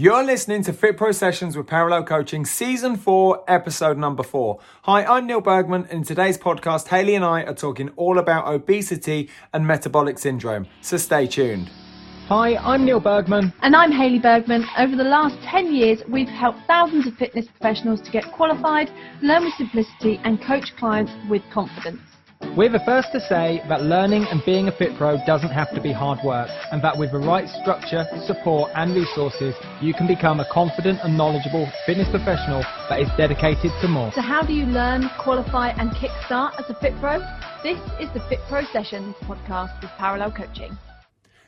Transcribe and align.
You're 0.00 0.22
listening 0.22 0.62
to 0.62 0.72
Fit 0.72 0.96
Pro 0.96 1.10
Sessions 1.10 1.56
with 1.56 1.66
Parallel 1.66 2.04
Coaching, 2.04 2.46
Season 2.46 2.94
4, 2.94 3.42
Episode 3.48 3.98
Number 3.98 4.22
4. 4.22 4.60
Hi, 4.82 5.04
I'm 5.04 5.26
Neil 5.26 5.40
Bergman, 5.40 5.86
and 5.86 5.90
in 5.90 6.02
today's 6.04 6.38
podcast, 6.38 6.86
Haley 6.86 7.16
and 7.16 7.24
I 7.24 7.42
are 7.42 7.52
talking 7.52 7.88
all 7.96 8.20
about 8.20 8.46
obesity 8.46 9.28
and 9.52 9.66
metabolic 9.66 10.20
syndrome. 10.20 10.68
So 10.82 10.98
stay 10.98 11.26
tuned. 11.26 11.68
Hi, 12.28 12.54
I'm 12.58 12.84
Neil 12.84 13.00
Bergman. 13.00 13.52
And 13.62 13.74
I'm 13.74 13.90
Haley 13.90 14.20
Bergman. 14.20 14.64
Over 14.78 14.94
the 14.94 15.02
last 15.02 15.34
10 15.42 15.74
years, 15.74 15.98
we've 16.08 16.28
helped 16.28 16.60
thousands 16.68 17.08
of 17.08 17.14
fitness 17.14 17.46
professionals 17.48 18.00
to 18.02 18.12
get 18.12 18.22
qualified, 18.30 18.92
learn 19.20 19.46
with 19.46 19.54
simplicity, 19.54 20.20
and 20.22 20.40
coach 20.40 20.76
clients 20.78 21.10
with 21.28 21.42
confidence. 21.52 21.98
We're 22.40 22.68
the 22.68 22.82
first 22.84 23.10
to 23.12 23.20
say 23.20 23.62
that 23.68 23.82
learning 23.82 24.26
and 24.30 24.44
being 24.44 24.68
a 24.68 24.72
fit 24.72 24.96
pro 24.96 25.18
doesn't 25.26 25.50
have 25.50 25.74
to 25.74 25.80
be 25.80 25.92
hard 25.92 26.20
work, 26.24 26.48
and 26.70 26.82
that 26.82 26.96
with 26.96 27.10
the 27.10 27.18
right 27.18 27.48
structure, 27.48 28.06
support, 28.26 28.70
and 28.76 28.94
resources, 28.94 29.54
you 29.80 29.92
can 29.92 30.06
become 30.06 30.38
a 30.38 30.46
confident 30.52 31.00
and 31.02 31.16
knowledgeable 31.16 31.68
fitness 31.84 32.08
professional 32.08 32.62
that 32.88 33.00
is 33.00 33.08
dedicated 33.16 33.72
to 33.80 33.88
more. 33.88 34.12
So, 34.12 34.20
how 34.20 34.42
do 34.42 34.52
you 34.52 34.66
learn, 34.66 35.10
qualify, 35.18 35.70
and 35.70 35.90
kickstart 35.90 36.58
as 36.60 36.70
a 36.70 36.74
fit 36.80 36.94
pro? 37.00 37.18
This 37.64 37.78
is 38.00 38.08
the 38.14 38.20
Fit 38.28 38.40
Pro 38.48 38.64
Sessions 38.72 39.16
podcast 39.22 39.80
with 39.82 39.90
Parallel 39.98 40.30
Coaching. 40.30 40.78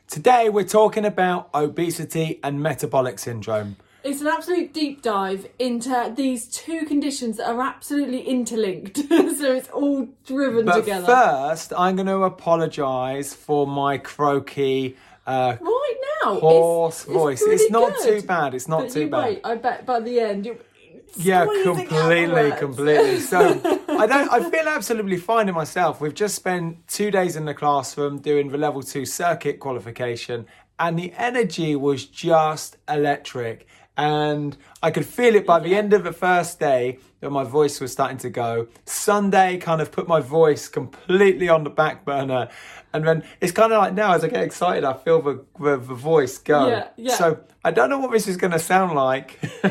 Today, 0.09 0.49
we're 0.49 0.65
talking 0.65 1.05
about 1.05 1.51
obesity 1.55 2.41
and 2.43 2.61
metabolic 2.61 3.21
syndrome. 3.21 3.77
It's 4.03 4.21
an 4.23 4.29
absolute 4.29 4.73
deep 4.73 5.03
dive 5.03 5.47
into 5.59 6.13
these 6.17 6.47
two 6.47 6.87
conditions 6.87 7.37
that 7.37 7.49
are 7.49 7.61
absolutely 7.61 8.23
interlinked. 8.23 8.97
so 9.09 9.53
it's 9.53 9.69
all 9.71 10.09
driven 10.25 10.65
but 10.65 10.81
together. 10.81 11.07
First, 11.07 11.73
I'm 11.77 11.97
going 11.97 12.07
to 12.07 12.23
apologise 12.23 13.35
for 13.35 13.67
my 13.67 13.99
croaky. 13.99 14.97
Uh, 15.27 15.57
right 15.61 15.95
now, 16.25 16.41
hoarse 16.41 17.05
it's, 17.05 17.13
voice. 17.13 17.43
It's, 17.43 17.63
it's 17.63 17.71
not 17.71 17.95
good. 17.97 18.21
too 18.21 18.27
bad. 18.27 18.55
It's 18.55 18.69
not 18.69 18.85
but 18.85 18.91
too 18.91 19.01
you 19.03 19.11
bad. 19.11 19.25
Wait, 19.25 19.41
I 19.45 19.55
bet 19.57 19.85
by 19.85 20.01
the 20.01 20.19
end 20.19 20.47
you. 20.47 20.59
Yeah, 21.17 21.45
completely, 21.65 22.53
completely. 22.53 23.19
So 23.19 23.39
I 23.89 24.07
don't. 24.07 24.33
I 24.33 24.49
feel 24.49 24.69
absolutely 24.69 25.17
fine 25.19 25.49
in 25.49 25.55
myself. 25.55 26.01
We've 26.01 26.15
just 26.15 26.37
spent 26.37 26.87
two 26.89 27.11
days 27.11 27.37
in 27.37 27.45
the 27.45 27.55
classroom 27.55 28.21
doing 28.21 28.49
the 28.49 28.59
level 28.59 28.83
two 28.83 29.05
circuit 29.05 29.61
qualification, 29.61 30.47
and 30.79 30.99
the 30.99 31.13
energy 31.17 31.75
was 31.77 32.07
just 32.07 32.77
electric 32.89 33.67
and 34.01 34.57
I 34.83 34.91
could 34.91 35.05
feel 35.05 35.35
it 35.35 35.45
by 35.45 35.61
the 35.61 35.75
end 35.75 35.93
of 35.93 36.05
the 36.05 36.13
first 36.13 36.59
day 36.59 36.99
that 37.21 37.29
my 37.29 37.45
voice 37.45 37.81
was 37.81 37.93
starting 37.93 38.17
to 38.19 38.31
go. 38.31 38.67
Sunday 38.87 39.59
kind 39.59 39.83
of 39.83 39.93
put 39.93 40.09
my 40.09 40.21
voice 40.21 40.69
completely 40.69 41.51
on 41.51 41.65
the 41.65 41.71
back 41.71 42.07
burner, 42.07 42.49
and 42.93 43.07
then 43.07 43.25
it's 43.41 43.53
kind 43.53 43.73
of 43.73 43.79
like 43.79 43.95
now 43.95 44.15
as 44.15 44.25
I 44.25 44.29
get 44.29 44.43
excited, 44.43 44.85
I 44.85 44.95
feel 44.95 45.23
the 45.23 45.45
the, 45.59 45.77
the 45.77 45.95
voice 45.95 46.39
go. 46.39 46.69
Yeah, 46.69 46.89
yeah. 46.97 47.15
So 47.15 47.41
I 47.63 47.73
don't 47.73 47.91
know 47.91 47.99
what 47.99 48.11
this 48.11 48.27
is 48.27 48.39
going 48.39 48.53
to 48.53 48.59
sound 48.59 48.95
like 48.95 49.39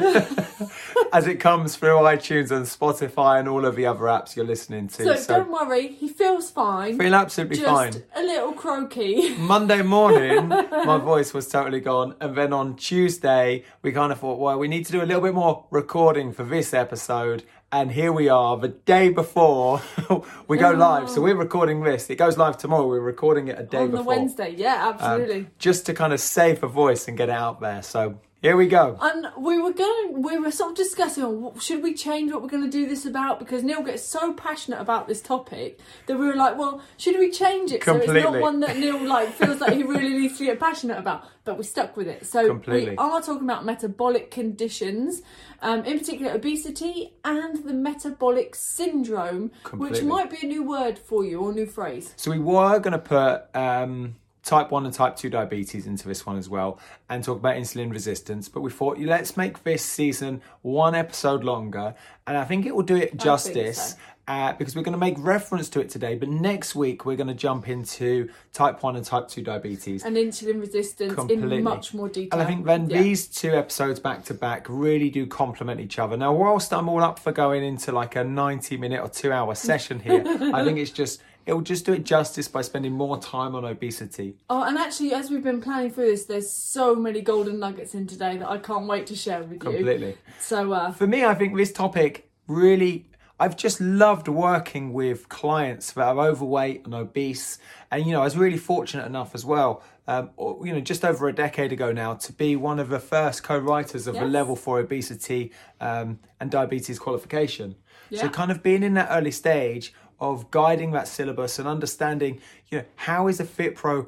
as 1.11 1.25
it 1.25 1.39
comes 1.39 1.75
through 1.75 1.89
iTunes 1.89 2.51
and 2.51 2.65
Spotify 2.67 3.39
and 3.39 3.49
all 3.49 3.65
of 3.65 3.75
the 3.75 3.87
other 3.87 4.03
apps 4.03 4.35
you're 4.35 4.45
listening 4.45 4.89
to. 4.89 5.03
So, 5.03 5.15
so 5.15 5.37
don't 5.37 5.51
worry, 5.51 5.87
he 5.87 6.07
feels 6.07 6.51
fine. 6.51 6.99
Feel 6.99 7.15
absolutely 7.15 7.57
just 7.57 7.67
fine. 7.67 8.03
a 8.15 8.21
little 8.21 8.53
croaky. 8.53 9.35
Monday 9.37 9.81
morning, 9.81 10.49
my 10.49 10.97
voice 11.03 11.33
was 11.33 11.47
totally 11.47 11.79
gone, 11.79 12.13
and 12.21 12.37
then 12.37 12.53
on 12.53 12.75
Tuesday, 12.75 13.63
we 13.81 13.91
kind 13.91 14.11
of 14.11 14.19
thought, 14.19 14.39
well, 14.39 14.59
we 14.59 14.67
need 14.67 14.85
to 14.85 14.91
do 14.91 15.01
a 15.01 15.05
little 15.05 15.23
bit 15.23 15.33
more 15.33 15.65
recording 15.71 16.31
for 16.31 16.43
this 16.43 16.75
episode. 16.75 17.43
And 17.71 17.91
here 17.91 18.11
we 18.11 18.29
are, 18.29 18.57
the 18.57 18.69
day 18.69 19.09
before 19.09 19.79
we 20.47 20.57
go 20.57 20.71
live. 20.71 21.07
So 21.07 21.21
we're 21.21 21.35
recording 21.35 21.83
this. 21.83 22.09
It 22.09 22.15
goes 22.15 22.35
live 22.35 22.57
tomorrow. 22.57 22.87
We're 22.87 22.99
recording 22.99 23.47
it 23.47 23.59
a 23.59 23.63
day 23.63 23.77
on 23.77 23.91
before. 23.91 24.03
the 24.03 24.07
Wednesday. 24.07 24.55
Yeah, 24.57 24.91
absolutely. 24.91 25.41
Um, 25.41 25.47
just 25.59 25.85
to 25.85 25.93
kind 25.93 26.11
of 26.11 26.19
save 26.19 26.61
the 26.61 26.67
voice 26.67 27.07
and 27.07 27.15
get 27.15 27.29
it 27.29 27.33
out 27.35 27.61
there. 27.61 27.83
So 27.83 28.19
here 28.41 28.55
we 28.55 28.67
go. 28.67 28.97
And 29.01 29.27
we 29.37 29.61
were 29.61 29.73
going, 29.73 30.21
we 30.21 30.37
were 30.37 30.51
sort 30.51 30.71
of 30.71 30.77
discussing, 30.77 31.23
oh, 31.25 31.53
should 31.59 31.83
we 31.83 31.93
change 31.93 32.31
what 32.31 32.41
we're 32.41 32.47
going 32.47 32.63
to 32.63 32.69
do 32.69 32.87
this 32.87 33.05
about? 33.05 33.37
Because 33.37 33.63
Neil 33.63 33.83
gets 33.83 34.03
so 34.03 34.31
passionate 34.33 34.79
about 34.79 35.09
this 35.09 35.21
topic 35.21 35.79
that 36.05 36.17
we 36.17 36.25
were 36.25 36.35
like, 36.35 36.57
well, 36.57 36.81
should 36.97 37.19
we 37.19 37.31
change 37.31 37.73
it 37.73 37.81
Completely. 37.81 38.21
so 38.21 38.27
it's 38.27 38.33
not 38.33 38.41
one 38.41 38.61
that 38.61 38.77
Neil 38.77 39.05
like 39.05 39.29
feels 39.33 39.59
like 39.59 39.73
he 39.73 39.83
really 39.83 40.17
needs 40.17 40.37
to 40.37 40.45
get 40.45 40.57
passionate 40.57 40.97
about? 40.97 41.27
But 41.43 41.57
we 41.57 41.65
stuck 41.65 41.97
with 41.97 42.07
it. 42.07 42.25
So 42.25 42.47
Completely. 42.47 42.91
we 42.91 42.97
are 42.97 43.21
talking 43.21 43.43
about 43.43 43.65
metabolic 43.65 44.31
conditions, 44.31 45.21
um, 45.61 45.83
in 45.83 45.99
particular 45.99 46.31
obesity 46.31 47.13
and 47.25 47.63
the 47.65 47.73
metabolic 47.73 48.55
syndrome, 48.55 49.51
which 49.73 50.01
might 50.01 50.29
be 50.29 50.37
a 50.43 50.47
new 50.47 50.63
word 50.63 50.97
for 50.97 51.25
you 51.25 51.41
or 51.41 51.51
new 51.51 51.65
phrase. 51.65 52.13
So 52.15 52.31
we 52.31 52.39
were 52.39 52.79
going 52.79 52.93
to 52.93 52.99
put 52.99 53.53
um, 53.53 54.15
type 54.49 54.71
1 54.71 54.85
and 54.85 54.93
type 54.93 55.15
2 55.15 55.29
diabetes 55.29 55.85
into 55.85 56.07
this 56.07 56.25
one 56.25 56.35
as 56.37 56.49
well 56.49 56.79
and 57.09 57.23
talk 57.23 57.37
about 57.37 57.55
insulin 57.55 57.91
resistance. 57.91 58.49
But 58.49 58.61
we 58.61 58.71
thought, 58.71 58.97
let's 58.97 59.37
make 59.37 59.63
this 59.63 59.85
season 59.85 60.41
one 60.63 60.95
episode 60.95 61.43
longer. 61.43 61.93
And 62.25 62.35
I 62.35 62.43
think 62.45 62.65
it 62.65 62.75
will 62.75 62.83
do 62.83 62.95
it 62.95 63.15
justice. 63.17 63.95
Uh, 64.27 64.53
because 64.53 64.75
we're 64.75 64.83
going 64.83 64.93
to 64.93 64.99
make 64.99 65.15
reference 65.17 65.69
to 65.69 65.79
it 65.79 65.89
today, 65.89 66.13
but 66.13 66.29
next 66.29 66.75
week 66.75 67.03
we're 67.03 67.15
going 67.15 67.25
to 67.27 67.33
jump 67.33 67.67
into 67.67 68.29
type 68.53 68.83
1 68.83 68.95
and 68.95 69.03
type 69.03 69.27
2 69.27 69.41
diabetes. 69.41 70.03
And 70.05 70.15
insulin 70.15 70.59
resistance 70.61 71.15
Completely. 71.15 71.57
in 71.57 71.63
much 71.63 71.95
more 71.95 72.07
detail. 72.09 72.29
And 72.33 72.41
I 72.43 72.45
think 72.45 72.63
then 72.65 72.87
Yeah. 72.91 73.01
these 73.01 73.25
two 73.25 73.53
episodes 73.55 73.99
back 73.99 74.23
to 74.25 74.35
back 74.35 74.67
really 74.69 75.09
do 75.09 75.25
complement 75.25 75.79
each 75.81 75.97
other. 75.97 76.15
Now, 76.15 76.33
whilst 76.33 76.71
I'm 76.73 76.87
all 76.89 77.01
up 77.01 77.17
for 77.17 77.31
going 77.31 77.63
into 77.63 77.91
like 77.91 78.15
a 78.15 78.23
90 78.23 78.77
minute 78.77 79.01
or 79.01 79.09
two 79.09 79.31
hour 79.31 79.55
session 79.55 79.99
here, 79.99 80.23
I 80.53 80.63
think 80.63 80.77
it's 80.77 80.91
just, 80.91 81.23
it'll 81.49 81.61
just 81.61 81.83
do 81.85 81.93
it 81.93 82.05
justice 82.05 82.47
by 82.47 82.61
spending 82.61 82.93
more 82.93 83.17
time 83.17 83.55
on 83.55 83.65
obesity. 83.65 84.35
Oh, 84.49 84.61
and 84.63 84.77
actually, 84.77 85.13
as 85.13 85.31
we've 85.31 85.43
been 85.43 85.61
planning 85.61 85.89
through 85.89 86.11
this, 86.11 86.25
there's 86.25 86.49
so 86.49 86.95
many 86.95 87.21
golden 87.21 87.59
nuggets 87.59 87.95
in 87.95 88.05
today 88.05 88.37
that 88.37 88.47
I 88.47 88.59
can't 88.59 88.85
wait 88.85 89.07
to 89.07 89.15
share 89.15 89.41
with 89.41 89.53
you. 89.53 89.57
Completely. 89.57 90.15
So, 90.39 90.71
uh, 90.71 90.91
For 90.91 91.07
me, 91.07 91.25
I 91.25 91.33
think 91.33 91.57
this 91.57 91.71
topic 91.71 92.29
really, 92.47 93.07
I've 93.39 93.57
just 93.57 93.81
loved 93.81 94.27
working 94.27 94.93
with 94.93 95.27
clients 95.29 95.93
that 95.93 96.03
are 96.07 96.19
overweight 96.19 96.85
and 96.85 96.93
obese. 96.93 97.57
And, 97.89 98.05
you 98.05 98.11
know, 98.11 98.21
I 98.21 98.25
was 98.25 98.37
really 98.37 98.57
fortunate 98.57 99.07
enough 99.07 99.33
as 99.33 99.43
well, 99.43 99.81
um, 100.07 100.29
you 100.37 100.71
know, 100.71 100.81
just 100.81 101.03
over 101.03 101.27
a 101.27 101.33
decade 101.33 101.71
ago 101.71 101.91
now, 101.91 102.13
to 102.13 102.31
be 102.31 102.55
one 102.55 102.77
of 102.77 102.89
the 102.89 102.99
first 102.99 103.41
co 103.41 103.57
writers 103.57 104.05
of 104.05 104.13
the 104.13 104.21
Yes. 104.21 104.31
Level 104.31 104.55
4 104.55 104.79
Obesity 104.81 105.51
um, 105.81 106.19
and 106.39 106.51
Diabetes 106.51 106.99
qualification. 106.99 107.75
Yeah. 108.11 108.21
So, 108.21 108.29
kind 108.29 108.51
of 108.51 108.61
being 108.61 108.83
in 108.83 108.93
that 108.95 109.07
early 109.11 109.31
stage 109.31 109.93
of 110.19 110.51
guiding 110.51 110.91
that 110.91 111.07
syllabus 111.07 111.59
and 111.59 111.67
understanding, 111.67 112.39
you 112.69 112.79
know, 112.79 112.85
how 112.95 113.27
is 113.27 113.39
a 113.39 113.45
Fit 113.45 113.75
Pro 113.75 114.07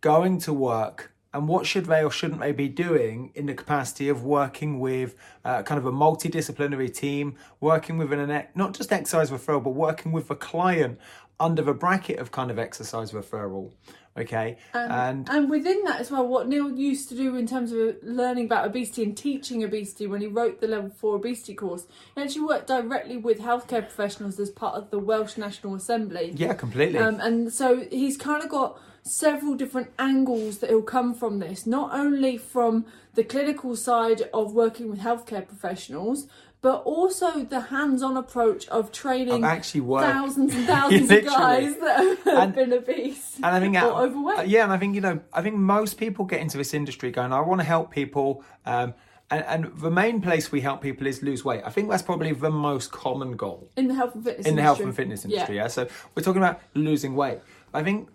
going 0.00 0.38
to 0.38 0.52
work 0.52 1.12
and 1.34 1.46
what 1.46 1.66
should 1.66 1.86
they 1.86 2.02
or 2.02 2.10
shouldn't 2.10 2.40
they 2.40 2.52
be 2.52 2.68
doing 2.68 3.30
in 3.34 3.46
the 3.46 3.54
capacity 3.54 4.08
of 4.08 4.24
working 4.24 4.80
with 4.80 5.14
uh, 5.44 5.62
kind 5.62 5.78
of 5.78 5.86
a 5.86 5.92
multidisciplinary 5.92 6.92
team, 6.92 7.36
working 7.60 7.98
with 7.98 8.12
an 8.12 8.46
not 8.54 8.74
just 8.74 8.92
exercise 8.92 9.30
referral, 9.30 9.62
but 9.62 9.70
working 9.70 10.12
with 10.12 10.30
a 10.30 10.34
client 10.34 10.98
under 11.38 11.62
the 11.62 11.74
bracket 11.74 12.18
of 12.18 12.32
kind 12.32 12.50
of 12.50 12.58
exercise 12.58 13.12
referral. 13.12 13.72
Okay, 14.18 14.56
and 14.74 15.28
and 15.30 15.48
within 15.48 15.84
that 15.84 16.00
as 16.00 16.10
well, 16.10 16.26
what 16.26 16.48
Neil 16.48 16.70
used 16.70 17.08
to 17.10 17.14
do 17.14 17.36
in 17.36 17.46
terms 17.46 17.72
of 17.72 17.96
learning 18.02 18.46
about 18.46 18.66
obesity 18.66 19.02
and 19.02 19.16
teaching 19.16 19.64
obesity 19.64 20.06
when 20.06 20.20
he 20.20 20.26
wrote 20.26 20.60
the 20.60 20.66
level 20.66 20.90
four 20.90 21.16
obesity 21.16 21.54
course, 21.54 21.86
he 22.14 22.22
actually 22.22 22.44
worked 22.44 22.66
directly 22.66 23.16
with 23.16 23.38
healthcare 23.38 23.82
professionals 23.82 24.38
as 24.40 24.50
part 24.50 24.74
of 24.74 24.90
the 24.90 24.98
Welsh 24.98 25.36
National 25.36 25.74
Assembly. 25.74 26.32
yeah, 26.34 26.54
completely. 26.54 26.98
Um, 26.98 27.20
and 27.20 27.52
so 27.52 27.86
he's 27.90 28.16
kind 28.16 28.42
of 28.42 28.48
got 28.50 28.80
several 29.02 29.54
different 29.54 29.90
angles 29.98 30.58
that 30.58 30.70
he'll 30.70 30.82
come 30.82 31.14
from 31.14 31.38
this, 31.38 31.66
not 31.66 31.92
only 31.92 32.36
from 32.36 32.84
the 33.14 33.24
clinical 33.24 33.74
side 33.74 34.22
of 34.34 34.52
working 34.52 34.90
with 34.90 35.00
healthcare 35.00 35.46
professionals, 35.46 36.28
but 36.60 36.82
also 36.82 37.44
the 37.44 37.60
hands-on 37.60 38.16
approach 38.16 38.66
of 38.68 38.90
training 38.90 39.44
I've 39.44 39.58
actually 39.58 39.82
worked- 39.82 40.06
thousands 40.12 40.54
and 40.54 40.66
thousands 40.74 41.10
of 41.10 41.24
guys 41.24 41.76
that 41.78 41.98
have 41.98 42.26
And- 42.26 42.54
been 42.54 42.72
obese 42.72 43.36
and 43.36 43.46
I 43.46 43.60
think 43.60 43.76
or 43.76 43.78
uh, 43.92 44.02
overweight. 44.06 44.48
yeah, 44.48 44.64
and 44.64 44.72
I 44.72 44.76
think 44.78 44.94
you 44.94 45.00
know, 45.00 45.20
I 45.32 45.42
think 45.42 45.56
most 45.56 45.98
people 45.98 46.24
get 46.24 46.40
into 46.40 46.56
this 46.58 46.74
industry 46.74 47.10
going, 47.10 47.32
I 47.32 47.40
want 47.40 47.60
to 47.60 47.66
help 47.66 47.90
people. 47.92 48.42
Um, 48.66 48.94
and, 49.30 49.44
and 49.44 49.78
the 49.78 49.90
main 49.90 50.22
place 50.22 50.50
we 50.50 50.62
help 50.62 50.80
people 50.80 51.06
is 51.06 51.22
lose 51.22 51.44
weight. 51.44 51.60
I 51.64 51.68
think 51.70 51.90
that's 51.90 52.02
probably 52.02 52.32
the 52.32 52.50
most 52.50 52.90
common 52.92 53.36
goal. 53.36 53.70
in 53.76 53.86
the 53.88 53.94
health 53.94 54.14
and 54.14 54.24
fitness 54.24 54.46
in 54.46 54.56
the 54.56 54.62
health 54.62 54.80
industry. 54.80 54.88
and 54.88 54.96
fitness 54.96 55.24
Yeah. 55.26 55.30
industry. 55.34 55.56
Yeah. 55.56 55.66
So 55.68 55.86
we're 56.14 56.22
talking 56.22 56.40
about 56.42 56.60
losing 56.74 57.14
weight. 57.14 57.40
I 57.74 57.82
think 57.82 58.08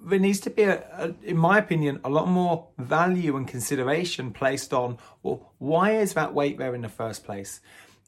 there 0.00 0.18
needs 0.18 0.40
to 0.40 0.50
be, 0.50 0.64
a, 0.64 0.84
a, 0.92 1.14
in 1.24 1.38
my 1.38 1.56
opinion, 1.58 2.00
a 2.04 2.10
lot 2.10 2.28
more 2.28 2.66
value 2.78 3.36
and 3.36 3.48
consideration 3.48 4.30
placed 4.30 4.72
on 4.74 4.98
well, 5.22 5.52
why 5.58 5.92
is 5.96 6.12
that 6.14 6.34
weight 6.34 6.58
there 6.58 6.74
in 6.74 6.82
the 6.82 6.88
first 6.90 7.24
place? 7.24 7.60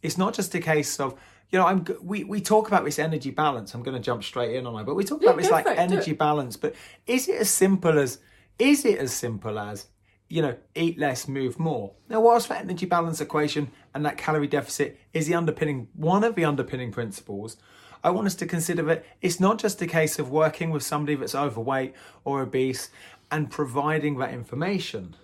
It's 0.03 0.19
not 0.19 0.35
just 0.35 0.55
a 0.55 0.61
case 0.61 0.99
of 1.01 1.19
you 1.51 1.59
know, 1.59 1.67
I'm. 1.67 1.85
We 2.03 2.25
we 2.25 2.41
talk 2.41 2.69
about 2.69 2.85
this 2.85 2.99
energy 2.99 3.31
balance. 3.31 3.75
I'm 3.75 3.83
going 3.83 3.97
to 3.97 4.03
jump 4.03 4.23
straight 4.23 4.55
in 4.55 4.67
on 4.67 4.81
it, 4.81 4.85
but 4.85 4.95
we 4.95 5.05
talk 5.05 5.21
Yeah, 5.21 5.31
about 5.31 5.43
this 5.43 5.51
like 5.51 5.67
it, 5.67 5.79
energy 5.79 6.13
balance. 6.13 6.57
But 6.57 6.75
is 7.07 7.29
it 7.29 7.41
as 7.41 7.51
simple 7.51 7.99
as? 7.99 8.19
Is 8.59 8.85
it 8.85 8.99
as 8.99 9.13
simple 9.13 9.59
as? 9.59 9.87
You 10.29 10.43
know, 10.43 10.57
eat 10.77 10.97
less, 10.97 11.27
move 11.27 11.59
more. 11.59 11.93
Now, 12.09 12.21
whilst 12.21 12.49
that 12.51 12.61
energy 12.61 12.87
balance 12.87 13.21
equation 13.21 13.73
and 13.95 14.07
that 14.07 14.17
calorie 14.17 14.47
deficit 14.47 15.01
is 15.13 15.27
the 15.27 15.35
underpinning 15.35 15.89
one 15.95 16.23
of 16.23 16.37
the 16.37 16.45
underpinning 16.45 16.93
principles, 16.93 17.57
I 18.05 18.11
want 18.11 18.29
us 18.29 18.37
to 18.37 18.47
consider 18.47 18.83
that 18.85 19.05
it's 19.21 19.41
not 19.41 19.59
just 19.59 19.83
a 19.83 19.89
case 19.89 20.21
of 20.21 20.31
working 20.31 20.71
with 20.71 20.85
somebody 20.85 21.17
that's 21.17 21.35
overweight 21.35 21.95
or 22.25 22.43
obese 22.43 22.91
and 23.33 23.51
providing 23.51 24.19
that 24.19 24.33
information. 24.33 25.17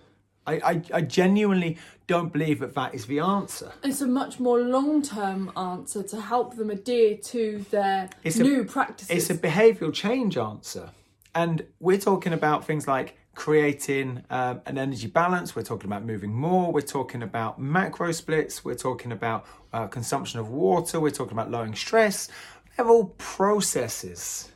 I, 0.47 0.53
I, 0.53 0.81
I 0.93 1.01
genuinely 1.01 1.77
don't 2.07 2.31
believe 2.31 2.59
that 2.59 2.73
that 2.75 2.95
is 2.95 3.05
the 3.05 3.19
answer. 3.19 3.71
It's 3.83 4.01
a 4.01 4.07
much 4.07 4.39
more 4.39 4.59
long 4.59 5.01
term 5.01 5.51
answer 5.57 6.01
to 6.03 6.21
help 6.21 6.55
them 6.55 6.69
adhere 6.69 7.17
to 7.17 7.65
their 7.69 8.09
It's 8.23 8.37
a- 8.37 8.43
new 8.43 8.63
practices. 8.63 9.15
It's 9.15 9.29
a 9.29 9.35
behavioural 9.35 9.93
change 9.93 10.37
answer. 10.37 10.91
And 11.35 11.65
we're 11.79 11.99
talking 11.99 12.33
about 12.33 12.65
things 12.65 12.87
like 12.87 13.17
creating 13.35 14.23
um, 14.31 14.61
an 14.65 14.79
energy 14.79 15.05
balance, 15.05 15.55
we're 15.55 15.61
talking 15.61 15.87
about 15.87 16.03
moving 16.03 16.33
more, 16.33 16.71
we're 16.71 16.81
talking 16.81 17.21
about 17.21 17.59
macro 17.61 18.11
splits, 18.11 18.65
we're 18.65 18.73
talking 18.73 19.11
about 19.11 19.45
uh, 19.73 19.85
consumption 19.85 20.39
of 20.39 20.49
water, 20.49 20.99
we're 20.99 21.11
talking 21.11 21.33
about 21.33 21.51
lowering 21.51 21.75
stress. 21.75 22.29
They're 22.75 22.89
all 22.89 23.13
processes. 23.19 24.49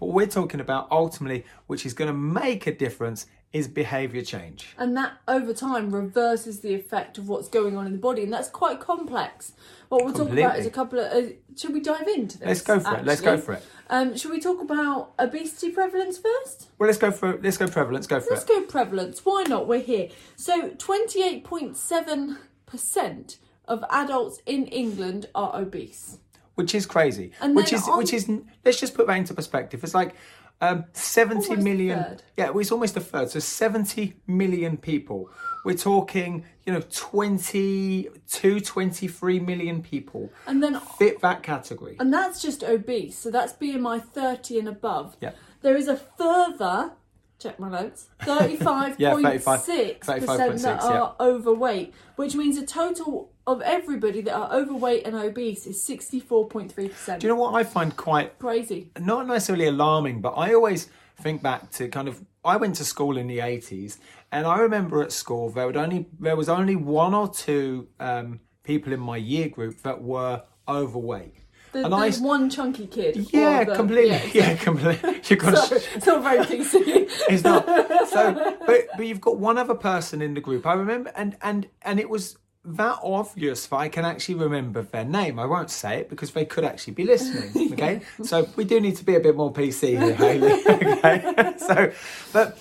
But 0.00 0.06
we're 0.06 0.26
talking 0.26 0.60
about 0.60 0.88
ultimately, 0.90 1.44
which 1.66 1.84
is 1.84 1.92
going 1.92 2.08
to 2.08 2.16
make 2.16 2.66
a 2.66 2.74
difference, 2.74 3.26
is 3.54 3.68
behaviour 3.68 4.20
change. 4.20 4.74
and 4.76 4.94
that 4.96 5.12
over 5.28 5.54
time 5.54 5.90
reverses 5.94 6.60
the 6.60 6.74
effect 6.74 7.16
of 7.16 7.28
what's 7.28 7.48
going 7.48 7.76
on 7.78 7.86
in 7.86 7.92
the 7.92 7.98
body, 7.98 8.22
and 8.24 8.32
that's 8.32 8.48
quite 8.48 8.80
complex. 8.80 9.52
What 9.88 10.04
we'll 10.04 10.12
talk 10.12 10.30
about 10.30 10.58
is 10.58 10.66
a 10.66 10.70
couple 10.70 10.98
of. 10.98 11.06
Uh, 11.12 11.28
should 11.56 11.72
we 11.72 11.80
dive 11.80 12.08
into 12.08 12.36
this? 12.38 12.48
Let's 12.48 12.62
go 12.62 12.80
for 12.80 12.96
it. 12.98 13.04
Let's 13.06 13.20
go 13.20 13.38
for 13.38 13.52
it. 13.54 13.62
Um, 13.88 14.16
should 14.16 14.32
we 14.32 14.40
talk 14.40 14.60
about 14.60 15.12
obesity 15.18 15.70
prevalence 15.70 16.18
first? 16.18 16.68
Well, 16.78 16.88
let's 16.88 16.98
go 16.98 17.10
for 17.12 17.38
let's 17.40 17.56
go 17.56 17.68
prevalence. 17.68 18.06
Go 18.08 18.18
for 18.20 18.26
it. 18.26 18.32
Let's 18.32 18.44
go 18.44 18.62
prevalence. 18.62 19.24
Why 19.24 19.44
not? 19.48 19.68
We're 19.68 19.80
here. 19.80 20.08
So, 20.36 20.70
twenty-eight 20.70 21.44
point 21.44 21.76
seven 21.76 22.38
percent 22.66 23.38
of 23.66 23.84
adults 23.88 24.40
in 24.46 24.66
England 24.66 25.26
are 25.34 25.54
obese. 25.56 26.18
which 26.56 26.74
is 26.74 26.86
crazy. 26.86 27.30
And 27.40 27.54
which 27.56 27.72
is 27.72 27.86
on- 27.88 27.98
which 27.98 28.12
is 28.12 28.28
let's 28.64 28.80
just 28.80 28.94
put 28.94 29.06
that 29.06 29.16
into 29.16 29.32
perspective. 29.34 29.82
It's 29.84 29.94
like 29.94 30.14
um, 30.68 30.84
seventy 30.92 31.48
Almost 31.48 31.60
a 31.60 31.64
million. 31.64 32.18
Yeah, 32.36 32.50
well, 32.50 32.60
it's 32.60 32.72
almost 32.72 32.96
a 32.96 33.00
third. 33.00 33.30
So 33.30 33.40
seventy 33.40 34.14
million 34.26 34.76
people. 34.76 35.30
We're 35.64 35.74
talking, 35.74 36.44
you 36.66 36.74
know, 36.74 36.82
22, 36.90 38.60
23 38.60 39.40
million 39.40 39.82
people 39.82 40.30
And 40.46 40.62
then 40.62 40.78
fit 40.98 41.22
that 41.22 41.42
category. 41.42 41.96
And 41.98 42.12
that's 42.12 42.42
just 42.42 42.62
obese. 42.62 43.16
So 43.16 43.30
that's 43.30 43.54
BMI 43.54 44.04
30 44.04 44.58
and 44.58 44.68
above. 44.68 45.16
Yeah. 45.22 45.32
There 45.62 45.74
is 45.74 45.88
a 45.88 45.96
further, 45.96 46.92
check 47.38 47.58
my 47.58 47.70
notes, 47.70 48.08
35.6% 48.20 48.96
Yeah, 48.98 49.14
35 49.14 49.60
35.6, 49.60 50.62
that 50.62 50.82
yeah. 50.82 50.88
are 50.88 51.16
overweight, 51.18 51.94
which 52.16 52.34
means 52.34 52.58
a 52.58 52.66
total 52.66 53.32
of 53.46 53.60
everybody 53.62 54.20
that 54.22 54.34
are 54.34 54.52
overweight 54.52 55.06
and 55.06 55.14
obese 55.14 55.66
is 55.66 55.76
64.3%. 55.86 57.18
Do 57.18 57.26
you 57.26 57.32
know 57.32 57.38
what 57.40 57.54
I 57.54 57.64
find 57.64 57.96
quite 57.96 58.38
Crazy. 58.38 58.90
not 58.98 59.26
necessarily 59.26 59.66
alarming, 59.66 60.20
but 60.20 60.30
I 60.32 60.54
always 60.54 60.88
think 61.20 61.42
back 61.42 61.70
to 61.72 61.88
kind 61.88 62.08
of 62.08 62.22
I 62.44 62.56
went 62.56 62.76
to 62.76 62.84
school 62.84 63.16
in 63.16 63.26
the 63.26 63.40
eighties, 63.40 63.98
and 64.30 64.46
I 64.46 64.58
remember 64.58 65.02
at 65.02 65.12
school 65.12 65.48
there 65.50 65.66
would 65.66 65.76
only 65.76 66.06
there 66.20 66.36
was 66.36 66.48
only 66.48 66.76
one 66.76 67.14
or 67.14 67.28
two 67.28 67.88
um, 67.98 68.40
people 68.64 68.92
in 68.92 69.00
my 69.00 69.16
year 69.16 69.48
group 69.48 69.80
that 69.82 70.02
were 70.02 70.42
overweight. 70.68 71.34
The, 71.72 71.86
and 71.86 71.94
I 71.94 72.10
one 72.12 72.50
chunky 72.50 72.86
kid. 72.86 73.28
yeah, 73.32 73.64
the- 73.64 73.74
completely, 73.74 74.30
yeah, 74.32 74.50
yeah, 74.50 74.56
completely. 74.56 75.20
You've 75.28 75.38
got 75.40 75.56
Sorry, 75.56 75.80
to, 75.80 75.96
it's 75.96 76.06
not 76.06 76.22
very 76.22 76.44
PC. 76.44 76.72
it's 77.28 77.42
not 77.42 77.66
so, 78.08 78.56
but 78.66 78.86
but 78.96 79.06
you've 79.06 79.20
got 79.20 79.38
one 79.38 79.58
other 79.58 79.74
person 79.74 80.20
in 80.22 80.34
the 80.34 80.40
group. 80.40 80.66
I 80.66 80.74
remember, 80.74 81.12
and 81.16 81.36
and 81.42 81.66
and 81.82 81.98
it 81.98 82.08
was 82.08 82.36
that 82.64 82.98
obvious 83.02 83.66
that 83.66 83.76
I 83.76 83.88
can 83.88 84.04
actually 84.04 84.36
remember 84.36 84.82
their 84.82 85.04
name. 85.04 85.38
I 85.38 85.44
won't 85.46 85.70
say 85.70 85.98
it 85.98 86.08
because 86.08 86.30
they 86.32 86.44
could 86.44 86.64
actually 86.64 86.94
be 86.94 87.04
listening. 87.04 87.50
Okay, 87.74 88.00
so 88.22 88.48
we 88.56 88.64
do 88.64 88.80
need 88.80 88.96
to 88.96 89.04
be 89.04 89.16
a 89.16 89.20
bit 89.20 89.36
more 89.36 89.52
PC 89.52 89.98
here, 89.98 90.14
Haley. 90.14 90.62
Okay, 90.66 91.54
so 91.58 91.92
but. 92.32 92.56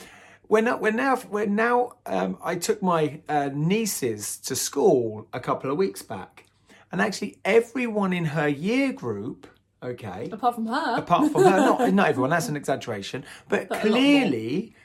we're 0.49 0.61
not. 0.61 0.81
We're 0.81 0.91
now 0.91 1.19
We're 1.29 1.45
now 1.45 1.93
um, 2.05 2.37
I 2.43 2.55
took 2.55 2.81
my 2.81 3.21
uh, 3.29 3.49
nieces 3.53 4.37
to 4.39 4.55
school 4.55 5.27
a 5.33 5.39
couple 5.39 5.71
of 5.71 5.77
weeks 5.77 6.01
back, 6.01 6.45
and 6.91 6.99
actually 7.01 7.37
everyone 7.45 8.11
in 8.13 8.25
her 8.25 8.47
year 8.47 8.91
group, 8.91 9.47
okay, 9.81 10.29
Apart 10.31 10.55
from 10.55 10.65
her. 10.67 10.95
apart 10.97 11.31
from 11.31 11.43
her, 11.43 11.57
not, 11.57 11.93
not 11.93 12.07
everyone, 12.09 12.29
that's 12.35 12.49
an 12.49 12.55
exaggeration, 12.57 13.23
but, 13.49 13.69
But 13.69 13.81
clearly, 13.81 14.75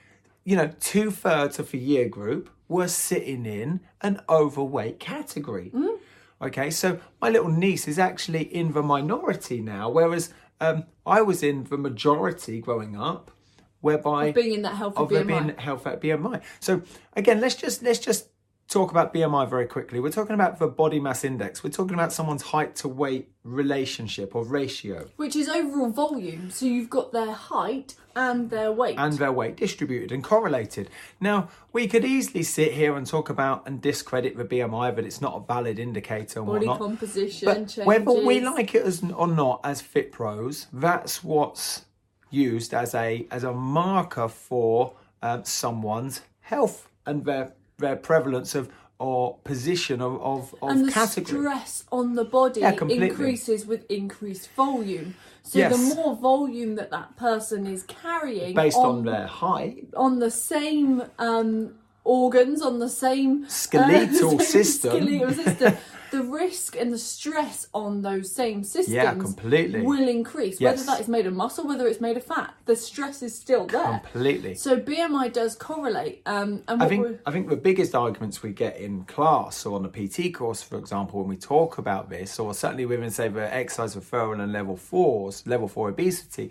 you 0.44 0.56
know, 0.56 0.70
two 0.80 1.10
thirds 1.10 1.58
of 1.58 1.70
the 1.70 1.78
year 1.78 2.08
group 2.08 2.50
were 2.68 2.88
sitting 2.88 3.46
in 3.46 3.80
an 4.00 4.20
overweight 4.28 5.00
category. 5.00 5.70
Mm. 5.74 5.98
Okay, 6.40 6.70
so 6.70 7.00
my 7.20 7.30
little 7.30 7.50
niece 7.50 7.88
is 7.88 7.98
actually 7.98 8.42
in 8.42 8.72
the 8.72 8.82
minority 8.82 9.60
now, 9.60 9.90
whereas 9.90 10.32
um, 10.60 10.84
I 11.04 11.22
was 11.22 11.42
in 11.42 11.64
the 11.64 11.76
majority 11.76 12.60
growing 12.60 12.96
up, 12.96 13.32
whereby 13.80 14.32
being 14.32 14.54
in 14.54 14.62
that 14.62 14.76
healthy 14.76 14.98
of 14.98 15.08
BMI. 15.08 15.26
being 15.26 15.56
health 15.58 15.86
at 15.86 16.00
BMI. 16.00 16.42
So 16.60 16.82
again, 17.16 17.40
let's 17.40 17.56
just 17.56 17.82
let's 17.82 17.98
just 17.98 18.28
talk 18.68 18.90
about 18.90 19.14
BMI 19.14 19.48
very 19.48 19.66
quickly. 19.66 19.98
We're 19.98 20.10
talking 20.12 20.34
about 20.34 20.58
the 20.58 20.68
body 20.68 21.00
mass 21.00 21.24
index. 21.24 21.64
We're 21.64 21.70
talking 21.70 21.94
about 21.94 22.12
someone's 22.12 22.42
height 22.42 22.76
to 22.76 22.88
weight 22.88 23.30
relationship 23.42 24.36
or 24.36 24.44
ratio. 24.44 25.08
Which 25.16 25.34
is 25.34 25.48
overall 25.48 25.90
volume. 25.90 26.50
So 26.50 26.66
you've 26.66 26.90
got 26.90 27.12
their 27.12 27.32
height 27.32 27.94
and 28.14 28.50
their 28.50 28.70
weight. 28.70 28.96
and 28.98 29.14
their 29.14 29.32
weight 29.32 29.56
distributed 29.56 30.12
and 30.12 30.22
correlated. 30.22 30.90
Now, 31.20 31.48
we 31.72 31.88
could 31.88 32.04
easily 32.04 32.42
sit 32.42 32.72
here 32.72 32.96
and 32.96 33.06
talk 33.06 33.30
about 33.30 33.66
and 33.66 33.80
discredit 33.80 34.36
the 34.36 34.44
BMI, 34.44 34.94
but 34.94 35.04
it's 35.04 35.20
not 35.20 35.36
a 35.36 35.40
valid 35.40 35.78
indicator 35.78 36.42
Body 36.42 36.66
whatnot. 36.66 36.78
composition 36.78 37.46
But 37.46 37.54
changes. 37.54 37.86
whether 37.86 38.12
we 38.12 38.40
like 38.40 38.74
it 38.74 38.82
as 38.84 39.02
or 39.02 39.28
not 39.28 39.60
as 39.64 39.80
Fit 39.80 40.12
Pros, 40.12 40.66
that's 40.72 41.24
what's 41.24 41.86
used 42.30 42.74
as 42.74 42.94
a 42.94 43.26
as 43.30 43.44
a 43.44 43.52
marker 43.52 44.28
for 44.28 44.92
um, 45.22 45.44
someone's 45.44 46.20
health 46.40 46.88
and 47.06 47.24
their 47.24 47.54
their 47.78 47.96
prevalence 47.96 48.54
of 48.54 48.68
or 49.00 49.36
position 49.44 50.00
of 50.00 50.20
of, 50.20 50.54
of 50.60 50.70
and 50.70 50.88
the 50.88 50.92
category. 50.92 51.38
stress 51.40 51.84
on 51.92 52.16
the 52.16 52.24
body 52.24 52.60
Yeah, 52.62 52.72
increases 52.82 53.64
with 53.64 53.88
increased 53.88 54.50
volume. 54.56 55.14
So 55.44 55.60
Yes. 55.60 55.70
the 55.70 55.94
more 55.94 56.16
volume 56.16 56.74
that 56.74 56.90
that 56.90 57.16
person 57.16 57.66
is 57.66 57.84
carrying 57.84 58.54
based 58.56 58.76
on, 58.76 59.04
their 59.04 59.26
height. 59.28 59.86
on 59.96 60.18
the 60.18 60.32
same 60.32 61.04
um, 61.20 61.77
organs, 62.08 62.62
on 62.62 62.78
the 62.78 62.88
same 62.88 63.44
uh, 63.44 63.48
Skeletal 63.48 64.30
same 64.38 64.40
system. 64.40 64.90
skeletal 65.06 65.32
system, 65.44 65.76
the 66.10 66.22
risk 66.22 66.74
and 66.74 66.90
the 66.90 66.96
stress 66.98 67.68
on 67.74 68.00
those 68.00 68.32
same 68.32 68.64
systems 68.64 68.88
Yeah, 68.94 69.12
completely. 69.12 69.82
will 69.82 70.08
increase. 70.08 70.58
Yes. 70.58 70.78
Whether 70.78 70.86
that 70.86 71.00
is 71.02 71.08
made 71.08 71.26
of 71.26 71.34
muscle, 71.34 71.66
whether 71.66 71.86
it's 71.86 72.00
made 72.00 72.16
of 72.16 72.24
fat, 72.24 72.54
the 72.64 72.76
stress 72.76 73.22
is 73.22 73.34
still 73.38 73.66
there. 73.66 74.00
Completely. 74.00 74.54
So 74.54 74.80
BMI 74.80 75.30
does 75.34 75.54
correlate. 75.54 76.22
Um, 76.24 76.62
and 76.66 76.82
I 76.82 76.88
think 76.88 77.20
I 77.26 77.30
think 77.30 77.50
the 77.50 77.56
biggest 77.56 77.94
arguments 77.94 78.42
we 78.42 78.52
get 78.54 78.78
in 78.78 79.04
class 79.04 79.66
or 79.66 79.76
on 79.76 79.84
a 79.84 79.88
PT 79.90 80.32
course, 80.34 80.62
for 80.62 80.78
example, 80.78 81.20
when 81.20 81.28
we 81.28 81.36
talk 81.36 81.76
about 81.76 82.08
this, 82.08 82.38
or 82.38 82.54
certainly 82.54 82.86
within 82.86 83.10
say 83.10 83.28
the 83.28 83.54
exercise 83.54 83.94
referral 83.94 84.40
and 84.42 84.50
level 84.50 84.76
fours, 84.78 85.46
level 85.46 85.68
four 85.68 85.90
obesity, 85.90 86.50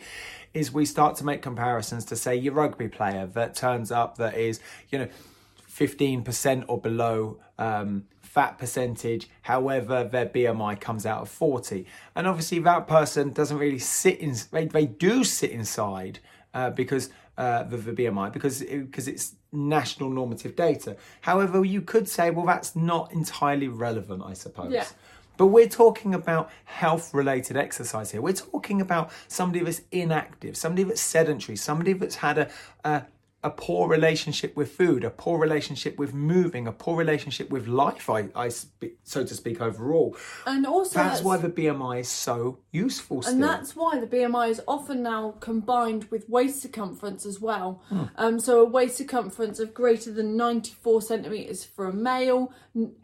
is 0.53 0.71
we 0.71 0.85
start 0.85 1.15
to 1.15 1.25
make 1.25 1.41
comparisons 1.41 2.05
to 2.05 2.15
say 2.15 2.35
your 2.35 2.53
rugby 2.53 2.87
player 2.87 3.25
that 3.33 3.55
turns 3.55 3.91
up 3.91 4.17
that 4.17 4.35
is, 4.37 4.59
you 4.91 4.99
know, 4.99 5.07
fifteen 5.77 6.23
percent 6.23 6.65
or 6.67 6.81
below 6.81 7.39
um, 7.59 8.05
fat 8.21 8.57
percentage. 8.57 9.29
However, 9.43 10.03
their 10.03 10.25
BMI 10.25 10.81
comes 10.81 11.05
out 11.05 11.21
of 11.21 11.29
forty, 11.29 11.85
and 12.15 12.25
obviously 12.25 12.57
that 12.59 12.87
person 12.87 13.31
doesn't 13.31 13.59
really 13.59 13.77
sit 13.77 14.19
in. 14.19 14.35
They, 14.51 14.65
they 14.65 14.87
do 14.87 15.23
sit 15.23 15.51
inside 15.51 16.17
uh, 16.55 16.71
because 16.71 17.11
uh, 17.37 17.61
the, 17.63 17.77
the 17.77 17.91
BMI 17.91 18.33
because 18.33 18.61
because 18.63 19.07
it's 19.07 19.35
national 19.51 20.09
normative 20.09 20.55
data. 20.55 20.97
However, 21.21 21.63
you 21.63 21.81
could 21.81 22.09
say, 22.09 22.31
well, 22.31 22.47
that's 22.47 22.75
not 22.75 23.13
entirely 23.13 23.67
relevant, 23.67 24.23
I 24.25 24.33
suppose. 24.33 24.73
Yeah. 24.73 24.87
But 25.37 25.47
we're 25.47 25.69
talking 25.69 26.15
about 26.15 26.49
health 26.65 27.13
related 27.13 27.55
exercise 27.55 28.09
here. 28.09 28.21
We're 28.23 28.33
talking 28.33 28.81
about 28.81 29.11
somebody 29.27 29.63
that's 29.63 29.81
inactive, 29.91 30.57
somebody 30.57 30.83
that's 30.83 31.01
sedentary, 31.01 31.55
somebody 31.55 31.93
that's 31.93 32.15
had 32.15 32.39
a, 32.39 32.49
a, 32.83 33.03
a 33.47 33.49
poor 33.49 33.87
relationship 33.87 34.57
with 34.57 34.73
food, 34.73 35.05
a 35.05 35.09
poor 35.09 35.39
relationship 35.39 35.97
with 35.97 36.13
moving, 36.13 36.67
a 36.67 36.71
poor 36.73 36.97
relationship 36.97 37.49
with 37.49 37.65
life, 37.65 38.09
I, 38.09 38.27
I 38.35 38.49
spe- 38.49 38.97
so 39.03 39.23
to 39.23 39.33
speak, 39.33 39.61
overall. 39.61 40.17
and 40.45 40.65
also 40.65 40.99
That's 40.99 41.23
why 41.23 41.37
the 41.37 41.49
BMI 41.49 42.01
is 42.01 42.09
so 42.09 42.59
useful 42.71 43.21
still. 43.21 43.35
And 43.35 43.43
that's 43.43 43.73
why 43.73 43.99
the 43.99 44.05
BMI 44.05 44.49
is 44.49 44.61
often 44.67 45.01
now 45.01 45.35
combined 45.39 46.03
with 46.11 46.27
waist 46.29 46.61
circumference 46.61 47.25
as 47.25 47.39
well. 47.39 47.81
Hmm. 47.87 48.03
Um, 48.17 48.39
so 48.39 48.59
a 48.59 48.65
waist 48.65 48.97
circumference 48.97 49.59
of 49.59 49.73
greater 49.73 50.11
than 50.11 50.35
94 50.35 51.01
centimetres 51.03 51.63
for 51.63 51.87
a 51.87 51.93
male, 51.93 52.51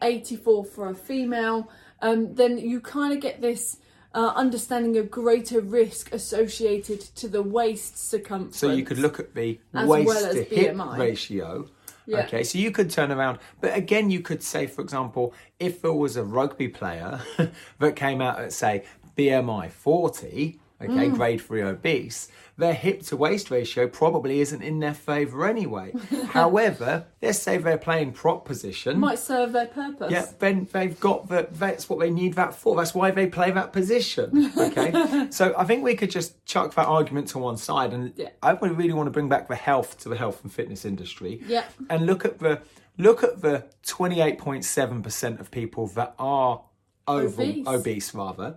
84 0.02 0.66
for 0.66 0.90
a 0.90 0.94
female. 0.94 1.70
Um, 2.02 2.34
then 2.34 2.58
you 2.58 2.80
kind 2.82 3.14
of 3.14 3.20
get 3.20 3.40
this 3.40 3.78
uh, 4.14 4.32
understanding 4.36 4.96
a 4.96 5.02
greater 5.02 5.60
risk 5.60 6.12
associated 6.12 7.00
to 7.00 7.28
the 7.28 7.42
waist 7.42 7.98
circumference. 7.98 8.58
So 8.58 8.70
you 8.70 8.84
could 8.84 8.98
look 8.98 9.18
at 9.18 9.34
the 9.34 9.58
waist 9.72 10.06
well 10.06 10.32
to 10.32 10.42
hip 10.44 10.74
BMI. 10.74 10.98
ratio. 10.98 11.68
Yeah. 12.06 12.24
Okay, 12.24 12.44
so 12.44 12.58
you 12.58 12.70
could 12.70 12.90
turn 12.90 13.10
around, 13.10 13.38
but 13.62 13.74
again, 13.74 14.10
you 14.10 14.20
could 14.20 14.42
say, 14.42 14.66
for 14.66 14.82
example, 14.82 15.32
if 15.58 15.80
there 15.80 15.92
was 15.92 16.16
a 16.16 16.22
rugby 16.22 16.68
player 16.68 17.20
that 17.78 17.96
came 17.96 18.20
out 18.20 18.40
at 18.40 18.52
say 18.52 18.84
BMI 19.16 19.70
40, 19.70 20.60
okay, 20.82 21.08
grade 21.08 21.40
three 21.40 21.62
obese, 21.62 22.28
their 22.56 22.74
hip 22.74 23.02
to 23.02 23.16
waist 23.16 23.50
ratio 23.50 23.88
probably 23.88 24.40
isn't 24.40 24.62
in 24.62 24.78
their 24.78 24.94
favour 24.94 25.46
anyway. 25.46 25.92
However, 26.28 27.06
let's 27.20 27.38
say 27.40 27.58
they're 27.58 27.76
playing 27.78 28.12
prop 28.12 28.44
position. 28.44 28.98
Might 29.00 29.18
serve 29.18 29.52
their 29.52 29.66
purpose. 29.66 30.12
Yeah, 30.12 30.26
then 30.38 30.68
they've 30.72 30.98
got 31.00 31.28
the 31.28 31.48
that's 31.50 31.88
what 31.88 31.98
they 31.98 32.10
need 32.10 32.34
that 32.34 32.54
for. 32.54 32.76
That's 32.76 32.94
why 32.94 33.10
they 33.10 33.26
play 33.26 33.50
that 33.50 33.72
position. 33.72 34.52
Okay, 34.56 35.26
so 35.30 35.54
I 35.56 35.64
think 35.64 35.82
we 35.82 35.94
could 35.96 36.10
just 36.10 36.44
chuck 36.46 36.74
that 36.74 36.86
argument 36.86 37.28
to 37.28 37.38
one 37.38 37.56
side, 37.56 37.92
and 37.92 38.12
Yeah. 38.16 38.28
I 38.42 38.52
would 38.52 38.76
really 38.78 38.92
want 38.92 39.06
to 39.08 39.10
bring 39.10 39.28
back 39.28 39.48
the 39.48 39.56
health 39.56 39.98
to 40.00 40.08
the 40.08 40.16
health 40.16 40.42
and 40.42 40.52
fitness 40.52 40.84
industry. 40.84 41.42
Yeah. 41.46 41.64
and 41.90 42.06
look 42.06 42.24
at 42.24 42.38
the 42.38 42.60
look 42.98 43.24
at 43.24 43.42
the 43.42 43.64
twenty 43.84 44.20
eight 44.20 44.38
point 44.38 44.64
seven 44.64 45.02
percent 45.02 45.40
of 45.40 45.50
people 45.50 45.88
that 45.88 46.14
are 46.18 46.62
over, 47.08 47.42
Obese. 47.42 47.66
obese, 47.66 48.14
rather. 48.14 48.56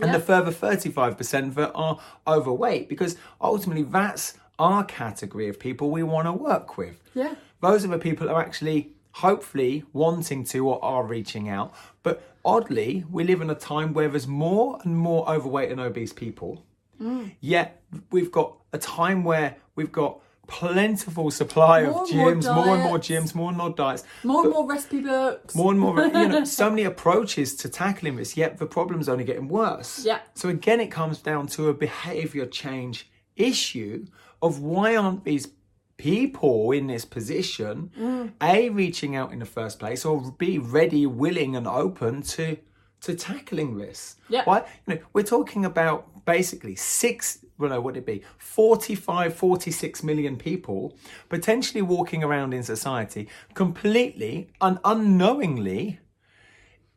And 0.00 0.14
the 0.14 0.20
further 0.20 0.50
35% 0.50 1.54
that 1.54 1.72
are 1.74 2.00
overweight, 2.26 2.88
because 2.88 3.16
ultimately 3.40 3.84
that's 3.84 4.34
our 4.58 4.84
category 4.84 5.48
of 5.48 5.58
people 5.58 5.90
we 5.90 6.02
want 6.02 6.26
to 6.26 6.32
work 6.32 6.76
with. 6.76 7.00
Yeah. 7.14 7.34
those 7.60 7.84
are 7.84 7.88
the 7.88 7.98
people 7.98 8.28
who 8.28 8.34
are 8.34 8.42
actually 8.42 8.92
hopefully 9.12 9.84
wanting 9.92 10.44
to 10.44 10.66
or 10.68 10.84
are 10.84 11.04
reaching 11.04 11.48
out. 11.48 11.72
But 12.02 12.22
oddly 12.44 13.04
we 13.10 13.24
live 13.24 13.40
in 13.40 13.50
a 13.50 13.54
time 13.54 13.92
where 13.92 14.08
there's 14.08 14.26
more 14.26 14.78
and 14.82 14.96
more 14.96 15.28
overweight 15.28 15.70
and 15.70 15.80
obese 15.80 16.12
people. 16.12 16.64
Mm. 17.00 17.32
Yet 17.40 17.80
we've 18.10 18.32
got 18.32 18.56
a 18.72 18.78
time 18.78 19.24
where 19.24 19.56
we've 19.76 19.92
got 19.92 20.20
plentiful 20.46 21.30
supply 21.30 21.82
More 21.84 22.02
of 22.02 22.08
and 22.10 22.16
more 22.18 22.32
gyms 22.34 22.54
more 22.54 22.74
and 22.74 22.82
more 22.84 22.98
gyms 22.98 23.34
more 23.34 23.48
and 23.48 23.58
more 23.58 23.70
diets 23.70 24.04
More 24.22 24.42
and 24.44 24.52
more 24.52 24.68
recipe 24.68 25.00
books. 25.00 25.54
more 25.54 25.70
and 25.70 25.80
more 25.80 26.00
you 26.04 26.28
know 26.28 26.44
so 26.60 26.70
many 26.70 26.84
approaches 26.84 27.54
to 27.56 27.68
tackling 27.68 28.16
this 28.16 28.36
yet 28.36 28.58
the 28.58 28.66
problem's 28.66 29.08
only 29.08 29.24
getting 29.24 29.48
worse 29.48 30.04
Yeah. 30.04 30.20
so 30.34 30.48
again 30.48 30.80
it 30.80 30.88
comes 30.90 31.18
down 31.20 31.46
to 31.48 31.68
a 31.68 31.74
behavior 31.74 32.46
change 32.46 33.10
issue 33.36 34.06
of 34.42 34.60
why 34.60 34.96
aren't 34.96 35.24
these 35.24 35.48
people 35.96 36.72
in 36.72 36.86
this 36.88 37.04
position 37.04 37.90
Mm. 37.98 38.32
a 38.42 38.68
reaching 38.70 39.14
out 39.16 39.32
in 39.32 39.38
the 39.38 39.46
first 39.46 39.78
place 39.78 40.04
or 40.04 40.32
be 40.38 40.58
ready 40.58 41.06
willing 41.06 41.54
and 41.56 41.66
open 41.66 42.22
to 42.22 42.56
to 43.02 43.14
tackling 43.14 43.76
this 43.78 44.16
Yeah. 44.28 44.42
why 44.44 44.58
you 44.86 44.94
know 44.94 45.00
we're 45.12 45.22
talking 45.22 45.64
about 45.64 46.24
basically 46.24 46.74
six 46.74 47.43
well 47.58 47.80
would 47.80 47.96
it 47.96 48.06
be 48.06 48.22
45 48.38 49.34
46 49.34 50.02
million 50.02 50.36
people 50.36 50.96
potentially 51.28 51.82
walking 51.82 52.24
around 52.24 52.52
in 52.52 52.62
society 52.62 53.28
completely 53.54 54.48
and 54.60 54.78
unknowingly 54.84 56.00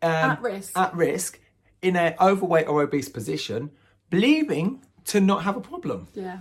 um, 0.01 0.11
at 0.11 0.41
risk. 0.41 0.77
at 0.77 0.95
risk 0.95 1.39
in 1.81 1.95
an 1.95 2.15
overweight 2.19 2.67
or 2.67 2.81
obese 2.81 3.09
position 3.09 3.71
believing 4.09 4.83
to 5.05 5.19
not 5.19 5.43
have 5.43 5.55
a 5.55 5.61
problem 5.61 6.07
Yeah. 6.13 6.39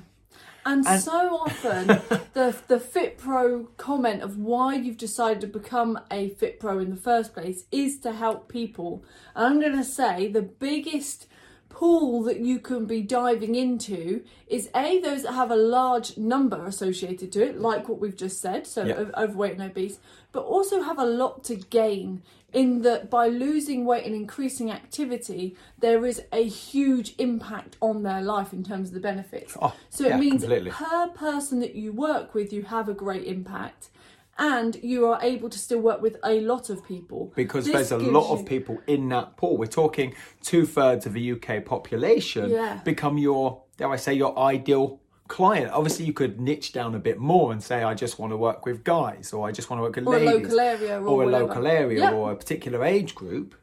And, 0.67 0.85
so 0.85 1.13
often, 1.13 1.87
the 2.33 2.57
the 2.67 2.81
Fit 2.81 3.19
Pro 3.19 3.69
comment 3.77 4.23
of 4.23 4.37
why 4.37 4.75
you've 4.75 4.97
decided 4.97 5.41
to 5.43 5.47
become 5.47 6.01
a 6.11 6.31
Fit 6.31 6.59
Pro 6.59 6.81
in 6.81 6.91
the 6.91 6.97
first 6.97 7.33
place 7.33 7.67
is 7.71 8.01
to 8.01 8.13
help 8.13 8.49
people. 8.49 9.05
And 9.37 9.47
I'm 9.47 9.61
going 9.61 9.77
to 9.77 9.85
say 9.85 10.27
the 10.27 10.43
biggest 10.43 11.29
pool 11.77 12.23
that 12.23 12.41
you 12.41 12.59
can 12.59 12.87
be 12.87 13.03
diving 13.03 13.55
into 13.55 14.23
is 14.49 14.71
a 14.75 14.99
those 15.01 15.23
that 15.25 15.33
have 15.33 15.51
a 15.51 15.57
large 15.57 16.17
number 16.17 16.65
associated 16.67 17.31
to 17.31 17.43
it, 17.43 17.61
like 17.61 17.87
what 17.87 17.99
we've 18.01 18.17
just 18.17 18.41
said, 18.41 18.67
so 18.67 18.83
Yeah. 18.85 18.95
o- 19.15 19.23
overweight 19.25 19.53
and 19.53 19.63
obese, 19.71 19.99
but 20.33 20.43
also 20.45 20.81
have 20.81 20.99
a 20.99 21.05
lot 21.05 21.45
to 21.45 21.55
gain 21.57 22.23
in 22.55 22.81
that 22.83 23.11
by 23.11 23.29
losing 23.29 23.85
weight 23.85 24.07
and 24.07 24.15
increasing 24.15 24.71
activity, 24.71 25.55
there 25.79 26.07
is 26.07 26.23
a 26.33 26.45
huge 26.45 27.15
impact 27.19 27.77
on 27.83 28.03
their 28.05 28.23
life 28.23 28.55
in 28.55 28.63
terms 28.65 28.89
of 28.89 28.95
the 28.95 29.01
benefits. 29.01 29.55
Oh, 29.61 29.75
so 29.91 30.07
yeah, 30.07 30.17
it 30.17 30.21
means 30.21 30.43
completely. 30.43 30.71
per 30.71 31.09
person 31.09 31.61
that 31.61 31.75
you 31.75 31.93
work 31.93 32.33
with, 32.35 32.55
you 32.55 32.63
have 32.63 32.89
a 32.89 32.95
great 32.95 33.25
impact. 33.25 33.91
And 34.39 34.77
you 34.83 35.07
are 35.07 35.19
able 35.23 35.49
to 35.49 35.59
still 35.59 35.81
work 35.81 36.03
with 36.03 36.17
a 36.25 36.41
lot 36.41 36.69
of 36.69 36.85
people 36.85 37.33
because 37.35 37.65
This 37.65 37.75
there's 37.89 37.93
a 37.93 37.99
lot 37.99 38.29
you- 38.29 38.35
of 38.41 38.47
people 38.47 38.79
in 38.87 39.09
that 39.09 39.37
pool. 39.37 39.57
We're 39.57 39.67
talking 39.67 40.15
two 40.43 40.67
thirds 40.67 41.07
of 41.07 41.15
the 41.15 41.21
UK 41.33 41.61
population 41.65 42.51
Yeah. 42.51 42.81
become 42.85 43.17
your, 43.19 43.63
dare 43.79 43.91
I 43.91 43.97
say, 43.97 44.13
your 44.15 44.39
ideal 44.39 45.01
client. 45.29 45.73
Obviously, 45.73 46.05
you 46.05 46.13
could 46.13 46.39
niche 46.41 46.73
down 46.73 46.95
a 46.95 46.99
bit 46.99 47.19
more 47.19 47.51
and 47.51 47.63
say, 47.63 47.83
I 47.83 47.95
just 47.95 48.19
want 48.19 48.33
to 48.33 48.37
work 48.37 48.67
with 48.67 48.85
guys, 48.85 49.33
or 49.33 49.49
I 49.49 49.53
just 49.53 49.71
want 49.71 49.79
to 49.81 49.83
work 49.85 49.97
with 49.97 50.07
Or 50.07 50.17
a 50.17 50.21
ladies, 50.21 50.43
local 50.53 50.61
area 50.61 51.01
or 51.01 51.23
a 51.23 51.27
whatever. 51.27 51.45
local 51.47 51.67
area, 51.67 51.99
Yeah. 52.01 52.13
or 52.13 52.31
a 52.33 52.37
particular 52.37 52.85
age 52.85 53.15
group. 53.15 53.55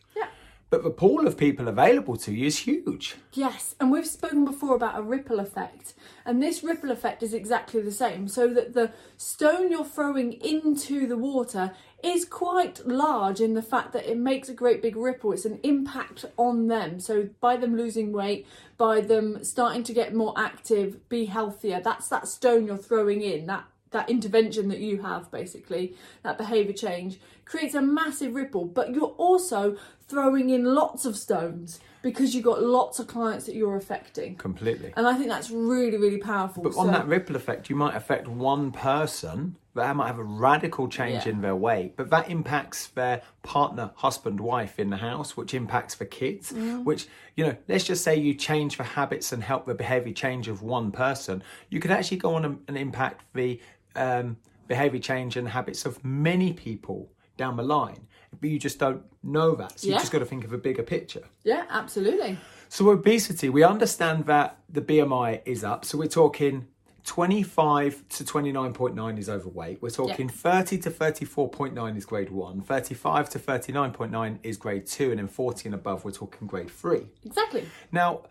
But 0.73 0.81
the 0.81 0.89
pool 0.89 1.27
of 1.27 1.37
people 1.37 1.67
available 1.67 2.17
to 2.17 2.33
you 2.33 2.47
is 2.47 2.57
huge. 2.57 3.15
Yes, 3.31 3.75
and 3.79 3.91
we've 3.91 4.07
spoken 4.07 4.43
before 4.43 4.75
about 4.75 4.97
a 4.97 5.03
ripple 5.03 5.39
effect, 5.39 5.93
and 6.25 6.41
this 6.41 6.63
ripple 6.63 6.89
effect 6.89 7.21
is 7.21 7.31
exactly 7.31 7.79
the 7.83 7.91
same. 7.91 8.27
So 8.27 8.47
that 8.55 8.73
the 8.73 8.91
stone 9.15 9.69
you're 9.69 9.85
throwing 9.85 10.33
into 10.33 11.05
the 11.05 11.15
water 11.15 11.73
is 12.03 12.25
quite 12.25 12.87
large 12.87 13.39
in 13.39 13.53
the 13.53 13.61
fact 13.61 13.93
that 13.93 14.09
it 14.09 14.17
makes 14.17 14.49
a 14.49 14.53
great 14.55 14.81
big 14.81 14.95
ripple. 14.95 15.31
It's 15.31 15.45
an 15.45 15.59
impact 15.61 16.25
on 16.37 16.69
them. 16.69 16.99
So 16.99 17.29
by 17.39 17.55
them 17.55 17.77
losing 17.77 18.11
weight, 18.11 18.47
by 18.75 18.99
them 18.99 19.43
starting 19.43 19.83
to 19.83 19.93
get 19.93 20.15
more 20.15 20.33
active, 20.35 21.07
be 21.07 21.25
healthier, 21.25 21.81
that's 21.81 22.07
that 22.07 22.27
stone 22.27 22.65
you're 22.65 22.77
throwing 22.77 23.21
in, 23.21 23.45
that 23.45 23.65
that 23.93 24.09
intervention 24.09 24.67
that 24.69 24.79
you 24.79 25.01
have 25.03 25.31
basically 25.31 25.95
that 26.23 26.37
behavior 26.37 26.73
change 26.73 27.19
creates 27.45 27.75
a 27.75 27.81
massive 27.81 28.35
ripple 28.35 28.65
but 28.65 28.93
you're 28.93 29.15
also 29.17 29.75
throwing 30.07 30.49
in 30.49 30.63
lots 30.63 31.05
of 31.05 31.15
stones 31.17 31.79
because 32.01 32.35
you've 32.35 32.43
got 32.43 32.61
lots 32.61 32.99
of 32.99 33.07
clients 33.07 33.45
that 33.45 33.55
you're 33.55 33.75
affecting 33.77 34.35
Completely. 34.35 34.93
and 34.97 35.07
i 35.07 35.13
think 35.15 35.29
that's 35.29 35.49
really 35.51 35.97
really 35.97 36.17
powerful 36.17 36.63
But 36.63 36.73
so, 36.73 36.81
on 36.81 36.87
that 36.87 37.07
ripple 37.07 37.35
effect, 37.35 37.69
you 37.69 37.75
might 37.75 37.95
affect 37.95 38.27
one 38.27 38.71
person 38.71 39.55
that 39.75 39.95
might 39.95 40.07
have 40.07 40.19
a 40.19 40.23
radical 40.23 40.87
change 40.87 41.25
Yeah. 41.25 41.31
in 41.31 41.41
their 41.41 41.55
weight, 41.55 41.97
but 41.97 42.11
that 42.11 42.29
impacts 42.29 42.87
their 42.87 43.23
partner, 43.41 43.89
husband, 43.95 44.39
wife 44.39 44.77
in 44.77 44.91
the 44.91 44.97
house, 44.97 45.35
which 45.35 45.55
impacts 45.55 45.95
the 45.95 46.05
kids. 46.05 46.51
Mm. 46.51 46.83
Which, 46.83 47.07
you 47.35 47.43
know, 47.45 47.55
let's 47.67 47.83
just 47.83 48.03
say 48.03 48.15
you 48.15 48.35
change 48.35 48.77
the 48.77 48.83
habits 48.83 49.31
and 49.31 49.43
help 49.43 49.65
the 49.65 49.73
behavior 49.73 50.13
change 50.13 50.47
of 50.47 50.61
one 50.61 50.91
person, 50.91 51.41
you 51.69 51.79
could 51.79 51.89
actually 51.89 52.17
go 52.17 52.35
on 52.35 52.45
and, 52.45 52.59
and 52.67 52.77
impact 52.77 53.25
the 53.33 53.59
um, 53.95 54.37
behavior 54.67 54.99
change 54.99 55.37
and 55.37 55.49
habits 55.49 55.87
of 55.87 56.03
many 56.05 56.53
people 56.53 57.09
down 57.37 57.57
the 57.57 57.63
line. 57.63 58.07
But 58.39 58.49
you 58.49 58.59
just 58.59 58.79
don't 58.79 59.03
know 59.21 59.55
that. 59.55 59.79
So 59.79 59.87
you 59.87 59.93
just 59.93 60.11
got 60.11 60.19
to 60.19 60.25
think 60.25 60.43
of 60.43 60.53
a 60.53 60.57
bigger 60.57 60.83
picture. 60.83 61.23
yeah 61.43 61.65
absolutely 61.69 62.37
So 62.69 62.89
obesity, 62.89 63.49
we 63.49 63.63
understand 63.63 64.25
that 64.25 64.57
the 64.69 64.81
BMI 64.81 65.41
is 65.45 65.63
up. 65.63 65.85
So 65.85 65.97
we're 65.97 66.07
talking 66.07 66.67
25 67.03 68.07
to 68.09 68.23
29.9 68.23 69.19
is 69.19 69.29
overweight. 69.29 69.81
We're 69.81 69.89
talking 69.89 70.29
30 70.29 70.77
to 70.79 70.89
34.9 70.89 71.97
is 71.97 72.05
grade 72.05 72.29
1, 72.29 72.61
35 72.61 73.29
to 73.29 73.39
39.9 73.39 74.39
is 74.41 74.57
grade 74.57 74.85
2 74.85 75.11
and 75.11 75.19
then 75.19 75.27
40 75.27 75.67
and 75.67 75.75
above 75.75 76.05
we're 76.05 76.11
talking 76.11 76.47
grade 76.47 76.71
3. 76.71 77.05
exactly 77.25 77.67
Now, 77.91 78.23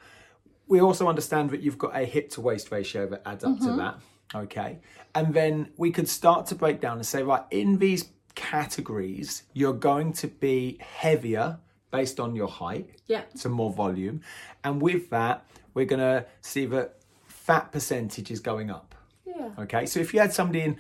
we 0.66 0.80
also 0.80 1.08
understand 1.08 1.50
that 1.50 1.60
you've 1.60 1.78
got 1.78 1.94
a 1.94 2.04
hip 2.04 2.30
to 2.30 2.40
waist 2.40 2.72
ratio 2.72 3.06
that 3.08 3.22
adds 3.26 3.44
up 3.44 3.58
to 3.58 3.64
mm-hmm. 3.66 3.76
that. 3.78 3.98
Okay. 4.34 4.78
And 5.14 5.34
then 5.34 5.70
we 5.76 5.90
could 5.90 6.08
start 6.08 6.46
to 6.46 6.54
break 6.54 6.80
down 6.80 6.96
and 6.96 7.06
say, 7.06 7.22
right, 7.22 7.44
in 7.50 7.78
these 7.78 8.04
categories, 8.34 9.44
you're 9.52 9.72
going 9.72 10.12
to 10.14 10.28
be 10.28 10.78
heavier 10.80 11.58
based 11.90 12.18
on 12.18 12.34
your 12.34 12.48
height. 12.48 12.88
Yeah. 13.06 13.22
So 13.34 13.48
more 13.48 13.72
volume. 13.72 14.22
And 14.64 14.80
with 14.80 15.10
that, 15.10 15.46
we're 15.74 15.86
going 15.86 16.00
to 16.00 16.26
see 16.40 16.66
that 16.66 16.96
fat 17.26 17.72
percentage 17.72 18.30
is 18.30 18.40
going 18.40 18.70
up. 18.70 18.94
yeah 19.26 19.50
Okay, 19.58 19.86
so 19.86 20.00
if 20.00 20.14
you 20.14 20.20
had 20.20 20.32
somebody 20.32 20.60
in, 20.62 20.76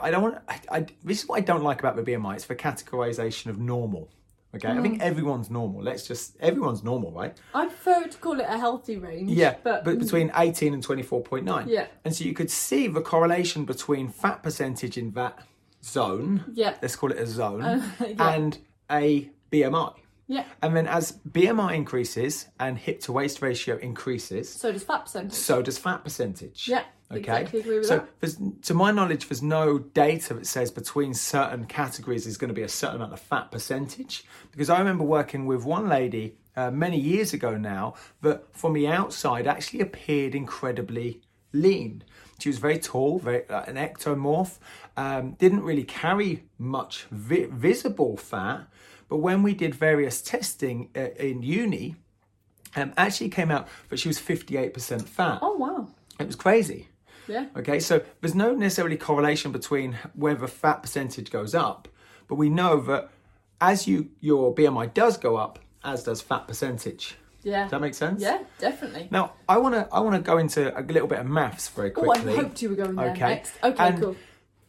I 0.00 0.10
don't 0.10 0.22
want. 0.22 0.38
I, 0.48 0.60
I, 0.70 0.86
this 1.02 1.22
is 1.22 1.28
what 1.28 1.38
I 1.38 1.40
don't 1.40 1.62
like 1.62 1.80
about 1.80 1.96
the 1.96 2.02
BMI. 2.02 2.34
It's 2.36 2.44
the 2.44 2.54
categorization 2.54 3.46
of 3.46 3.58
normal. 3.58 4.08
Okay, 4.54 4.68
I 4.68 4.80
think 4.82 5.00
mm. 5.00 5.02
everyone's 5.02 5.50
normal. 5.50 5.82
Let's 5.82 6.06
just 6.06 6.36
everyone's 6.38 6.84
normal, 6.84 7.10
right? 7.10 7.34
i 7.54 7.66
prefer 7.66 8.06
to 8.06 8.18
call 8.18 8.38
it 8.38 8.46
a 8.46 8.58
healthy 8.58 8.98
range 8.98 9.30
Yeah, 9.30 9.54
but, 9.62 9.82
but, 9.82 9.98
between 9.98 10.30
18 10.36 10.74
and 10.74 10.86
24.9. 10.86 11.66
Yeah. 11.66 11.86
And 12.04 12.14
so 12.14 12.24
you 12.24 12.34
could 12.34 12.50
see 12.50 12.86
the 12.86 13.00
correlation 13.00 13.64
between 13.64 14.10
fat 14.10 14.42
percentage 14.42 14.98
in 14.98 15.12
that 15.12 15.38
zone, 15.84 16.44
Yeah. 16.54 16.76
let's 16.82 16.96
call 16.96 17.10
it 17.12 17.18
a 17.18 17.26
zone, 17.26 17.60
yeah. 18.00 18.34
and 18.34 18.58
a 18.90 19.30
BMI. 19.50 19.94
yeah 20.28 20.44
And 20.62 20.76
then 20.76 20.86
as 20.86 21.18
BMI 21.30 21.74
increases 21.74 22.46
and 22.60 22.78
hip 22.78 23.00
to 23.00 23.12
waist 23.12 23.42
ratio 23.42 23.76
increases, 23.78 24.48
so 24.48 24.72
does 24.72 24.84
fat 24.84 25.04
percentage 25.04 25.32
so 25.32 25.62
does 25.62 25.78
fat 25.78 26.04
percentage. 26.04 26.68
Yeah, 26.68 26.84
Okay. 27.10 27.18
exactly 27.20 27.60
agree 27.60 27.78
with 27.78 27.86
so 27.86 28.06
to 28.62 28.74
my 28.74 28.90
knowledge, 28.90 29.28
there's 29.28 29.42
no 29.42 29.78
data 29.78 30.34
that 30.34 30.46
says 30.46 30.70
between 30.70 31.12
certain 31.14 31.66
categories 31.66 32.26
is 32.26 32.36
going 32.38 32.48
to 32.48 32.54
be 32.54 32.62
a 32.62 32.68
certain 32.68 32.96
amount 32.96 33.12
of 33.12 33.20
fat 33.20 33.50
percentage. 33.50 34.24
Because 34.50 34.70
I 34.70 34.78
remember 34.78 35.04
working 35.04 35.44
with 35.44 35.64
one 35.64 35.88
lady 35.88 36.36
uh, 36.56 36.70
many 36.70 36.98
years 36.98 37.32
ago 37.34 37.56
now 37.58 37.94
that 38.22 38.54
from 38.56 38.72
the 38.72 38.86
outside 38.88 39.46
actually 39.46 39.80
appeared 39.80 40.34
incredibly 40.34 41.20
lean. 41.52 42.02
She 42.38 42.48
was 42.48 42.58
very 42.58 42.78
tall, 42.78 43.18
very 43.18 43.46
uh, 43.48 43.62
an 43.64 43.76
ectomorph, 43.76 44.58
um, 44.96 45.32
didn't 45.32 45.62
really 45.62 45.84
carry 45.84 46.44
much 46.58 47.04
vi- 47.10 47.46
visible 47.46 48.16
fat. 48.16 48.66
But 49.08 49.18
when 49.18 49.42
we 49.42 49.54
did 49.54 49.74
various 49.74 50.22
testing 50.22 50.88
uh, 50.96 51.00
in 51.18 51.42
uni, 51.42 51.96
um, 52.76 52.92
actually 52.96 53.28
came 53.28 53.50
out 53.50 53.68
that 53.90 53.98
she 53.98 54.08
was 54.08 54.18
58% 54.18 55.06
fat. 55.06 55.38
Oh 55.42 55.56
wow. 55.56 55.88
It 56.18 56.26
was 56.26 56.36
crazy. 56.36 56.88
Yeah. 57.28 57.46
Okay, 57.56 57.78
so 57.78 58.02
there's 58.20 58.34
no 58.34 58.54
necessarily 58.54 58.96
correlation 58.96 59.52
between 59.52 59.96
whether 60.14 60.46
fat 60.46 60.82
percentage 60.82 61.30
goes 61.30 61.54
up, 61.54 61.88
but 62.28 62.34
we 62.36 62.48
know 62.50 62.80
that 62.80 63.10
as 63.60 63.86
you 63.86 64.10
your 64.20 64.54
BMI 64.54 64.92
does 64.92 65.16
go 65.18 65.36
up, 65.36 65.58
as 65.84 66.02
does 66.04 66.20
fat 66.20 66.48
percentage. 66.48 67.16
Yeah. 67.44 67.62
Does 67.62 67.70
that 67.72 67.80
make 67.80 67.94
sense? 67.94 68.22
Yeah, 68.22 68.42
definitely. 68.58 69.08
Now 69.10 69.34
I 69.48 69.58
want 69.58 69.74
to 69.74 69.88
I 69.92 70.00
want 70.00 70.16
to 70.16 70.22
go 70.22 70.38
into 70.38 70.76
a 70.78 70.82
little 70.82 71.08
bit 71.08 71.18
of 71.18 71.26
maths 71.26 71.68
very 71.68 71.90
quickly. 71.90 72.32
Oh, 72.34 72.38
I 72.38 72.42
hoped 72.42 72.62
you 72.62 72.70
were 72.70 72.76
going 72.76 72.96
there 72.96 73.10
Okay. 73.10 73.20
next. 73.28 73.52
Okay, 73.62 73.84
And 73.88 74.00
cool. 74.00 74.16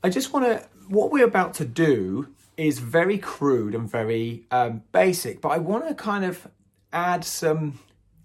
I 0.04 0.10
just 0.10 0.34
want 0.34 0.46
to. 0.46 0.68
What 0.90 1.12
we're 1.12 1.26
about 1.26 1.54
to 1.56 1.66
do 1.66 2.28
is 2.58 2.80
very 2.80 3.18
crude 3.18 3.74
and 3.74 3.90
very 3.90 4.44
um, 4.52 4.84
basic, 4.92 5.42
but 5.42 5.50
I 5.50 5.58
want 5.58 5.88
to 5.88 5.96
kind 5.96 6.26
of 6.26 6.48
add 6.92 7.24
some 7.24 7.80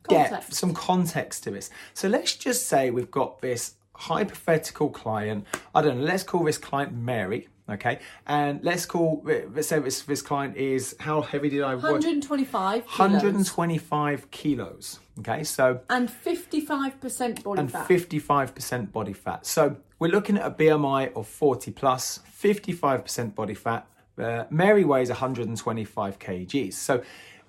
depth, 0.09 0.31
Context. 0.31 0.55
some 0.55 0.75
context 0.75 1.45
to 1.45 1.51
this. 1.51 1.71
So 1.95 2.09
let's 2.09 2.35
just 2.35 2.67
say 2.67 2.91
we've 2.91 3.11
got 3.11 3.41
this 3.41 3.75
hypothetical 3.95 4.91
client. 4.91 5.47
I 5.75 5.83
don't 5.83 5.99
know. 5.99 6.05
Let's 6.05 6.23
call 6.23 6.45
this 6.45 6.59
client 6.59 6.93
Mary. 6.93 7.49
Okay, 7.71 7.99
and 8.27 8.65
let's 8.65 8.87
call. 8.87 9.23
Let's 9.25 9.69
say 9.69 9.79
this 9.79 10.03
this 10.03 10.23
client 10.23 10.57
is 10.57 10.97
how 11.01 11.21
heavy 11.21 11.51
did 11.51 11.63
I 11.63 11.75
work? 11.75 11.85
125 11.85 12.87
kilos 12.87 12.99
125 12.99 14.31
kilos. 14.31 15.01
Okay, 15.19 15.45
so 15.45 15.81
and 15.91 16.09
55% 16.09 17.43
body 17.43 17.57
fat 17.57 17.61
and 17.61 17.71
fat. 17.71 17.89
55% 17.89 18.93
body 18.93 19.13
fat. 19.13 19.45
So 19.45 19.77
we're 19.99 20.11
looking 20.11 20.39
at 20.39 20.47
a 20.47 20.51
BMI 20.51 21.15
of 21.15 21.27
40 21.27 21.73
plus, 21.73 22.21
55% 22.41 23.35
body 23.35 23.55
fat. 23.55 23.87
Uh, 24.17 24.45
Mary 24.51 24.85
weighs 24.85 25.09
125 25.09 26.19
kgs. 26.19 26.73
So 26.75 27.03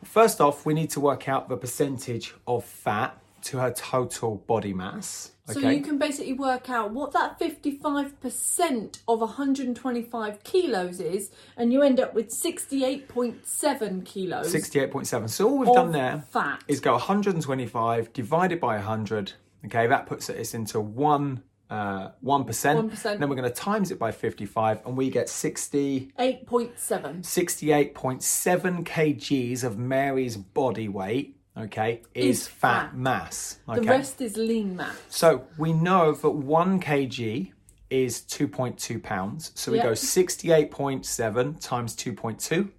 first 0.03 0.39
off, 0.41 0.65
we 0.65 0.73
need 0.73 0.89
to 0.91 0.99
work 0.99 1.27
out 1.27 1.49
the 1.49 1.57
percentage 1.57 2.33
of 2.47 2.63
fat 2.63 3.17
to 3.43 3.57
her 3.57 3.71
total 3.71 4.35
body 4.47 4.73
mass. 4.73 5.31
So 5.47 5.59
you 5.59 5.81
can 5.81 5.97
basically 5.97 6.33
work 6.33 6.69
out 6.69 6.91
what 6.91 7.11
that 7.13 7.39
55% 7.39 8.99
of 9.07 9.19
125 9.19 10.43
kilos 10.43 10.99
is, 10.99 11.31
and 11.57 11.73
you 11.73 11.81
end 11.81 11.99
up 11.99 12.13
with 12.13 12.29
68.7 12.29 14.05
kilos 14.05 14.53
68.7. 14.53 15.29
So 15.29 15.49
all 15.49 15.57
we've 15.57 15.73
done 15.73 15.91
there 15.91 16.23
fat. 16.29 16.63
is 16.67 16.79
go 16.79 16.91
125 16.91 18.13
divided 18.13 18.59
by 18.59 18.75
100. 18.75 19.33
Okay, 19.65 19.87
that 19.87 20.05
puts 20.05 20.29
us 20.29 20.53
into 20.53 20.79
one. 20.79 21.41
Uh, 21.69 22.09
1%. 22.23 22.45
1%. 22.45 23.19
Then 23.19 23.29
we're 23.29 23.35
going 23.35 23.43
to 23.47 23.49
times 23.51 23.91
it 23.91 23.99
by 23.99 24.11
55 24.11 24.85
and 24.87 24.97
we 24.97 25.09
get 25.11 25.29
60 25.29 26.11
8.7. 26.17 27.21
68.7 27.21 28.83
kgs 28.83 29.63
of 29.63 29.77
Mary's 29.77 30.35
body 30.37 30.87
weight, 30.89 31.37
okay, 31.55 32.01
is, 32.15 32.41
Is 32.41 32.47
fat, 32.47 32.87
fat. 32.89 32.97
mass. 32.97 33.59
The 33.67 33.81
rest 33.81 34.19
is 34.21 34.35
lean 34.35 34.75
mass. 34.77 34.95
so 35.09 35.43
we 35.59 35.71
know 35.73 36.13
that 36.13 36.29
1 36.31 36.79
kg 36.81 37.51
is 37.91 38.21
2.2 38.21 39.01
pounds. 39.03 39.51
So 39.55 39.71
we 39.71 39.77
Yeah. 39.77 39.83
go 39.83 39.91
68.7 39.95 41.59
times 41.59 41.95
2.2. 41.95 42.71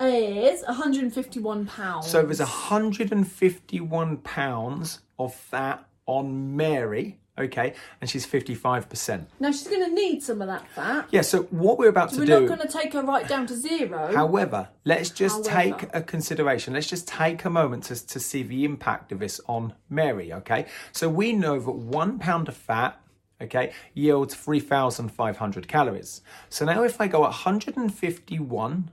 Is 0.00 0.64
151 0.66 1.66
pounds. 1.66 2.08
So 2.08 2.22
there's 2.24 2.40
151 2.40 4.16
pounds 4.18 4.98
of 5.18 5.32
fat 5.32 5.86
on 6.06 6.56
Mary, 6.56 7.20
okay, 7.38 7.74
and 8.00 8.08
she's 8.08 8.26
55%. 8.26 9.26
now 9.40 9.50
she's 9.50 9.68
going 9.68 9.84
to 9.84 9.94
need 9.94 10.22
some 10.22 10.42
of 10.42 10.48
that 10.48 10.68
fat. 10.68 11.08
Yeah, 11.10 11.22
so 11.22 11.44
what 11.44 11.78
we're 11.78 11.88
about 11.88 12.10
to 12.10 12.16
do 12.16 12.20
We're 12.20 12.40
not 12.40 12.56
going 12.56 12.68
to 12.68 12.72
take 12.72 12.92
her 12.92 13.02
right 13.02 13.26
down 13.26 13.46
to 13.46 13.54
zero. 13.56 14.14
However, 14.14 14.68
let's 14.84 15.10
just 15.10 15.48
However. 15.48 15.78
take 15.78 15.90
a 15.94 16.02
consideration. 16.02 16.74
Let's 16.74 16.88
just 16.88 17.08
take 17.08 17.44
a 17.44 17.50
moment 17.50 17.84
to, 17.84 18.06
to 18.06 18.20
see 18.20 18.42
the 18.42 18.64
impact 18.64 19.12
of 19.12 19.18
this 19.18 19.40
on 19.46 19.74
Mary, 19.88 20.32
okay? 20.32 20.66
So 20.92 21.08
we 21.08 21.32
know 21.32 21.58
that 21.58 21.72
one 21.72 22.18
pound 22.18 22.48
of 22.48 22.56
fat, 22.56 23.00
okay, 23.40 23.72
yields 23.94 24.34
3,500 24.34 25.68
calories. 25.68 26.20
So 26.48 26.64
now 26.64 26.82
if 26.82 27.00
I 27.00 27.06
go 27.06 27.20
151 27.20 28.90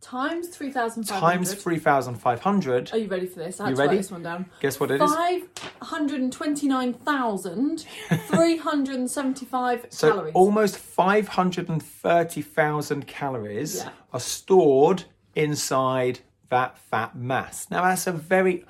times 0.00 0.48
3,500. 0.48 1.06
times 1.20 1.54
3,500, 1.54 2.92
Are 2.92 2.98
you 2.98 3.08
ready 3.08 3.26
for 3.26 3.38
this? 3.40 3.60
I 3.60 3.64
had 3.64 3.70
You 3.70 3.76
to 3.76 3.80
ready? 3.80 3.88
write 3.90 3.96
this 3.98 4.10
one 4.10 4.22
down. 4.22 4.46
guess 4.60 4.80
what 4.80 4.90
it 4.90 5.00
is? 5.00 5.10
529,375 8.60 9.86
So 9.90 10.10
calories. 10.10 10.34
almost 10.34 10.76
530,000 10.78 13.06
calories 13.06 13.76
Yeah. 13.76 13.90
are 14.12 14.20
stored 14.20 15.04
inside 15.34 16.20
that 16.48 16.76
fat 16.78 17.14
mass. 17.16 17.66
Now 17.70 17.82
that's 17.84 18.06
a 18.06 18.12
very 18.12 18.64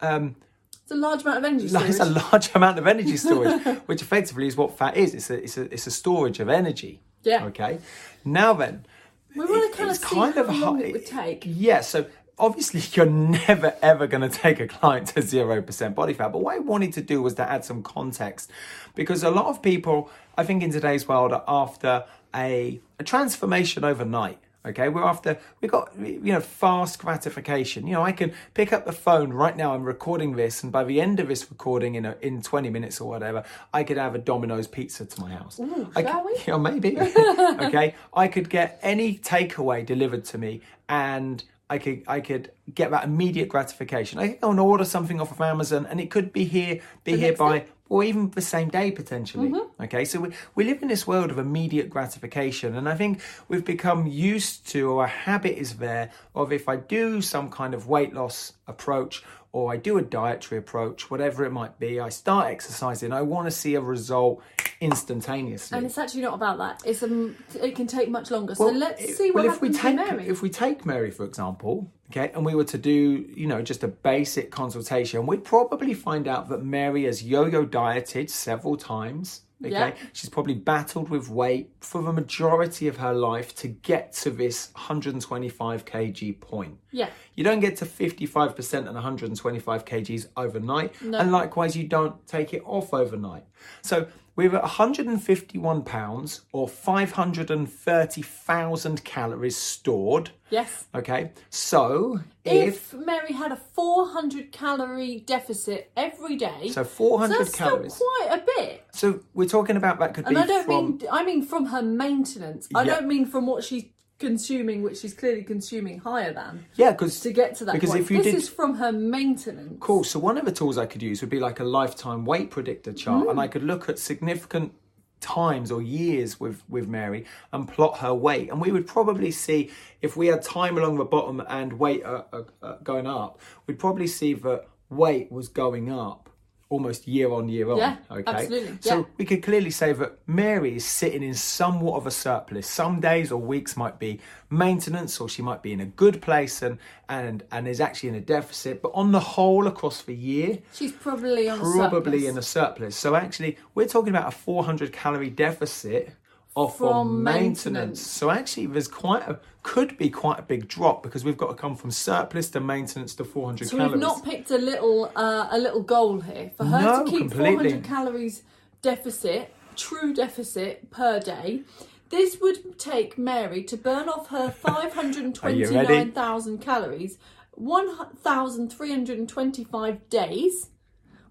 um, 0.00 0.36
it's 0.82 0.90
a 0.92 0.94
large 0.94 1.22
amount 1.22 1.38
of 1.38 1.44
energy 1.44 1.68
storage. 1.68 1.86
That's 1.96 2.00
a 2.00 2.04
large 2.30 2.54
amount 2.54 2.78
of 2.78 2.86
energy 2.86 3.16
storage, 3.26 3.60
which 3.86 4.02
effectively 4.02 4.46
is 4.46 4.56
what 4.56 4.78
fat 4.78 4.96
is. 4.96 5.14
It's 5.14 5.30
a, 5.30 5.42
it's 5.42 5.56
a, 5.58 5.62
it's 5.62 5.86
a 5.88 5.90
storage 5.90 6.38
of 6.38 6.48
energy. 6.48 7.00
Yeah. 7.24 7.44
Okay. 7.46 7.80
Now 8.24 8.52
then, 8.52 8.86
we 9.36 9.44
want 9.44 9.72
to 9.72 9.78
kind 9.78 9.90
of 9.90 9.96
see 9.96 10.06
kind 10.14 10.34
how 10.34 10.40
of 10.42 10.48
long 10.48 10.60
hard- 10.78 10.80
it 10.82 10.92
would 10.92 11.06
take. 11.06 11.42
Yeah. 11.46 11.80
So 11.80 12.06
obviously, 12.38 12.80
you're 12.92 13.06
never 13.06 13.74
ever 13.82 14.06
going 14.06 14.28
to 14.28 14.28
take 14.28 14.60
a 14.60 14.66
client 14.66 15.08
to 15.08 15.22
zero 15.22 15.62
percent 15.62 15.94
body 15.94 16.12
fat. 16.12 16.32
But 16.32 16.38
what 16.40 16.54
I 16.54 16.58
wanted 16.58 16.92
to 16.94 17.00
do 17.02 17.22
was 17.22 17.34
to 17.34 17.48
add 17.48 17.64
some 17.64 17.82
context, 17.82 18.50
because 18.94 19.22
a 19.22 19.30
lot 19.30 19.46
of 19.46 19.62
people, 19.62 20.10
I 20.36 20.44
think, 20.44 20.62
in 20.62 20.70
today's 20.70 21.06
world, 21.06 21.32
are 21.32 21.44
after 21.46 22.04
a, 22.34 22.80
a 22.98 23.04
transformation 23.04 23.84
overnight. 23.84 24.38
Okay, 24.66 24.88
we're 24.88 25.04
after 25.04 25.38
we 25.60 25.68
got 25.68 25.92
you 25.98 26.32
know 26.32 26.40
fast 26.40 26.98
gratification. 26.98 27.86
You 27.86 27.94
know, 27.94 28.02
I 28.02 28.12
can 28.12 28.32
pick 28.54 28.72
up 28.72 28.84
the 28.84 28.92
phone 28.92 29.32
right 29.32 29.56
now. 29.56 29.74
I'm 29.74 29.84
recording 29.84 30.34
this, 30.34 30.62
and 30.62 30.72
by 30.72 30.82
the 30.84 31.00
end 31.00 31.20
of 31.20 31.28
this 31.28 31.48
recording, 31.50 31.94
in 31.94 32.04
a, 32.04 32.16
in 32.20 32.42
20 32.42 32.70
minutes 32.70 33.00
or 33.00 33.08
whatever, 33.08 33.44
I 33.72 33.84
could 33.84 33.96
have 33.96 34.14
a 34.14 34.18
Domino's 34.18 34.66
pizza 34.66 35.06
to 35.06 35.20
my 35.20 35.30
house. 35.30 35.60
Ooh, 35.60 35.90
I 35.94 36.02
shall 36.02 36.22
could- 36.22 36.26
we? 36.26 36.42
Yeah, 36.46 36.56
maybe. 36.58 36.98
okay, 37.66 37.94
I 38.12 38.28
could 38.28 38.50
get 38.50 38.78
any 38.82 39.18
takeaway 39.18 39.86
delivered 39.86 40.24
to 40.26 40.38
me, 40.38 40.62
and 40.88 41.44
I 41.68 41.78
could 41.78 42.02
I 42.06 42.20
could 42.20 42.50
get 42.74 42.90
that 42.90 43.04
immediate 43.04 43.48
gratification. 43.48 44.18
I 44.18 44.28
could 44.28 44.40
go 44.40 44.50
and 44.50 44.60
order 44.60 44.84
something 44.84 45.20
off 45.20 45.30
of 45.30 45.40
Amazon, 45.40 45.86
and 45.86 46.00
it 46.00 46.10
could 46.10 46.32
be 46.32 46.44
here 46.44 46.80
be 47.04 47.16
here 47.16 47.28
next 47.28 47.38
by 47.38 47.66
or 47.88 48.04
even 48.04 48.30
the 48.30 48.40
same 48.40 48.68
day 48.68 48.90
potentially. 48.90 49.48
Mm-hmm. 49.48 49.82
Okay, 49.84 50.04
so 50.04 50.20
we, 50.20 50.30
we 50.54 50.64
live 50.64 50.82
in 50.82 50.88
this 50.88 51.06
world 51.06 51.30
of 51.30 51.38
immediate 51.38 51.90
gratification, 51.90 52.76
and 52.76 52.88
I 52.88 52.94
think 52.94 53.20
we've 53.48 53.64
become 53.64 54.06
used 54.06 54.66
to, 54.68 54.90
or 54.90 55.04
a 55.04 55.08
habit 55.08 55.58
is 55.58 55.76
there 55.76 56.10
of 56.34 56.52
if 56.52 56.68
I 56.68 56.76
do 56.76 57.22
some 57.22 57.50
kind 57.50 57.74
of 57.74 57.86
weight 57.86 58.14
loss 58.14 58.52
approach, 58.66 59.22
or 59.56 59.72
I 59.72 59.78
do 59.78 59.96
a 59.96 60.02
dietary 60.02 60.58
approach, 60.58 61.10
whatever 61.10 61.42
it 61.46 61.50
might 61.50 61.78
be, 61.78 61.98
I 61.98 62.10
start 62.10 62.48
exercising, 62.48 63.10
I 63.10 63.22
want 63.22 63.46
to 63.46 63.50
see 63.50 63.74
a 63.74 63.80
result 63.80 64.42
instantaneously. 64.82 65.78
And 65.78 65.86
it's 65.86 65.96
actually 65.96 66.20
not 66.20 66.34
about 66.34 66.58
that. 66.58 66.82
It's 66.84 67.02
um, 67.02 67.34
it 67.54 67.74
can 67.74 67.86
take 67.86 68.10
much 68.10 68.30
longer. 68.30 68.54
So 68.54 68.66
let's 68.66 69.16
see 69.16 69.30
what 69.30 69.46
well, 69.46 69.54
if 69.54 69.62
we 69.62 69.70
take 69.70 69.96
Mary. 69.96 70.28
if 70.28 70.42
we 70.42 70.50
take 70.50 70.84
Mary 70.84 71.10
for 71.10 71.24
example, 71.24 71.90
okay, 72.10 72.30
and 72.34 72.44
we 72.44 72.54
were 72.54 72.64
to 72.64 72.76
do 72.76 73.24
you 73.34 73.46
know 73.46 73.62
just 73.62 73.82
a 73.82 73.88
basic 73.88 74.50
consultation, 74.50 75.24
we'd 75.24 75.42
probably 75.42 75.94
find 75.94 76.28
out 76.28 76.50
that 76.50 76.62
Mary 76.62 77.04
has 77.04 77.22
yo-yo 77.22 77.64
dieted 77.64 78.28
several 78.28 78.76
times. 78.76 79.40
Okay, 79.64 79.70
Yeah. 79.72 79.94
she's 80.12 80.28
probably 80.28 80.54
battled 80.54 81.08
with 81.08 81.30
weight 81.30 81.70
for 81.80 82.02
the 82.02 82.12
majority 82.12 82.88
of 82.88 82.98
her 82.98 83.14
life 83.14 83.54
to 83.56 83.68
get 83.68 84.12
to 84.14 84.30
this 84.30 84.70
125 84.74 85.84
kg 85.84 86.40
point. 86.40 86.78
yeah. 86.90 87.08
You 87.34 87.44
don't 87.44 87.60
get 87.60 87.76
to 87.78 87.86
55% 87.86 88.74
and 88.86 88.94
125 88.94 89.84
kgs 89.84 90.26
overnight. 90.36 90.94
And 91.02 91.32
likewise, 91.32 91.76
you 91.76 91.84
don't 91.88 92.26
take 92.26 92.52
it 92.54 92.62
off 92.66 92.92
overnight. 92.94 93.44
So 93.82 94.06
we're 94.36 94.54
at 94.54 94.62
151 94.62 95.82
pounds 95.82 96.42
or 96.52 96.68
530,000 96.68 99.04
calories 99.04 99.56
stored. 99.56 100.30
Yes. 100.50 100.84
Okay. 100.94 101.32
So 101.50 102.20
if, 102.44 102.92
If, 102.92 102.94
Mary 102.94 103.32
had 103.32 103.50
a 103.52 103.56
400 103.56 104.52
calorie 104.52 105.20
deficit 105.26 105.90
every 105.96 106.36
day, 106.36 106.68
so 106.68 106.84
400 106.84 107.38
that's 107.38 107.54
calories. 107.54 107.94
still 107.94 108.06
quite 108.20 108.40
a 108.40 108.44
bit. 108.56 108.84
So 108.92 109.20
we're 109.34 109.48
talking 109.48 109.76
about 109.76 109.98
that 109.98 110.14
could 110.14 110.26
And 110.26 110.36
be 110.36 110.40
I 110.40 110.46
don't 110.46 110.64
from 110.64 110.98
mean 110.98 111.08
I 111.10 111.24
mean 111.24 111.42
from 111.44 111.66
her 111.66 111.82
maintenance. 111.82 112.68
I 112.74 112.82
Yeah. 112.82 112.94
don't 112.94 113.08
mean 113.08 113.26
from 113.26 113.46
what 113.46 113.64
she's 113.64 113.84
consuming, 114.18 114.82
which 114.82 114.98
she's 114.98 115.14
clearly 115.14 115.42
consuming 115.42 115.98
higher 115.98 116.32
than 116.32 116.64
yeah, 116.74 116.92
because 116.92 117.20
to 117.20 117.32
get 117.32 117.54
to 117.56 117.64
that 117.66 117.74
because 117.74 117.90
point. 117.90 118.02
if 118.02 118.10
you 118.10 118.18
this 118.18 118.26
did 118.26 118.34
is 118.34 118.48
from 118.48 118.76
her 118.76 118.92
maintenance. 118.92 119.76
Cool. 119.80 120.04
So 120.04 120.18
one 120.18 120.38
of 120.38 120.44
the 120.44 120.52
tools 120.52 120.78
I 120.78 120.86
could 120.86 121.02
use 121.02 121.20
would 121.20 121.30
be 121.30 121.40
like 121.40 121.60
a 121.60 121.64
lifetime 121.64 122.24
weight 122.24 122.50
predictor 122.50 122.92
chart, 122.92 123.28
and 123.28 123.38
I 123.38 123.48
could 123.48 123.62
look 123.62 123.88
at 123.88 123.98
significant 123.98 124.72
times 125.20 125.70
or 125.70 125.82
years 125.82 126.38
with 126.38 126.62
with 126.68 126.88
Mary 126.88 127.24
and 127.52 127.68
plot 127.68 127.98
her 127.98 128.14
weight, 128.14 128.50
and 128.50 128.60
we 128.60 128.72
would 128.72 128.86
probably 128.86 129.30
see 129.30 129.70
if 130.00 130.16
we 130.16 130.28
had 130.28 130.42
time 130.42 130.78
along 130.78 130.96
the 130.96 131.04
bottom 131.04 131.42
and 131.48 131.74
weight 131.74 132.04
uh, 132.04 132.24
uh, 132.32 132.42
uh, 132.62 132.76
going 132.82 133.06
up, 133.06 133.40
we'd 133.66 133.78
probably 133.78 134.06
see 134.06 134.34
that 134.34 134.66
weight 134.88 135.30
was 135.32 135.48
going 135.48 135.90
up 135.90 136.30
almost 136.68 137.06
year 137.06 137.30
on 137.30 137.48
year 137.48 137.70
on. 137.70 137.78
Yeah, 137.78 137.96
okay. 138.10 138.24
absolutely, 138.26 138.78
So 138.80 138.98
yeah. 138.98 139.04
we 139.18 139.24
could 139.24 139.42
clearly 139.42 139.70
say 139.70 139.92
that 139.92 140.18
Mary 140.26 140.76
is 140.76 140.84
sitting 140.84 141.22
in 141.22 141.34
somewhat 141.34 141.96
of 141.96 142.06
a 142.06 142.10
surplus. 142.10 142.68
Some 142.68 143.00
days 143.00 143.30
or 143.30 143.40
weeks 143.40 143.76
might 143.76 143.98
be 143.98 144.20
maintenance, 144.50 145.20
or 145.20 145.28
she 145.28 145.42
might 145.42 145.62
be 145.62 145.72
in 145.72 145.80
a 145.80 145.86
good 145.86 146.20
place 146.20 146.62
and 146.62 146.78
and 147.08 147.44
and 147.52 147.68
is 147.68 147.80
actually 147.80 148.10
in 148.10 148.14
a 148.16 148.20
deficit. 148.20 148.82
But 148.82 148.92
on 148.94 149.12
the 149.12 149.20
whole, 149.20 149.66
across 149.66 150.02
the 150.02 150.14
year, 150.14 150.58
She's 150.72 150.92
probably 150.92 151.48
on 151.48 151.60
probably 151.60 152.26
a 152.26 152.30
in 152.30 152.38
a 152.38 152.42
surplus. 152.42 152.96
So 152.96 153.14
actually, 153.14 153.58
we're 153.74 153.88
talking 153.88 154.10
about 154.10 154.28
a 154.28 154.36
400 154.36 154.92
calorie 154.92 155.30
deficit 155.30 156.12
off 156.56 156.78
from 156.78 156.88
From 157.08 157.22
maintenance. 157.22 157.64
maintenance. 157.66 158.00
So 158.00 158.30
actually, 158.30 158.66
there's 158.66 158.88
quite 158.88 159.22
a 159.28 159.38
could 159.62 159.96
be 159.98 160.08
quite 160.10 160.38
a 160.38 160.42
big 160.42 160.66
drop 160.68 161.02
because 161.02 161.22
we've 161.24 161.36
got 161.36 161.48
to 161.48 161.54
come 161.54 161.74
from 161.76 161.90
surplus 161.90 162.48
to 162.50 162.60
maintenance 162.60 163.14
to 163.16 163.24
400 163.24 163.68
So 163.68 163.76
calories. 163.76 163.92
we've 163.92 164.00
not 164.00 164.24
picked 164.24 164.50
a 164.50 164.56
little 164.58 165.10
uh, 165.14 165.48
a 165.50 165.58
little 165.58 165.82
goal 165.82 166.20
here 166.20 166.50
for 166.56 166.64
her 166.64 166.80
No, 166.82 167.04
to 167.04 167.10
keep 167.10 167.20
completely. 167.30 167.70
400 167.70 167.84
calories 167.84 168.42
deficit, 168.82 169.52
true 169.76 170.12
deficit 170.14 170.90
per 170.90 171.20
day. 171.20 171.62
This 172.08 172.38
would 172.40 172.78
take 172.78 173.18
Mary 173.18 173.64
to 173.64 173.76
burn 173.76 174.08
off 174.08 174.28
her 174.28 174.50
529,000 174.62 176.58
calories, 176.60 177.18
1,325 177.54 180.08
days, 180.08 180.70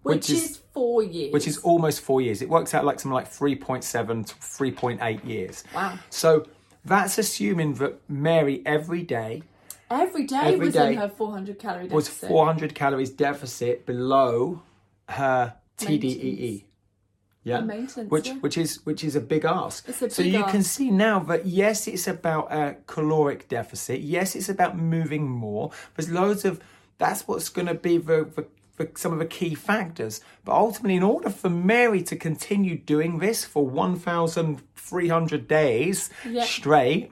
which, 0.05 0.17
Which 0.17 0.29
is- 0.29 0.43
is, 0.51 0.57
four 0.71 1.01
years. 1.01 1.33
which 1.33 1.47
is 1.47 1.57
almost 1.59 2.01
four 2.01 2.21
years. 2.21 2.43
It 2.43 2.47
works 2.47 2.75
out 2.75 2.85
like 2.85 2.99
something 2.99 3.15
like 3.15 3.27
3.7 3.27 4.23
to 4.27 4.35
3.8 4.35 5.25
years. 5.25 5.63
Wow. 5.73 5.97
So 6.11 6.45
that's 6.85 7.17
assuming 7.17 7.73
that 7.75 7.99
Mary 8.07 8.61
every 8.67 9.01
day 9.01 9.41
every 9.89 10.25
day 10.27 10.53
every 10.53 10.67
was 10.67 10.75
day 10.75 10.93
in 10.93 10.99
her 10.99 11.09
400 11.09 11.57
calorie 11.57 11.87
deficit. 11.87 11.95
was 11.95 12.07
400 12.07 12.75
calories 12.75 13.09
deficit 13.09 13.87
below 13.87 14.61
her 15.09 15.55
TDEE. 15.79 16.65
Yeah, 17.43 17.61
Maintenance, 17.61 18.09
which 18.11 18.27
yeah. 18.27 18.33
which 18.35 18.57
is 18.57 18.85
which 18.85 19.03
is 19.03 19.15
a 19.15 19.21
big 19.21 19.43
ask. 19.45 19.87
It's 19.89 20.01
a 20.03 20.09
so 20.09 20.21
big 20.23 20.33
you 20.33 20.43
can 20.45 20.61
see 20.63 20.89
now 20.91 21.19
that 21.19 21.45
yes, 21.47 21.87
it's 21.87 22.07
about 22.07 22.51
a 22.51 22.77
caloric 22.87 23.47
deficit. 23.47 24.01
Yes, 24.01 24.35
it's 24.35 24.49
about 24.49 24.77
moving 24.77 25.27
more. 25.29 25.71
There's 25.95 26.09
loads 26.09 26.43
of 26.45 26.59
that's 26.97 27.27
what's 27.27 27.49
going 27.49 27.67
to 27.67 27.75
be 27.75 27.97
the, 27.97 28.29
the, 28.35 28.45
the 28.77 28.89
some 28.95 29.13
of 29.13 29.19
the 29.19 29.25
key 29.25 29.55
factors. 29.55 30.21
But 30.43 30.53
ultimately, 30.55 30.95
in 30.95 31.03
order 31.03 31.29
for 31.29 31.49
Mary 31.49 32.01
to 32.03 32.15
continue 32.15 32.77
doing 32.77 33.19
this 33.19 33.45
for 33.45 33.65
1,300 33.65 35.47
days 35.47 36.09
Yeah. 36.29 36.43
straight 36.43 37.11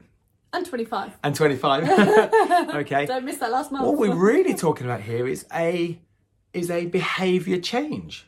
and 0.52 0.66
25. 0.66 1.18
and 1.24 1.36
25, 1.36 1.90
okay, 2.76 3.06
Don't 3.06 3.26
miss 3.26 3.38
that 3.38 3.52
last 3.52 3.72
month. 3.72 3.86
what 3.86 3.98
we're 3.98 4.16
really 4.16 4.54
talking 4.54 4.86
about 4.86 5.02
here 5.02 5.28
is 5.28 5.46
a 5.54 6.00
is 6.54 6.70
a 6.70 6.86
behavior 6.86 7.60
change. 7.60 8.28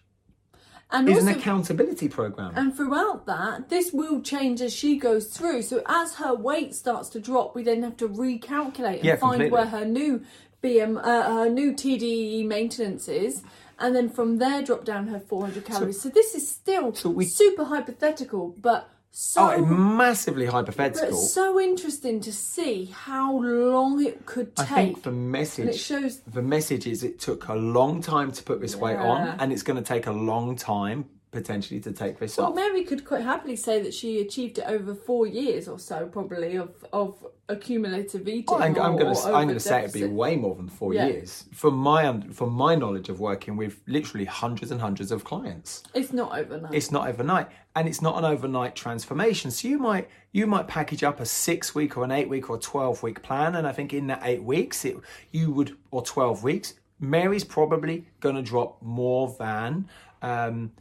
and 0.92 1.08
Is 1.10 1.18
also, 1.18 1.30
an 1.30 1.38
accountability 1.40 2.08
program. 2.10 2.54
And 2.56 2.76
throughout 2.76 3.26
that, 3.28 3.70
this 3.70 3.92
will 3.94 4.22
change 4.22 4.62
as 4.62 4.74
she 4.74 4.98
goes 4.98 5.26
through. 5.28 5.62
So 5.64 5.84
as 5.88 6.16
her 6.16 6.34
weight 6.34 6.74
starts 6.74 7.10
to 7.10 7.20
drop, 7.20 7.54
we 7.56 7.62
then 7.64 7.84
have 7.84 7.98
to 7.98 8.08
recalculate 8.08 8.98
and 8.98 9.04
Yeah, 9.04 9.16
find 9.18 9.42
completely. 9.42 9.50
where 9.52 9.66
her 9.68 9.86
new 9.86 10.24
BM, 10.66 10.98
uh, 10.98 11.36
her 11.36 11.50
new 11.50 11.74
TDEE 11.74 12.46
maintenance 12.46 13.08
is, 13.08 13.44
and 13.78 13.96
then 13.96 14.10
from 14.10 14.38
there 14.40 14.64
drop 14.64 14.84
down 14.84 15.08
her 15.08 15.20
400 15.20 15.64
calories. 15.66 16.02
So, 16.02 16.10
this 16.10 16.34
is 16.34 16.50
still 16.50 16.92
we- 17.04 17.26
super 17.26 17.66
hypothetical, 17.66 18.56
but 18.60 18.90
so. 19.12 19.54
oh, 19.54 19.66
massively 19.66 20.46
but 20.46 20.54
hypothetical. 20.54 21.18
so 21.18 21.60
interesting 21.60 22.20
to 22.22 22.34
see 22.34 22.86
how 22.86 23.40
long 23.40 24.04
it 24.04 24.26
could 24.26 24.56
take. 24.56 24.72
I 24.72 24.76
think 24.76 25.04
the 25.04 25.12
message 25.12 25.66
and 25.66 25.70
it 25.70 25.78
shows 25.78 26.20
the 26.22 26.42
message 26.42 26.86
is 26.88 27.04
it 27.04 27.20
took 27.20 27.48
a 27.48 27.56
long 27.56 28.02
time 28.02 28.32
to 28.34 28.44
put 28.44 28.60
this 28.60 28.76
weight 28.76 28.98
on 28.98 29.40
and 29.40 29.54
it's 29.54 29.64
going 29.64 29.82
to 29.82 29.88
take 29.88 30.08
a 30.08 30.12
long 30.12 30.58
time 30.58 31.06
potentially 31.36 31.80
to 31.82 31.92
take 31.92 32.18
this 32.18 32.38
Well, 32.38 32.48
off. 32.48 32.56
Mary 32.56 32.84
could 32.84 33.06
quite 33.06 33.22
happily 33.24 33.56
say 33.56 33.82
that 33.84 33.94
she 33.94 34.22
achieved 34.22 34.58
it 34.58 34.66
over 34.68 34.96
four 34.96 35.28
years 35.28 35.68
or 35.68 35.78
so, 35.78 36.08
probably 36.08 36.56
of 36.56 36.72
of 36.94 37.24
accumulative 37.48 38.28
eating. 38.28 38.46
Oh, 38.48 38.56
I'm, 38.58 38.76
I'm 38.80 38.98
going 38.98 39.14
to 39.14 39.22
I'm 39.26 39.46
going 39.48 39.50
to 39.50 39.60
say 39.60 39.82
it'd 39.84 39.94
be 39.94 40.06
way 40.06 40.36
more 40.36 40.56
than 40.56 40.68
four 40.68 40.94
Yeah. 40.94 41.08
years. 41.08 41.46
From 41.54 41.76
my 41.76 42.22
from 42.32 42.54
my 42.54 42.74
knowledge 42.76 43.10
of 43.10 43.20
working 43.20 43.58
with 43.58 43.82
literally 43.86 44.26
hundreds 44.26 44.72
and 44.72 44.82
hundreds 44.82 45.12
of 45.12 45.24
clients. 45.24 45.84
It's 45.94 46.12
not 46.14 46.36
overnight. 46.38 46.74
It's 46.74 46.92
not 46.92 47.08
overnight, 47.08 47.48
and 47.76 47.88
it's 47.88 48.02
not 48.02 48.18
an 48.18 48.26
overnight 48.26 48.76
transformation. 48.76 49.52
So 49.52 49.68
you 49.68 49.78
might 49.78 50.10
you 50.32 50.48
might 50.48 50.68
package 50.68 51.04
up 51.04 51.20
a 51.20 51.26
six 51.26 51.76
week 51.76 51.98
or 51.98 52.04
an 52.04 52.12
eight 52.12 52.30
week 52.30 52.50
or 52.50 52.56
a 52.56 52.60
twelve 52.60 53.04
week 53.04 53.22
plan, 53.22 53.56
and 53.56 53.68
I 53.68 53.74
think 53.74 53.94
in 53.94 54.08
that 54.08 54.22
eight 54.24 54.44
weeks, 54.44 54.86
it 54.86 54.98
you 55.32 55.52
would 55.52 55.76
or 55.92 56.02
twelve 56.02 56.44
weeks, 56.44 56.74
Mary's 57.00 57.44
probably 57.44 58.08
going 58.22 58.36
to 58.36 58.42
drop 58.42 58.82
more 58.82 59.36
than. 59.38 59.88
Um, 60.26 60.72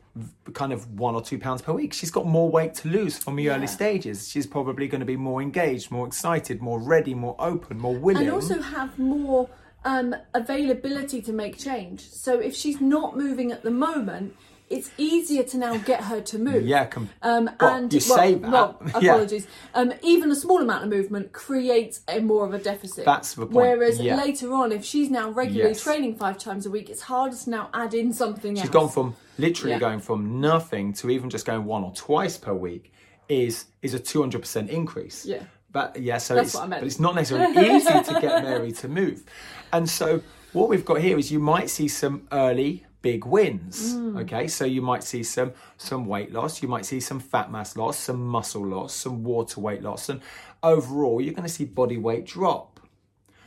kind 0.52 0.72
of 0.72 0.88
one 0.98 1.14
or 1.14 1.22
two 1.22 1.38
pounds 1.38 1.61
per 1.61 1.72
week. 1.72 1.92
She's 1.92 2.11
got 2.11 2.24
more 2.24 2.48
weight 2.48 2.74
to 2.76 2.88
lose 2.88 3.18
from 3.18 3.37
the 3.37 3.50
early 3.50 3.66
stages. 3.66 4.28
She's 4.28 4.46
probably 4.46 4.87
going 4.87 5.00
to 5.00 5.07
be 5.07 5.16
more 5.16 5.42
engaged, 5.42 5.90
more 5.90 6.07
excited, 6.07 6.62
more 6.62 6.80
ready, 6.80 7.14
more 7.14 7.35
open, 7.38 7.78
more 7.78 7.94
willing. 7.94 8.22
and 8.22 8.33
also 8.33 8.61
have 8.62 8.96
more 8.98 9.50
um, 9.85 10.14
availability 10.33 11.20
to 11.22 11.33
make 11.33 11.59
change. 11.59 12.09
So 12.09 12.38
if 12.38 12.54
she's 12.54 12.80
not 12.80 13.16
moving 13.16 13.50
at 13.52 13.62
the 13.62 13.70
moment, 13.70 14.37
it's 14.78 14.90
easier 14.98 15.42
to 15.44 15.56
now 15.58 15.76
get 15.78 16.02
her 16.04 16.20
to 16.20 16.38
move. 16.38 16.66
Yeah, 16.66 16.87
com- 16.87 17.10
Um, 17.22 17.48
and 17.60 17.92
you 17.92 18.00
well, 18.08 18.18
say 18.18 18.34
that. 18.34 18.50
well, 18.50 18.82
Yeah. 19.00 19.12
apologies. 19.12 19.46
Um, 19.74 19.92
even 20.02 20.30
a 20.30 20.34
small 20.37 20.60
amount 20.60 20.84
of 20.84 20.90
movement 20.90 21.32
creates 21.32 22.00
a 22.08 22.20
more 22.20 22.44
of 22.46 22.54
a 22.54 22.58
deficit. 22.58 23.04
That's 23.04 23.34
the 23.34 23.46
point, 23.46 23.54
Whereas 23.54 24.00
yeah. 24.00 24.16
later 24.16 24.52
on, 24.52 24.72
if 24.72 24.84
she's 24.84 25.10
now 25.10 25.30
regularly 25.30 25.70
Yes. 25.72 25.82
training 25.82 26.16
five 26.16 26.38
times 26.38 26.66
a 26.66 26.70
week, 26.70 26.88
it's 26.90 27.02
harder 27.02 27.37
to 27.37 27.50
now 27.50 27.68
add 27.74 27.94
in 27.94 28.12
something 28.12 28.54
She's 28.54 28.64
else. 28.64 28.70
gone 28.72 28.88
from 28.88 29.16
literally 29.38 29.72
Yeah. 29.72 29.78
going 29.80 30.00
from 30.00 30.40
nothing 30.40 30.92
to 30.94 31.10
even 31.10 31.30
just 31.30 31.44
going 31.46 31.64
one 31.64 31.82
or 31.84 31.92
twice 31.94 32.37
per 32.37 32.54
week 32.54 32.92
is 33.28 33.64
is 33.82 33.94
a 33.94 33.98
two 33.98 34.20
hundred 34.20 34.40
percent 34.40 34.68
increase. 34.70 35.24
Yeah. 35.26 35.42
But 35.72 35.96
yeah, 36.00 36.18
so 36.18 36.34
That's 36.34 36.48
it's 36.48 36.54
what 36.54 36.64
I 36.64 36.66
meant. 36.68 36.82
but 36.82 36.87
it's 36.87 37.00
not 37.00 37.14
necessarily 37.16 37.74
easy 37.76 37.88
to 37.90 38.18
get 38.20 38.44
Mary 38.44 38.70
to 38.72 38.87
move. 38.88 39.24
And 39.72 39.88
so 39.88 40.20
what 40.52 40.68
we've 40.68 40.84
got 40.84 41.00
here 41.00 41.18
is 41.18 41.32
you 41.32 41.40
might 41.40 41.68
see 41.68 41.88
some 41.88 42.28
early 42.30 42.84
big 43.04 43.26
wins. 43.26 43.94
Mm. 43.94 44.22
Okay, 44.22 44.48
so 44.48 44.64
you 44.64 44.80
might 44.80 45.04
see 45.04 45.22
some 45.22 45.52
some 45.76 46.06
weight 46.06 46.32
loss, 46.32 46.62
you 46.62 46.68
might 46.68 46.86
see 46.86 47.00
some 47.00 47.20
fat 47.20 47.52
mass 47.52 47.76
loss, 47.76 47.98
some 47.98 48.26
muscle 48.26 48.66
loss, 48.66 48.94
some 48.94 49.22
water 49.22 49.60
weight 49.60 49.82
loss, 49.82 50.08
and 50.08 50.22
overall 50.62 51.20
you're 51.20 51.34
going 51.34 51.46
to 51.46 51.52
see 51.52 51.66
body 51.66 51.98
weight 51.98 52.24
drop. 52.24 52.80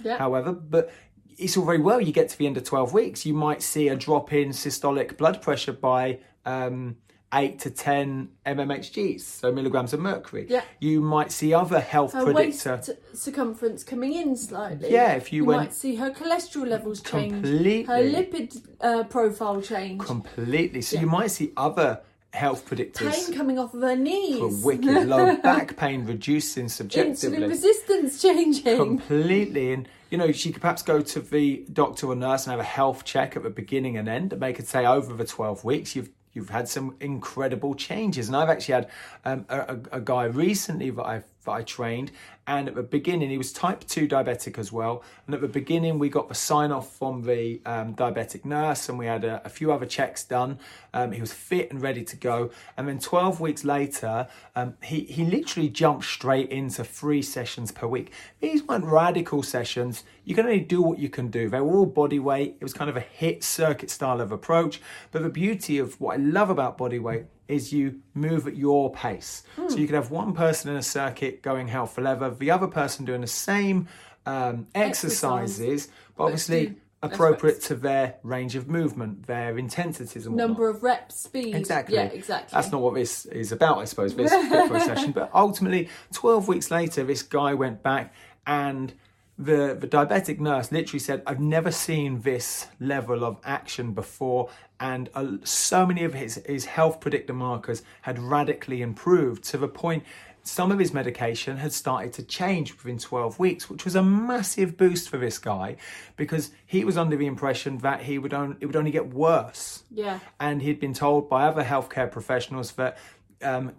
Yeah. 0.04 0.20
However, 0.20 0.52
but 0.54 0.93
it's 1.39 1.58
all 1.58 1.65
very 1.65 1.80
well. 1.80 2.00
You 2.00 2.13
get 2.13 2.30
to 2.30 2.38
the 2.38 2.46
end 2.46 2.58
of 2.58 2.65
12 2.65 2.93
weeks, 2.93 3.26
you 3.26 3.34
might 3.34 3.63
see 3.63 3.88
a 3.88 3.96
drop 3.96 4.32
in 4.32 4.50
systolic 4.50 5.17
blood 5.17 5.41
pressure 5.41 5.74
by 5.74 6.20
um, 6.46 6.98
8 7.34 7.60
to 7.60 7.70
10 7.70 8.30
mmHgs, 8.46 9.22
so 9.22 9.52
milligrams 9.52 9.92
of 9.94 10.00
mercury. 10.00 10.48
Yeah. 10.50 10.62
You 10.80 11.02
might 11.02 11.32
see 11.32 11.54
other 11.54 11.80
health 11.82 12.13
her 12.13 12.24
predictor. 12.24 12.82
circumference 13.13 13.84
coming 13.84 14.13
in 14.13 14.36
slightly. 14.38 14.92
Yeah, 14.92 15.13
if 15.13 15.34
you 15.34 15.44
went- 15.44 15.62
might 15.62 15.74
see 15.74 15.96
her 15.96 16.12
cholesterol 16.12 16.68
levels 16.68 17.02
change, 17.02 17.34
Completely. 17.34 17.84
her 17.84 18.02
lipid 18.02 18.62
uh, 18.82 19.04
profile 19.06 19.62
change, 19.62 20.02
Completely. 20.02 20.82
So 20.82 21.00
you 21.00 21.08
might 21.08 21.32
see 21.32 21.52
other 21.58 22.02
health 22.34 22.66
predictors. 22.70 23.12
pain 23.28 23.36
coming 23.36 23.58
off 23.60 23.74
of 23.74 23.82
her 23.82 23.96
for 23.96 24.02
knees, 24.02 24.63
wicked 24.63 25.08
low 25.08 25.36
back 25.44 25.76
pain 25.76 26.06
reducing 26.06 26.70
subjectively. 26.70 27.40
insulin 27.40 27.50
resistance 27.50 28.22
changing. 28.22 28.78
completely 28.78 29.72
and 29.74 29.88
you 30.12 30.18
know 30.18 30.32
she 30.32 30.52
could 30.52 30.62
perhaps 30.62 30.84
go 30.84 31.02
to 31.02 31.20
the 31.22 31.66
doctor 31.74 32.06
or 32.08 32.16
nurse 32.16 32.46
and 32.46 32.52
have 32.52 32.60
a 32.60 32.63
health 32.63 33.04
check 33.06 33.36
at 33.36 33.44
the 33.44 33.50
beginning 33.50 33.98
and 33.98 34.08
end 34.08 34.34
and 34.34 34.42
they 34.42 34.54
could 34.54 34.68
say 34.68 34.86
over 34.86 35.13
the 35.13 35.26
12 35.26 35.63
weeks 35.63 35.96
you've 35.96 36.10
you've 36.38 36.50
had 36.50 36.69
some 36.69 36.95
incredible 37.00 37.73
changes. 37.73 38.28
And 38.28 38.38
i've 38.38 38.50
actually 38.50 38.76
had 38.76 38.89
um, 39.26 39.45
a, 39.50 39.78
a, 39.91 40.00
guy 40.00 40.26
recently 40.26 40.91
that 40.91 41.06
i 41.06 41.23
that 41.45 41.52
i 41.52 41.63
trained 41.63 42.12
and 42.48 42.70
at 42.70 42.76
the 42.76 42.84
beginning 42.84 43.30
he 43.30 43.38
was 43.38 43.52
type 43.52 43.84
2 43.88 44.08
diabetic 44.08 44.58
as 44.58 44.72
well. 44.72 45.04
And 45.26 45.36
at 45.36 45.42
the 45.42 45.50
beginning 45.50 46.00
we 46.00 46.08
got 46.08 46.30
the 46.30 46.36
sign 46.36 46.72
off 46.72 46.96
from 46.96 47.24
the 47.24 47.62
um, 47.66 47.94
diabetic 47.94 48.46
nurse 48.46 48.88
and 48.88 48.98
we 48.98 49.06
had 49.06 49.26
a, 49.26 49.42
a 49.46 49.50
few 49.50 49.72
other 49.72 49.86
checks 49.86 50.24
done. 50.24 50.58
Um, 50.94 51.12
he 51.12 51.20
was 51.20 51.34
fit 51.34 51.70
and 51.70 51.82
ready 51.82 52.06
to 52.06 52.16
go. 52.16 52.50
And 52.78 52.88
then 52.88 53.00
12 53.00 53.42
weeks 53.42 53.66
later 53.66 54.28
um, 54.56 54.76
he, 54.82 55.02
he 55.02 55.26
literally 55.26 55.68
jumped 55.68 56.06
straight 56.06 56.50
into 56.50 56.86
three 56.86 57.22
sessions 57.22 57.72
per 57.74 57.86
week. 57.86 58.14
These 58.40 58.64
weren't 58.64 58.86
radical 58.86 59.44
sessions. 59.44 60.06
You 60.24 60.34
can 60.34 60.46
only 60.46 60.62
do 60.62 60.82
what 60.82 61.00
you 61.00 61.10
can 61.10 61.28
do. 61.28 61.50
They 61.50 61.60
were 61.60 61.76
all 61.76 61.86
body 61.86 62.20
weight. 62.20 62.56
It 62.60 62.64
was 62.64 62.74
kind 62.74 62.90
of 62.90 62.96
a 62.96 63.06
HIIT 63.20 63.44
circuit 63.44 63.90
style 63.90 64.22
of 64.22 64.32
approach. 64.32 64.82
But 65.12 65.24
the 65.24 65.30
beauty 65.30 65.78
of 65.80 66.00
what 66.00 66.14
i 66.14 66.18
love 66.18 66.50
about 66.50 66.78
body 66.78 67.00
weight 67.00 67.26
is 67.48 67.72
you 67.72 68.02
move 68.14 68.48
at 68.48 68.56
your 68.56 68.92
pace. 68.92 69.44
So 69.70 69.78
you 69.78 69.86
could 69.86 69.96
have 69.96 70.12
one 70.12 70.34
person 70.34 70.70
in 70.70 70.78
a 70.78 70.84
circuit 70.84 71.42
going 71.42 71.68
hell 71.68 71.86
for 71.86 72.02
leather, 72.02 72.30
the 72.39 72.52
other 72.52 72.67
person 72.67 73.06
doing 73.06 73.21
the 73.21 73.28
same 73.28 73.88
um, 74.26 74.67
exercises, 74.76 75.89
but 76.15 76.26
obviously 76.26 76.76
appropriate 77.04 77.62
to 77.62 77.76
their 77.76 78.15
range 78.23 78.56
of 78.56 78.67
movement, 78.67 79.28
their 79.28 79.58
intensities 79.58 80.26
and 80.26 80.36
whatnot. 80.36 80.47
Number 80.50 80.69
of 80.69 80.84
reps, 80.84 81.21
speed. 81.21 81.56
Exactly. 81.56 81.95
Yeah, 81.95 82.06
exactly. 82.06 82.56
That's 82.56 82.71
not 82.71 82.82
what 82.82 82.95
this 82.95 83.26
is 83.28 83.52
about, 83.52 83.80
I 83.80 83.86
suppose, 83.86 84.15
this 84.15 84.32
particular 84.32 84.80
session. 84.95 85.12
But 85.12 85.30
ultimately, 85.34 85.89
12 86.13 86.47
weeks 86.47 86.71
later, 86.71 87.04
this 87.04 87.23
guy 87.23 87.54
went 87.54 87.84
back 87.84 88.13
and 88.45 88.93
the, 89.38 89.78
the 89.80 89.88
diabetic 89.88 90.39
nurse 90.39 90.71
literally 90.71 91.00
said, 91.00 91.21
I've 91.28 91.39
never 91.39 91.71
seen 91.71 92.21
this 92.21 92.67
level 92.80 93.23
of 93.23 93.38
action 93.43 93.93
before. 93.93 94.50
And 94.80 95.10
uh, 95.13 95.38
so 95.43 95.86
many 95.86 96.04
of 96.04 96.13
his, 96.15 96.41
his 96.45 96.65
health 96.65 97.00
predictor 97.00 97.34
markers 97.34 97.84
had 98.02 98.17
radically 98.17 98.82
improved 98.82 99.43
to 99.45 99.58
the 99.58 99.67
point 99.67 100.04
some 100.48 100.72
of 100.72 100.80
his 100.80 100.94
medication 100.94 101.58
had 101.58 101.74
started 101.74 102.14
to 102.14 102.24
change 102.24 102.72
within 102.78 102.98
12 102.98 103.38
weeks, 103.40 103.70
which 103.70 103.84
was 103.86 103.96
a 103.96 104.04
massive 104.04 104.78
boost 104.78 105.10
for 105.10 105.18
this 105.18 105.38
guy 105.38 105.76
because 106.16 106.52
he 106.66 106.84
was 106.86 106.98
under 106.98 107.16
the 107.18 107.26
impression 107.26 107.80
that 107.80 108.02
he 108.04 108.18
would 108.18 108.34
on, 108.34 108.58
it 108.60 108.66
would 108.66 108.76
only 108.76 108.92
get 108.92 109.14
worse. 109.14 109.84
Yeah. 109.92 110.20
And 110.40 110.62
he'd 110.62 110.80
been 110.80 110.94
told 110.94 111.30
by 111.30 111.46
other 111.48 111.64
healthcare 111.64 112.12
professionals 112.12 112.72
that 112.74 112.98
um, 113.44 113.74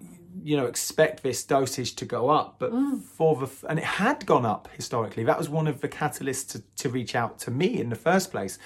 you 0.45 0.57
know 0.57 0.67
expect 0.67 1.23
this 1.25 1.43
dosage 1.43 1.97
to 1.97 2.05
go 2.05 2.29
up 2.29 2.57
but 2.61 2.71
Mm. 2.73 3.01
for 3.03 3.35
the 3.35 3.49
and 3.69 3.79
it 3.79 3.85
had 3.85 4.25
gone 4.25 4.47
up 4.47 4.69
historically 4.73 5.25
that 5.25 5.37
was 5.37 5.49
one 5.49 5.67
of 5.67 5.81
the 5.81 5.89
catalysts 5.89 6.47
to, 6.53 6.63
to 6.77 6.89
reach 6.89 7.17
out 7.17 7.41
to 7.41 7.51
me 7.51 7.81
in 7.81 7.89
the 7.89 7.97
first 7.97 8.31
place 8.31 8.57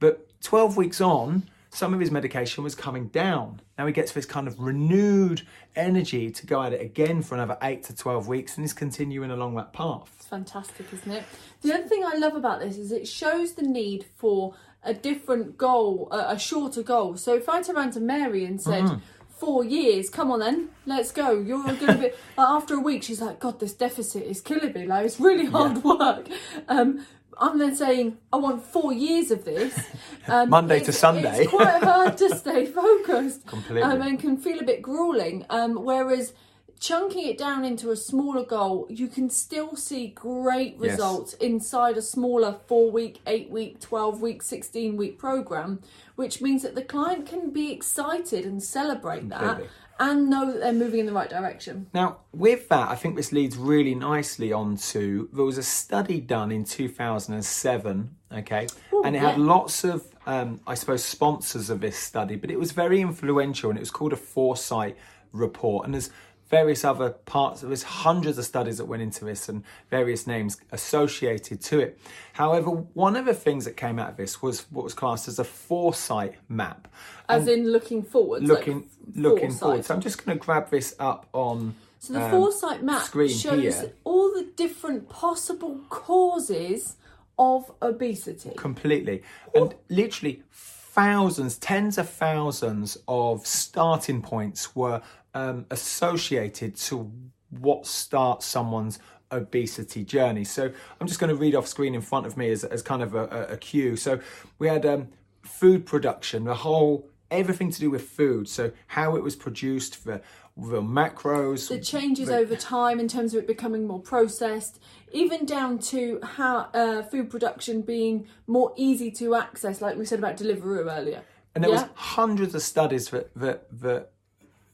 but 0.00 0.26
12 0.42 0.76
weeks 0.76 1.00
on 1.00 1.44
some 1.74 1.94
of 1.94 2.00
his 2.00 2.10
medication 2.10 2.62
was 2.62 2.74
coming 2.74 3.08
down 3.08 3.60
now 3.78 3.86
he 3.86 3.92
gets 3.92 4.12
this 4.12 4.26
kind 4.26 4.46
of 4.46 4.58
renewed 4.60 5.40
energy 5.74 6.30
to 6.30 6.46
go 6.46 6.62
at 6.62 6.72
it 6.72 6.80
again 6.82 7.22
for 7.22 7.34
another 7.34 7.56
8 7.62 7.82
to 7.84 7.96
12 7.96 8.28
weeks 8.28 8.56
and 8.56 8.64
he's 8.64 8.74
continuing 8.74 9.30
along 9.30 9.54
that 9.54 9.72
path 9.72 10.10
It's 10.18 10.28
fantastic, 10.28 10.92
isn't 10.92 11.10
it? 11.10 11.24
The 11.62 11.72
other 11.72 11.84
thing 11.84 12.04
I 12.04 12.16
love 12.16 12.34
about 12.36 12.60
this 12.60 12.76
is 12.76 12.92
it 12.92 13.08
shows 13.08 13.54
the 13.54 13.62
need 13.62 14.04
for 14.16 14.54
a 14.84 14.92
different 14.92 15.56
goal, 15.56 16.08
a, 16.10 16.34
a 16.34 16.38
shorter 16.38 16.82
goal. 16.82 17.16
So 17.16 17.34
if 17.34 17.48
I 17.48 17.62
turned 17.62 17.78
around 17.78 17.92
to 17.92 18.00
Mary 18.00 18.44
and 18.44 18.60
said, 18.60 18.84
Mm-hmm. 18.84 18.98
Four 19.42 19.64
years, 19.64 20.08
come 20.08 20.30
on 20.30 20.38
then, 20.38 20.68
let's 20.86 21.10
go. 21.10 21.32
You're 21.32 21.64
going 21.64 21.76
to 21.78 21.94
be. 21.94 22.02
like, 22.02 22.14
after 22.38 22.74
a 22.74 22.78
week, 22.78 23.02
she's 23.02 23.20
like, 23.20 23.40
God, 23.40 23.58
this 23.58 23.72
deficit 23.72 24.22
is 24.22 24.40
killing 24.40 24.72
me. 24.72 24.86
Like, 24.86 25.04
it's 25.04 25.18
really 25.18 25.46
hard 25.46 25.82
work. 25.82 26.28
Um, 26.68 27.04
I'm 27.36 27.58
then 27.58 27.74
saying, 27.74 28.18
I 28.32 28.36
want 28.36 28.64
four 28.64 28.92
years 28.92 29.32
of 29.32 29.44
this. 29.44 29.76
Um, 30.28 30.50
Monday 30.50 30.78
to 30.78 30.92
Sunday. 30.92 31.40
It's 31.40 31.50
quite 31.50 31.82
hard 31.82 32.16
to 32.18 32.36
stay 32.38 32.66
focused. 32.66 33.44
Completely. 33.44 33.82
Um, 33.82 34.00
and 34.02 34.20
can 34.20 34.36
feel 34.36 34.60
a 34.60 34.62
bit 34.62 34.80
grueling. 34.80 35.44
Um, 35.50 35.74
whereas 35.84 36.32
chunking 36.80 37.26
it 37.28 37.38
down 37.38 37.64
into 37.64 37.90
a 37.90 37.96
smaller 37.96 38.44
goal, 38.44 38.86
you 38.90 39.06
can 39.08 39.30
still 39.30 39.76
see 39.76 40.08
great 40.08 40.76
Yes. 40.80 40.92
results 40.92 41.34
inside 41.34 41.96
a 41.96 42.02
smaller 42.02 42.56
four 42.66 42.90
week, 42.90 43.20
eight 43.26 43.50
week, 43.50 43.80
12 43.80 44.20
week, 44.20 44.42
16 44.42 44.96
week 44.96 45.18
program, 45.18 45.80
which 46.16 46.40
means 46.40 46.62
that 46.62 46.74
the 46.74 46.82
client 46.82 47.26
can 47.26 47.50
be 47.50 47.72
excited 47.72 48.44
and 48.44 48.62
celebrate 48.62 49.28
that 49.28 49.62
and 50.00 50.28
know 50.28 50.50
that 50.50 50.58
they're 50.58 50.72
moving 50.72 51.00
in 51.00 51.06
the 51.06 51.12
right 51.12 51.30
direction. 51.30 51.86
Now, 51.94 52.18
with 52.32 52.68
that, 52.70 52.88
I 52.88 52.96
think 52.96 53.14
this 53.14 53.30
leads 53.30 53.56
really 53.56 53.94
nicely 53.94 54.52
on 54.52 54.76
to 54.76 55.28
there 55.32 55.44
was 55.44 55.58
a 55.58 55.62
study 55.62 56.20
done 56.20 56.50
in 56.50 56.64
2007, 56.64 58.16
okay, 58.32 58.66
and 59.04 59.14
it 59.14 59.20
had 59.20 59.38
lots 59.38 59.84
of, 59.84 60.04
um, 60.26 60.60
I 60.66 60.74
suppose, 60.74 61.04
sponsors 61.04 61.70
of 61.70 61.80
this 61.80 61.96
study, 61.96 62.36
but 62.36 62.50
it 62.50 62.58
was 62.58 62.72
very 62.72 63.00
influential 63.00 63.70
and 63.70 63.78
it 63.78 63.80
was 63.80 63.90
called 63.90 64.12
a 64.12 64.16
foresight 64.16 64.96
report. 65.32 65.84
And 65.84 65.94
there's 65.94 66.10
various 66.52 66.84
other 66.84 67.08
parts, 67.08 67.62
there's 67.62 67.82
hundreds 67.82 68.36
of 68.36 68.44
studies 68.44 68.76
that 68.76 68.84
went 68.84 69.02
into 69.02 69.24
this 69.24 69.48
and 69.48 69.64
various 69.90 70.26
names 70.26 70.60
associated 70.70 71.62
to 71.62 71.80
it. 71.80 71.98
However, 72.34 72.68
one 72.68 73.16
of 73.16 73.24
the 73.24 73.32
things 73.32 73.64
that 73.64 73.74
came 73.74 73.98
out 73.98 74.10
of 74.10 74.16
this 74.18 74.42
was 74.42 74.66
what 74.70 74.84
was 74.84 74.92
classed 74.92 75.28
as 75.28 75.38
a 75.38 75.44
foresight 75.44 76.34
map. 76.50 76.88
As 77.26 77.48
in 77.48 77.72
looking 77.72 78.02
forward. 78.02 78.42
Looking, 78.42 78.86
looking 79.14 79.48
foresight. 79.48 79.60
forward. 79.60 79.84
So 79.86 79.94
I'm 79.94 80.02
just 80.02 80.26
going 80.26 80.38
to 80.38 80.44
grab 80.44 80.68
this 80.68 80.94
up 80.98 81.26
on 81.32 81.74
So 82.00 82.12
the 82.12 82.22
um, 82.22 82.30
foresight 82.30 82.82
map 82.82 83.00
screen 83.00 83.30
shows 83.30 83.80
here. 83.80 83.92
all 84.04 84.30
the 84.34 84.46
different 84.54 85.08
possible 85.08 85.80
causes 85.88 86.96
of 87.38 87.72
obesity. 87.80 88.52
completely 88.58 89.22
and 89.54 89.74
literally 89.88 90.42
thousands 90.52 91.56
tens 91.56 91.96
of 91.96 92.06
thousands 92.06 92.98
of 93.08 93.46
starting 93.46 94.20
points 94.20 94.76
were 94.76 95.00
um, 95.34 95.66
associated 95.70 96.76
to 96.76 97.10
what 97.50 97.86
starts 97.86 98.46
someone's 98.46 98.98
obesity 99.30 100.04
journey 100.04 100.44
so 100.44 100.70
i'm 101.00 101.06
just 101.06 101.18
going 101.18 101.28
to 101.28 101.34
read 101.36 101.54
off 101.54 101.66
screen 101.66 101.94
in 101.94 102.02
front 102.02 102.26
of 102.26 102.36
me 102.36 102.50
as, 102.50 102.64
as 102.64 102.82
kind 102.82 103.02
of 103.02 103.14
a, 103.14 103.24
a, 103.24 103.52
a 103.52 103.56
cue 103.56 103.96
so 103.96 104.20
we 104.58 104.68
had 104.68 104.84
um, 104.84 105.08
food 105.42 105.86
production 105.86 106.44
the 106.44 106.54
whole 106.54 107.08
everything 107.30 107.70
to 107.70 107.80
do 107.80 107.90
with 107.90 108.02
food 108.02 108.46
so 108.46 108.70
how 108.88 109.16
it 109.16 109.22
was 109.22 109.34
produced 109.34 110.04
the, 110.04 110.20
the 110.56 110.82
macros 110.82 111.68
the 111.68 111.80
changes 111.80 112.28
over 112.28 112.54
time 112.56 113.00
in 113.00 113.08
terms 113.08 113.32
of 113.34 113.40
it 113.40 113.46
becoming 113.46 113.86
more 113.86 114.00
processed, 114.00 114.78
even 115.12 115.46
down 115.46 115.78
to 115.78 116.20
how 116.22 116.68
uh, 116.74 117.02
food 117.02 117.30
production 117.30 117.80
being 117.82 118.26
more 118.46 118.72
easy 118.76 119.10
to 119.12 119.34
access, 119.34 119.80
like 119.80 119.96
we 119.96 120.04
said 120.04 120.18
about 120.18 120.36
Deliveroo 120.36 120.94
earlier. 120.94 121.22
And 121.54 121.64
there 121.64 121.70
Yeah. 121.70 121.82
was 121.82 121.90
hundreds 121.94 122.54
of 122.54 122.62
studies 122.62 123.08
that 123.10 123.32
that 123.34 123.66
that 123.80 124.11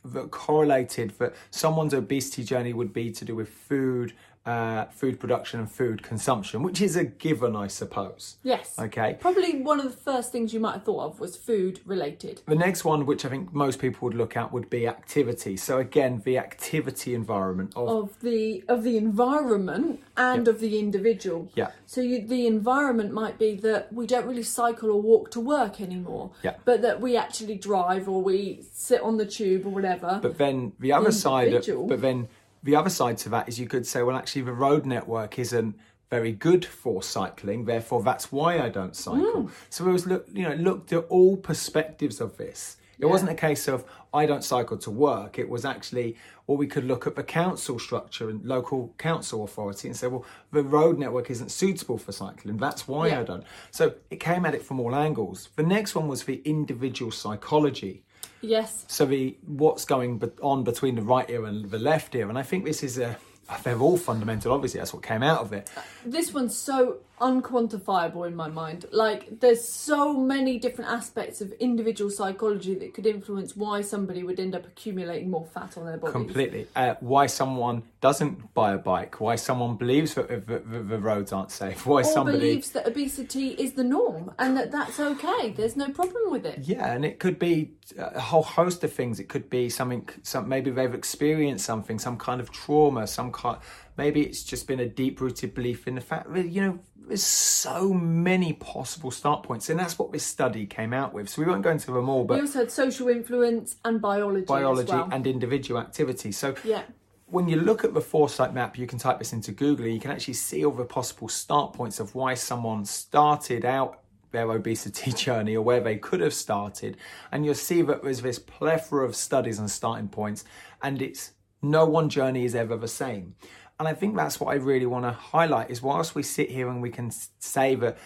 that 0.05 0.31
correlated 0.31 1.11
that 1.19 1.35
someone's 1.51 1.95
obesity 1.95 2.45
journey 2.45 2.73
would 2.73 2.93
be 2.93 3.11
to 3.11 3.25
do 3.25 3.35
with 3.35 3.49
food, 3.49 4.13
uh, 4.49 4.87
food 4.87 5.21
production 5.21 5.61
and 5.61 5.71
food 5.71 6.03
consumption, 6.03 6.63
which 6.63 6.81
is 6.81 6.97
a 6.97 7.05
given, 7.05 7.55
I 7.55 7.67
suppose. 7.67 8.37
Yes. 8.43 8.79
Okay. 8.79 9.19
Probably 9.21 9.61
one 9.61 9.79
of 9.79 9.85
the 9.85 9.99
first 10.11 10.33
things 10.33 10.55
you 10.55 10.61
might 10.61 10.73
have 10.73 10.85
thought 10.85 11.05
of 11.05 11.21
was 11.21 11.37
food 11.37 11.81
related. 11.85 12.41
The 12.47 12.55
next 12.55 12.83
one, 12.83 13.05
which 13.05 13.27
I 13.27 13.29
think 13.29 13.53
most 13.53 13.79
people 13.79 14.07
would 14.07 14.17
look 14.17 14.39
at, 14.39 14.51
would 14.51 14.71
be 14.71 14.87
activity. 14.87 15.59
So 15.59 15.79
again, 15.79 16.23
the 16.25 16.39
activity 16.39 17.15
environment 17.15 17.75
of 17.77 17.89
Of 17.89 18.21
the 18.21 18.65
of 18.69 18.85
the 18.85 18.97
environment 18.97 20.01
and 20.17 20.49
of 20.49 20.61
the 20.61 20.79
individual. 20.79 21.51
Yeah. 21.55 21.71
So 21.85 22.01
you, 22.01 22.27
the 22.27 22.47
environment 22.47 23.13
might 23.13 23.39
be 23.39 23.55
that 23.57 23.93
we 23.93 24.07
don't 24.07 24.27
really 24.27 24.43
cycle 24.43 24.91
or 24.91 25.03
walk 25.03 25.31
to 25.33 25.41
work 25.41 25.79
anymore. 25.79 26.31
Yeah. 26.43 26.55
But 26.65 26.81
that 26.83 27.03
we 27.03 27.19
actually 27.19 27.59
drive 27.59 28.09
or 28.09 28.23
we 28.23 28.63
sit 28.73 29.03
on 29.03 29.19
the 29.19 29.27
tube 29.27 29.67
or 29.67 29.71
whatever. 29.71 30.21
But 30.23 30.39
then 30.39 30.73
the 30.81 30.93
other 30.93 31.13
side, 31.13 31.53
of, 31.53 31.89
but 31.89 32.01
then 32.01 32.29
the 32.63 32.77
other 32.77 32.91
side 32.91 33.19
to 33.19 33.29
that 33.31 33.49
is 33.49 33.59
you 33.59 33.69
could 33.69 33.87
say, 33.87 34.03
well, 34.03 34.17
actually, 34.17 34.43
the 34.43 34.53
road 34.53 34.87
network 34.87 35.39
isn't 35.39 35.77
very 36.11 36.33
good 36.33 36.65
for 36.65 37.03
cycling, 37.03 37.67
therefore 37.67 38.03
that's 38.03 38.33
why 38.33 38.61
I 38.61 38.69
don't 38.71 38.97
cycle. 38.97 39.43
Hmm. 39.43 39.53
So 39.69 39.87
it 39.89 39.93
was 39.93 40.07
look, 40.07 40.27
you 40.33 40.49
know, 40.49 40.55
looked 40.55 40.93
at 40.93 41.05
all 41.09 41.37
perspectives 41.37 42.21
of 42.21 42.37
this. 42.39 42.77
It 43.01 43.07
wasn't 43.07 43.31
a 43.31 43.35
case 43.35 43.69
of 43.69 43.85
I 44.13 44.27
don't 44.27 44.43
cycle 44.43 44.77
to 44.79 44.91
work. 44.91 45.39
It 45.39 45.49
was 45.49 45.65
actually, 45.65 46.17
well, 46.47 46.57
we 46.59 46.67
could 46.67 46.85
look 46.85 47.07
at 47.07 47.15
the 47.15 47.23
council 47.23 47.79
structure 47.79 48.29
and 48.29 48.45
local 48.45 48.93
council 48.99 49.45
authority 49.45 49.87
and 49.87 49.97
say, 49.97 50.09
well, 50.09 50.25
the 50.51 50.65
road 50.65 50.99
network 50.99 51.31
isn't 51.31 51.51
suitable 51.53 51.99
for 51.99 52.11
cycling. 52.11 52.57
That's 52.57 52.89
why 52.89 53.09
Yeah. 53.09 53.21
I 53.21 53.23
don't. 53.23 53.45
So 53.71 53.95
it 54.11 54.19
came 54.19 54.45
at 54.45 54.55
it 54.55 54.65
from 54.65 54.81
all 54.81 54.97
angles. 54.97 55.51
The 55.55 55.63
next 55.63 55.95
one 55.95 56.09
was 56.09 56.25
the 56.25 56.43
individual 56.45 57.13
psychology. 57.13 58.03
Yes. 58.41 58.85
So 58.89 59.07
the 59.07 59.37
what's 59.47 59.85
going 59.85 60.23
on 60.43 60.65
between 60.65 60.95
the 60.95 61.03
right 61.03 61.29
ear 61.29 61.45
and 61.45 61.71
the 61.71 61.79
left 61.79 62.15
ear, 62.15 62.29
and 62.29 62.39
I 62.39 62.43
think 62.43 62.65
this 62.65 62.83
is 62.83 62.99
a 62.99 63.17
they're 63.63 63.81
all 63.81 63.97
fundamental. 63.97 64.53
Obviously, 64.53 64.79
that's 64.79 64.93
what 64.93 65.03
came 65.03 65.23
out 65.23 65.41
of 65.41 65.53
it. 65.53 65.71
this 66.05 66.35
one's 66.35 66.57
so 66.57 66.99
unquantifiable 67.21 68.27
in 68.27 68.35
my 68.35 68.49
mind. 68.49 68.87
Like, 68.93 69.41
there's 69.41 69.67
so 69.67 70.15
many 70.15 70.59
different 70.59 70.91
aspects 70.91 71.41
of 71.41 71.53
individual 71.53 72.11
psychology 72.11 72.75
that 72.77 72.95
could 72.95 73.07
influence 73.07 73.57
why 73.57 73.81
somebody 73.83 74.23
would 74.23 74.39
end 74.41 74.55
up 74.55 74.67
accumulating 74.67 75.31
more 75.31 75.47
fat 75.47 75.77
on 75.77 75.87
their 75.87 75.97
body. 75.97 76.13
Completely. 76.13 76.67
Uh, 76.75 76.95
why 77.01 77.27
someone 77.27 77.83
doesn't 78.01 78.55
buy 78.55 78.75
a 78.75 78.79
bike? 78.79 79.21
Why 79.21 79.37
someone 79.37 79.77
believes 79.77 80.15
that 80.15 80.29
the, 80.29 80.59
the, 80.59 80.79
the 80.81 80.99
roads 80.99 81.33
aren't 81.33 81.51
safe? 81.51 81.85
Why 81.87 82.01
Or 82.01 82.05
somebody? 82.05 82.39
believes 82.39 82.71
that 82.71 82.87
obesity 82.87 83.49
is 83.51 83.73
the 83.73 83.85
norm 83.85 84.33
and 84.39 84.57
that 84.57 84.71
that's 84.71 85.01
okay. 85.01 85.51
There's 85.57 85.77
no 85.77 85.89
problem 85.91 86.31
with 86.31 86.47
it. 86.47 86.61
Yeah, 86.63 86.93
and 86.93 87.05
it 87.05 87.19
could 87.19 87.39
be 87.39 87.73
a 87.97 88.21
whole 88.21 88.43
host 88.43 88.85
of 88.85 88.93
things. 88.93 89.19
It 89.21 89.29
could 89.29 89.51
be 89.51 89.69
something. 89.69 90.09
Some 90.23 90.49
maybe 90.49 90.71
they've 90.71 90.95
experienced 90.95 91.65
something, 91.65 91.99
some 91.99 92.17
kind 92.17 92.41
of 92.41 92.51
trauma, 92.51 93.07
some 93.07 93.33
kind. 93.33 93.59
Maybe 93.99 94.23
it's 94.23 94.45
just 94.45 94.67
been 94.67 94.81
a 94.81 94.87
deep-rooted 94.87 95.55
belief 95.55 95.87
in 95.87 95.97
the 95.97 96.01
fact 96.01 96.33
that 96.33 96.49
you 96.49 96.63
know 96.63 96.79
there's 97.09 97.25
so 97.25 97.93
many 97.93 98.53
possible 98.53 99.11
start 99.11 99.43
points, 99.43 99.69
and 99.69 99.79
that's 99.79 99.99
what 99.99 100.13
this 100.13 100.25
study 100.25 100.67
came 100.67 100.93
out 100.93 101.13
with. 101.13 101.29
So 101.29 101.43
we 101.43 101.49
won't 101.49 101.63
go 101.63 101.71
into 101.71 101.91
them 101.91 102.09
all, 102.09 102.25
but. 102.25 102.35
We 102.35 102.43
also 102.43 102.61
had 102.61 102.71
social 102.71 103.09
influence 103.09 103.77
and 103.85 104.01
biology. 104.01 104.47
biology 104.47 104.93
as 104.93 104.99
well. 104.99 105.09
and 105.11 105.27
individual 105.27 105.81
activity. 105.81 106.33
So 106.33 106.55
yeah. 106.65 106.83
when 107.27 107.49
you 107.49 107.57
look 107.57 107.85
at 107.85 107.93
the 107.93 108.01
foresight 108.01 108.55
map, 108.55 108.79
you 108.79 108.87
can 108.87 108.99
type 108.99 109.19
this 109.19 109.33
into 109.33 109.53
Google 109.53 109.87
and 109.87 109.95
you 109.95 110.01
can 110.01 110.11
actually 110.11 110.35
see 110.35 110.65
all 110.65 110.73
the 110.73 110.85
possible 110.85 111.29
start 111.29 111.73
points 111.73 111.99
of 111.99 112.15
why 112.15 112.35
someone 112.35 112.85
started 112.85 113.65
out 113.65 114.01
their 114.31 114.51
obesity 114.51 115.13
journey 115.25 115.57
or 115.57 115.63
where 115.63 115.81
they 115.81 115.97
could 115.97 116.21
have 116.21 116.35
started. 116.35 116.97
And 117.33 117.45
you'll 117.45 117.55
see 117.55 117.83
that 117.83 118.03
there's 118.03 118.21
this 118.21 118.39
plethora 118.39 119.05
of 119.05 119.17
studies 119.17 119.59
and 119.59 119.71
starting 119.71 120.09
points, 120.09 120.45
and 120.83 121.03
it's 121.03 121.33
no 121.63 121.87
one 121.87 122.09
journey 122.09 122.45
is 122.45 122.55
ever 122.55 122.77
the 122.77 122.89
same. 122.89 123.35
And 123.79 123.87
I 123.87 123.95
think 123.95 124.17
that's 124.17 124.41
what 124.41 124.53
I 124.53 124.57
really 124.57 124.87
want 124.87 125.05
to 125.05 125.13
highlight 125.13 125.71
is 125.71 125.81
whilst 125.81 126.15
we 126.15 126.23
sit 126.23 126.51
here 126.51 126.69
and 126.69 126.83
we 126.83 126.91
can 126.91 127.13
say 127.39 127.75
that 127.77 127.97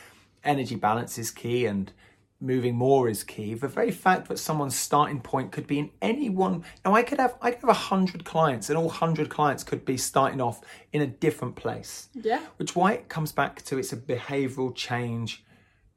energy 0.45 0.75
balance 0.75 1.17
is 1.19 1.31
key 1.31 1.67
and 1.67 1.93
moving 2.43 2.75
more 2.75 3.09
is 3.09 3.23
key. 3.23 3.55
The 3.55 3.69
very 3.69 3.93
fact 3.93 4.29
that 4.29 4.39
someone's 4.39 4.75
starting 4.75 5.21
point 5.21 5.53
could 5.53 5.67
be 5.67 5.79
in 5.79 5.91
any 6.03 6.29
one. 6.29 6.65
Now, 6.85 6.95
I 6.95 7.03
could 7.03 7.19
have 7.19 7.37
I 7.41 7.53
could 7.53 7.61
have 7.61 7.71
a 7.71 7.73
hundred 7.73 8.25
clients, 8.25 8.69
and 8.69 8.77
all 8.77 8.89
hundred 8.89 9.31
clients 9.31 9.63
could 9.63 9.85
be 9.85 9.97
starting 9.97 10.41
off 10.41 10.61
in 10.93 11.01
a 11.01 11.07
different 11.07 11.57
place. 11.57 12.09
Yeah. 12.15 12.41
Which 12.57 12.75
why 12.77 12.95
it 12.95 13.09
comes 13.09 13.33
back 13.33 13.63
to 13.63 13.79
it's 13.79 13.93
a 13.93 13.97
behavioural 13.97 14.75
change 14.75 15.45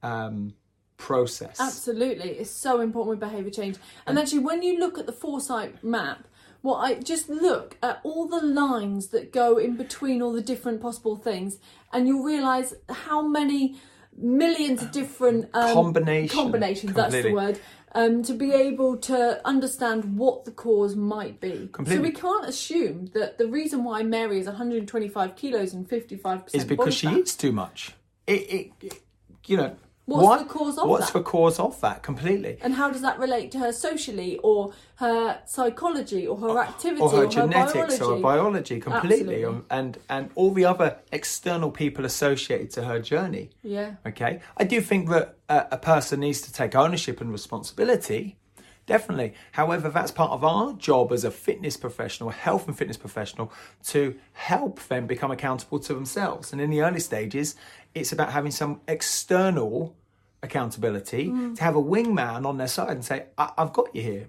um, 0.03 0.53
process. 0.97 1.59
Absolutely, 1.59 2.29
it's 2.29 2.51
so 2.51 2.79
important 2.79 3.19
with 3.19 3.19
behaviour 3.19 3.51
change. 3.51 3.77
And 4.05 4.19
actually, 4.19 4.39
when 4.39 4.61
you 4.61 4.79
look 4.79 4.97
at 4.99 5.07
the 5.07 5.11
foresight 5.11 5.83
map, 5.83 6.27
what 6.65 6.77
I 6.79 6.95
just 6.95 7.29
look 7.29 7.77
at 7.83 8.01
all 8.03 8.27
the 8.27 8.41
lines 8.41 9.07
that 9.09 9.31
go 9.31 9.57
in 9.57 9.77
between 9.77 10.21
all 10.21 10.33
the 10.33 10.41
different 10.41 10.81
possible 10.81 11.15
things, 11.15 11.57
and 11.93 12.07
you'll 12.07 12.23
realise 12.23 12.73
how 12.89 13.21
many 13.21 13.75
millions 14.17 14.81
of 14.81 14.91
different 14.91 15.49
um, 15.53 15.73
Combination, 15.73 16.35
combinations. 16.35 16.93
That's 16.93 17.13
the 17.13 17.31
word. 17.33 17.59
Um, 17.93 18.23
to 18.23 18.33
be 18.33 18.51
able 18.51 18.97
to 18.97 19.39
understand 19.47 20.17
what 20.17 20.43
the 20.43 20.51
cause 20.51 20.97
might 20.97 21.39
be. 21.39 21.69
Completely. 21.71 21.95
So 21.95 22.01
we 22.01 22.11
can't 22.11 22.45
assume 22.45 23.05
that 23.13 23.37
the 23.37 23.47
reason 23.47 23.85
why 23.85 24.03
Mary 24.03 24.39
is 24.39 24.47
125 24.47 25.35
kilos 25.37 25.73
and 25.73 25.87
55 25.87 26.43
percent 26.45 26.61
is 26.61 26.67
because 26.67 26.93
she 26.93 27.07
eats 27.07 27.35
too 27.35 27.53
much. 27.53 27.93
It, 28.27 28.41
it, 28.41 28.71
it- 28.81 29.01
you 29.47 29.57
know. 29.57 29.75
What's 30.05 30.23
what- 30.23 30.39
the 30.39 30.45
cause 30.45 30.69
of 30.77 30.83
that? 30.83 30.87
What's 30.87 31.05
that? 31.11 31.13
the 31.13 31.23
cause 31.23 31.59
of 31.59 31.81
that? 31.81 32.03
Completely. 32.03 32.57
And 32.61 32.75
how 32.75 32.91
does 32.91 33.01
that 33.01 33.17
relate 33.17 33.51
to 33.53 33.59
her 33.59 33.71
socially, 33.71 34.37
or 34.43 34.71
her 34.97 35.39
psychology, 35.45 36.27
or 36.27 36.37
her 36.37 36.59
activity, 36.59 37.01
or 37.01 37.09
her 37.09 37.23
or 37.23 37.27
genetics 37.27 37.97
her 37.97 38.05
or 38.05 38.15
her 38.17 38.21
biology? 38.21 38.79
completely 38.79 39.43
Absolutely. 39.43 39.45
um, 39.45 39.65
and 39.69 39.97
and 40.09 40.29
all 40.35 40.51
the 40.53 40.65
other 40.65 40.97
external 41.11 41.71
people 41.71 42.05
associated 42.05 42.69
to 42.71 42.83
her 42.83 42.99
journey 42.99 43.49
Yeah. 43.63 43.95
okay 44.05 44.41
i 44.57 44.63
do 44.63 44.79
think 44.81 45.09
that 45.09 45.35
a, 45.49 45.65
a 45.71 45.77
person 45.77 46.19
needs 46.19 46.41
to 46.41 46.53
take 46.53 46.75
ownership 46.75 47.19
and 47.21 47.31
responsibility 47.31 48.37
definitely 48.85 49.33
however 49.53 49.89
that's 49.89 50.11
part 50.11 50.31
of 50.31 50.43
our 50.43 50.73
job 50.73 51.11
as 51.11 51.23
a 51.23 51.31
fitness 51.31 51.75
professional 51.77 52.29
a 52.29 52.33
health 52.33 52.67
and 52.67 52.77
fitness 52.77 52.97
professional 52.97 53.51
to 53.83 54.15
help 54.33 54.79
them 54.87 55.07
become 55.07 55.31
accountable 55.31 55.79
to 55.79 55.93
themselves 55.93 56.51
and 56.51 56.61
in 56.61 56.69
the 56.69 56.81
early 56.81 56.99
stages 56.99 57.55
it's 57.95 58.11
about 58.11 58.31
having 58.33 58.51
some 58.51 58.81
external 58.87 59.95
accountability 60.43 61.31
to 61.55 61.63
have 61.63 61.75
a 61.75 61.81
wingman 61.81 62.45
on 62.45 62.57
their 62.57 62.67
side 62.67 62.89
and 62.91 63.03
say 63.03 63.25
I- 63.37 63.53
i've 63.57 63.73
got 63.73 63.95
you 63.95 64.01
here 64.03 64.27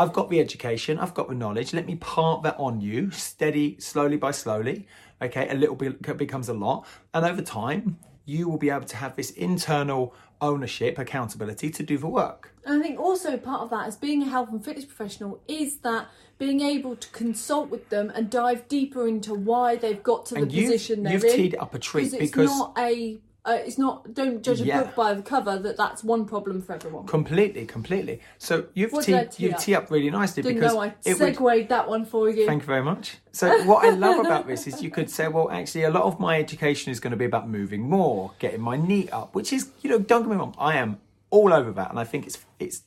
I've 0.00 0.12
got 0.12 0.30
the 0.30 0.38
education, 0.38 0.96
I've 1.00 1.12
got 1.12 1.26
the 1.28 1.34
knowledge. 1.34 1.72
Let 1.74 1.84
me 1.84 1.96
part 1.96 2.44
that 2.44 2.54
on 2.56 2.80
you, 2.80 3.10
steady, 3.10 3.76
slowly 3.80 4.16
by 4.16 4.30
slowly. 4.30 4.86
Okay, 5.20 5.48
a 5.48 5.54
little 5.54 5.74
bit 5.74 6.16
becomes 6.16 6.48
a 6.48 6.54
lot, 6.54 6.86
and 7.12 7.26
over 7.26 7.42
time, 7.42 7.98
you 8.24 8.48
will 8.48 8.58
be 8.58 8.70
able 8.70 8.84
to 8.94 8.96
have 8.96 9.16
this 9.16 9.30
internal 9.32 10.14
ownership, 10.40 10.98
accountability 10.98 11.70
to 11.70 11.82
do 11.82 11.98
the 11.98 12.06
work. 12.06 12.52
And 12.64 12.80
I 12.80 12.86
think 12.86 12.98
also 13.00 13.36
part 13.36 13.62
of 13.62 13.70
that 13.70 13.86
as 13.86 13.96
being 13.96 14.22
a 14.22 14.26
health 14.26 14.50
and 14.50 14.64
fitness 14.64 14.84
professional 14.84 15.40
is 15.48 15.78
that 15.78 16.08
being 16.38 16.60
able 16.60 16.94
to 16.96 17.08
consult 17.10 17.70
with 17.70 17.88
them 17.88 18.10
and 18.14 18.30
dive 18.30 18.68
deeper 18.68 19.08
into 19.08 19.34
why 19.34 19.76
they've 19.76 20.02
got 20.02 20.26
to 20.26 20.36
And 20.36 20.50
the 20.50 20.54
you've- 20.54 20.66
position 20.72 21.02
they're 21.02 21.14
you've 21.14 21.24
in. 21.24 21.32
teed 21.36 21.54
up 21.56 21.74
a 21.74 21.78
treat 21.78 22.12
it's 22.12 22.16
because- 22.16 22.46
not 22.50 22.74
a. 22.78 23.18
Uh, 23.48 23.52
it's 23.64 23.78
not. 23.78 24.12
Don't 24.12 24.42
judge 24.42 24.60
a 24.60 24.64
Yeah. 24.64 24.82
book 24.82 24.94
by 24.94 25.14
the 25.14 25.22
cover. 25.22 25.58
That 25.58 25.78
that's 25.78 26.04
one 26.04 26.26
problem 26.26 26.60
for 26.60 26.74
everyone. 26.74 27.06
Completely, 27.06 27.64
completely. 27.64 28.20
So 28.36 28.66
you've 28.74 28.92
What 28.92 29.04
tee 29.04 29.12
you've 29.38 29.54
up? 29.54 29.60
teed 29.60 29.74
up 29.74 29.90
really 29.90 30.10
nicely 30.10 30.42
Didn't 30.42 30.56
because 30.56 30.74
know 30.74 30.80
I 30.82 30.86
it 31.06 31.18
would 31.18 31.36
segued 31.36 31.68
that 31.70 31.88
one 31.88 32.04
for 32.04 32.28
you. 32.28 32.44
Thank 32.44 32.62
you 32.62 32.66
very 32.66 32.82
much. 32.82 33.16
So, 33.32 33.64
what 33.64 33.86
I 33.86 33.90
love 33.90 34.18
about 34.24 34.46
this 34.46 34.66
is 34.66 34.82
you 34.82 34.90
could 34.90 35.08
say, 35.08 35.28
well, 35.28 35.50
actually, 35.50 35.84
a 35.84 35.90
lot 35.90 36.02
of 36.02 36.20
my 36.20 36.38
education 36.38 36.92
is 36.92 37.00
going 37.00 37.12
to 37.12 37.16
be 37.16 37.24
about 37.24 37.48
moving 37.48 37.88
more, 37.88 38.32
getting 38.38 38.60
my 38.60 38.76
knee 38.76 39.08
up, 39.10 39.34
which 39.34 39.52
is, 39.52 39.70
you 39.80 39.88
know, 39.88 39.98
don't 39.98 40.22
get 40.22 40.30
me 40.30 40.36
wrong, 40.36 40.54
I 40.58 40.76
am 40.76 40.98
all 41.30 41.52
over 41.52 41.72
that, 41.72 41.88
and 41.90 41.98
I 41.98 42.04
think 42.04 42.26
it's 42.26 42.38
it's 42.58 42.82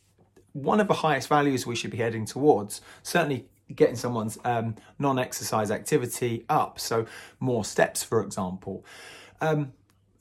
one 0.54 0.80
of 0.80 0.88
the 0.88 0.96
highest 0.96 1.28
values 1.28 1.66
we 1.66 1.76
should 1.76 1.92
be 1.92 1.98
heading 1.98 2.26
towards. 2.26 2.82
Certainly, 3.02 3.48
getting 3.74 3.96
someone's 3.96 4.38
um, 4.44 4.76
non-exercise 5.00 5.72
activity 5.72 6.46
up, 6.50 6.80
so 6.80 7.08
more 7.40 7.64
steps, 7.66 8.04
for 8.04 8.22
example. 8.24 8.86
Um, 9.40 9.74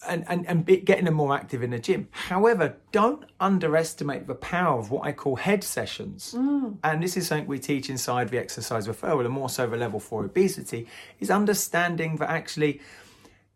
and, 0.08 0.24
and, 0.28 0.46
and 0.48 0.64
be, 0.64 0.78
getting 0.78 1.04
them 1.04 1.14
more 1.14 1.34
active 1.34 1.62
in 1.62 1.70
the 1.70 1.78
gym. 1.78 2.08
However, 2.10 2.76
don't 2.92 3.24
underestimate 3.38 4.26
the 4.26 4.34
power 4.34 4.78
of 4.78 4.90
what 4.90 5.06
I 5.06 5.12
call 5.12 5.36
head 5.36 5.62
sessions. 5.62 6.34
And 6.82 7.02
this 7.02 7.16
is 7.16 7.26
something 7.26 7.46
we 7.46 7.58
teach 7.58 7.90
inside 7.90 8.30
the 8.30 8.38
exercise 8.38 8.88
referral 8.88 9.24
and 9.24 9.30
more 9.34 9.48
so 9.50 9.66
the 9.66 9.76
level 9.76 10.00
four 10.00 10.24
obesity 10.24 10.86
is 11.18 11.30
understanding 11.30 12.16
that 12.16 12.30
actually 12.30 12.80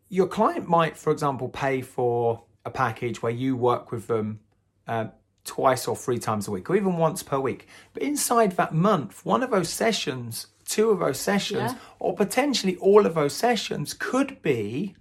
your 0.09 0.27
client 0.27 0.69
might, 0.69 0.95
for 0.97 1.11
example, 1.11 1.49
pay 1.49 1.81
for 1.81 2.43
a 2.63 2.69
package 2.69 3.21
where 3.23 3.31
you 3.31 3.55
work 3.55 3.91
with 3.91 4.07
them 4.07 4.39
uh, 4.87 5.05
twice 5.45 5.87
or 5.87 5.95
three 5.95 6.19
times 6.19 6.47
a 6.47 6.51
week 6.51 6.69
or 6.69 6.75
even 6.75 6.97
once 6.97 7.23
per 7.23 7.39
week. 7.39 7.67
But 7.93 8.03
inside 8.03 8.51
that 8.53 8.73
month, 8.73 9.25
one 9.25 9.41
of 9.41 9.49
those 9.49 9.69
sessions, 9.69 10.47
two 10.65 10.91
of 10.91 10.99
those 10.99 11.19
sessions, 11.19 11.71
Yeah. 11.71 11.77
or 11.99 12.15
potentially 12.15 12.75
all 12.77 13.05
of 13.05 13.15
those 13.15 13.33
sessions 13.33 13.93
could 13.93 14.41
be 14.43 14.95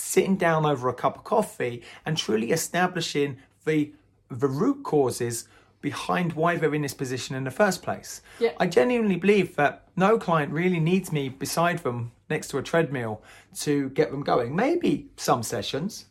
sitting 0.00 0.36
down 0.36 0.66
over 0.66 0.88
a 0.88 0.94
cup 0.94 1.16
of 1.16 1.24
coffee 1.24 1.82
and 2.04 2.16
truly 2.16 2.50
establishing 2.50 3.38
the 3.64 3.92
the 4.30 4.48
root 4.48 4.82
causes 4.84 5.48
behind 5.80 6.34
why 6.34 6.56
they're 6.56 6.74
in 6.74 6.82
this 6.82 6.94
position 6.94 7.34
in 7.34 7.44
the 7.44 7.50
first 7.50 7.82
place. 7.82 8.22
Yeah. 8.38 8.52
I 8.58 8.66
genuinely 8.66 9.16
believe 9.16 9.56
that 9.56 9.88
no 9.96 10.18
client 10.18 10.52
really 10.52 10.80
needs 10.80 11.10
me 11.10 11.28
beside 11.28 11.78
them 11.78 12.12
next 12.28 12.48
to 12.48 12.58
a 12.58 12.62
treadmill 12.62 13.22
to 13.60 13.88
get 13.90 14.10
them 14.10 14.22
going. 14.22 14.54
Maybe 14.54 15.08
some 15.16 15.42
sessions, 15.42 16.06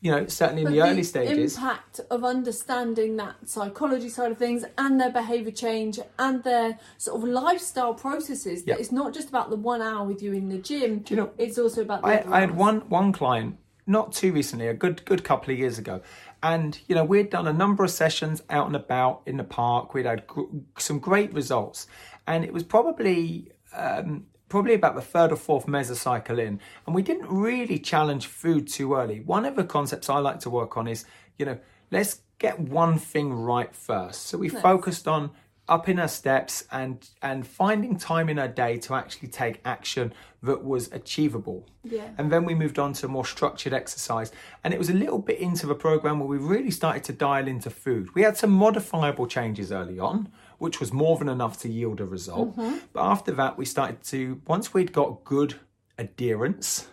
you 0.00 0.10
know, 0.10 0.26
certainly 0.26 0.62
in 0.62 0.68
But 0.68 0.72
the 0.74 0.82
early 0.82 1.02
stages. 1.02 1.56
impact 1.56 2.00
of 2.10 2.24
understanding 2.24 3.16
that 3.16 3.48
psychology 3.48 4.08
side 4.08 4.32
of 4.32 4.38
things 4.38 4.64
and 4.78 4.98
their 5.00 5.10
behaviour 5.10 5.50
change 5.50 5.98
and 6.18 6.42
their 6.42 6.78
sort 6.96 7.22
of 7.22 7.28
lifestyle 7.28 7.92
processes. 7.94 8.62
Yeah. 8.66 8.74
That 8.74 8.80
it's 8.80 8.92
not 8.92 9.12
just 9.12 9.28
about 9.28 9.50
the 9.50 9.56
one 9.56 9.82
hour 9.82 10.06
with 10.06 10.22
you 10.22 10.32
in 10.32 10.48
the 10.48 10.58
gym. 10.58 11.04
you 11.08 11.16
know, 11.16 11.30
it's 11.36 11.58
also 11.58 11.82
about. 11.82 12.02
The 12.02 12.08
I, 12.08 12.38
I 12.38 12.40
had 12.40 12.56
one 12.56 12.80
one 12.88 13.12
client 13.12 13.58
not 13.86 14.12
too 14.12 14.32
recently, 14.32 14.68
a 14.68 14.74
good 14.74 15.04
good 15.04 15.22
couple 15.22 15.52
of 15.52 15.58
years 15.58 15.78
ago, 15.78 16.00
and 16.42 16.80
you 16.86 16.94
know 16.94 17.04
we'd 17.04 17.28
done 17.28 17.46
a 17.46 17.52
number 17.52 17.84
of 17.84 17.90
sessions 17.90 18.42
out 18.48 18.66
and 18.66 18.76
about 18.76 19.20
in 19.26 19.36
the 19.36 19.44
park. 19.44 19.92
We'd 19.92 20.06
had 20.06 20.26
gr- 20.26 20.44
some 20.78 20.98
great 20.98 21.34
results, 21.34 21.86
and 22.26 22.44
it 22.44 22.52
was 22.52 22.62
probably. 22.62 23.52
Um, 23.74 24.26
Probably 24.50 24.74
about 24.74 24.96
the 24.96 25.00
third 25.00 25.32
or 25.32 25.36
fourth 25.36 25.66
mesocycle 25.66 26.38
in, 26.38 26.60
and 26.84 26.94
we 26.94 27.02
didn't 27.02 27.28
really 27.30 27.78
challenge 27.78 28.26
food 28.26 28.68
too 28.68 28.94
early. 28.94 29.20
One 29.20 29.46
of 29.46 29.56
the 29.56 29.64
concepts 29.64 30.10
I 30.10 30.18
like 30.18 30.40
to 30.40 30.50
work 30.50 30.76
on 30.76 30.86
is, 30.86 31.06
you 31.38 31.46
know, 31.46 31.58
let's 31.90 32.20
get 32.38 32.60
one 32.60 32.98
thing 32.98 33.32
right 33.32 33.74
first. 33.74 34.26
So 34.26 34.36
we 34.36 34.48
focused 34.50 35.08
on 35.08 35.30
upping 35.68 36.00
our 36.00 36.08
steps 36.08 36.64
and 36.72 37.08
and 37.22 37.46
finding 37.46 37.96
time 37.96 38.28
in 38.28 38.38
our 38.38 38.48
day 38.48 38.76
to 38.76 38.94
actually 38.94 39.28
take 39.28 39.60
action 39.64 40.12
that 40.42 40.64
was 40.64 40.90
achievable. 40.90 41.64
Yeah. 41.84 42.08
And 42.18 42.32
then 42.32 42.44
we 42.44 42.54
moved 42.54 42.78
on 42.78 42.92
to 42.94 43.08
more 43.08 43.24
structured 43.24 43.72
exercise. 43.72 44.32
And 44.64 44.74
it 44.74 44.78
was 44.78 44.90
a 44.90 44.94
little 44.94 45.20
bit 45.20 45.38
into 45.38 45.66
the 45.66 45.74
program 45.74 46.18
where 46.18 46.28
we 46.28 46.38
really 46.38 46.72
started 46.72 47.04
to 47.04 47.12
dial 47.12 47.46
into 47.46 47.70
food. 47.70 48.14
We 48.14 48.22
had 48.22 48.36
some 48.36 48.50
modifiable 48.50 49.26
changes 49.26 49.70
early 49.70 49.98
on, 49.98 50.28
which 50.60 50.78
was 50.78 50.92
more 50.92 51.16
than 51.18 51.28
enough 51.28 51.58
to 51.62 51.68
yield 51.68 52.00
a 52.00 52.04
result. 52.04 52.54
But 52.92 53.02
after 53.02 53.32
that, 53.32 53.58
we 53.58 53.64
started 53.64 54.02
to, 54.04 54.40
once 54.46 54.72
we'd 54.72 54.92
got 54.92 55.24
good 55.24 55.54
adherence, 55.98 56.86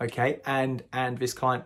okay, 0.00 0.40
and 0.44 0.82
and 0.92 1.16
this 1.18 1.32
client 1.32 1.64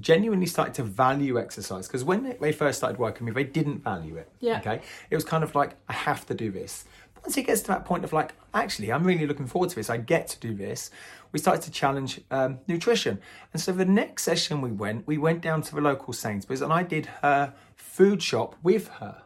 genuinely 0.00 0.46
started 0.46 0.74
to 0.74 0.82
value 0.82 1.38
exercise 1.38 1.86
because 1.86 2.04
when 2.04 2.22
they, 2.24 2.32
they 2.40 2.52
first 2.52 2.78
started 2.78 2.98
working 2.98 3.24
with 3.24 3.36
me, 3.36 3.42
they 3.42 3.48
didn't 3.48 3.84
value 3.84 4.16
it. 4.16 4.28
Yeah. 4.40 4.58
Okay. 4.58 4.80
It 5.10 5.14
was 5.14 5.24
kind 5.24 5.44
of 5.44 5.54
like, 5.54 5.76
I 5.88 5.92
have 5.92 6.26
to 6.26 6.34
do 6.34 6.50
this. 6.50 6.84
Once 7.22 7.36
it 7.36 7.46
gets 7.46 7.60
to 7.62 7.68
that 7.68 7.84
point 7.84 8.04
of 8.04 8.12
like, 8.12 8.34
actually, 8.54 8.92
I'm 8.92 9.04
really 9.04 9.26
looking 9.26 9.46
forward 9.46 9.70
to 9.70 9.76
this, 9.76 9.90
I 9.90 9.96
get 9.96 10.28
to 10.28 10.40
do 10.40 10.54
this, 10.54 10.90
we 11.32 11.38
started 11.38 11.62
to 11.62 11.70
challenge 11.70 12.20
um, 12.30 12.58
nutrition. 12.66 13.20
And 13.52 13.60
so 13.62 13.72
the 13.72 13.84
next 13.84 14.22
session 14.22 14.60
we 14.60 14.72
went, 14.72 15.06
we 15.06 15.18
went 15.18 15.40
down 15.40 15.62
to 15.62 15.74
the 15.74 15.80
local 15.80 16.12
Sainsbury's 16.12 16.62
and 16.62 16.72
I 16.72 16.82
did 16.82 17.06
her 17.22 17.54
food 17.74 18.22
shop 18.22 18.56
with 18.62 18.88
her. 19.00 19.22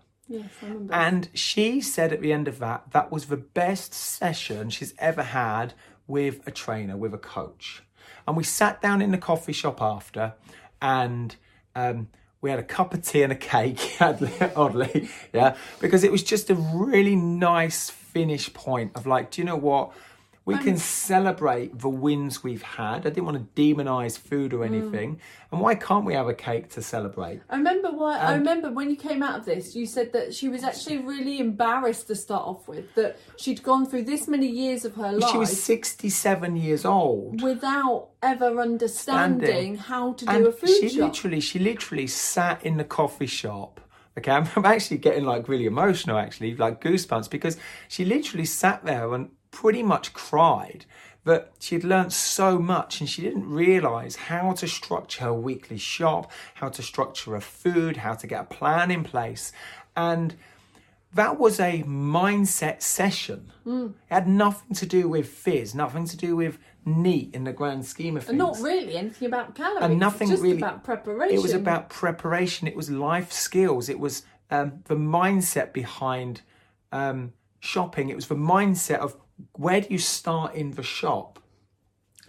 Remember. 0.62 0.94
And 0.94 1.28
she 1.34 1.80
said 1.80 2.12
at 2.12 2.20
the 2.20 2.32
end 2.32 2.48
of 2.48 2.58
that, 2.60 2.92
that 2.92 3.10
was 3.10 3.26
the 3.26 3.36
best 3.36 3.92
session 3.92 4.70
she's 4.70 4.94
ever 4.98 5.22
had 5.22 5.74
with 6.06 6.46
a 6.46 6.50
trainer, 6.50 6.96
with 6.96 7.14
a 7.14 7.18
coach. 7.18 7.82
And 8.26 8.36
we 8.36 8.44
sat 8.44 8.80
down 8.80 9.02
in 9.02 9.10
the 9.10 9.18
coffee 9.18 9.52
shop 9.52 9.82
after 9.82 10.34
and 10.80 11.36
um, 11.74 12.08
we 12.40 12.50
had 12.50 12.58
a 12.58 12.64
cup 12.64 12.94
of 12.94 13.02
tea 13.02 13.22
and 13.22 13.32
a 13.32 13.36
cake, 13.36 13.96
oddly, 14.00 15.08
yeah, 15.32 15.56
because 15.80 16.04
it 16.04 16.12
was 16.12 16.22
just 16.22 16.50
a 16.50 16.54
really 16.54 17.16
nice 17.16 17.90
finish 17.90 18.52
point 18.52 18.92
of 18.94 19.06
like, 19.06 19.30
do 19.30 19.40
you 19.40 19.46
know 19.46 19.56
what? 19.56 19.92
We 20.44 20.58
can 20.58 20.78
celebrate 20.78 21.78
the 21.78 21.88
wins 21.88 22.42
we've 22.42 22.62
had. 22.62 23.06
I 23.06 23.10
didn't 23.10 23.24
want 23.24 23.54
to 23.54 23.62
demonize 23.62 24.18
food 24.18 24.52
or 24.52 24.58
mm. 24.58 24.66
anything. 24.66 25.20
And 25.52 25.60
why 25.60 25.74
can't 25.74 26.04
we 26.04 26.14
have 26.14 26.28
a 26.28 26.34
cake 26.34 26.70
to 26.70 26.82
celebrate? 26.82 27.42
I 27.48 27.56
remember 27.56 27.90
why. 27.90 28.18
I 28.18 28.32
um, 28.32 28.40
remember 28.40 28.72
when 28.72 28.90
you 28.90 28.96
came 28.96 29.22
out 29.22 29.38
of 29.38 29.44
this, 29.44 29.76
you 29.76 29.86
said 29.86 30.12
that 30.12 30.34
she 30.34 30.48
was 30.48 30.64
actually 30.64 30.98
really 30.98 31.38
embarrassed 31.38 32.08
to 32.08 32.16
start 32.16 32.42
off 32.42 32.66
with. 32.66 32.92
That 32.94 33.18
she'd 33.36 33.62
gone 33.62 33.86
through 33.86 34.04
this 34.04 34.26
many 34.26 34.48
years 34.48 34.84
of 34.84 34.94
her 34.96 35.12
life 35.12 35.30
She 35.30 35.38
was 35.38 35.62
67 35.62 36.56
years 36.56 36.84
old. 36.84 37.42
without 37.42 38.10
ever 38.22 38.60
understanding 38.60 39.46
Standing. 39.46 39.76
how 39.76 40.12
to 40.14 40.28
and 40.28 40.44
do 40.44 40.50
a 40.50 40.52
food 40.52 40.68
she 40.68 40.88
shop. 40.90 40.98
literally 40.98 41.40
she 41.40 41.58
literally 41.58 42.06
sat 42.06 42.64
in 42.64 42.76
the 42.76 42.84
coffee 42.84 43.26
shop 43.26 43.80
okay 44.18 44.30
I'm, 44.30 44.46
I'm 44.56 44.66
actually 44.66 44.98
getting 44.98 45.24
like 45.24 45.48
really 45.48 45.66
emotional 45.66 46.18
actually 46.18 46.54
like 46.56 46.82
goosebumps 46.82 47.30
because 47.30 47.56
she 47.88 48.04
literally 48.04 48.44
sat 48.44 48.84
there 48.84 49.12
and 49.14 49.30
pretty 49.50 49.82
much 49.82 50.12
cried 50.12 50.84
that 51.24 51.52
she'd 51.58 51.84
learnt 51.84 52.12
so 52.12 52.58
much 52.58 53.00
and 53.00 53.08
she 53.08 53.20
didn't 53.20 53.48
realize 53.48 54.16
how 54.16 54.52
to 54.52 54.66
structure 54.66 55.24
her 55.24 55.34
weekly 55.34 55.78
shop 55.78 56.30
how 56.54 56.68
to 56.68 56.82
structure 56.82 57.32
her 57.32 57.40
food 57.40 57.98
how 57.98 58.14
to 58.14 58.26
get 58.26 58.40
a 58.40 58.44
plan 58.44 58.90
in 58.90 59.04
place 59.04 59.52
and 59.96 60.36
that 61.14 61.38
was 61.38 61.58
a 61.58 61.82
mindset 61.84 62.82
session. 62.82 63.50
Mm. 63.66 63.90
It 63.90 64.14
had 64.14 64.28
nothing 64.28 64.74
to 64.76 64.86
do 64.86 65.08
with 65.08 65.28
fizz, 65.28 65.74
nothing 65.74 66.06
to 66.06 66.16
do 66.16 66.36
with 66.36 66.58
NEAT 66.84 67.34
in 67.34 67.44
the 67.44 67.52
grand 67.52 67.84
scheme 67.84 68.16
of 68.16 68.24
things. 68.24 68.38
Not 68.38 68.58
really 68.60 68.96
anything 68.96 69.26
about 69.26 69.54
calories. 69.54 69.82
And 69.82 69.98
nothing 69.98 70.28
just 70.28 70.42
really. 70.42 70.56
about 70.56 70.84
preparation. 70.84 71.36
It 71.36 71.42
was 71.42 71.52
about 71.52 71.90
preparation. 71.90 72.68
It 72.68 72.76
was 72.76 72.90
life 72.90 73.32
skills. 73.32 73.88
It 73.88 73.98
was 73.98 74.22
um, 74.50 74.82
the 74.84 74.96
mindset 74.96 75.72
behind 75.72 76.42
um, 76.92 77.32
shopping. 77.58 78.08
It 78.08 78.16
was 78.16 78.28
the 78.28 78.36
mindset 78.36 78.98
of 78.98 79.16
where 79.52 79.80
do 79.80 79.88
you 79.90 79.98
start 79.98 80.54
in 80.54 80.72
the 80.72 80.82
shop. 80.82 81.38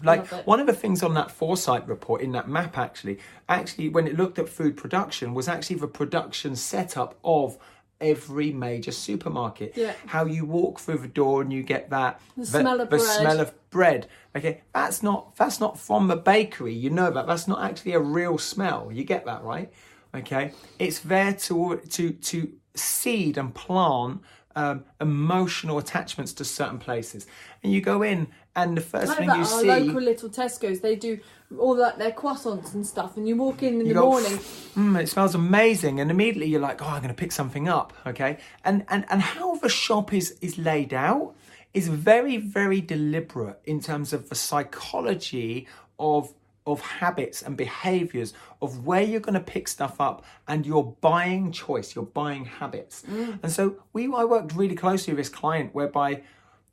Like 0.04 0.28
one 0.48 0.60
of 0.60 0.66
the 0.66 0.74
things 0.74 1.04
on 1.04 1.14
that 1.14 1.30
foresight 1.30 1.88
report 1.88 2.22
in 2.22 2.32
that 2.32 2.50
map, 2.50 2.78
actually, 2.78 3.20
actually 3.48 3.90
when 3.90 4.08
it 4.08 4.18
looked 4.18 4.40
at 4.40 4.50
food 4.50 4.76
production, 4.76 5.36
was 5.36 5.48
actually 5.48 5.76
the 5.76 5.88
production 5.88 6.56
setup 6.56 7.20
of 7.24 7.60
every 8.02 8.52
major 8.52 8.92
supermarket. 8.92 9.74
Yeah. 9.76 9.94
How 10.08 10.26
you 10.26 10.44
walk 10.46 10.80
through 10.80 10.98
the 10.98 11.08
door 11.08 11.42
and 11.42 11.54
you 11.54 11.64
get 11.64 11.92
that 11.92 12.20
the, 12.36 12.46
smell 12.46 12.82
of 12.82 12.90
the 12.90 12.98
bread. 12.98 13.20
smell 13.20 13.40
of 13.40 13.70
bread. 13.70 14.08
Okay, 14.36 14.62
that's 14.74 15.04
not 15.04 15.36
that's 15.36 15.60
not 15.60 15.80
from 15.80 16.08
the 16.08 16.16
bakery. 16.16 16.74
You 16.74 16.90
know 16.90 17.12
that 17.12 17.28
that's 17.28 17.48
not 17.48 17.64
actually 17.64 17.94
a 17.94 18.00
real 18.00 18.38
smell. 18.38 18.90
You 18.92 19.04
get 19.04 19.26
that 19.26 19.44
right? 19.44 19.72
Okay, 20.16 20.54
it's 20.80 21.00
there 21.00 21.34
to 21.34 21.82
to 21.90 22.12
to 22.12 22.52
seed 22.74 23.38
and 23.38 23.54
plant 23.54 24.22
um, 24.56 24.86
emotional 25.00 25.78
attachments 25.78 26.34
to 26.34 26.46
certain 26.46 26.80
places. 26.80 27.28
And 27.64 27.72
you 27.74 27.82
go 27.82 28.02
in, 28.02 28.28
and 28.56 28.76
the 28.76 28.82
first 28.82 29.16
thing 29.18 29.30
you 29.30 29.36
our 29.36 29.46
see. 29.46 29.68
local 29.68 30.02
little 30.02 30.30
Tesco's, 30.30 30.82
they 30.82 30.96
do 30.96 31.20
all 31.58 31.76
that 31.76 31.98
their 31.98 32.12
croissants 32.12 32.74
and 32.74 32.86
stuff, 32.86 33.18
and 33.18 33.28
you 33.28 33.36
walk 33.36 33.64
in 33.64 33.82
in 33.82 33.88
the 33.88 33.94
go, 33.94 34.10
morning. 34.10 34.34
Mm, 34.76 35.02
it 35.02 35.10
smells 35.10 35.36
amazing, 35.36 36.00
and 36.00 36.12
immediately 36.12 36.48
you're 36.48 36.62
like, 36.62 36.82
"Oh, 36.82 36.88
I'm 36.88 37.02
going 37.02 37.14
to 37.14 37.20
pick 37.20 37.32
something 37.32 37.70
up." 37.70 37.94
Okay, 38.06 38.38
and 38.64 38.86
and 38.90 39.06
and 39.10 39.22
how 39.22 39.56
the 39.56 39.70
shop 39.70 40.14
is 40.14 40.38
is 40.42 40.58
laid 40.58 40.94
out 40.94 41.36
is 41.74 41.88
very 41.88 42.38
very 42.38 42.82
deliberate 42.82 43.60
in 43.66 43.80
terms 43.80 44.12
of 44.14 44.30
the 44.30 44.36
psychology 44.36 45.68
of 46.00 46.34
of 46.66 46.82
habits 46.82 47.42
and 47.42 47.58
behaviors 47.58 48.34
of 48.62 48.86
where 48.86 49.02
you're 49.02 49.20
going 49.20 49.34
to 49.34 49.40
pick 49.40 49.68
stuff 49.68 50.00
up 50.00 50.24
and 50.48 50.66
your 50.66 50.96
buying 51.02 51.52
choice, 51.52 51.96
your 51.96 52.06
buying 52.06 52.46
habits. 52.46 53.04
Mm. 53.10 53.40
And 53.42 53.52
so 53.52 53.78
we 53.94 54.06
I 54.14 54.26
worked 54.26 54.54
really 54.54 54.76
closely 54.76 55.14
with 55.14 55.20
this 55.20 55.30
client 55.30 55.74
whereby 55.74 56.22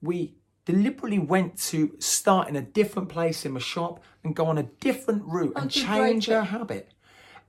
we 0.02 0.34
deliberately 0.64 1.18
went 1.18 1.56
to 1.56 1.94
start 1.98 2.48
in 2.48 2.56
a 2.56 2.60
different 2.60 3.08
place 3.08 3.46
in 3.46 3.54
the 3.54 3.60
shop 3.60 4.02
and 4.22 4.36
go 4.36 4.46
on 4.46 4.58
a 4.58 4.64
different 4.64 5.22
route 5.24 5.54
oh, 5.56 5.62
and 5.62 5.70
That's 5.70 5.82
a 5.82 5.86
great 5.86 5.98
change 5.98 6.26
her 6.26 6.42
habit. 6.42 6.92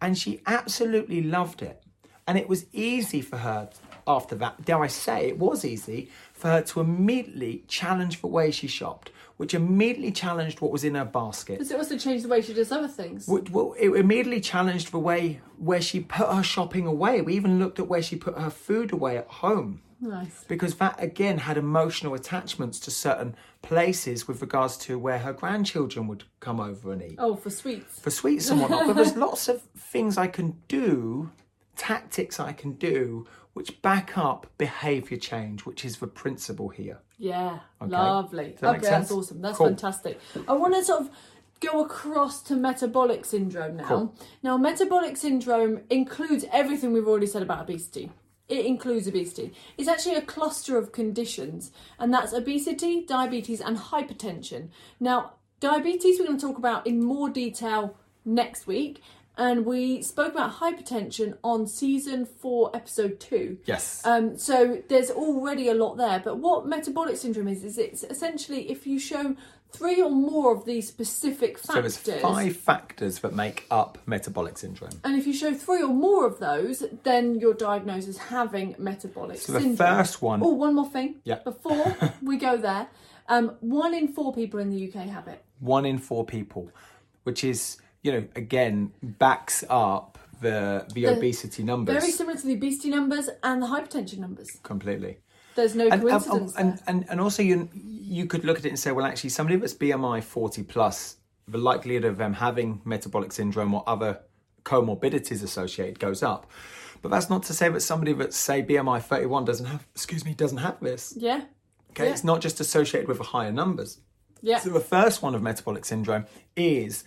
And 0.01 0.17
she 0.17 0.41
absolutely 0.45 1.21
loved 1.21 1.61
it. 1.61 1.83
And 2.25 2.37
it 2.37 2.47
was 2.47 2.65
easy 2.71 3.21
for 3.21 3.37
her 3.37 3.69
after 4.07 4.35
that, 4.35 4.65
dare 4.65 4.81
I 4.81 4.87
say, 4.87 5.27
it 5.27 5.37
was 5.37 5.63
easy 5.63 6.09
for 6.33 6.47
her 6.47 6.61
to 6.61 6.79
immediately 6.79 7.63
challenge 7.67 8.21
the 8.21 8.27
way 8.27 8.49
she 8.49 8.67
shopped, 8.67 9.11
which 9.39 9.53
immediately 9.53 10.11
challenged 10.11 10.59
what 10.59 10.69
was 10.69 10.83
in 10.83 10.95
her 10.95 11.05
basket. 11.05 11.59
Does 11.59 11.71
it 11.71 11.77
also 11.77 11.97
change 11.97 12.23
the 12.23 12.27
way 12.27 12.41
she 12.41 12.53
does 12.53 12.73
other 12.73 12.89
things? 12.89 13.25
Which- 13.25 13.49
Well, 13.49 13.73
it 13.79 13.89
immediately 13.91 14.41
challenged 14.41 14.91
the 14.91 14.99
way 14.99 15.39
where 15.57 15.79
she 15.79 16.01
put 16.01 16.27
her 16.27 16.43
shopping 16.43 16.85
away. 16.85 17.21
We 17.21 17.35
even 17.35 17.57
looked 17.57 17.79
at 17.79 17.87
where 17.87 18.01
she 18.01 18.17
put 18.17 18.37
her 18.37 18.49
food 18.49 18.91
away 18.91 19.15
at 19.17 19.27
home 19.27 19.79
Nice. 20.01 20.43
because 20.49 20.75
that 20.75 21.01
again 21.01 21.37
had 21.37 21.57
emotional 21.57 22.15
attachments 22.15 22.81
to 22.81 22.91
certain 22.91 23.33
places 23.61 24.27
with 24.27 24.41
regards 24.41 24.75
to 24.79 24.99
where 24.99 25.19
her 25.19 25.31
grandchildren 25.31 26.07
would 26.07 26.25
come 26.41 26.59
over 26.59 26.91
and 26.91 27.01
eat 27.01 27.15
Oh, 27.17 27.35
for 27.37 27.49
sweets. 27.49 27.97
for 27.97 28.09
sweets 28.09 28.49
and 28.49 28.59
whatnot. 28.59 28.87
but 28.87 28.97
there's 28.97 29.15
lots 29.27 29.47
of 29.47 29.61
things 29.77 30.17
I 30.17 30.27
can 30.27 30.57
do, 30.67 31.31
tactics 31.77 32.41
I 32.41 32.51
can 32.51 32.73
do, 32.73 33.25
which 33.59 33.81
back 33.81 34.17
up 34.17 34.47
behaviour 34.57 35.17
change, 35.17 35.65
which 35.65 35.83
is 35.83 35.97
the 35.97 36.07
principle 36.07 36.69
here. 36.69 36.97
Yeah, 37.17 37.59
Okay. 37.81 37.91
lovely. 37.91 38.51
Does 38.51 38.61
that 38.61 38.77
okay, 38.77 38.89
that's 38.89 39.11
awesome. 39.11 39.41
That's 39.41 39.57
Cool. 39.57 39.67
fantastic. 39.67 40.17
I 40.47 40.53
want 40.53 40.75
to 40.75 40.83
sort 40.85 41.01
of 41.01 41.09
go 41.59 41.81
across 41.83 42.41
to 42.43 42.55
metabolic 42.55 43.25
syndrome 43.25 43.75
now. 43.75 43.83
Cool. 43.89 44.15
Now, 44.43 44.55
metabolic 44.55 45.17
syndrome 45.17 45.81
includes 45.89 46.45
everything 46.53 46.93
we've 46.93 47.05
already 47.05 47.27
said 47.27 47.41
about 47.41 47.63
obesity. 47.63 48.13
It 48.47 48.65
includes 48.65 49.09
obesity. 49.09 49.51
It's 49.77 49.89
actually 49.89 50.15
a 50.15 50.21
cluster 50.21 50.77
of 50.77 50.93
conditions, 50.93 51.73
and 51.99 52.13
that's 52.13 52.31
obesity, 52.31 53.03
diabetes, 53.05 53.59
and 53.59 53.75
hypertension. 53.77 54.69
Now, 55.01 55.33
diabetes 55.59 56.17
we're 56.17 56.27
going 56.27 56.39
to 56.39 56.47
talk 56.47 56.57
about 56.57 56.87
in 56.87 57.03
more 57.03 57.29
detail 57.29 57.97
next 58.23 58.67
week, 58.67 59.01
and 59.39 59.65
we 59.65 60.01
spoke 60.03 60.33
about 60.33 60.51
hypertension 60.55 61.37
on 61.43 61.65
season 61.65 62.25
four, 62.25 62.69
episode 62.75 63.19
two. 63.19 63.57
Yes. 63.65 64.05
Um, 64.05 64.37
so 64.37 64.83
there's 64.89 65.09
already 65.09 65.69
a 65.69 65.73
lot 65.73 65.95
there. 65.97 66.19
But 66.23 66.37
what 66.37 66.67
metabolic 66.67 67.17
syndrome 67.17 67.47
is, 67.47 67.63
is 67.63 67.77
it's 67.77 68.03
essentially 68.03 68.69
if 68.69 68.85
you 68.85 68.99
show 68.99 69.35
three 69.71 70.01
or 70.01 70.09
more 70.09 70.53
of 70.55 70.65
these 70.65 70.87
specific 70.87 71.57
factors. 71.59 71.97
so 71.97 72.11
there's 72.11 72.21
five 72.23 72.57
factors 72.57 73.19
that 73.19 73.33
make 73.35 73.65
up 73.71 73.97
metabolic 74.07 74.57
syndrome. 74.57 74.89
And 75.03 75.15
if 75.17 75.25
you 75.27 75.33
show 75.33 75.53
three 75.53 75.81
or 75.83 75.93
more 75.93 76.25
of 76.25 76.39
those, 76.39 76.83
then 77.03 77.39
you're 77.39 77.53
diagnosed 77.53 78.07
as 78.07 78.17
having 78.17 78.75
metabolic 78.79 79.37
So 79.37 79.53
the 79.53 79.59
syndrome. 79.61 79.77
first 79.77 80.21
one- 80.21 80.41
Oh, 80.43 80.49
one 80.53 80.73
more 80.75 80.89
thing. 80.89 81.15
Yeah. 81.23 81.39
Before 81.43 81.95
we 82.21 82.37
go 82.37 82.57
there, 82.57 82.87
um, 83.27 83.55
one 83.61 83.93
in 83.93 84.07
four 84.07 84.33
people 84.33 84.59
in 84.59 84.71
the 84.71 84.87
UK 84.87 85.05
have 85.07 85.27
it. 85.27 85.43
One 85.59 85.85
in 85.85 85.99
four 85.99 86.25
people, 86.25 86.71
which 87.23 87.43
is, 87.43 87.77
you 88.03 88.11
know, 88.11 88.27
again, 88.35 88.91
backs 89.03 89.63
up 89.69 90.17
the 90.41 90.85
the, 90.93 91.05
obesity 91.05 91.63
numbers 91.63 91.99
Very 92.01 92.11
similar 92.13 92.37
to 92.37 92.45
the 92.47 92.53
obesity 92.53 92.89
numbers 92.89 93.29
and 93.43 93.61
the 93.61 93.67
hypertension 93.67 94.19
numbers. 94.19 94.49
completely. 94.63 95.17
There's 95.55 95.75
no 95.75 95.85
And, 95.85 95.93
and, 95.95 96.01
coincidence 96.03 96.55
and, 96.55 96.73
there. 96.77 96.83
and, 96.87 97.05
and 97.09 97.19
also 97.19 97.43
you 97.43 97.67
you 97.73 98.25
could 98.25 98.45
look 98.45 98.57
at 98.57 98.65
it 98.65 98.69
and 98.69 98.79
say, 98.79 98.91
well, 98.91 99.05
actually, 99.05 99.31
somebody 99.31 99.57
that's 99.59 99.73
BMI 99.73 100.23
40 100.23 100.63
plus, 100.63 101.17
the 101.47 101.57
likelihood 101.57 102.05
of 102.05 102.17
them 102.17 102.33
having 102.33 102.81
metabolic 102.85 103.31
syndrome 103.33 103.73
or 103.73 103.83
other 103.87 104.19
comorbidities 104.63 105.43
associated 105.43 105.99
goes 105.99 106.23
up. 106.23 106.49
But 107.01 107.11
that's 107.11 107.29
not 107.29 107.43
to 107.43 107.53
say 107.53 107.69
that 107.69 107.81
somebody 107.81 108.13
that's 108.13 108.35
say 108.37 108.61
BMI 108.63 109.01
31 109.01 109.45
doesn't 109.45 109.65
have, 109.67 109.85
excuse 109.93 110.25
me, 110.25 110.33
doesn't 110.33 110.57
have 110.59 110.79
this. 110.79 111.13
Yeah. 111.17 111.41
Okay, 111.91 112.05
Yeah. 112.05 112.11
it's 112.11 112.23
not 112.23 112.41
just 112.41 112.59
associated 112.59 113.07
with 113.07 113.19
higher 113.19 113.51
numbers. 113.51 113.99
Yeah. 114.41 114.59
So 114.59 114.69
the 114.69 114.79
first 114.79 115.21
one 115.21 115.35
of 115.35 115.41
metabolic 115.41 115.85
syndrome 115.85 116.25
is 116.55 117.03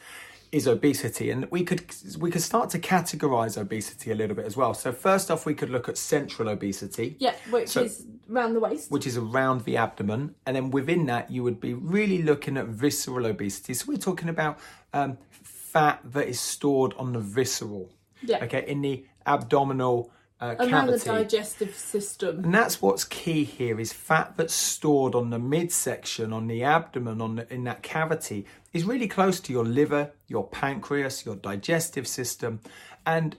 is 0.53 0.67
obesity, 0.69 1.31
and 1.31 1.51
we 1.51 1.65
could 1.65 1.83
we 2.19 2.31
could 2.31 2.43
start 2.43 2.69
to 2.71 2.79
categorize 2.79 3.57
obesity 3.61 4.13
a 4.13 4.15
little 4.15 4.37
bit 4.37 4.45
as 4.45 4.55
well. 4.55 4.75
So 4.75 4.93
first 4.93 5.31
off, 5.31 5.47
we 5.47 5.55
could 5.55 5.71
look 5.71 5.89
at 5.89 5.97
central 5.97 6.49
obesity. 6.51 7.17
Yeah, 7.19 7.35
which 7.51 7.71
So- 7.71 7.85
is 7.85 8.05
around 8.31 8.53
the 8.55 8.61
waist. 8.61 8.91
which 8.91 9.07
is 9.07 9.17
around 9.17 9.65
the 9.65 9.79
abdomen. 9.79 10.35
And 10.47 10.55
then 10.55 10.71
within 10.71 11.07
that, 11.07 11.31
you 11.31 11.43
would 11.43 11.59
be 11.59 11.73
really 11.75 12.23
looking 12.23 12.57
at 12.59 12.67
visceral 12.67 13.25
obesity. 13.27 13.73
So 13.75 13.87
we're 13.89 13.97
talking 13.97 14.29
about 14.29 14.59
um, 14.93 15.17
fat 15.31 16.01
that 16.05 16.29
is 16.29 16.39
stored 16.39 16.93
on 16.99 17.13
the 17.15 17.19
visceral, 17.21 17.91
Yeah. 18.23 18.45
okay, 18.45 18.65
in 18.69 18.83
the 18.83 19.07
abdominal 19.27 20.11
uh, 20.41 20.57
around 20.59 20.89
the 20.89 20.99
digestive 20.99 21.73
system. 21.75 22.45
and 22.45 22.53
that's 22.53 22.83
what's 22.83 23.05
key 23.05 23.45
here 23.45 23.79
is 23.79 23.93
fat 23.93 24.35
that's 24.37 24.53
stored 24.53 25.15
on 25.15 25.31
the 25.31 25.39
midsection, 25.39 26.33
on 26.33 26.47
the 26.49 26.65
abdomen, 26.65 27.21
on 27.23 27.37
the, 27.37 27.53
in 27.55 27.63
that 27.65 27.83
cavity 27.83 28.45
is 28.73 28.85
really 28.85 29.09
close 29.09 29.41
to 29.41 29.53
your 29.53 29.65
liver, 29.65 30.13
your 30.29 30.47
pancreas, 30.47 31.25
your 31.27 31.37
digestive 31.37 32.07
system. 32.07 32.61
And 33.05 33.37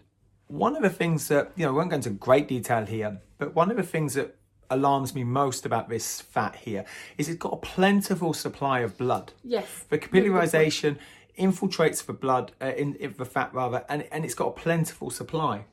one 0.48 0.76
of 0.76 0.84
the 0.84 0.90
things 0.90 1.28
that, 1.30 1.52
you 1.56 1.66
know, 1.66 1.72
we 1.72 1.78
won't 1.80 1.90
go 1.90 1.96
into 1.96 2.12
great 2.12 2.48
detail 2.48 2.86
here, 2.86 3.22
but 3.38 3.56
one 3.56 3.72
of 3.72 3.78
the 3.78 3.84
things 3.84 4.14
that 4.14 4.36
alarms 4.70 5.14
me 5.14 5.24
most 5.24 5.66
about 5.66 5.90
this 5.90 6.22
fat 6.22 6.56
here 6.56 6.86
is 7.18 7.30
it's 7.30 7.38
got 7.38 7.54
a 7.54 7.58
plentiful 7.58 8.34
supply 8.34 8.80
of 8.80 8.98
blood. 8.98 9.34
Yes. 9.44 9.86
The 9.90 9.98
capillarization 9.98 10.98
infiltrates 11.38 12.06
the 12.06 12.14
blood, 12.14 12.52
uh, 12.62 12.74
in, 12.78 12.96
in 12.96 13.16
the 13.18 13.26
fat 13.26 13.54
rather, 13.54 13.86
and, 13.90 14.04
and 14.12 14.24
it's 14.24 14.36
got 14.36 14.48
a 14.48 14.52
plentiful 14.52 15.10
supply. 15.10 15.66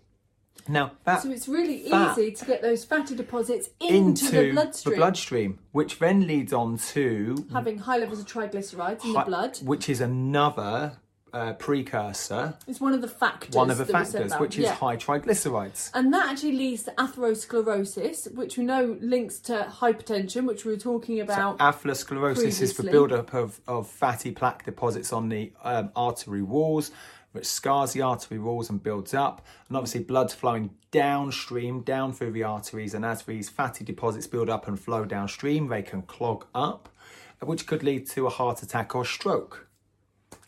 Now 0.68 0.92
that 1.04 1.22
So 1.22 1.30
it's 1.30 1.48
really 1.48 1.82
easy 1.86 2.32
to 2.32 2.44
get 2.44 2.62
those 2.62 2.84
fatty 2.84 3.14
deposits 3.16 3.70
into, 3.80 4.30
the 4.30 4.50
bloodstream, 4.52 4.90
the 4.92 4.96
bloodstream, 4.96 5.58
which 5.72 5.98
then 5.98 6.26
leads 6.26 6.52
on 6.52 6.78
to 6.92 7.46
having 7.52 7.78
high 7.78 7.98
levels 7.98 8.20
of 8.20 8.26
triglycerides 8.26 9.04
in 9.04 9.14
hi- 9.14 9.24
the 9.24 9.26
blood. 9.30 9.58
which 9.64 9.88
is 9.88 10.00
another 10.00 10.98
uh, 11.32 11.52
precursor, 11.52 12.54
It's 12.66 12.80
one 12.80 12.92
of 12.92 13.02
the 13.02 13.06
factors. 13.08 13.54
one 13.54 13.70
of 13.70 13.78
the 13.78 13.84
that 13.84 13.98
we 14.00 14.04
said 14.04 14.22
factors, 14.22 14.40
which 14.40 14.58
is 14.58 14.64
Yeah. 14.64 14.74
high 14.74 14.96
triglycerides. 14.96 15.90
And 15.94 16.12
that 16.12 16.28
actually 16.28 16.56
leads 16.56 16.82
to 16.84 16.90
atherosclerosis, 16.98 18.34
which 18.34 18.56
we 18.58 18.64
know 18.64 18.96
links 19.00 19.38
to 19.40 19.68
hypertension, 19.80 20.44
which 20.46 20.64
we 20.64 20.72
were 20.72 20.78
talking 20.78 21.20
about. 21.20 21.58
Atherosclerosis 21.58 22.38
is 22.38 22.58
the 22.58 22.82
previously. 22.82 22.90
buildup 22.90 23.32
of, 23.34 23.60
of 23.68 23.88
fatty 23.88 24.32
plaque 24.32 24.64
deposits 24.64 25.12
on 25.12 25.28
the 25.28 25.52
um, 25.62 25.90
artery 25.94 26.42
walls, 26.42 26.90
which 27.32 27.46
scars 27.46 27.92
the 27.92 28.02
artery 28.02 28.38
walls 28.38 28.70
and 28.70 28.82
builds 28.82 29.14
up. 29.14 29.46
And 29.68 29.76
obviously, 29.76 30.02
blood's 30.02 30.34
flowing 30.34 30.70
downstream, 30.90 31.82
down 31.82 32.12
through 32.12 32.32
the 32.32 32.42
arteries. 32.42 32.94
And 32.94 33.04
as 33.04 33.22
these 33.22 33.48
fatty 33.48 33.84
deposits 33.84 34.26
build 34.26 34.50
up 34.50 34.66
and 34.66 34.78
flow 34.78 35.04
downstream, 35.04 35.68
they 35.68 35.82
can 35.82 36.02
clog 36.02 36.46
up, 36.54 36.88
which 37.40 37.66
could 37.66 37.82
lead 37.82 38.08
to 38.10 38.26
a 38.26 38.30
heart 38.30 38.62
attack 38.62 38.94
or 38.94 39.04
stroke. 39.04 39.68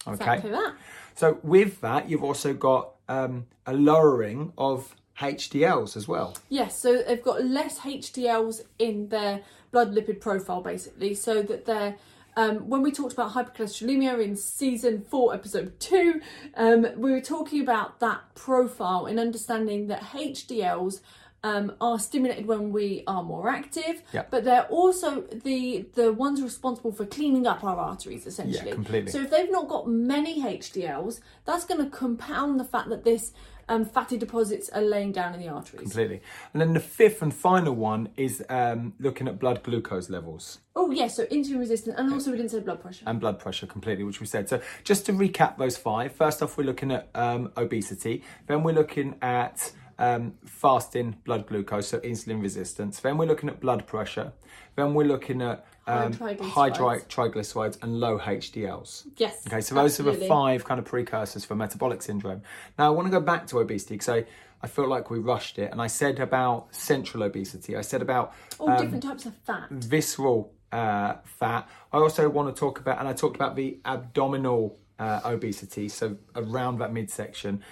Okay. 0.06 0.14
Exactly 0.14 0.50
that. 0.50 0.74
So, 1.14 1.38
with 1.42 1.80
that, 1.82 2.08
you've 2.08 2.24
also 2.24 2.54
got 2.54 2.94
um, 3.08 3.46
a 3.66 3.74
lowering 3.74 4.52
of 4.58 4.96
HDLs 5.18 5.96
as 5.96 6.08
well. 6.08 6.36
Yes, 6.48 6.76
so 6.78 7.02
they've 7.02 7.22
got 7.22 7.44
less 7.44 7.80
HDLs 7.80 8.62
in 8.78 9.08
their 9.08 9.42
blood 9.70 9.94
lipid 9.94 10.20
profile, 10.20 10.62
basically, 10.62 11.14
so 11.14 11.42
that 11.42 11.64
they're. 11.64 11.96
Um, 12.36 12.68
when 12.68 12.82
we 12.82 12.92
talked 12.92 13.12
about 13.12 13.32
hypercholesterolemia 13.32 14.22
in 14.24 14.36
season 14.36 15.02
four, 15.02 15.34
episode 15.34 15.78
two, 15.78 16.20
um, 16.56 16.86
we 16.96 17.10
were 17.12 17.20
talking 17.20 17.60
about 17.60 18.00
that 18.00 18.20
profile 18.34 19.06
and 19.06 19.20
understanding 19.20 19.88
that 19.88 20.00
HDLs 20.02 21.00
um, 21.44 21.72
are 21.80 21.98
stimulated 21.98 22.46
when 22.46 22.70
we 22.72 23.02
are 23.06 23.22
more 23.22 23.50
active, 23.50 24.00
Yeah. 24.12 24.22
but 24.30 24.44
they're 24.44 24.66
also 24.66 25.22
the 25.22 25.86
the 25.94 26.12
ones 26.12 26.40
responsible 26.40 26.92
for 26.92 27.04
cleaning 27.04 27.46
up 27.48 27.64
our 27.64 27.76
arteries, 27.78 28.26
essentially. 28.26 28.68
Yeah, 28.68 28.74
completely. 28.74 29.10
So 29.10 29.22
if 29.22 29.30
they've 29.30 29.50
not 29.50 29.68
got 29.68 29.88
many 29.88 30.40
HDLs, 30.40 31.20
that's 31.44 31.64
going 31.64 31.84
to 31.84 31.90
compound 31.90 32.60
the 32.60 32.64
fact 32.64 32.88
that 32.90 33.02
this 33.04 33.32
um, 33.68 33.84
fatty 33.84 34.16
deposits 34.18 34.68
are 34.70 34.82
laying 34.82 35.12
down 35.12 35.34
in 35.34 35.40
the 35.40 35.48
arteries. 35.48 35.82
Completely. 35.82 36.20
And 36.52 36.60
then 36.60 36.72
the 36.74 36.80
fifth 36.80 37.22
and 37.22 37.32
final 37.34 37.74
one 37.74 38.08
is 38.16 38.44
um, 38.48 38.94
looking 38.98 39.28
at 39.28 39.38
blood 39.38 39.62
glucose 39.62 40.10
levels. 40.10 40.58
Oh 40.74 40.90
yes, 40.90 41.16
so 41.16 41.26
insulin 41.26 41.58
resistant, 41.58 41.98
and 41.98 42.12
also 42.12 42.30
we 42.30 42.36
didn't 42.38 42.50
say 42.52 42.60
blood 42.60 42.80
pressure. 42.80 43.04
and 43.06 43.20
blood 43.20 43.38
pressure 43.38 43.66
completely, 43.66 44.04
which 44.04 44.20
we 44.20 44.26
said. 44.26 44.48
So 44.48 44.60
just 44.84 45.06
to 45.06 45.12
recap 45.12 45.58
those 45.58 45.76
five, 45.76 46.12
first 46.12 46.42
off, 46.42 46.56
we're 46.56 46.64
looking 46.64 46.90
at 46.92 47.08
um, 47.14 47.52
obesity. 47.56 48.22
Then 48.46 48.62
we're 48.62 48.74
looking 48.74 49.16
at 49.20 49.72
um, 49.98 50.34
fasting 50.44 51.16
blood 51.24 51.46
glucose, 51.46 51.88
so 51.88 52.00
insulin 52.00 52.40
resistance. 52.42 53.00
Then 53.00 53.18
we're 53.18 53.26
looking 53.26 53.48
at 53.48 53.60
blood 53.60 53.86
pressure. 53.86 54.32
Then 54.76 54.94
we're 54.94 55.06
looking 55.06 55.42
at 55.42 55.66
um, 55.86 56.12
High 56.12 56.34
high 56.40 56.70
triglycerides. 56.70 57.08
tri- 57.08 57.28
triglycerides 57.28 57.82
and 57.82 57.98
low 58.00 58.18
HDLs. 58.18 59.06
yes. 59.16 59.44
Okay, 59.46 59.60
so 59.60 59.74
those 59.74 59.98
are 59.98 60.04
the 60.04 60.14
five 60.28 60.64
kind 60.64 60.78
of 60.78 60.84
precursors 60.84 61.44
for 61.44 61.54
metabolic 61.54 62.02
syndrome. 62.02 62.42
Now, 62.78 62.86
I 62.86 62.90
want 62.90 63.06
to 63.06 63.10
go 63.10 63.20
back 63.20 63.46
to 63.48 63.58
obesity 63.58 63.94
because 63.94 64.08
I, 64.08 64.24
I 64.62 64.66
feel 64.68 64.86
like 64.88 65.10
we 65.10 65.18
rushed 65.18 65.58
it. 65.58 65.72
And 65.72 65.80
I 65.82 65.88
said 65.88 66.20
about 66.20 66.74
central 66.74 67.22
obesity, 67.24 67.76
I 67.76 67.80
said 67.82 68.00
about 68.02 68.32
All 68.58 68.70
um, 68.70 68.76
different 68.80 69.02
types 69.02 69.26
of 69.26 69.34
fat. 69.38 69.68
visceral 69.70 70.52
uh, 70.70 71.14
fat. 71.24 71.68
I 71.92 71.98
also 71.98 72.28
want 72.28 72.54
to 72.54 72.58
talk 72.58 72.78
about, 72.78 72.98
and 72.98 73.08
I 73.08 73.12
talked 73.12 73.36
about 73.36 73.56
the 73.56 73.78
abdominal 73.84 74.78
uh, 74.98 75.20
obesity, 75.24 75.88
so 75.88 76.16
around 76.36 76.78
that 76.78 76.92
midsection. 76.92 77.62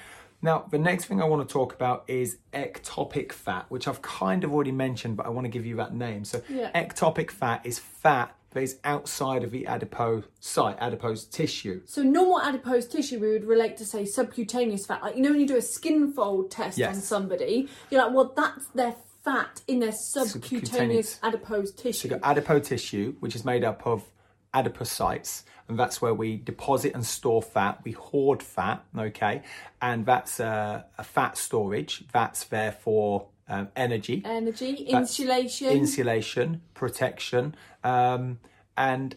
Now, 0.43 0.64
the 0.70 0.78
next 0.78 1.05
thing 1.05 1.20
I 1.20 1.26
want 1.26 1.47
to 1.47 1.53
talk 1.53 1.74
about 1.74 2.05
is 2.09 2.38
ectopic 2.53 3.32
fat, 3.32 3.66
which 3.68 3.86
I've 3.86 4.01
kind 4.03 4.43
of 4.45 4.53
already 4.53 4.72
mentioned, 4.72 5.16
but 5.16 5.26
I 5.26 5.28
want 5.28 5.45
to 5.45 5.51
give 5.51 5.66
you 5.66 5.76
that 5.76 5.95
name. 5.95 6.24
So, 6.24 6.41
Yeah. 6.49 6.70
ectopic 6.72 7.30
fat 7.30 7.61
is 7.64 7.78
fat 7.78 8.34
that 8.53 8.62
is 8.62 8.78
outside 8.82 9.45
of 9.45 9.51
the 9.53 9.66
adipose 9.66 10.24
site, 10.41 10.76
adipose 10.80 11.24
tissue. 11.24 11.82
So 11.84 12.03
normal 12.03 12.41
adipose 12.41 12.86
tissue 12.88 13.20
we 13.20 13.30
would 13.30 13.45
relate 13.45 13.76
to 13.76 13.84
say 13.84 14.05
subcutaneous 14.05 14.86
fat. 14.86 15.03
Like 15.03 15.14
you 15.14 15.22
know 15.22 15.30
when 15.30 15.38
you 15.41 15.47
do 15.47 15.57
a 15.57 15.62
skin 15.62 16.12
fold 16.12 16.51
test 16.51 16.76
Yes. 16.76 16.97
on 16.97 17.01
somebody, 17.01 17.68
you're 17.91 18.03
like, 18.05 18.12
well 18.12 18.32
that's 18.36 18.66
their 18.74 18.97
fat 19.24 19.61
in 19.68 19.78
their 19.78 19.93
subcutaneous, 19.93 20.70
Subcutaneous. 21.12 21.20
adipose 21.22 21.70
tissue. 21.72 22.09
You've 22.09 22.20
got 22.20 22.28
adipose 22.28 22.66
tissue, 22.66 23.14
which 23.20 23.36
is 23.36 23.45
made 23.45 23.62
up 23.62 23.86
of 23.86 24.03
adipocytes, 24.55 25.45
and 25.69 25.79
that's 25.79 26.03
where 26.03 26.15
we 26.15 26.37
deposit 26.37 26.95
and 26.95 27.05
store 27.05 27.43
fat. 27.43 27.81
We 27.85 27.93
hoard 27.93 28.43
fat, 28.43 28.85
okay, 28.97 29.43
and 29.81 30.05
that's 30.05 30.41
uh, 30.41 30.83
a 30.99 31.05
fat 31.05 31.37
storage. 31.37 32.05
That's 32.13 32.45
there 32.45 32.73
for 32.73 33.29
um, 33.49 33.69
energy, 33.75 34.23
Energy, 34.25 34.87
That's 34.91 35.19
insulation. 35.19 35.69
insulation, 35.71 36.63
protection, 36.75 37.55
um, 37.83 38.39
and 38.77 39.17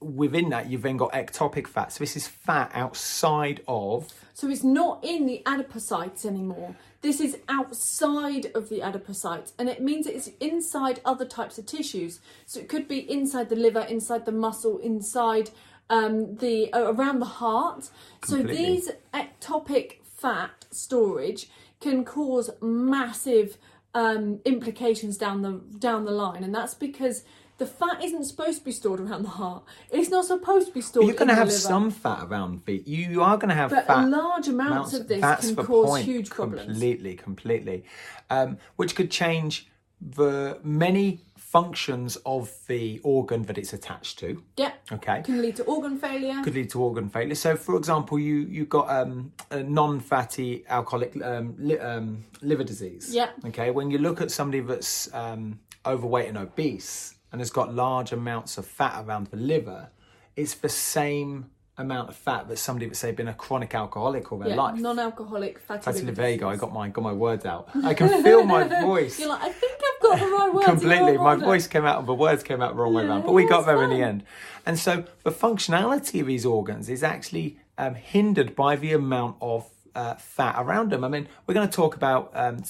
within 0.00 0.50
that 0.50 0.68
you've 0.68 0.82
then 0.82 0.96
got 0.96 1.12
ectopic 1.12 1.66
fat. 1.66 1.92
So 1.92 2.00
this 2.00 2.16
is 2.16 2.26
fat 2.26 2.70
outside 2.74 3.62
of 3.66 4.12
So 4.34 4.48
it's 4.48 4.62
not 4.62 5.02
in 5.02 5.26
the 5.26 5.42
adipocytes 5.46 6.26
anymore. 6.26 6.76
This 7.00 7.20
is 7.20 7.38
outside 7.48 8.50
of 8.54 8.68
the 8.68 8.80
adipocytes, 8.80 9.52
and 9.58 9.68
it 9.68 9.80
means 9.80 10.06
it's 10.06 10.28
inside 10.40 11.00
other 11.04 11.24
types 11.24 11.56
of 11.58 11.66
tissues. 11.66 12.20
So 12.44 12.60
it 12.60 12.68
could 12.68 12.88
be 12.88 13.10
inside 13.10 13.48
the 13.48 13.56
liver, 13.56 13.80
inside 13.80 14.26
the 14.26 14.32
muscle, 14.32 14.78
inside 14.78 15.50
um, 15.88 16.36
the 16.36 16.72
uh, 16.72 16.92
around 16.92 17.20
the 17.20 17.26
heart. 17.26 17.88
So 18.24 18.42
these 18.42 18.90
ectopic 19.14 20.02
fat 20.04 20.66
storage 20.70 21.48
can 21.80 22.04
cause 22.04 22.50
massive 22.60 23.56
um, 23.94 24.40
implications 24.44 25.16
down 25.16 25.42
the 25.42 25.60
down 25.78 26.04
the 26.04 26.10
line, 26.10 26.44
and 26.44 26.54
that's 26.54 26.74
because. 26.74 27.24
The 27.58 27.66
fat 27.66 28.04
isn't 28.04 28.24
supposed 28.24 28.58
to 28.58 28.64
be 28.64 28.72
stored 28.72 29.00
around 29.00 29.22
the 29.22 29.30
heart. 29.30 29.64
It's 29.90 30.10
not 30.10 30.26
supposed 30.26 30.68
to 30.68 30.74
be 30.74 30.82
stored. 30.82 31.06
you're 31.06 31.16
going 31.16 31.28
to 31.28 31.34
have 31.34 31.48
liver. 31.48 31.58
some 31.58 31.90
fat 31.90 32.24
around 32.24 32.64
feet. 32.64 32.86
You 32.86 33.22
are 33.22 33.38
going 33.38 33.48
to 33.48 33.54
have 33.54 33.70
But 33.70 33.86
fat. 33.86 34.08
large 34.08 34.48
amounts 34.48 34.92
of 34.92 35.08
this 35.08 35.20
can 35.40 35.56
cause 35.56 35.88
point. 35.88 36.04
huge 36.04 36.28
problems. 36.30 36.66
Completely, 36.66 37.14
completely. 37.14 37.84
Um, 38.28 38.58
which 38.76 38.94
could 38.94 39.10
change 39.10 39.68
the 40.00 40.58
many 40.62 41.22
functions 41.36 42.16
of 42.26 42.52
the 42.66 43.00
organ 43.02 43.42
that 43.44 43.56
it's 43.56 43.72
attached 43.72 44.18
to. 44.18 44.42
Yeah. 44.58 44.72
Okay. 44.92 45.22
Can 45.22 45.40
lead 45.40 45.56
to 45.56 45.62
organ 45.64 45.96
failure. 45.96 46.42
Could 46.44 46.54
lead 46.54 46.68
to 46.70 46.82
organ 46.82 47.08
failure. 47.08 47.34
So, 47.34 47.56
for 47.56 47.76
example, 47.76 48.18
you 48.18 48.40
you 48.40 48.66
got 48.66 48.90
um, 48.90 49.32
a 49.50 49.62
non-fatty 49.62 50.64
alcoholic 50.68 51.16
um, 51.24 51.54
li- 51.58 51.78
um, 51.78 52.24
liver 52.42 52.64
disease. 52.64 53.14
Yeah. 53.14 53.30
Okay. 53.46 53.70
When 53.70 53.90
you 53.90 53.96
look 53.98 54.20
at 54.20 54.30
somebody 54.30 54.60
that's 54.60 55.12
um, 55.14 55.58
overweight 55.86 56.28
and 56.28 56.36
obese 56.36 57.14
and 57.32 57.40
has 57.40 57.50
got 57.50 57.74
large 57.74 58.12
amounts 58.12 58.58
of 58.58 58.66
fat 58.66 59.04
around 59.04 59.28
the 59.28 59.36
liver, 59.36 59.90
it's 60.36 60.54
the 60.54 60.68
same 60.68 61.50
amount 61.78 62.08
of 62.08 62.16
fat 62.16 62.48
that 62.48 62.58
somebody 62.58 62.86
would 62.86 62.96
say 62.96 63.12
been 63.12 63.28
a 63.28 63.34
chronic 63.34 63.74
alcoholic 63.74 64.32
all 64.32 64.38
their 64.38 64.48
yeah, 64.50 64.54
life. 64.54 64.80
non-alcoholic 64.80 65.58
fatty, 65.58 65.82
Fatty 65.82 65.98
liver 65.98 66.06
liver. 66.06 66.22
There 66.22 66.30
you 66.30 66.38
go. 66.38 66.48
I 66.48 66.56
got 66.56 66.72
my 66.72 66.88
got 66.88 67.02
my 67.02 67.12
words 67.12 67.44
out. 67.44 67.68
I 67.84 67.92
can 67.94 68.22
feel 68.24 68.44
my 68.44 68.64
voice. 68.80 69.18
You're 69.18 69.28
like, 69.28 69.42
I 69.42 69.50
think 69.50 69.72
I've 69.72 70.02
got 70.02 70.18
the 70.18 70.26
right 70.26 70.54
words. 70.54 70.66
Completely, 70.66 71.18
my 71.18 71.32
order. 71.34 71.44
voice 71.44 71.66
came 71.66 71.84
out. 71.84 72.06
The 72.06 72.14
words 72.14 72.42
came 72.42 72.62
out 72.62 72.74
the 72.74 72.82
wrong 72.82 72.94
way 72.94 73.02
Yeah, 73.02 73.10
around, 73.10 73.22
but 73.22 73.32
we 73.32 73.46
got 73.46 73.66
there 73.66 73.82
in 73.82 73.90
the 73.90 74.00
end. 74.02 74.24
And 74.64 74.78
so, 74.78 75.04
the 75.22 75.30
functionality 75.30 76.20
of 76.20 76.26
these 76.26 76.46
organs 76.46 76.88
is 76.88 77.02
actually 77.02 77.58
um, 77.76 77.94
hindered 77.94 78.56
by 78.56 78.76
the 78.76 78.92
amount 78.94 79.36
of 79.42 79.68
uh, 79.94 80.14
fat 80.14 80.54
around 80.58 80.90
them. 80.90 81.04
I 81.04 81.08
mean, 81.08 81.28
we're 81.46 81.54
going 81.54 81.68
to 81.68 81.74
talk 81.74 81.94
about 81.96 82.30
um, 82.34 82.62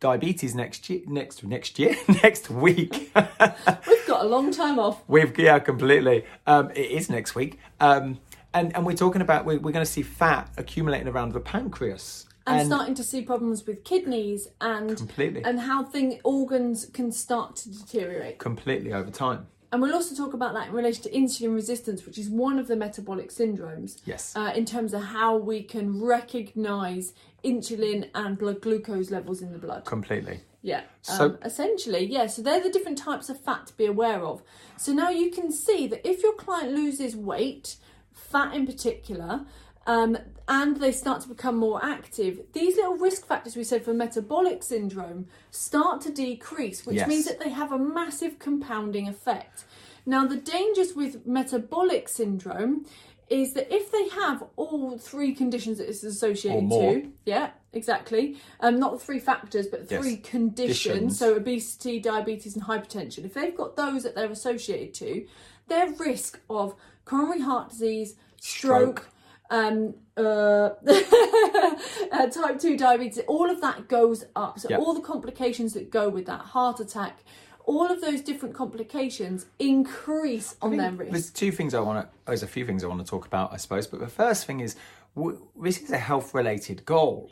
diabetes 0.00 0.54
next 0.54 0.88
year, 0.88 1.00
next 1.06 1.42
next 1.44 1.78
year, 1.78 1.96
next 2.22 2.48
week. 2.50 3.12
Got 4.12 4.26
a 4.26 4.28
long 4.28 4.50
time 4.52 4.78
off. 4.78 5.02
We've 5.08 5.36
yeah, 5.38 5.58
completely. 5.58 6.26
Um, 6.46 6.70
it 6.72 6.90
is 6.90 7.08
next 7.08 7.34
week, 7.34 7.58
um, 7.80 8.20
and 8.52 8.76
and 8.76 8.84
we're 8.84 8.92
talking 8.92 9.22
about 9.22 9.46
we're, 9.46 9.58
we're 9.58 9.72
going 9.72 9.86
to 9.86 9.90
see 9.90 10.02
fat 10.02 10.50
accumulating 10.58 11.08
around 11.08 11.32
the 11.32 11.40
pancreas. 11.40 12.26
And, 12.46 12.66
starting 12.66 12.94
to 12.96 13.04
see 13.04 13.22
problems 13.22 13.66
with 13.66 13.84
kidneys 13.84 14.48
and 14.60 14.96
Completely. 14.96 15.42
and 15.44 15.60
how 15.60 15.84
thing 15.84 16.20
organs 16.24 16.86
can 16.86 17.10
start 17.10 17.56
to 17.56 17.70
deteriorate. 17.70 18.38
completely 18.38 18.92
over 18.92 19.10
time. 19.10 19.46
And 19.70 19.80
we'll 19.80 19.94
also 19.94 20.14
talk 20.14 20.34
about 20.34 20.52
that 20.54 20.68
in 20.68 20.74
relation 20.74 21.04
to 21.04 21.10
insulin 21.10 21.54
resistance, 21.54 22.04
which 22.04 22.18
is 22.18 22.28
one 22.28 22.58
of 22.58 22.66
the 22.66 22.76
metabolic 22.76 23.30
syndromes. 23.30 24.02
Yes. 24.04 24.36
Uh, 24.36 24.52
in 24.54 24.66
terms 24.66 24.92
of 24.92 25.02
how 25.04 25.36
we 25.36 25.62
can 25.62 26.02
recognise 26.02 27.14
insulin 27.42 28.10
and 28.14 28.36
blood 28.36 28.60
glucose 28.60 29.10
levels 29.10 29.40
in 29.40 29.52
the 29.52 29.58
blood. 29.58 29.86
Completely. 29.86 30.40
Yeah. 30.62 30.82
So- 31.02 31.24
um, 31.24 31.38
essentially, 31.44 32.04
yeah. 32.06 32.26
So 32.26 32.40
they're 32.42 32.62
the 32.62 32.70
different 32.70 32.98
types 32.98 33.28
of 33.28 33.38
fat 33.40 33.66
to 33.66 33.76
be 33.76 33.86
aware 33.86 34.24
of. 34.24 34.42
So 34.76 34.92
now 34.92 35.10
you 35.10 35.30
can 35.30 35.50
see 35.52 35.86
that 35.88 36.06
if 36.08 36.22
your 36.22 36.34
client 36.34 36.72
loses 36.72 37.16
weight, 37.16 37.76
fat 38.12 38.54
in 38.54 38.66
particular, 38.66 39.44
um, 39.86 40.16
and 40.46 40.76
they 40.76 40.92
start 40.92 41.22
to 41.22 41.28
become 41.28 41.56
more 41.56 41.84
active, 41.84 42.40
these 42.52 42.76
little 42.76 42.96
risk 42.96 43.26
factors 43.26 43.56
we 43.56 43.64
said 43.64 43.84
for 43.84 43.92
metabolic 43.92 44.62
syndrome 44.62 45.26
start 45.50 46.00
to 46.02 46.12
decrease, 46.12 46.86
which 46.86 46.96
Yes. 46.96 47.08
means 47.08 47.24
that 47.24 47.40
they 47.40 47.50
have 47.50 47.72
a 47.72 47.78
massive 47.78 48.38
compounding 48.38 49.08
effect. 49.08 49.64
Now, 50.06 50.26
the 50.26 50.36
dangers 50.36 50.94
with 50.94 51.26
metabolic 51.26 52.08
syndrome 52.08 52.86
is 53.28 53.54
that 53.54 53.72
if 53.74 53.90
they 53.90 54.08
have 54.10 54.44
all 54.56 54.98
three 54.98 55.34
conditions 55.34 55.78
that 55.78 55.88
it's 55.88 56.02
associated 56.04 56.68
to, 56.70 57.12
yeah, 57.24 57.50
exactly. 57.72 58.36
Um, 58.60 58.78
not 58.78 58.92
the 58.92 58.98
three 58.98 59.18
factors, 59.18 59.66
but 59.66 59.90
Yes. 59.90 60.02
three 60.02 60.16
conditions. 60.16 60.82
Conditions. 60.86 61.18
So 61.18 61.36
obesity, 61.36 62.00
diabetes, 62.00 62.54
and 62.54 62.64
hypertension. 62.64 63.24
If 63.24 63.34
they've 63.34 63.56
got 63.56 63.76
those 63.76 64.02
that 64.04 64.14
they're 64.14 64.30
associated 64.30 64.94
to, 64.94 65.26
their 65.68 65.90
risk 65.92 66.40
of 66.50 66.74
coronary 67.04 67.40
heart 67.40 67.70
disease, 67.70 68.14
stroke, 68.40 69.00
Stroke. 69.00 69.08
um, 69.50 69.94
uh, 70.16 70.70
uh, 72.12 72.26
type 72.30 72.58
two 72.58 72.76
diabetes, 72.76 73.20
all 73.26 73.50
of 73.50 73.60
that 73.60 73.88
goes 73.88 74.24
up. 74.36 74.58
So 74.58 74.68
Yeah. 74.70 74.78
all 74.78 74.94
the 74.94 75.00
complications 75.00 75.72
that 75.74 75.90
go 75.90 76.08
with 76.08 76.26
that, 76.26 76.40
heart 76.40 76.80
attack. 76.80 77.20
All 77.64 77.86
of 77.86 78.00
those 78.00 78.20
different 78.22 78.56
complications 78.56 79.46
increase 79.60 80.56
on 80.60 80.76
their 80.76 80.90
risk. 80.90 81.12
There's 81.12 81.30
two 81.30 81.52
things 81.52 81.74
I 81.74 81.80
want 81.80 82.04
to. 82.04 82.12
There's 82.26 82.42
a 82.42 82.46
few 82.48 82.66
things 82.66 82.82
I 82.82 82.88
want 82.88 83.00
to 83.00 83.06
talk 83.08 83.24
about, 83.24 83.52
I 83.52 83.56
suppose. 83.56 83.86
But 83.86 84.00
the 84.00 84.08
first 84.08 84.46
thing 84.46 84.58
is, 84.60 84.74
w- 85.14 85.46
this 85.60 85.78
is 85.80 85.92
a 85.92 85.96
health-related 85.98 86.84
goal, 86.84 87.30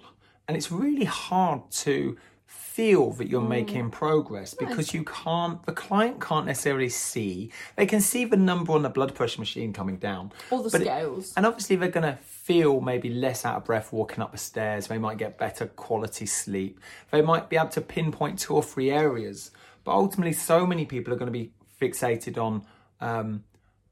and 0.50 0.56
it's 0.56 0.72
really 0.72 1.04
hard 1.04 1.60
to 1.70 2.16
feel 2.44 3.12
that 3.12 3.28
Mm. 3.28 3.30
you're 3.30 3.40
making 3.40 3.90
progress 3.90 4.52
because 4.54 4.92
you 4.92 5.04
can't. 5.04 5.64
The 5.64 5.70
client 5.72 6.20
can't 6.20 6.44
necessarily 6.46 6.88
see. 6.88 7.52
They 7.76 7.86
can 7.86 8.00
see 8.00 8.24
the 8.24 8.36
number 8.36 8.72
on 8.72 8.82
the 8.82 8.88
blood 8.88 9.14
pressure 9.14 9.40
machine 9.40 9.72
coming 9.72 9.96
down, 9.98 10.32
All 10.50 10.60
the 10.64 10.70
but 10.70 10.80
it- 10.80 10.86
scales. 10.86 11.32
and 11.36 11.46
obviously 11.46 11.76
they're 11.76 11.88
going 11.88 12.10
to 12.16 12.18
feel 12.22 12.80
maybe 12.80 13.08
less 13.10 13.44
out 13.44 13.58
of 13.58 13.64
breath 13.64 13.92
walking 13.92 14.20
up 14.24 14.32
the 14.32 14.38
stairs. 14.38 14.88
They 14.88 14.98
might 14.98 15.18
get 15.18 15.38
better 15.38 15.66
quality 15.66 16.26
sleep. 16.26 16.80
They 17.12 17.22
might 17.22 17.48
be 17.48 17.56
able 17.56 17.68
to 17.68 17.80
pinpoint 17.80 18.40
two 18.40 18.54
or 18.56 18.62
three 18.64 18.90
areas. 18.90 19.52
But 19.84 19.92
ultimately, 19.92 20.32
so 20.32 20.66
many 20.66 20.84
people 20.84 21.12
are 21.14 21.16
going 21.16 21.32
to 21.32 21.38
be 21.38 21.52
fixated 21.80 22.36
on, 22.36 22.66
um, 23.00 23.44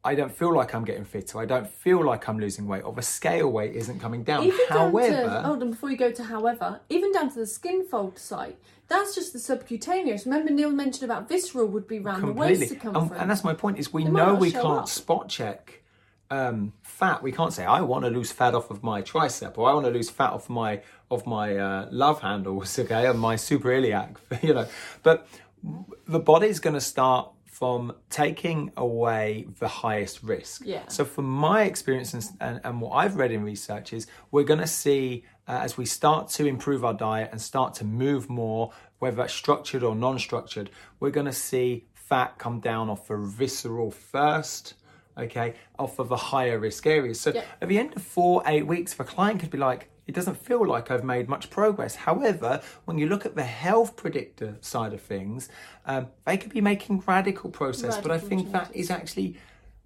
I 0.09 0.15
don't 0.15 0.33
feel 0.33 0.55
like 0.55 0.75
I'm 0.75 0.85
getting 0.85 1.05
fitter. 1.05 1.39
I 1.39 1.45
don't 1.45 1.69
feel 1.69 2.03
like 2.03 2.29
I'm 2.31 2.39
losing 2.39 2.67
weight, 2.67 2.83
or 2.83 2.95
the 2.95 3.03
scale 3.03 3.53
weight 3.53 3.77
isn't 3.77 4.01
coming 4.01 4.23
down. 4.23 4.45
Even 4.45 4.67
However, 4.67 5.13
down 5.13 5.43
to, 5.43 5.43
hold 5.43 5.63
on, 5.63 5.71
before 5.71 5.91
you 5.91 5.99
go 5.99 6.11
to 6.11 6.25
however, 6.25 6.81
even 6.89 7.13
down 7.13 7.29
to 7.31 7.39
the 7.39 7.47
skin 7.47 7.87
fold 7.87 8.19
site, 8.19 8.57
that's 8.89 9.15
just 9.15 9.35
the 9.35 9.39
subcutaneous. 9.39 10.25
Remember 10.25 10.51
Neil 10.51 10.71
mentioned 10.71 11.05
about 11.05 11.29
visceral 11.29 11.67
would 11.67 11.87
be 11.87 11.99
around 11.99 12.23
the 12.23 12.33
waist 12.33 12.39
completely, 12.39 12.67
circumference. 12.69 13.11
and, 13.11 13.21
and 13.21 13.31
that's 13.31 13.45
my 13.45 13.53
point. 13.53 13.79
Is 13.79 13.93
we 13.93 14.05
They 14.05 14.11
know 14.11 14.35
we 14.35 14.51
can't 14.51 14.65
up. 14.65 14.89
spot 14.89 15.29
check 15.29 15.83
um, 16.31 16.73
fat. 16.83 17.23
We 17.23 17.31
can't 17.31 17.53
say 17.53 17.67
I 17.67 17.83
want 17.83 18.07
to 18.07 18.11
lose 18.11 18.33
fat 18.33 18.55
off 18.55 18.71
of 18.71 18.83
my 18.83 19.03
tricep 19.03 19.59
or 19.59 19.69
I 19.69 19.75
want 19.75 19.85
to 19.85 19.93
lose 19.93 20.09
fat 20.09 20.31
off 20.31 20.49
my 20.49 20.81
of 21.11 21.27
my 21.27 21.55
uh, 21.57 21.89
love 21.91 22.23
handles, 22.23 22.79
okay, 22.85 23.07
and 23.07 23.21
my 23.21 23.35
suprailiac, 23.35 24.17
you 24.43 24.55
know. 24.55 24.67
But 25.03 25.29
the 26.07 26.21
body's 26.21 26.61
going 26.61 26.75
to 26.75 26.81
start 26.81 27.31
from 27.59 27.93
taking 28.09 28.71
away 28.77 29.45
the 29.59 29.67
highest 29.67 30.23
risk. 30.23 30.63
Yeah. 30.65 30.87
So 30.87 31.05
from 31.05 31.25
my 31.25 31.65
experience 31.65 32.15
and, 32.15 32.25
and, 32.41 32.61
and 32.63 32.81
what 32.81 32.91
I've 32.91 33.17
read 33.17 33.33
in 33.33 33.43
research 33.43 33.93
is 33.93 34.07
we're 34.31 34.45
going 34.45 34.61
to 34.61 34.67
see 34.69 35.25
uh, 35.49 35.59
as 35.63 35.77
we 35.77 35.85
start 35.85 36.29
to 36.29 36.47
improve 36.47 36.85
our 36.85 36.95
diet 36.95 37.31
and 37.33 37.41
start 37.41 37.75
to 37.75 37.85
move 37.85 38.29
more, 38.29 38.71
whether 39.01 39.17
that's 39.17 39.35
structured 39.35 39.83
or 39.83 39.97
non-structured, 39.97 40.71
we're 41.01 41.11
going 41.11 41.27
to 41.27 41.33
see 41.33 41.87
fat 41.95 42.39
come 42.39 42.61
down 42.61 42.89
off 42.89 43.09
the 43.09 43.17
visceral 43.17 43.91
first. 43.91 44.75
Okay, 45.19 45.55
off 45.81 45.99
of 45.99 46.09
the 46.09 46.17
higher 46.17 46.61
risk 46.61 46.87
areas. 46.87 47.21
So 47.21 47.33
Yeah. 47.35 47.43
at 47.61 47.69
the 47.69 47.77
end 47.77 47.97
of 47.97 48.03
four, 48.05 48.41
eight 48.47 48.69
weeks, 48.69 48.95
the 48.95 49.03
client 49.03 49.41
could 49.41 49.51
be 49.51 49.59
like, 49.59 49.91
it 50.09 50.15
doesn't 50.15 50.39
feel 50.39 50.67
like 50.67 50.91
I've 50.91 51.05
made 51.05 51.29
much 51.29 51.51
progress. 51.51 51.95
However, 51.95 52.63
when 52.87 52.97
you 52.97 53.09
look 53.09 53.27
at 53.27 53.37
the 53.37 53.45
health 53.45 53.95
predictor 53.95 54.57
side 54.63 54.95
of 54.95 55.03
things, 55.03 55.51
um, 55.85 56.09
they 56.25 56.39
could 56.39 56.51
be 56.51 56.63
making 56.63 57.05
radical 57.07 57.51
process. 57.51 57.99
but 57.99 58.11
I 58.11 58.19
think 58.19 58.51
that 58.53 58.73
changes. 58.73 58.87
is 58.87 58.91
actually 58.91 59.37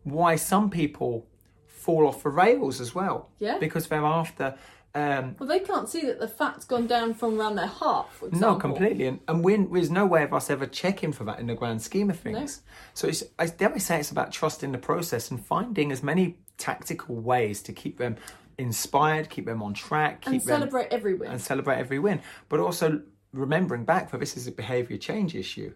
why 0.04 0.36
some 0.36 0.70
people 0.70 1.26
fall 1.66 2.06
off 2.06 2.22
the 2.22 2.28
rails 2.28 2.80
as 2.80 2.94
well. 2.94 3.30
Yeah. 3.40 3.58
Because 3.58 3.88
they're 3.88 4.04
after. 4.04 4.54
Um, 4.94 5.34
well, 5.40 5.48
they 5.48 5.58
can't 5.58 5.88
see 5.88 6.02
that 6.02 6.20
the 6.20 6.28
fat's 6.28 6.66
gone 6.66 6.86
down 6.86 7.14
from 7.14 7.40
around 7.40 7.56
their 7.56 7.66
heart, 7.66 8.12
for 8.12 8.28
example. 8.28 8.50
no, 8.52 8.56
completely, 8.56 9.06
and, 9.06 9.20
and 9.26 9.74
there's 9.74 9.90
no 9.90 10.04
way 10.04 10.22
of 10.22 10.34
us 10.34 10.50
ever 10.50 10.66
checking 10.66 11.12
for 11.12 11.24
that 11.24 11.40
in 11.40 11.46
the 11.46 11.54
grand 11.54 11.80
scheme 11.82 12.10
of 12.10 12.20
things. 12.20 12.60
So 12.92 13.08
it's, 13.08 13.24
I 13.38 13.46
dare 13.46 13.72
I 13.72 13.78
say 13.78 13.98
it's 13.98 14.10
about 14.10 14.32
trusting 14.32 14.70
the 14.70 14.78
process 14.78 15.30
and 15.30 15.44
finding 15.44 15.90
as 15.90 16.02
many 16.02 16.36
tactical 16.58 17.16
ways 17.16 17.62
to 17.62 17.72
keep 17.72 17.96
them 17.98 18.16
inspired, 18.58 19.30
keep 19.30 19.46
them 19.46 19.62
on 19.62 19.74
track, 19.74 20.22
keep 20.22 20.32
And 20.32 20.40
them 20.40 20.60
celebrate 20.60 20.88
every 20.90 21.14
win. 21.14 21.30
and 21.30 21.40
celebrate 21.40 21.78
every 21.78 21.98
win. 21.98 22.20
But 22.48 22.60
also 22.60 23.02
remembering 23.32 23.84
back 23.84 24.10
that 24.10 24.20
this 24.20 24.36
is 24.36 24.46
a 24.46 24.52
behaviour 24.52 24.98
change 24.98 25.34
issue. 25.34 25.72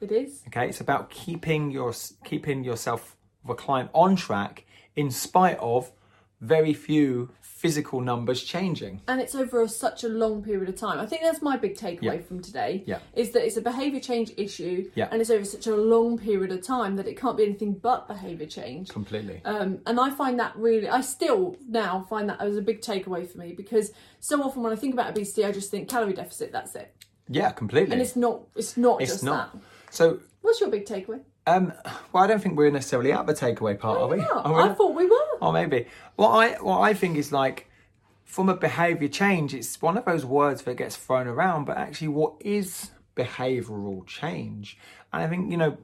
It 0.00 0.12
is. 0.12 0.42
Okay, 0.46 0.68
it's 0.68 0.80
about 0.80 1.10
keeping 1.10 1.70
your 1.70 1.92
keeping 2.24 2.62
yourself 2.62 3.16
the 3.46 3.54
client 3.54 3.90
on 3.92 4.16
track 4.16 4.64
in 4.94 5.10
spite 5.10 5.58
of 5.58 5.90
very 6.40 6.72
few 6.72 7.30
physical 7.40 8.00
numbers 8.00 8.44
changing. 8.44 9.00
and 9.08 9.20
it's 9.20 9.34
over 9.34 9.62
a, 9.62 9.68
such 9.68 10.04
a 10.04 10.08
long 10.08 10.42
period 10.44 10.68
of 10.68 10.76
time. 10.76 11.00
I 11.00 11.06
think 11.06 11.22
that's 11.22 11.42
my 11.42 11.56
big 11.56 11.74
takeaway 11.76 12.02
Yeah. 12.02 12.18
from 12.20 12.40
today. 12.40 12.84
Yeah. 12.86 13.00
Is 13.14 13.32
that 13.32 13.44
it's 13.44 13.56
a 13.56 13.60
behaviour 13.60 13.98
change 13.98 14.32
issue, 14.36 14.88
Yeah. 14.94 15.08
and 15.10 15.20
it's 15.20 15.30
over 15.30 15.44
such 15.44 15.66
a 15.66 15.74
long 15.74 16.18
period 16.18 16.52
of 16.52 16.62
time 16.62 16.94
that 16.96 17.08
it 17.08 17.18
can't 17.18 17.36
be 17.36 17.42
anything 17.44 17.72
but 17.74 18.06
behaviour 18.06 18.46
change. 18.46 18.90
Completely. 18.90 19.42
Um, 19.44 19.80
and 19.86 19.98
I 19.98 20.10
find 20.10 20.38
that 20.38 20.54
really, 20.56 20.88
I 20.88 21.00
still 21.00 21.56
now 21.68 22.06
find 22.08 22.28
that 22.28 22.40
as 22.40 22.56
a 22.56 22.62
big 22.62 22.80
takeaway 22.80 23.28
for 23.28 23.38
me 23.38 23.54
because 23.56 23.90
so 24.20 24.40
often 24.42 24.62
when 24.62 24.72
I 24.72 24.76
think 24.76 24.94
about 24.94 25.10
obesity, 25.10 25.44
I 25.44 25.50
just 25.50 25.72
think 25.72 25.88
calorie 25.88 26.12
deficit. 26.14 26.52
That's 26.52 26.76
it, 26.76 26.94
yeah, 27.28 27.50
completely. 27.50 27.92
and 27.92 28.00
it's 28.00 28.14
not. 28.14 28.42
It's 28.54 28.76
not 28.76 29.02
It's 29.02 29.10
just 29.10 29.24
not. 29.24 29.52
that. 29.54 29.60
So, 29.90 30.20
What's 30.42 30.60
your 30.60 30.70
big 30.70 30.86
takeaway? 30.86 31.20
Um, 31.48 31.72
well, 32.12 32.24
I 32.24 32.26
don't 32.26 32.42
think 32.42 32.56
we're 32.56 32.70
necessarily 32.70 33.12
at 33.12 33.26
the 33.26 33.34
takeaway 33.34 33.78
part, 33.78 34.00
are 34.00 34.08
we? 34.08 34.18
Yeah, 34.18 34.26
Are 34.28 34.52
we 34.54 34.60
I 34.60 34.66
not? 34.68 34.76
thought 34.76 34.94
we 34.94 35.06
were. 35.06 35.38
Or 35.40 35.52
maybe. 35.52 35.86
What 36.16 36.30
I 36.30 36.52
what 36.62 36.80
I 36.80 36.94
think 36.94 37.16
is 37.16 37.32
like 37.32 37.68
from 38.24 38.48
a 38.48 38.56
behaviour 38.56 39.08
change, 39.08 39.54
it's 39.54 39.80
one 39.80 39.96
of 39.96 40.04
those 40.04 40.24
words 40.24 40.62
that 40.62 40.76
gets 40.76 40.96
thrown 40.96 41.26
around, 41.26 41.64
but 41.64 41.78
actually 41.78 42.08
what 42.08 42.34
is 42.40 42.90
behavioural 43.16 44.06
change? 44.06 44.76
And 45.12 45.22
I 45.22 45.28
think, 45.28 45.50
you 45.50 45.56
know, 45.56 45.78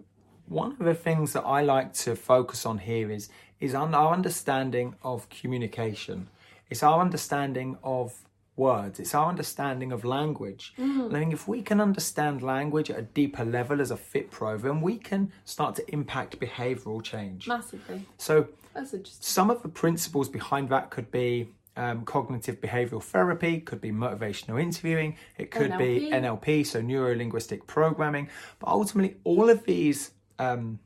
one 0.46 0.72
of 0.72 0.78
the 0.78 0.94
things 0.94 1.32
that 1.32 1.42
I 1.42 1.62
like 1.62 1.94
to 1.94 2.14
focus 2.14 2.66
on 2.66 2.78
here 2.78 3.10
is 3.10 3.28
is 3.60 3.74
our 3.74 4.12
understanding 4.12 4.94
of 5.02 5.28
communication. 5.30 6.28
It's 6.68 6.82
our 6.82 7.00
understanding 7.00 7.78
of 7.82 8.23
words. 8.56 9.00
It's 9.00 9.14
our 9.14 9.28
understanding 9.28 9.92
of 9.92 10.04
language. 10.04 10.74
And 10.76 11.16
I 11.16 11.20
think 11.20 11.32
if 11.32 11.48
we 11.48 11.62
can 11.62 11.80
understand 11.80 12.42
language 12.42 12.90
at 12.90 12.98
a 12.98 13.02
deeper 13.02 13.44
level 13.44 13.80
as 13.80 13.90
a 13.90 13.96
fit 13.96 14.30
pro, 14.30 14.56
then 14.58 14.80
we 14.80 14.96
can 14.96 15.32
start 15.44 15.74
to 15.76 15.92
impact 15.92 16.38
behavioural 16.38 17.02
change. 17.02 17.48
Massively. 17.48 18.06
So 18.18 18.48
That's 18.72 18.94
interesting. 18.94 19.22
some 19.22 19.50
of 19.50 19.62
the 19.62 19.68
principles 19.68 20.28
behind 20.28 20.68
that 20.68 20.90
could 20.90 21.10
be 21.10 21.48
um, 21.76 22.04
cognitive 22.04 22.60
behavioral 22.60 23.02
therapy, 23.02 23.60
could 23.60 23.80
be 23.80 23.90
motivational 23.90 24.62
interviewing, 24.62 25.16
it 25.38 25.50
could 25.50 25.76
be 25.76 26.10
NLP. 26.12 26.40
NLP, 26.42 26.66
so 26.66 26.80
neuro 26.80 27.14
linguistic 27.16 27.66
programming. 27.66 28.28
But 28.60 28.68
ultimately, 28.68 29.16
all 29.24 29.50
of 29.50 29.64
these, 29.64 30.12
um, 30.38 30.78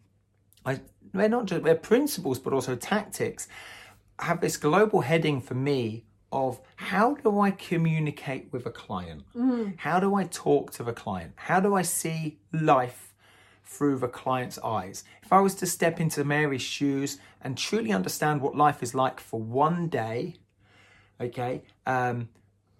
I, 0.64 0.80
they're 1.12 1.28
not 1.28 1.46
just 1.46 1.62
they're 1.62 1.74
principles, 1.74 2.38
but 2.38 2.52
also 2.52 2.74
tactics, 2.74 3.48
have 4.18 4.40
this 4.40 4.56
global 4.56 5.02
heading 5.02 5.40
for 5.40 5.54
me 5.54 6.04
of 6.30 6.60
how 6.76 7.14
do 7.14 7.40
I 7.40 7.50
communicate 7.50 8.52
with 8.52 8.66
a 8.66 8.70
client? 8.70 9.24
How 9.76 9.98
do 10.00 10.14
I 10.14 10.24
talk 10.24 10.72
to 10.72 10.82
the 10.82 10.92
client? 10.92 11.32
How 11.36 11.60
do 11.60 11.74
I 11.74 11.82
see 11.82 12.38
life 12.52 13.08
through 13.68 13.98
the 13.98 14.08
client's 14.08 14.58
eyes. 14.64 15.04
If 15.22 15.32
I 15.32 15.40
was 15.40 15.54
to 15.56 15.66
step 15.66 16.00
into 16.00 16.24
Mary's 16.24 16.62
shoes 16.62 17.18
and 17.42 17.56
truly 17.56 17.92
understand 17.92 18.40
what 18.40 18.56
life 18.56 18.82
is 18.82 18.94
like 18.94 19.20
for 19.20 19.38
one 19.38 19.88
day, 19.88 20.36
okay, 21.20 21.62
um, 21.84 22.30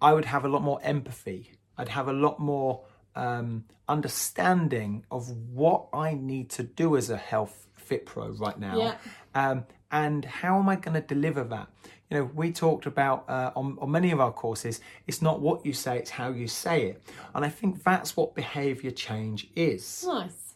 I 0.01 0.13
would 0.13 0.25
have 0.25 0.45
a 0.45 0.47
lot 0.47 0.63
more 0.63 0.79
empathy. 0.81 1.51
I'd 1.77 1.89
have 1.89 2.07
a 2.07 2.13
lot 2.13 2.39
more 2.39 2.81
um, 3.15 3.65
understanding 3.87 5.05
of 5.11 5.29
what 5.29 5.87
I 5.93 6.15
need 6.15 6.49
to 6.51 6.63
do 6.63 6.97
as 6.97 7.11
a 7.11 7.17
health 7.17 7.67
fit 7.75 8.07
pro 8.07 8.29
right 8.29 8.59
now. 8.59 8.77
Yeah. 8.77 8.95
Um, 9.35 9.65
and 9.91 10.25
how 10.25 10.57
am 10.57 10.69
I 10.69 10.75
going 10.75 10.95
to 10.95 11.01
deliver 11.01 11.43
that? 11.43 11.67
You 12.09 12.17
know, 12.17 12.31
we 12.33 12.51
talked 12.51 12.87
about 12.87 13.25
uh, 13.29 13.51
on, 13.55 13.77
on 13.79 13.91
many 13.91 14.11
of 14.11 14.19
our 14.19 14.31
courses, 14.31 14.81
it's 15.05 15.21
not 15.21 15.41
what 15.41 15.63
you 15.63 15.73
say, 15.73 15.97
it's 15.99 16.09
how 16.09 16.31
you 16.31 16.47
say 16.47 16.87
it. 16.87 17.03
And 17.35 17.45
I 17.45 17.49
think 17.49 17.83
that's 17.83 18.17
what 18.17 18.33
behavior 18.33 18.89
change 18.89 19.47
is. 19.55 20.03
Nice. 20.07 20.55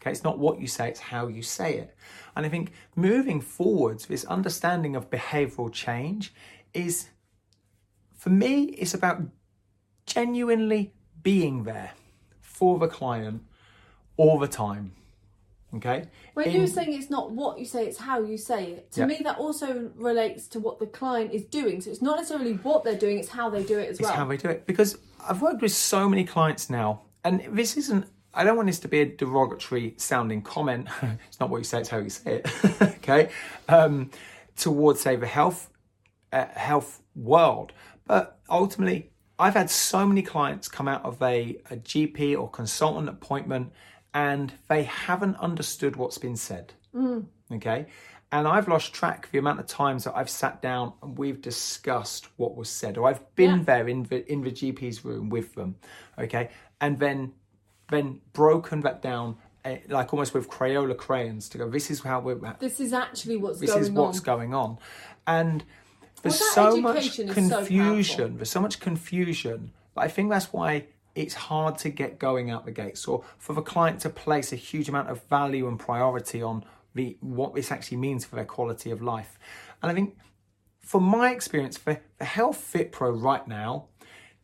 Okay, 0.00 0.10
it's 0.10 0.24
not 0.24 0.38
what 0.38 0.60
you 0.60 0.66
say, 0.66 0.88
it's 0.88 1.00
how 1.00 1.28
you 1.28 1.42
say 1.42 1.76
it. 1.76 1.94
And 2.34 2.44
I 2.44 2.48
think 2.48 2.72
moving 2.96 3.40
forwards, 3.40 4.06
this 4.06 4.24
understanding 4.24 4.96
of 4.96 5.10
behavioral 5.10 5.72
change 5.72 6.32
is, 6.74 7.10
for 8.16 8.30
me, 8.30 8.64
it's 8.64 8.94
about 8.94 9.22
genuinely 10.06 10.92
being 11.22 11.64
there 11.64 11.92
for 12.40 12.78
the 12.78 12.88
client 12.88 13.44
all 14.16 14.38
the 14.38 14.48
time. 14.48 14.92
Okay? 15.76 16.04
When 16.34 16.46
In- 16.46 16.56
you're 16.56 16.66
saying 16.66 16.94
it's 16.94 17.10
not 17.10 17.30
what 17.30 17.58
you 17.58 17.64
say, 17.64 17.86
it's 17.86 17.98
how 17.98 18.20
you 18.22 18.36
say 18.36 18.72
it. 18.72 18.92
To 18.92 19.00
Yeah. 19.00 19.06
me, 19.06 19.20
that 19.22 19.38
also 19.38 19.90
relates 19.94 20.48
to 20.48 20.60
what 20.60 20.78
the 20.80 20.86
client 20.86 21.32
is 21.32 21.44
doing. 21.44 21.80
So 21.80 21.90
it's 21.90 22.02
not 22.02 22.16
necessarily 22.16 22.54
what 22.54 22.82
they're 22.82 22.98
doing; 22.98 23.18
it's 23.18 23.28
how 23.28 23.50
they 23.50 23.62
do 23.62 23.78
it 23.78 23.88
as 23.88 24.00
It's 24.00 24.08
well. 24.08 24.12
how 24.16 24.24
they 24.24 24.36
do 24.36 24.48
it. 24.48 24.66
Because 24.66 24.98
I've 25.28 25.40
worked 25.42 25.62
with 25.62 25.72
so 25.72 26.08
many 26.08 26.24
clients 26.24 26.70
now, 26.70 27.02
and 27.24 27.42
this 27.52 27.76
isn't. 27.76 28.06
I 28.32 28.44
don't 28.44 28.56
want 28.56 28.66
this 28.68 28.78
to 28.80 28.88
be 28.88 29.00
a 29.00 29.06
derogatory 29.06 29.94
sounding 29.96 30.42
comment. 30.42 30.88
it's 31.28 31.40
not 31.40 31.50
what 31.50 31.58
you 31.58 31.64
say; 31.64 31.80
it's 31.80 31.88
how 31.88 31.98
you 31.98 32.10
say 32.10 32.42
it. 32.42 32.82
okay, 32.82 33.30
um, 33.68 34.10
towards 34.56 35.00
say 35.00 35.14
the 35.16 35.26
health 35.26 35.70
uh, 36.32 36.46
health 36.54 37.00
world. 37.14 37.72
But 38.06 38.40
ultimately, 38.48 39.10
I've 39.38 39.54
had 39.54 39.70
so 39.70 40.04
many 40.04 40.22
clients 40.22 40.68
come 40.68 40.88
out 40.88 41.04
of 41.04 41.20
a, 41.22 41.58
a 41.70 41.76
GP 41.76 42.36
or 42.38 42.50
consultant 42.50 43.08
appointment 43.08 43.72
and 44.14 44.52
they 44.68 44.82
haven't 44.84 45.36
understood 45.36 45.96
what's 45.96 46.18
been 46.18 46.36
said. 46.36 46.72
Okay. 47.52 47.86
And 48.32 48.46
I've 48.46 48.68
lost 48.68 48.92
track 48.92 49.26
of 49.26 49.32
the 49.32 49.38
amount 49.38 49.58
of 49.60 49.66
times 49.66 50.04
that 50.04 50.16
I've 50.16 50.30
sat 50.30 50.62
down 50.62 50.92
and 51.02 51.18
we've 51.18 51.40
discussed 51.42 52.28
what 52.36 52.54
was 52.56 52.68
said, 52.68 52.96
or 52.96 53.08
I've 53.08 53.34
been 53.34 53.58
Yeah. 53.58 53.64
there 53.64 53.88
in 53.88 54.04
the 54.04 54.30
in 54.32 54.42
the 54.42 54.50
GP's 54.52 55.04
room 55.04 55.30
with 55.30 55.54
them, 55.56 55.74
okay, 56.18 56.50
and 56.80 56.98
then 56.98 57.32
then 57.90 58.20
broken 58.32 58.80
that 58.82 59.02
down 59.02 59.36
eh, 59.64 59.78
like 59.88 60.12
almost 60.14 60.32
with 60.32 60.48
Crayola 60.48 60.96
crayons 60.96 61.48
to 61.50 61.58
go. 61.58 61.68
This 61.68 61.90
is 61.90 62.00
how 62.02 62.20
we're. 62.20 62.36
This 62.60 62.78
is 62.78 62.92
actually 62.92 63.36
what's 63.36 63.58
This 63.58 63.70
going 63.70 63.82
is 63.82 63.90
what's 63.90 64.18
on. 64.20 64.24
going 64.24 64.54
on, 64.54 64.78
and 65.26 65.64
there's 66.22 66.38
Well, 66.40 66.72
so 66.72 66.76
much 66.80 67.18
is 67.18 67.34
so 67.34 67.34
confusion. 67.34 68.36
there's 68.36 68.50
so 68.50 68.60
much 68.60 68.78
confusion. 68.78 69.72
But 69.94 70.04
I 70.04 70.08
think 70.08 70.30
that's 70.30 70.52
why 70.52 70.86
it's 71.14 71.34
hard 71.34 71.78
to 71.78 71.90
get 71.90 72.18
going 72.18 72.50
out 72.50 72.64
the 72.64 72.70
gates, 72.72 73.06
or 73.06 73.24
for 73.38 73.52
the 73.52 73.62
client 73.62 74.00
to 74.00 74.10
place 74.10 74.52
a 74.52 74.56
huge 74.56 74.88
amount 74.88 75.08
of 75.10 75.22
value 75.24 75.66
and 75.68 75.78
priority 75.78 76.42
on 76.42 76.64
the 76.94 77.16
what 77.20 77.54
this 77.54 77.70
actually 77.70 77.98
means 77.98 78.24
for 78.24 78.36
their 78.36 78.44
quality 78.44 78.90
of 78.90 79.00
life. 79.02 79.38
And 79.82 79.90
I 79.90 79.94
think, 79.94 80.16
from 80.80 81.04
my 81.04 81.30
experience, 81.30 81.76
for 81.78 82.00
the 82.18 82.24
Health 82.24 82.56
Fit 82.58 82.90
Pro 82.92 83.10
right 83.10 83.46
now, 83.46 83.86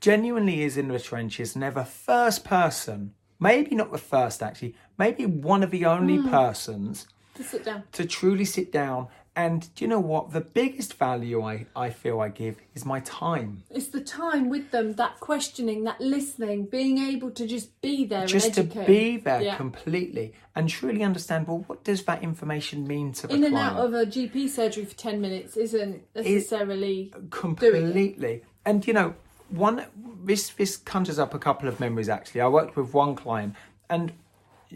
genuinely 0.00 0.62
is 0.62 0.76
in 0.76 0.88
the 0.88 1.00
trenches 1.00 1.54
and 1.54 1.62
they're 1.62 1.70
the 1.70 1.84
first 1.84 2.44
person, 2.44 3.14
maybe 3.40 3.74
not 3.74 3.90
the 3.92 3.98
first 3.98 4.42
actually, 4.42 4.74
maybe 4.98 5.26
one 5.26 5.62
of 5.62 5.70
the 5.70 5.84
only 5.86 6.16
Hmm. 6.18 6.28
persons 6.30 7.06
To 7.34 7.42
sit 7.42 7.64
down. 7.64 7.84
to 7.92 8.04
truly 8.06 8.44
sit 8.44 8.70
down. 8.72 9.08
And 9.36 9.72
do 9.74 9.84
you 9.84 9.88
know 9.88 10.00
what? 10.00 10.32
The 10.32 10.40
biggest 10.40 10.94
value 10.94 11.42
I, 11.42 11.66
I 11.76 11.90
feel 11.90 12.20
I 12.20 12.30
give 12.30 12.56
is 12.74 12.86
my 12.86 13.00
time. 13.00 13.64
It's 13.70 13.88
the 13.88 14.00
time 14.00 14.48
with 14.48 14.70
them, 14.70 14.94
that 14.94 15.20
questioning, 15.20 15.84
that 15.84 16.00
listening, 16.00 16.64
being 16.64 16.96
able 16.96 17.30
to 17.32 17.46
just 17.46 17.78
be 17.82 18.06
there 18.06 18.24
Just 18.26 18.54
to 18.54 18.62
be 18.62 19.18
there 19.18 19.42
Yeah. 19.42 19.56
completely 19.56 20.32
and 20.54 20.70
truly 20.70 21.02
understand 21.02 21.46
well, 21.46 21.64
what 21.66 21.84
does 21.84 22.04
that 22.04 22.22
information 22.22 22.86
mean 22.86 23.12
to 23.12 23.26
the 23.26 23.34
In 23.34 23.44
and 23.44 23.58
out 23.58 23.76
of 23.76 23.92
a 23.92 24.06
GP 24.06 24.48
surgery 24.48 24.86
for 24.86 24.96
10 24.96 25.20
minutes 25.20 25.54
isn't 25.58 26.02
necessarily. 26.14 27.12
completely. 27.28 28.42
And 28.64 28.86
you 28.86 28.94
know, 28.94 29.14
one 29.50 29.84
this 30.24 30.48
this 30.48 30.78
conjures 30.78 31.18
up 31.18 31.34
a 31.34 31.38
couple 31.38 31.68
of 31.68 31.78
memories. 31.78 32.08
Actually, 32.08 32.40
I 32.40 32.48
worked 32.48 32.74
with 32.74 32.94
one 32.94 33.14
client, 33.14 33.54
and 33.90 34.12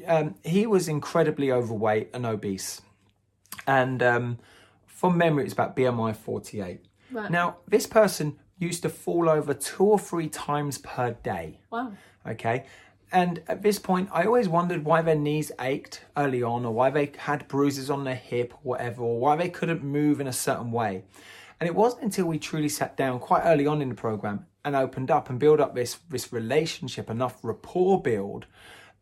um, 0.06 0.34
he 0.44 0.66
was 0.66 0.86
incredibly 0.86 1.50
overweight 1.50 2.10
and 2.12 2.24
obese, 2.26 2.82
and 3.66 4.02
um, 4.02 4.38
from 5.00 5.16
memory, 5.16 5.44
it's 5.44 5.54
about 5.54 5.74
BMI 5.74 6.14
forty 6.14 6.60
eight. 6.60 6.84
Right. 7.10 7.30
Now, 7.30 7.56
this 7.66 7.86
person 7.86 8.38
used 8.58 8.82
to 8.82 8.90
fall 8.90 9.30
over 9.30 9.54
two 9.54 9.84
or 9.84 9.98
three 9.98 10.28
times 10.28 10.76
per 10.76 11.12
day. 11.22 11.58
wow. 11.70 11.92
Okay. 12.26 12.66
And 13.12 13.42
at 13.48 13.62
this 13.62 13.78
point, 13.78 14.10
I 14.12 14.24
always 14.24 14.48
wondered 14.48 14.84
why 14.84 15.02
their 15.02 15.16
knees 15.16 15.50
ached 15.58 16.04
early 16.16 16.42
on, 16.42 16.64
or 16.66 16.72
why 16.72 16.90
they 16.90 17.10
had 17.16 17.48
bruises 17.48 17.90
on 17.90 18.04
their 18.04 18.14
hip, 18.14 18.52
or 18.52 18.72
whatever, 18.72 19.02
or 19.02 19.18
why 19.18 19.36
they 19.36 19.48
couldn't 19.48 19.82
move 19.82 20.20
in 20.20 20.26
a 20.28 20.32
certain 20.32 20.70
way. 20.70 21.02
And 21.58 21.66
it 21.66 21.74
wasn't 21.74 22.02
until 22.02 22.26
we 22.26 22.38
truly 22.38 22.68
sat 22.68 22.96
down 22.96 23.18
quite 23.18 23.42
early 23.44 23.66
on 23.66 23.80
in 23.82 23.88
the 23.88 23.94
program 23.94 24.46
and 24.64 24.76
opened 24.76 25.10
up 25.10 25.30
and 25.30 25.38
build 25.40 25.60
up 25.60 25.74
this 25.74 25.98
this 26.10 26.30
relationship, 26.32 27.08
enough 27.08 27.38
rapport 27.42 28.00
build, 28.02 28.46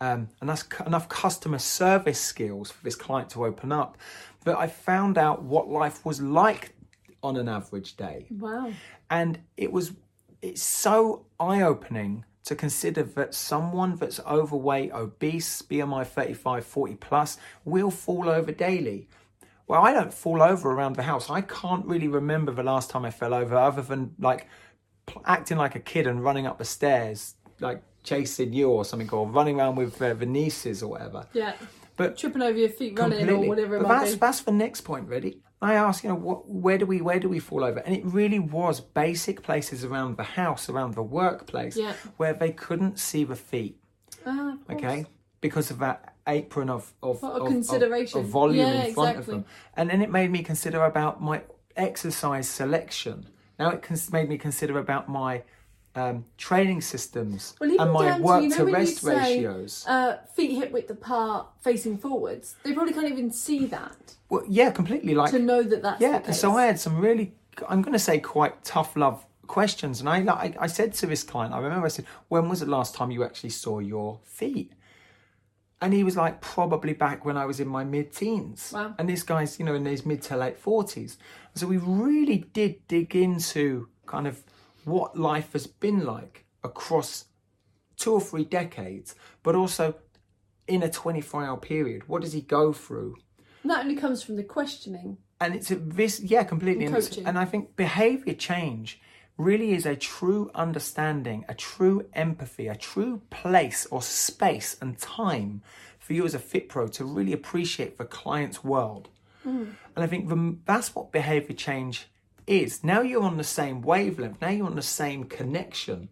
um, 0.01 0.29
enough 0.43 0.65
enough 0.87 1.09
customer 1.09 1.59
service 1.59 2.21
skills 2.21 2.71
for 2.71 2.83
this 2.85 2.95
client 2.97 3.31
to 3.31 3.45
open 3.45 3.73
up, 3.73 3.99
But 4.45 4.57
I 4.59 4.67
found 4.69 5.19
out 5.19 5.43
what 5.43 5.69
life 5.69 6.05
was 6.05 6.21
like 6.21 6.75
on 7.23 7.37
an 7.37 7.49
average 7.49 7.97
day. 7.97 8.27
Wow. 8.31 8.73
and 9.11 9.41
it 9.57 9.73
was 9.73 9.93
it's 10.41 10.63
so 10.63 11.27
eye-opening 11.41 12.25
to 12.45 12.55
consider 12.55 13.03
that 13.03 13.35
someone 13.35 13.97
that's 13.97 14.21
overweight 14.21 14.93
obese 14.93 15.61
bmi 15.63 16.07
35 16.07 16.65
40 16.65 16.95
plus 16.95 17.37
will 17.65 17.91
fall 17.91 18.29
over 18.29 18.53
daily. 18.53 19.09
Well 19.67 19.83
i 19.85 19.93
don't 19.93 20.15
fall 20.15 20.41
over 20.43 20.71
around 20.71 20.95
the 20.97 21.03
house. 21.03 21.29
I 21.29 21.41
can't 21.43 21.85
really 21.85 22.09
remember 22.09 22.53
the 22.53 22.63
last 22.63 22.89
time 22.91 23.05
i 23.05 23.11
fell 23.11 23.35
over 23.35 23.57
other 23.57 23.83
than 23.83 24.15
like 24.21 24.47
acting 25.27 25.59
like 25.59 25.75
a 25.75 25.81
kid 25.81 26.07
and 26.07 26.23
running 26.23 26.47
up 26.47 26.59
the 26.59 26.65
stairs 26.65 27.35
like 27.61 27.83
chasing 28.13 28.53
you 28.53 28.69
or 28.71 28.85
something 28.85 29.11
or 29.11 29.27
running 29.39 29.57
around 29.59 29.77
with 29.77 30.01
uh, 30.01 30.15
the 30.15 30.27
nieces 30.27 30.83
or 30.83 30.89
whatever 30.95 31.27
Yeah. 31.33 31.53
but 31.97 32.17
Tripping 32.17 32.43
over 32.43 32.59
your 32.59 32.71
feet, 32.71 32.99
running, 32.99 33.29
or 33.29 33.41
whatever 33.53 33.77
it 33.77 33.83
but 33.83 33.89
that's 33.89 34.13
be. 34.13 34.19
that's 34.25 34.41
the 34.43 34.53
next 34.65 34.81
point, 34.83 35.09
ready? 35.09 35.33
I 35.61 35.75
asked, 35.75 36.05
you 36.05 36.11
know, 36.11 36.15
what, 36.29 36.49
where 36.49 36.79
do 36.79 36.87
we 36.87 36.99
where 37.09 37.19
do 37.25 37.29
we 37.29 37.41
fall 37.41 37.63
over? 37.65 37.81
And 37.81 37.93
it 37.99 38.05
really 38.21 38.39
was 38.39 38.81
basic 38.81 39.43
places 39.43 39.85
around 39.85 40.17
the 40.17 40.29
house, 40.43 40.69
around 40.73 40.95
the 40.95 41.03
workplace, 41.03 41.77
Yeah. 41.77 41.95
where 42.17 42.33
they 42.43 42.53
couldn't 42.67 42.97
see 43.09 43.25
the 43.25 43.35
feet. 43.51 43.75
Of 44.25 44.35
course. 44.35 44.59
Okay, 44.77 45.07
because 45.41 45.71
of 45.73 45.79
that 45.81 45.99
apron 46.29 46.71
of 46.71 46.83
of, 47.03 47.17
of- 47.25 47.43
of- 47.43 47.49
consideration. 47.49 48.21
of 48.21 48.27
volume 48.27 48.67
Yeah, 48.67 48.85
in 48.85 48.95
front 48.95 49.19
of 49.19 49.27
them, 49.27 49.45
and 49.77 49.91
then 49.91 50.01
it 50.07 50.11
made 50.11 50.31
me 50.31 50.43
consider 50.53 50.81
about 50.93 51.21
my 51.31 51.39
exercise 51.77 52.49
selection. 52.49 53.27
Now 53.59 53.71
it 53.71 53.83
cons- 53.83 54.13
made 54.13 54.29
me 54.29 54.39
consider 54.39 54.79
about 54.79 55.09
my 55.09 55.43
um, 55.99 56.25
training 56.37 56.81
systems 56.81 57.55
Well, 57.61 57.71
and 57.71 57.93
my 57.93 58.07
down 58.07 58.23
work 58.23 58.43
you 58.43 58.49
know, 58.51 58.57
to 58.57 58.65
rest 58.67 58.99
say, 58.99 59.17
ratios. 59.17 59.85
Uh, 59.87 60.19
feet 60.35 60.53
hip 60.57 60.73
width 60.73 60.91
apart, 60.91 61.49
facing 61.61 61.99
forwards. 61.99 62.57
They 62.63 62.73
probably 62.73 62.93
can't 62.95 63.09
even 63.09 63.31
see 63.31 63.67
that 63.67 64.17
well, 64.29 64.45
yeah, 64.49 64.71
completely. 64.71 65.15
Like 65.15 65.31
to 65.31 65.39
know 65.39 65.63
that 65.63 65.83
that's 65.83 66.01
Yeah, 66.01 66.19
the 66.19 66.27
case. 66.27 66.41
so 66.41 66.57
I 66.57 66.67
had 66.67 66.79
some 66.79 67.01
really, 67.01 67.33
I'm 67.69 67.83
going 67.83 67.95
to 67.95 67.99
say 67.99 68.19
quite 68.19 68.63
tough 68.63 68.97
love 68.97 69.25
questions. 69.47 70.01
And 70.01 70.09
I, 70.09 70.19
I, 70.19 70.55
I 70.61 70.67
said 70.67 70.93
to 70.95 71.07
this 71.07 71.23
client, 71.23 71.55
I 71.55 71.59
remember 71.59 71.87
I 71.87 71.89
said, 71.89 72.07
when 72.29 72.49
was 72.49 72.61
the 72.61 72.67
last 72.67 72.95
time 72.95 73.11
you 73.11 73.25
actually 73.25 73.51
saw 73.51 73.79
your 73.79 74.21
feet? 74.25 74.73
And 75.81 75.95
he 75.95 76.03
was 76.03 76.17
like, 76.17 76.41
probably 76.41 76.93
back 76.93 77.25
when 77.25 77.37
I 77.37 77.47
was 77.47 77.61
in 77.61 77.69
my 77.69 77.85
mid 77.85 78.13
teens. 78.13 78.73
Wow. 78.75 78.95
And 78.99 79.09
this 79.09 79.23
guy's, 79.23 79.59
you 79.59 79.65
know, 79.65 79.75
in 79.75 79.87
his 79.87 80.05
mid 80.05 80.23
to 80.23 80.37
late 80.37 80.63
40s. 80.63 81.17
So 81.55 81.67
we 81.67 81.79
really 81.79 82.39
did 82.53 82.87
dig 82.89 83.15
into 83.17 83.89
kind 84.07 84.27
of 84.27 84.43
what 84.89 85.19
life 85.19 85.53
has 85.53 85.67
been 85.67 86.05
like 86.05 86.47
across 86.65 87.27
two 87.97 88.13
or 88.13 88.21
three 88.21 88.45
decades, 88.45 89.15
but 89.43 89.55
also 89.55 89.95
in 90.67 90.83
a 90.83 90.91
24 90.91 91.45
hour 91.45 91.57
period. 91.57 92.09
What 92.09 92.23
does 92.23 92.33
he 92.33 92.41
go 92.41 92.73
through? 92.73 93.17
And 93.63 93.71
that 93.71 93.81
only 93.81 93.97
comes 93.97 94.23
from 94.23 94.37
the 94.37 94.45
questioning. 94.45 95.19
and 95.41 95.55
it's 95.55 95.71
a 95.71 95.77
this 95.77 96.21
yeah 96.21 96.45
completely 96.45 96.87
And 96.87 96.95
and, 96.95 97.29
and 97.29 97.39
i 97.39 97.45
think 97.45 97.77
behavior 97.77 98.35
change 98.35 99.01
really 99.37 99.73
is 99.73 99.87
a 99.87 99.95
true 99.95 100.51
understanding 100.55 101.45
a 101.49 101.55
true 101.55 102.07
empathy 102.13 102.67
a 102.69 102.77
true 102.77 103.23
place 103.31 103.87
or 103.91 104.03
space 104.03 104.77
and 104.81 104.99
time 104.99 105.63
for 105.99 106.13
you 106.13 106.25
as 106.25 106.35
a 106.35 106.39
fit 106.39 106.69
pro 106.69 106.89
to 106.89 107.05
really 107.05 107.33
appreciate 107.33 107.99
the 107.99 108.05
client's 108.05 108.65
world 108.65 109.09
mm. 109.47 109.69
and 109.95 110.05
i 110.05 110.07
think 110.07 110.29
the, 110.29 110.57
that's 110.65 110.95
what 110.95 111.13
behavior 111.13 111.55
change 111.55 112.09
is 112.49 112.83
now 112.83 113.01
you're 113.01 113.23
on 113.23 113.37
the 113.37 113.45
same 113.45 113.83
wavelength 113.83 114.41
now 114.41 114.49
you're 114.49 114.67
on 114.67 114.77
the 114.77 114.83
same 114.83 115.25
connection 115.25 116.09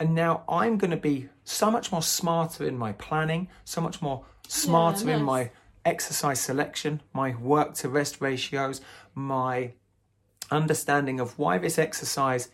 and 0.00 0.14
now 0.14 0.42
i'm 0.48 0.76
going 0.76 0.90
to 0.90 0.96
be 0.96 1.28
so 1.44 1.70
much 1.70 1.90
more 1.90 2.02
smarter 2.02 2.66
in 2.66 2.76
my 2.76 2.92
planning 2.92 3.48
so 3.64 3.80
much 3.80 4.02
more 4.02 4.24
smarter 4.48 5.10
in 5.10 5.18
nice. 5.18 5.26
my 5.26 5.50
exercise 5.88 6.40
selection, 6.40 7.00
my 7.12 7.34
work 7.36 7.74
to 7.74 7.88
rest 7.88 8.20
ratios, 8.20 8.80
my 9.14 9.72
understanding 10.50 11.20
of 11.20 11.38
why 11.38 11.58
this 11.58 11.78
exercise 11.78 12.50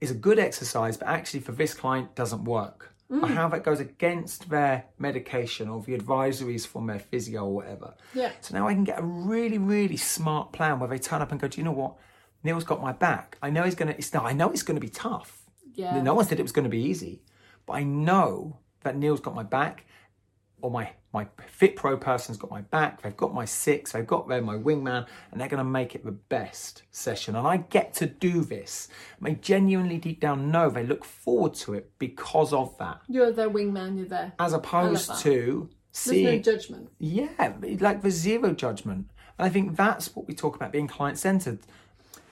is 0.00 0.10
a 0.10 0.14
good 0.14 0.38
exercise, 0.38 0.96
but 0.96 1.08
actually 1.08 1.40
for 1.40 1.52
this 1.52 1.74
client 1.74 2.14
doesn't 2.14 2.44
work. 2.44 2.92
Mm. 3.10 3.22
Or 3.22 3.26
how 3.28 3.48
that 3.50 3.62
goes 3.62 3.78
against 3.78 4.50
their 4.50 4.86
medication 4.98 5.68
or 5.68 5.80
the 5.80 5.96
advisories 5.96 6.66
from 6.66 6.88
their 6.88 6.98
physio 6.98 7.44
or 7.44 7.54
whatever. 7.54 7.94
Yeah. 8.14 8.32
So 8.40 8.54
now 8.56 8.66
I 8.66 8.74
can 8.74 8.82
get 8.82 8.98
a 8.98 9.02
really, 9.02 9.58
really 9.58 9.96
smart 9.96 10.52
plan 10.52 10.80
where 10.80 10.88
they 10.88 10.98
turn 10.98 11.22
up 11.22 11.30
and 11.30 11.40
go, 11.40 11.46
Do 11.46 11.60
you 11.60 11.64
know 11.64 11.70
what? 11.72 11.94
Neil's 12.42 12.64
got 12.64 12.82
my 12.82 12.92
back. 12.92 13.38
I 13.42 13.50
know 13.50 13.62
he's 13.62 13.76
gonna 13.76 13.94
it's 13.96 14.14
I 14.14 14.32
know 14.32 14.50
it's 14.50 14.62
gonna 14.62 14.80
be 14.80 14.88
tough. 14.88 15.42
Yeah. 15.74 16.02
No 16.02 16.14
one 16.14 16.24
said 16.24 16.40
it 16.40 16.42
was 16.42 16.52
gonna 16.52 16.68
be 16.68 16.82
easy. 16.82 17.22
But 17.64 17.74
I 17.74 17.82
know 17.84 18.58
that 18.82 18.96
Neil's 18.96 19.20
got 19.20 19.34
my 19.34 19.42
back 19.42 19.84
or 20.62 20.70
my 20.70 20.90
my 21.12 21.26
fit 21.46 21.76
pro 21.76 21.96
person's 21.96 22.36
got 22.36 22.50
my 22.50 22.60
back 22.62 23.00
they've 23.02 23.16
got 23.16 23.32
my 23.32 23.44
six 23.44 23.92
they've 23.92 24.06
got 24.06 24.28
there 24.28 24.42
my 24.42 24.54
wingman 24.54 25.06
and 25.30 25.40
they're 25.40 25.48
going 25.48 25.58
to 25.58 25.64
make 25.64 25.94
it 25.94 26.04
the 26.04 26.12
best 26.12 26.82
session. 26.90 27.36
And 27.36 27.46
i 27.46 27.58
get 27.58 27.92
to 27.94 28.06
do 28.06 28.42
this. 28.42 28.88
And 29.18 29.26
they 29.26 29.34
genuinely 29.40 29.98
deep 29.98 30.20
down 30.20 30.50
know 30.50 30.70
they 30.70 30.84
look 30.84 31.04
forward 31.04 31.54
to 31.54 31.74
it 31.74 31.90
because 31.98 32.52
of 32.52 32.76
that. 32.78 33.00
You're 33.08 33.32
their 33.32 33.50
wingman, 33.50 33.96
you're 33.98 34.08
there. 34.08 34.32
as 34.38 34.52
opposed 34.52 35.18
to 35.20 35.30
There's 35.32 36.06
no 36.06 36.12
seeing 36.12 36.42
judgment. 36.42 36.90
yeah 36.98 37.52
like 37.80 38.02
the 38.02 38.10
zero 38.10 38.52
judgment. 38.52 39.10
And 39.38 39.46
i 39.46 39.48
think 39.50 39.76
that's 39.76 40.14
what 40.14 40.26
we 40.26 40.34
talk 40.34 40.56
about 40.56 40.72
being 40.72 40.86
client 40.88 41.18
centered 41.18 41.60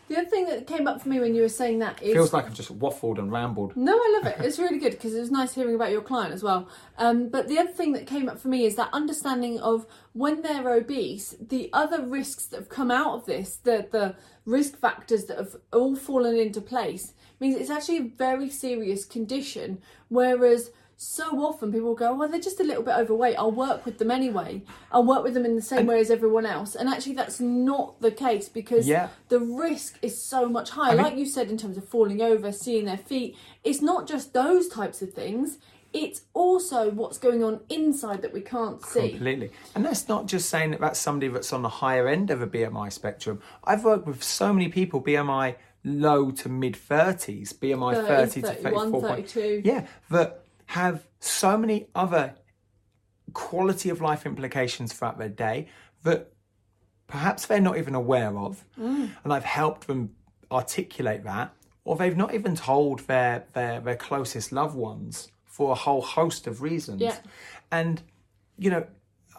The 0.09 0.18
other 0.18 0.28
thing 0.28 0.46
that 0.46 0.66
came 0.66 0.86
up 0.86 1.00
for 1.02 1.09
me 1.09 1.18
when 1.18 1.34
you 1.34 1.42
were 1.42 1.48
saying 1.48 1.78
that 1.78 2.02
is 2.02 2.12
feels 2.12 2.32
like 2.32 2.44
i've 2.46 2.55
just 2.55 2.78
waffled 2.78 3.18
and 3.18 3.32
rambled 3.32 3.74
No, 3.76 3.94
I 3.96 4.20
love 4.22 4.32
it. 4.32 4.44
It's 4.44 4.59
really 4.59 4.78
good 4.78 4.92
because 4.92 5.14
it 5.14 5.20
was 5.20 5.30
nice 5.30 5.55
hearing 5.55 5.74
about 5.74 5.90
your 5.90 6.02
client 6.02 6.34
as 6.34 6.42
well. 6.42 6.68
Um, 6.98 7.28
but 7.28 7.48
the 7.48 7.59
other 7.59 7.70
thing 7.72 7.92
that 7.92 8.07
came 8.07 8.28
up 8.28 8.38
for 8.38 8.48
me 8.48 8.66
is 8.66 8.76
that 8.76 8.90
understanding 8.92 9.59
of 9.61 9.86
when 10.12 10.42
they're 10.42 10.68
obese, 10.72 11.34
the 11.40 11.70
other 11.72 12.02
risks 12.05 12.46
that 12.46 12.59
have 12.59 12.68
come 12.68 12.90
out 12.90 13.14
of 13.14 13.26
this, 13.26 13.57
the 13.57 13.88
the 13.90 14.14
risk 14.44 14.78
factors 14.78 15.24
that 15.24 15.38
have 15.38 15.57
all 15.72 15.96
fallen 15.96 16.36
into 16.36 16.61
place 16.61 17.14
means 17.40 17.57
it's 17.57 17.70
actually 17.70 17.98
a 17.98 18.02
very 18.02 18.50
serious 18.50 19.05
condition. 19.05 19.78
Whereas 20.09 20.70
so 20.97 21.24
often 21.45 21.72
people 21.72 21.95
go, 21.95 22.14
well, 22.14 22.28
they're 22.28 22.40
just 22.40 22.61
a 22.61 22.64
little 22.64 22.82
bit 22.82 22.95
overweight. 22.97 23.36
I'll 23.38 23.51
work 23.51 23.84
with 23.84 23.99
them 23.99 24.11
anyway. 24.11 24.62
I'll 24.92 25.05
work 25.05 25.24
with 25.24 25.34
them 25.34 25.45
in 25.45 25.57
the 25.57 25.62
same 25.62 25.86
way 25.86 26.01
as 26.01 26.11
everyone 26.11 26.47
else. 26.47 26.74
And 26.74 26.88
actually, 26.88 27.14
that's 27.14 27.40
not 27.40 28.01
the 28.01 28.11
case 28.11 28.49
because 28.49 28.86
Yeah. 28.86 29.09
the 29.28 29.40
risk 29.40 29.99
is 30.03 30.20
so 30.22 30.49
much 30.49 30.70
higher. 30.70 30.95
mean- 30.95 31.03
like 31.05 31.16
you 31.16 31.26
said, 31.26 31.51
in 31.51 31.57
terms 31.59 31.76
of 31.76 31.84
falling 31.88 32.22
over, 32.22 32.53
seeing 32.53 32.84
their 32.84 32.97
feet, 32.99 33.36
it's 33.64 33.82
not 33.82 34.07
just 34.07 34.32
those 34.32 34.68
types 34.68 35.03
of 35.03 35.12
things. 35.12 35.59
It's 35.92 36.22
also 36.32 36.90
what's 36.90 37.18
going 37.18 37.45
on 37.45 37.61
inside 37.68 38.22
that 38.22 38.32
we 38.32 38.40
can't 38.40 38.84
see. 38.84 39.11
Completely. 39.11 39.51
And 39.76 39.84
that's 39.84 40.09
not 40.09 40.26
just 40.26 40.49
saying 40.49 40.72
that 40.72 40.80
that's 40.80 40.99
somebody 40.99 41.28
that's 41.30 41.53
on 41.53 41.62
the 41.62 41.68
higher 41.68 42.09
end 42.09 42.30
of 42.30 42.42
a 42.42 42.47
BMI 42.49 42.88
spectrum. 42.88 43.40
I've 43.62 43.84
worked 43.84 44.07
with 44.07 44.22
so 44.22 44.53
many 44.53 44.68
people, 44.68 45.01
BMI 45.01 45.55
low 45.84 46.30
to 46.32 46.49
mid 46.49 46.74
30s, 46.74 47.53
BMI 47.53 47.95
30, 47.95 48.07
30, 48.07 48.40
to 48.40 48.47
31, 48.49 48.72
34. 48.92 49.01
point- 49.01 49.30
32. 49.30 49.62
Yeah, 49.64 49.86
that 50.11 50.43
have 50.67 51.07
so 51.21 51.57
many 51.57 51.89
other 51.95 52.35
quality 53.33 53.91
of 53.91 54.01
life 54.01 54.27
implications 54.27 54.93
throughout 54.93 55.19
their 55.19 55.29
day 55.29 55.69
that 56.03 56.33
perhaps 57.07 57.47
they're 57.47 57.61
not 57.61 57.79
even 57.79 57.95
aware 57.95 58.37
of. 58.37 58.65
Mm. 58.79 59.11
And 59.25 59.33
I've 59.33 59.45
helped 59.45 59.87
them 59.87 60.15
articulate 60.51 61.25
that, 61.25 61.55
or 61.85 61.97
they've 61.97 62.17
not 62.17 62.35
even 62.35 62.55
told 62.55 63.01
their, 63.01 63.45
their, 63.53 63.81
their 63.81 63.97
closest 63.97 64.53
loved 64.53 64.77
ones 64.77 65.31
for 65.45 65.73
a 65.73 65.75
whole 65.75 66.03
host 66.03 66.47
of 66.47 66.62
reasons. 66.62 67.01
Yeah. 67.01 67.17
And, 67.71 68.03
you 68.59 68.71
know, 68.71 68.87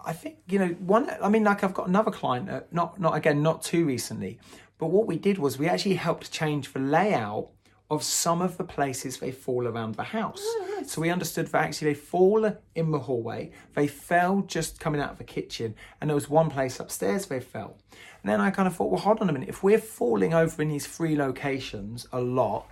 I 0.05 0.13
think, 0.13 0.37
you 0.47 0.59
know, 0.59 0.67
one, 0.67 1.09
I 1.21 1.29
mean, 1.29 1.43
like 1.43 1.63
I've 1.63 1.73
got 1.73 1.87
another 1.87 2.11
client, 2.11 2.49
uh, 2.49 2.61
not, 2.71 2.99
not 2.99 3.15
again, 3.15 3.41
not 3.41 3.63
too 3.63 3.85
recently, 3.85 4.39
but 4.77 4.87
what 4.87 5.07
we 5.07 5.17
did 5.17 5.37
was 5.37 5.57
we 5.57 5.67
actually 5.67 5.95
helped 5.95 6.31
change 6.31 6.71
the 6.73 6.79
layout 6.79 7.49
of 7.89 8.03
some 8.03 8.41
of 8.41 8.57
the 8.57 8.63
places 8.63 9.19
they 9.19 9.31
fall 9.31 9.67
around 9.67 9.95
the 9.95 10.03
house. 10.03 10.41
Oh, 10.43 10.83
so 10.85 11.01
we 11.01 11.09
understood 11.09 11.47
that 11.47 11.63
actually 11.63 11.89
they 11.89 11.99
fall 11.99 12.51
in 12.73 12.91
the 12.91 12.99
hallway, 12.99 13.51
they 13.75 13.87
fell 13.87 14.41
just 14.41 14.79
coming 14.79 14.99
out 14.99 15.11
of 15.11 15.17
the 15.17 15.23
kitchen, 15.23 15.75
and 16.01 16.09
there 16.09 16.15
was 16.15 16.29
one 16.29 16.49
place 16.49 16.79
upstairs 16.79 17.27
they 17.27 17.39
fell. 17.39 17.77
And 18.23 18.31
then 18.31 18.41
I 18.41 18.49
kind 18.49 18.67
of 18.67 18.75
thought, 18.75 18.89
well, 18.91 19.01
hold 19.01 19.21
on 19.21 19.29
a 19.29 19.33
minute, 19.33 19.49
if 19.49 19.61
we're 19.61 19.77
falling 19.77 20.33
over 20.33 20.61
in 20.61 20.69
these 20.69 20.87
three 20.87 21.15
locations 21.15 22.07
a 22.11 22.19
lot, 22.19 22.67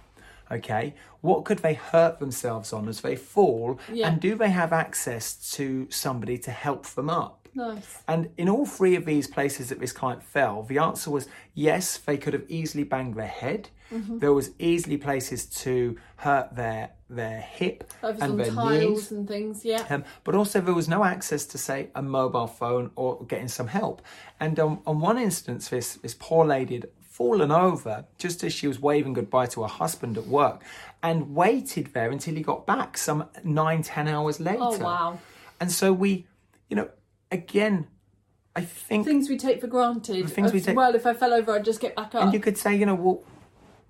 okay, 0.52 0.96
what 1.22 1.46
could 1.46 1.60
they 1.60 1.76
hurt 1.76 2.20
themselves 2.20 2.74
on 2.74 2.88
as 2.88 3.02
they 3.02 3.16
fall? 3.16 3.80
Yeah. 3.92 4.08
And 4.08 4.20
do 4.20 4.36
they 4.36 4.50
have 4.50 4.74
access 4.74 5.36
to 5.54 5.88
somebody 5.92 6.38
to 6.40 6.52
help 6.52 6.88
them 6.88 7.10
up? 7.10 7.43
Nice. 7.56 8.02
And 8.08 8.30
in 8.38 8.50
all 8.50 8.66
three 8.66 8.96
of 8.96 9.06
these 9.06 9.28
places 9.28 9.70
that 9.70 9.80
this 9.80 9.92
client 9.92 10.24
fell, 10.24 10.64
the 10.64 10.78
answer 10.78 11.12
was 11.12 11.28
yes, 11.54 11.98
they 11.98 12.18
could 12.18 12.34
have 12.34 12.46
easily 12.50 12.84
banged 12.84 13.16
their 13.16 13.28
head. 13.28 13.70
Mm-hmm. 13.92 14.20
There 14.20 14.34
was 14.34 14.52
easily 14.58 14.98
places 14.98 15.46
to 15.46 15.98
hurt 16.18 16.56
their 16.56 16.92
their 17.10 17.42
hip 17.42 17.84
Over 18.02 18.12
and 18.14 18.20
some 18.20 18.38
their 18.38 18.52
tiles 18.52 18.72
knees. 18.72 19.12
and 19.12 19.28
things, 19.28 19.64
yeah. 19.64 19.86
Um, 19.90 20.04
but 20.24 20.34
also 20.34 20.62
there 20.62 20.74
was 20.74 20.88
no 20.88 21.04
access 21.04 21.46
to 21.46 21.58
say 21.58 21.90
a 21.94 22.02
mobile 22.02 22.48
phone 22.48 22.90
or 22.96 23.24
getting 23.26 23.48
some 23.48 23.68
help. 23.68 24.02
And 24.40 24.60
um, 24.60 24.82
on 24.88 25.00
one 25.00 25.20
instance, 25.20 25.70
this 25.70 25.96
this 25.96 26.16
poor 26.18 26.46
lady 26.46 26.76
had 26.76 26.90
fallen 27.02 27.52
over 27.52 28.06
just 28.18 28.44
as 28.44 28.52
she 28.52 28.68
was 28.68 28.80
waving 28.80 29.14
goodbye 29.14 29.46
to 29.46 29.62
her 29.62 29.68
husband 29.68 30.18
at 30.18 30.26
work, 30.26 30.64
and 31.04 31.36
waited 31.36 31.94
there 31.94 32.10
until 32.10 32.34
he 32.34 32.42
got 32.42 32.66
back 32.66 32.98
some 32.98 33.30
nine 33.44 33.84
ten 33.84 34.08
hours 34.08 34.40
later. 34.40 34.58
Oh, 34.62 34.78
wow. 34.80 35.20
And 35.60 35.72
so 35.72 35.94
we, 35.94 36.26
you 36.70 36.76
know, 36.76 36.90
again, 37.34 37.88
I 38.56 38.62
think 38.62 39.06
Things 39.06 39.30
we 39.30 39.38
take 39.38 39.60
for 39.60 39.68
granted. 39.68 40.30
things 40.30 40.54
we 40.54 40.62
take- 40.62 40.76
Well, 40.78 40.94
if 40.96 41.06
I 41.08 41.14
fell 41.14 41.34
over, 41.34 41.52
I'd 41.54 41.66
just 41.66 41.80
get 41.82 41.96
back 41.96 42.14
up. 42.16 42.22
and 42.24 42.34
you 42.34 42.40
could 42.40 42.58
say, 42.58 42.76
you 42.76 42.86
know, 42.86 42.96
well, 42.96 43.24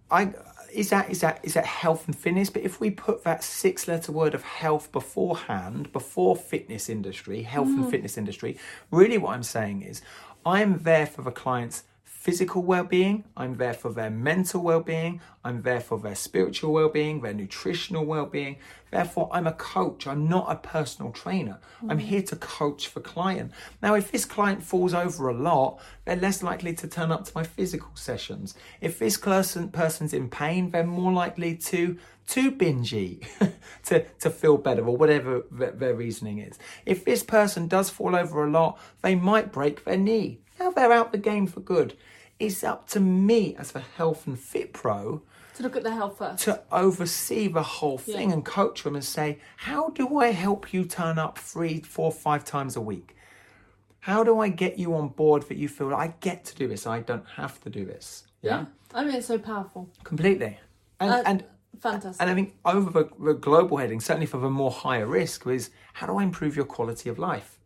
I 0.09 0.33
is 0.71 0.89
that 0.89 1.09
is 1.11 1.19
that 1.21 1.39
is 1.43 1.53
that 1.53 1.65
health 1.65 2.07
and 2.07 2.17
fitness? 2.17 2.49
But 2.49 2.63
if 2.63 2.79
we 2.79 2.89
put 2.89 3.23
that 3.25 3.43
six 3.43 3.87
letter 3.87 4.11
word 4.11 4.33
of 4.33 4.43
health 4.43 4.91
beforehand, 4.91 5.91
before 5.91 6.35
fitness 6.35 6.89
industry, 6.89 7.43
health 7.43 7.67
Mm. 7.67 7.83
and 7.83 7.91
fitness 7.91 8.17
industry, 8.17 8.57
really 8.89 9.17
what 9.19 9.33
I'm 9.35 9.43
saying 9.43 9.81
is 9.83 10.01
I'm 10.45 10.79
there 10.83 11.05
for 11.05 11.21
the 11.21 11.31
client's 11.31 11.83
physical 12.23 12.61
well-being, 12.61 13.25
I'm 13.35 13.57
there 13.57 13.73
for 13.73 13.91
their 13.91 14.09
mental 14.09 14.61
well-being, 14.61 15.19
I'm 15.43 15.61
there 15.63 15.81
for 15.81 15.99
their 15.99 16.15
spiritual 16.15 16.71
well-being, 16.71 17.19
their 17.19 17.33
nutritional 17.33 18.05
well-being. 18.05 18.55
Therefore, 18.91 19.27
I'm 19.33 19.45
a 19.45 19.51
coach. 19.51 20.07
I'm 20.07 20.29
not 20.29 20.49
a 20.49 20.55
personal 20.55 21.11
trainer. 21.11 21.59
I'm 21.89 21.99
mm. 21.99 22.03
here 22.03 22.21
to 22.21 22.37
coach 22.37 22.87
for 22.87 23.01
client. 23.01 23.51
Now, 23.81 23.95
if 23.95 24.09
this 24.09 24.23
client 24.23 24.63
falls 24.63 24.93
over 24.93 25.27
a 25.27 25.33
lot, 25.33 25.81
they're 26.05 26.15
less 26.15 26.41
likely 26.41 26.73
to 26.75 26.87
turn 26.87 27.11
up 27.11 27.25
to 27.25 27.31
my 27.35 27.43
physical 27.43 27.91
sessions. 27.93 28.55
If 28.79 28.99
this 28.99 29.17
person 29.17 29.67
person's 29.67 30.13
in 30.13 30.29
pain, 30.29 30.71
they're 30.71 30.85
more 30.85 31.11
likely 31.11 31.57
to 31.57 31.97
to 32.27 32.51
binge 32.51 32.93
eat, 32.93 33.27
to, 33.83 34.05
to 34.21 34.29
feel 34.29 34.57
better, 34.57 34.87
or 34.87 34.95
whatever 34.95 35.41
th- 35.59 35.73
their 35.73 35.93
reasoning 35.93 36.37
is. 36.37 36.57
If 36.85 37.03
this 37.03 37.21
person 37.21 37.67
does 37.67 37.89
fall 37.89 38.15
over 38.15 38.45
a 38.45 38.49
lot, 38.49 38.79
they 39.01 39.13
might 39.13 39.51
break 39.51 39.83
their 39.83 39.97
knee. 39.97 40.39
Now 40.57 40.71
they're 40.71 40.93
out 40.93 41.11
the 41.11 41.17
game 41.17 41.47
for 41.47 41.59
good. 41.59 41.97
It's 42.45 42.63
up 42.63 42.87
to 42.89 42.99
me 42.99 43.55
as 43.57 43.71
the 43.71 43.79
health 43.79 44.27
and 44.27 44.37
fit 44.37 44.73
pro 44.73 45.21
to 45.55 45.63
look 45.63 45.75
at 45.75 45.83
their 45.83 45.93
health 45.93 46.17
first. 46.17 46.43
to 46.45 46.61
oversee 46.71 47.47
the 47.47 47.63
whole 47.63 47.97
thing 47.97 48.29
Yeah. 48.29 48.33
and 48.35 48.43
coach 48.45 48.83
them 48.83 48.95
and 48.95 49.03
say, 49.05 49.39
how 49.57 49.89
do 49.89 50.17
I 50.19 50.31
help 50.31 50.73
you 50.73 50.83
turn 50.83 51.17
up 51.19 51.37
three, 51.37 51.79
four, 51.81 52.11
five 52.11 52.43
times 52.43 52.75
a 52.75 52.81
week? 52.81 53.15
How 54.01 54.23
do 54.23 54.39
I 54.39 54.49
get 54.49 54.77
you 54.77 54.93
on 54.95 55.09
board 55.09 55.43
that 55.43 55.57
you 55.57 55.69
feel 55.69 55.93
I 55.93 56.15
get 56.19 56.43
to 56.45 56.55
do 56.55 56.67
this? 56.67 56.85
I 56.87 56.99
don't 56.99 57.25
have 57.35 57.61
to 57.61 57.69
do 57.69 57.85
this. 57.85 58.23
yeah. 58.41 58.65
I 58.95 59.03
mean, 59.05 59.15
it's 59.15 59.27
so 59.27 59.39
powerful. 59.39 59.89
completely. 60.03 60.59
And 60.99 61.11
Uh, 61.11 61.23
and 61.25 61.43
Fantastic. 61.79 62.21
and 62.21 62.29
I 62.29 62.33
think 62.35 62.55
over 62.65 62.89
the, 62.91 63.09
the 63.19 63.33
global 63.33 63.77
heading, 63.77 63.99
certainly 64.01 64.27
for 64.27 64.37
the 64.37 64.49
more 64.49 64.69
higher 64.71 65.07
risk, 65.07 65.47
is 65.47 65.69
how 65.93 66.05
do 66.07 66.17
I 66.17 66.23
improve 66.23 66.55
your 66.55 66.65
quality 66.65 67.09
of 67.09 67.17
life? 67.17 67.57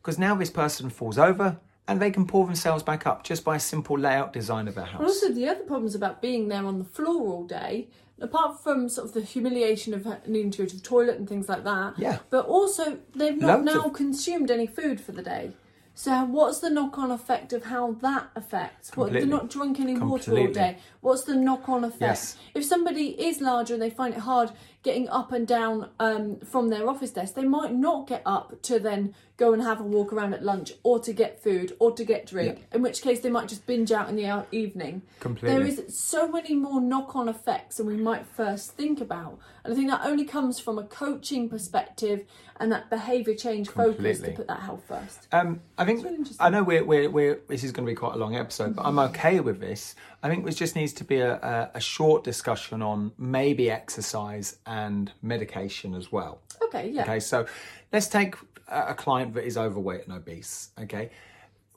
Because 0.00 0.18
now 0.18 0.34
this 0.34 0.50
person 0.50 0.90
falls 0.90 1.18
over 1.18 1.58
and 1.88 2.00
they 2.00 2.10
can 2.10 2.26
pull 2.26 2.44
themselves 2.44 2.82
back 2.82 3.06
up 3.06 3.22
just 3.24 3.44
by 3.44 3.56
a 3.56 3.60
simple 3.60 3.98
layout 3.98 4.32
design 4.32 4.68
of 4.68 4.74
their 4.74 4.84
house. 4.84 4.98
And 4.98 5.06
also, 5.08 5.32
the 5.32 5.48
other 5.48 5.62
problems 5.64 5.94
about 5.94 6.20
being 6.20 6.48
there 6.48 6.64
on 6.66 6.78
the 6.78 6.84
floor 6.84 7.28
all 7.32 7.44
day, 7.44 7.88
apart 8.20 8.60
from 8.62 8.88
sort 8.88 9.06
of 9.08 9.14
the 9.14 9.20
humiliation 9.20 9.94
of 9.94 10.06
needing 10.26 10.50
to 10.52 10.58
go 10.62 10.66
to 10.66 10.76
the 10.76 10.82
toilet 10.82 11.16
and 11.18 11.28
things 11.28 11.48
like 11.48 11.64
that, 11.64 11.98
Yeah. 11.98 12.18
but 12.30 12.46
also 12.46 12.98
they've 13.14 13.36
not 13.36 13.64
Loads 13.64 13.74
now 13.76 13.84
of- 13.86 13.92
consumed 13.92 14.50
any 14.50 14.66
food 14.66 15.00
for 15.00 15.12
the 15.12 15.22
day. 15.22 15.52
So, 15.98 16.24
what's 16.26 16.58
the 16.58 16.68
knock 16.68 16.98
on 16.98 17.10
effect 17.10 17.54
of 17.54 17.64
how 17.64 17.92
that 18.02 18.28
affects? 18.36 18.94
What, 18.94 19.14
they're 19.14 19.24
not 19.24 19.48
drunk 19.48 19.80
any 19.80 19.94
water 19.98 20.36
all 20.36 20.48
day. 20.48 20.76
What's 21.00 21.22
the 21.24 21.34
knock 21.34 21.70
on 21.70 21.84
effect? 21.84 22.02
Yes. 22.02 22.36
If 22.54 22.66
somebody 22.66 23.18
is 23.18 23.40
larger 23.40 23.72
and 23.72 23.82
they 23.82 23.88
find 23.88 24.12
it 24.12 24.20
hard 24.20 24.50
getting 24.86 25.08
up 25.08 25.32
and 25.32 25.48
down 25.48 25.90
um, 25.98 26.38
from 26.40 26.68
their 26.70 26.88
office 26.88 27.10
desk, 27.10 27.34
they 27.34 27.44
might 27.44 27.74
not 27.74 28.06
get 28.06 28.22
up 28.24 28.62
to 28.62 28.78
then 28.78 29.12
go 29.36 29.52
and 29.52 29.60
have 29.62 29.80
a 29.80 29.82
walk 29.82 30.12
around 30.12 30.32
at 30.32 30.42
lunch 30.42 30.72
or 30.84 30.98
to 31.00 31.12
get 31.12 31.42
food 31.42 31.76
or 31.80 31.90
to 31.92 32.04
get 32.04 32.24
drink, 32.24 32.56
Yeah. 32.58 32.76
in 32.76 32.82
which 32.82 33.02
case 33.02 33.20
they 33.20 33.28
might 33.28 33.48
just 33.48 33.66
binge 33.66 33.90
out 33.92 34.08
in 34.08 34.16
the 34.16 34.46
evening. 34.52 35.02
Completely. 35.20 35.58
There 35.58 35.66
is 35.66 35.98
so 35.98 36.26
many 36.28 36.54
more 36.54 36.80
knock 36.80 37.16
on 37.16 37.28
effects 37.28 37.76
than 37.76 37.86
we 37.86 37.96
might 37.96 38.24
first 38.26 38.72
think 38.72 39.00
about. 39.00 39.38
And 39.64 39.72
I 39.74 39.76
think 39.76 39.90
that 39.90 40.02
only 40.04 40.24
comes 40.24 40.58
from 40.60 40.78
a 40.78 40.84
coaching 40.84 41.48
perspective 41.50 42.24
and 42.58 42.72
that 42.72 42.88
behaviour 42.88 43.34
change 43.34 43.68
focus 43.68 44.20
to 44.20 44.30
put 44.30 44.46
that 44.46 44.60
health 44.60 44.84
first. 44.88 45.26
Um, 45.32 45.60
I 45.76 45.84
think 45.84 46.02
really. 46.04 46.24
I 46.40 46.48
know 46.48 46.62
we're, 46.62 46.84
we're, 46.84 47.10
we're 47.10 47.40
this 47.48 47.64
is 47.64 47.72
going 47.72 47.84
to 47.86 47.90
be 47.90 47.96
quite 47.96 48.14
a 48.14 48.18
long 48.18 48.36
episode, 48.36 48.76
but 48.76 48.86
I'm 48.86 48.98
okay 49.10 49.40
with 49.40 49.60
this. 49.60 49.96
I 50.22 50.30
think 50.30 50.44
there 50.44 50.54
just 50.54 50.76
needs 50.76 50.94
to 50.94 51.04
be 51.04 51.18
a, 51.18 51.34
a, 51.34 51.70
a 51.74 51.80
short 51.80 52.24
discussion 52.24 52.80
on 52.80 53.12
maybe 53.18 53.70
exercise 53.70 54.56
and 54.64 54.75
medication 55.22 55.94
as 55.94 56.12
well. 56.12 56.40
Okay, 56.62 56.90
yeah. 56.90 57.02
Okay, 57.02 57.20
so 57.20 57.46
let's 57.92 58.08
take 58.08 58.34
a 58.68 58.94
client 58.94 59.34
that 59.34 59.44
is 59.44 59.56
overweight 59.56 60.04
and 60.06 60.12
obese. 60.16 60.70
Okay, 60.80 61.10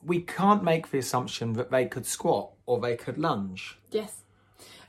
we 0.03 0.21
can't 0.21 0.63
make 0.63 0.91
the 0.91 0.97
assumption 0.97 1.53
that 1.53 1.71
they 1.71 1.85
could 1.85 2.05
squat 2.05 2.51
or 2.65 2.79
they 2.79 2.95
could 2.95 3.17
lunge. 3.17 3.77
Yes. 3.91 4.23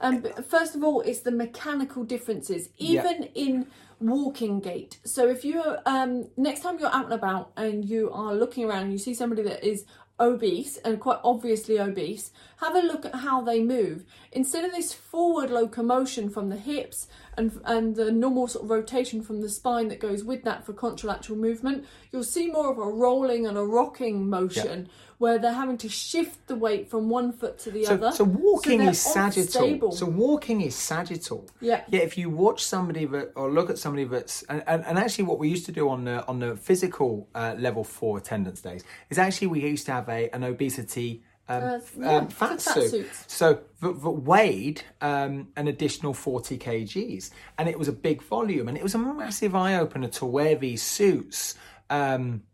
Um, 0.01 0.21
but 0.21 0.49
first 0.49 0.75
of 0.75 0.83
all, 0.83 1.03
it's 1.03 1.21
the 1.21 1.31
mechanical 1.31 2.05
differences, 2.05 2.71
Yeah. 2.79 3.03
even 3.03 3.25
in 3.35 3.67
walking 4.01 4.61
gait. 4.61 4.99
So 5.05 5.29
if 5.29 5.45
you 5.45 5.63
um, 5.85 6.29
next 6.37 6.61
time 6.61 6.79
you're 6.79 6.95
out 6.95 7.05
and 7.05 7.13
about 7.13 7.53
and 7.57 7.85
you 7.85 8.11
are 8.11 8.35
looking 8.35 8.65
around 8.65 8.85
and 8.85 8.93
you 8.93 8.99
see 8.99 9.13
somebody 9.13 9.43
that 9.43 9.63
is 9.63 9.85
obese 10.21 10.77
and 10.79 11.01
quite 11.01 11.19
obviously 11.25 11.81
obese, 11.81 12.31
have 12.59 12.77
a 12.77 12.81
look 12.81 13.05
at 13.07 13.15
how 13.15 13.41
they 13.41 13.63
move. 13.63 14.05
Instead 14.33 14.65
of 14.65 14.73
this 14.73 14.93
forward 14.93 15.51
locomotion 15.51 16.29
from 16.29 16.51
the 16.51 16.57
hips 16.57 17.09
and 17.37 17.61
and 17.65 17.97
the 17.97 18.13
normal 18.13 18.47
sort 18.47 18.65
of 18.65 18.71
rotation 18.71 19.23
from 19.23 19.41
the 19.41 19.49
spine 19.49 19.89
that 19.89 19.99
goes 19.99 20.23
with 20.23 20.45
that 20.45 20.65
for 20.65 20.73
contralateral 20.73 21.37
movement, 21.37 21.87
you'll 22.13 22.23
see 22.23 22.51
more 22.51 22.71
of 22.71 22.79
a 22.79 22.83
rolling 22.83 23.47
and 23.47 23.57
a 23.57 23.65
rocking 23.65 24.29
motion 24.29 24.89
where 25.21 25.39
they're 25.39 25.53
having 25.53 25.77
to 25.77 25.89
shift 25.89 26.47
the 26.47 26.55
weight 26.57 26.89
from 26.89 27.11
one 27.11 27.31
foot 27.31 27.59
to 27.59 27.71
the 27.71 27.85
So, 27.85 27.93
other. 27.95 28.11
so 28.11 28.25
walking 28.25 28.79
they're 28.79 28.89
is 28.91 29.01
sagittal. 29.03 29.43
unstable. 29.65 29.93
So 29.93 30.07
walking 30.07 30.63
is 30.63 30.75
sagittal. 30.75 31.47
Yeah. 31.61 31.85
Yeah. 31.91 32.01
If 32.01 32.17
you 32.17 32.31
watch 32.31 32.65
somebody 32.65 33.05
that, 33.05 33.33
or 33.37 33.51
look 33.51 33.69
at 33.69 33.77
somebody 33.79 34.05
that's, 34.05 34.43
and, 34.45 34.65
and, 34.67 34.83
and 34.87 34.99
actually, 34.99 35.25
what 35.25 35.39
we 35.39 35.49
used 35.51 35.67
to 35.67 35.73
do 35.73 35.91
on 35.91 36.05
the 36.05 36.27
on 36.27 36.39
the 36.41 36.57
physical 36.57 37.29
uh, 37.35 37.55
level 37.59 37.85
for 37.85 38.17
attendance 38.17 38.63
days 38.63 38.83
is 39.11 39.19
actually 39.19 39.49
we 39.49 39.61
used 39.61 39.85
to 39.87 39.93
have 39.93 40.09
a 40.09 40.31
an 40.31 40.43
obesity 40.43 41.23
um, 41.51 41.63
Uh, 41.65 41.79
yeah, 41.99 42.17
um, 42.17 42.29
fat, 42.29 42.63
fat 42.63 42.75
suit. 42.75 42.91
suit. 42.91 43.11
So 43.27 43.61
that, 43.83 44.01
that 44.03 44.11
weighed 44.11 44.83
um, 45.03 45.49
an 45.57 45.69
additional 45.69 46.15
40 46.15 46.57
kgs, 46.59 47.31
and 47.59 47.69
it 47.69 47.79
was 47.79 47.89
a 47.89 47.93
big 48.09 48.23
volume, 48.23 48.69
and 48.69 48.77
it 48.79 48.83
was 48.83 48.95
a 48.95 48.99
massive 48.99 49.55
eye 49.55 49.75
opener 49.77 50.09
to 50.09 50.25
wear 50.25 50.55
these 50.57 50.83
suits. 50.83 51.57
Um, 51.91 52.45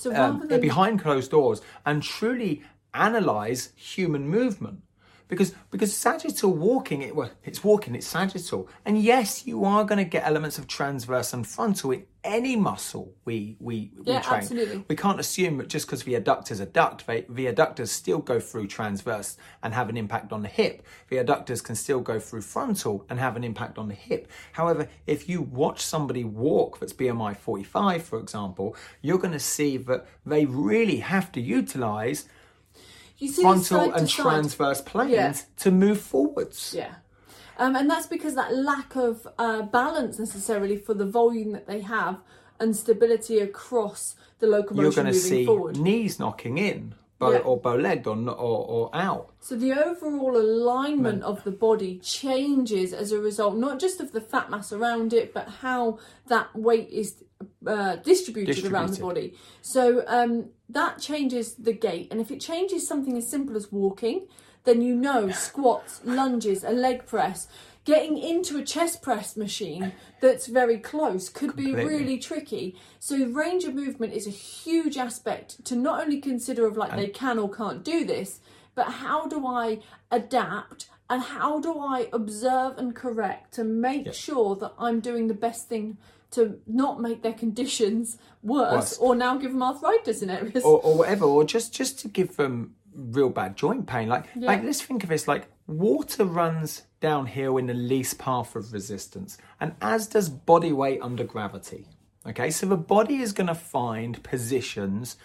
So 0.00 0.14
um, 0.16 0.48
than 0.48 0.60
behind 0.60 1.00
closed 1.00 1.30
doors 1.30 1.60
and 1.84 2.02
truly 2.02 2.62
analyze 2.94 3.72
human 3.76 4.28
movement. 4.28 4.80
Because 5.30 5.54
because 5.70 5.96
sagittal 5.96 6.52
walking, 6.52 7.02
it 7.02 7.14
well, 7.14 7.30
it's 7.44 7.62
walking, 7.62 7.94
it's 7.94 8.06
sagittal, 8.06 8.68
and 8.84 9.00
yes, 9.00 9.46
you 9.46 9.64
are 9.64 9.84
going 9.84 9.98
to 9.98 10.04
get 10.04 10.26
elements 10.26 10.58
of 10.58 10.66
transverse 10.66 11.32
and 11.32 11.46
frontal 11.46 11.92
in 11.92 12.04
any 12.24 12.56
muscle 12.56 13.14
we 13.24 13.56
we, 13.60 13.92
we 13.96 14.04
train. 14.04 14.24
absolutely. 14.24 14.84
We 14.88 14.96
can't 14.96 15.20
assume 15.20 15.58
that 15.58 15.68
just 15.68 15.86
because 15.86 16.02
the 16.02 16.14
adductors 16.14 16.60
are 16.60 16.66
duct, 16.66 17.06
the 17.06 17.46
adductors 17.46 17.88
still 17.88 18.18
go 18.18 18.40
through 18.40 18.66
transverse 18.66 19.36
and 19.62 19.72
have 19.72 19.88
an 19.88 19.96
impact 19.96 20.32
on 20.32 20.42
the 20.42 20.48
hip. 20.48 20.82
The 21.08 21.16
adductors 21.16 21.62
can 21.62 21.76
still 21.76 22.00
go 22.00 22.18
through 22.18 22.42
frontal 22.42 23.06
and 23.08 23.20
have 23.20 23.36
an 23.36 23.44
impact 23.44 23.78
on 23.78 23.86
the 23.86 23.94
hip. 23.94 24.28
However, 24.52 24.88
if 25.06 25.28
you 25.28 25.42
watch 25.42 25.80
somebody 25.80 26.24
walk 26.24 26.80
that's 26.80 26.92
BMI 26.92 27.36
45, 27.36 28.02
for 28.02 28.18
example, 28.18 28.76
you're 29.00 29.18
going 29.18 29.32
to 29.32 29.38
see 29.38 29.76
that 29.76 30.06
they 30.26 30.44
really 30.44 30.96
have 30.96 31.30
to 31.32 31.40
utilize 31.40 31.60
you 31.60 31.68
see 31.70 32.24
this 32.24 32.28
frontal 33.28 33.92
and 33.92 34.08
side. 34.08 34.22
transverse 34.22 34.80
planes 34.80 35.10
Yeah. 35.12 35.34
to 35.58 35.70
move 35.70 36.00
forwards. 36.00 36.74
Yeah. 36.76 36.94
Um, 37.58 37.76
and 37.76 37.88
that's 37.90 38.06
because 38.06 38.34
that 38.36 38.54
lack 38.56 38.96
of 38.96 39.28
uh, 39.38 39.62
balance 39.62 40.18
necessarily 40.18 40.76
for 40.78 40.94
the 40.94 41.04
volume 41.04 41.52
that 41.52 41.66
they 41.66 41.80
have 41.80 42.18
and 42.58 42.74
stability 42.74 43.38
across 43.38 44.16
the 44.38 44.46
locomotion 44.46 44.82
You're 44.82 44.92
going 44.92 45.06
to 45.12 45.18
see 45.18 45.44
forward. 45.46 45.76
knees 45.78 46.18
knocking 46.18 46.56
in, 46.58 46.94
bow, 47.20 47.30
Yeah. 47.32 47.38
or 47.38 47.56
bow-legged, 47.58 48.06
or, 48.08 48.16
or 48.16 48.58
or 48.76 48.90
out. 48.94 49.30
So 49.38 49.54
the 49.54 49.72
overall 49.72 50.36
alignment 50.36 51.22
of 51.22 51.44
the 51.44 51.52
body 51.52 52.00
changes 52.02 52.92
as 52.92 53.12
a 53.12 53.18
result, 53.20 53.56
not 53.56 53.78
just 53.78 54.00
of 54.00 54.10
the 54.10 54.20
fat 54.20 54.50
mass 54.50 54.72
around 54.72 55.12
it, 55.12 55.32
but 55.32 55.46
how 55.60 55.98
that 56.26 56.48
weight 56.56 56.88
is 56.90 57.22
uh, 57.66 57.96
distributed, 57.96 58.64
around 58.66 58.94
the 58.94 59.02
body. 59.02 59.34
So 59.62 60.02
um, 60.06 60.46
that 60.68 60.98
changes 60.98 61.54
the 61.54 61.72
gait, 61.72 62.08
and 62.10 62.20
if 62.20 62.30
it 62.30 62.40
changes 62.40 62.88
something 62.88 63.16
as 63.16 63.30
simple 63.30 63.56
as 63.56 63.70
walking, 63.70 64.26
then 64.64 64.82
you 64.82 64.94
know 64.94 65.30
squats, 65.48 66.00
lunges, 66.04 66.64
a 66.64 66.70
leg 66.72 67.06
press. 67.06 67.46
Getting 67.84 68.18
into 68.18 68.58
a 68.58 68.62
chest 68.62 69.00
press 69.02 69.36
machine 69.36 69.92
that's 70.20 70.46
very 70.46 70.78
close 70.78 71.28
could 71.28 71.56
be 71.56 71.72
really 71.74 72.18
tricky. 72.18 72.76
So 72.98 73.16
range 73.26 73.64
of 73.64 73.74
movement 73.74 74.12
is 74.12 74.26
a 74.26 74.30
huge 74.30 74.96
aspect 74.98 75.64
to 75.64 75.76
not 75.76 76.02
only 76.02 76.20
consider 76.20 76.66
of 76.66 76.76
like 76.76 76.94
they 76.94 77.08
can 77.08 77.38
or 77.38 77.50
can't 77.50 77.82
do 77.82 78.04
this, 78.04 78.40
but 78.74 78.86
how 78.86 79.26
do 79.26 79.46
I 79.46 79.80
adapt 80.10 80.88
and 81.08 81.22
how 81.22 81.58
do 81.58 81.78
I 81.80 82.08
observe 82.12 82.78
and 82.78 82.94
correct 82.94 83.54
to 83.54 83.64
make 83.64 84.12
sure 84.14 84.54
that 84.56 84.72
I'm 84.78 85.00
doing 85.00 85.26
the 85.28 85.34
best 85.34 85.68
thing 85.68 85.96
to 86.32 86.60
not 86.66 87.00
make 87.00 87.22
their 87.22 87.32
conditions 87.32 88.16
worse, 88.42 88.72
Worse. 88.72 88.98
or 88.98 89.16
now 89.16 89.36
give 89.36 89.50
them 89.52 89.62
arthritis 89.62 90.22
in 90.22 90.30
areas. 90.30 90.62
or, 90.64 90.80
or 90.80 90.96
whatever, 90.96 91.24
or 91.24 91.42
just 91.44 91.74
just 91.74 91.98
to 92.00 92.08
give 92.08 92.36
them 92.36 92.76
real 92.94 93.30
bad 93.30 93.56
joint 93.56 93.86
pain. 93.86 94.08
Like 94.08 94.26
like 94.36 94.62
let's 94.62 94.82
think 94.82 95.02
of 95.02 95.08
this 95.08 95.28
like 95.28 95.48
water 95.66 96.24
runs 96.24 96.82
downhill 97.00 97.56
in 97.56 97.66
the 97.66 97.74
least 97.74 98.18
path 98.18 98.54
of 98.56 98.72
resistance, 98.72 99.38
and 99.60 99.74
as 99.80 100.06
does 100.06 100.28
body 100.28 100.72
weight 100.72 101.00
under 101.02 101.24
gravity. 101.24 101.86
Okay, 102.26 102.50
so 102.50 102.66
the 102.66 102.76
body 102.76 103.22
is 103.22 103.32
going 103.32 103.46
to 103.46 103.54
find 103.54 104.22
positions 104.22 105.16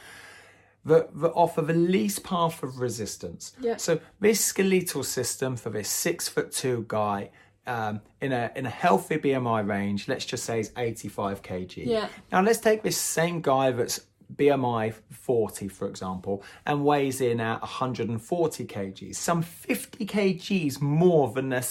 that, 0.85 1.19
that 1.19 1.31
offer 1.31 1.61
the 1.61 1.73
least 1.73 2.23
path 2.23 2.63
of 2.63 2.79
resistance. 2.79 3.53
Yeah. 3.59 3.77
So 3.77 3.99
this 4.21 4.39
skeletal 4.39 5.03
system 5.03 5.57
for 5.57 5.69
this 5.69 5.89
six 5.89 6.29
foot 6.29 6.51
two 6.51 6.85
guy 6.87 7.31
um, 7.67 8.01
in 8.21 8.31
a 8.31 8.51
in 8.55 8.65
a 8.65 8.69
healthy 8.69 9.17
BMI 9.17 9.67
range, 9.67 10.07
let's 10.07 10.25
just 10.25 10.43
say 10.43 10.59
is 10.59 10.71
85 10.77 11.41
kg. 11.41 11.85
Yeah. 11.85 12.07
Now 12.31 12.41
let's 12.41 12.59
take 12.59 12.83
this 12.83 12.97
same 12.97 13.41
guy 13.41 13.71
that's 13.71 14.01
BMI 14.35 14.93
40, 15.11 15.67
for 15.67 15.87
example, 15.87 16.43
and 16.65 16.85
weighs 16.85 17.21
in 17.21 17.39
at 17.39 17.61
140 17.61 18.65
kgs, 18.65 19.15
some 19.15 19.41
50 19.41 20.05
kgs 20.05 20.81
more 20.81 21.31
than 21.31 21.49
their 21.49 21.63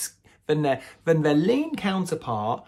than 0.47 0.63
their 0.63 0.81
than 1.05 1.23
their 1.23 1.35
lean 1.35 1.75
counterpart 1.77 2.65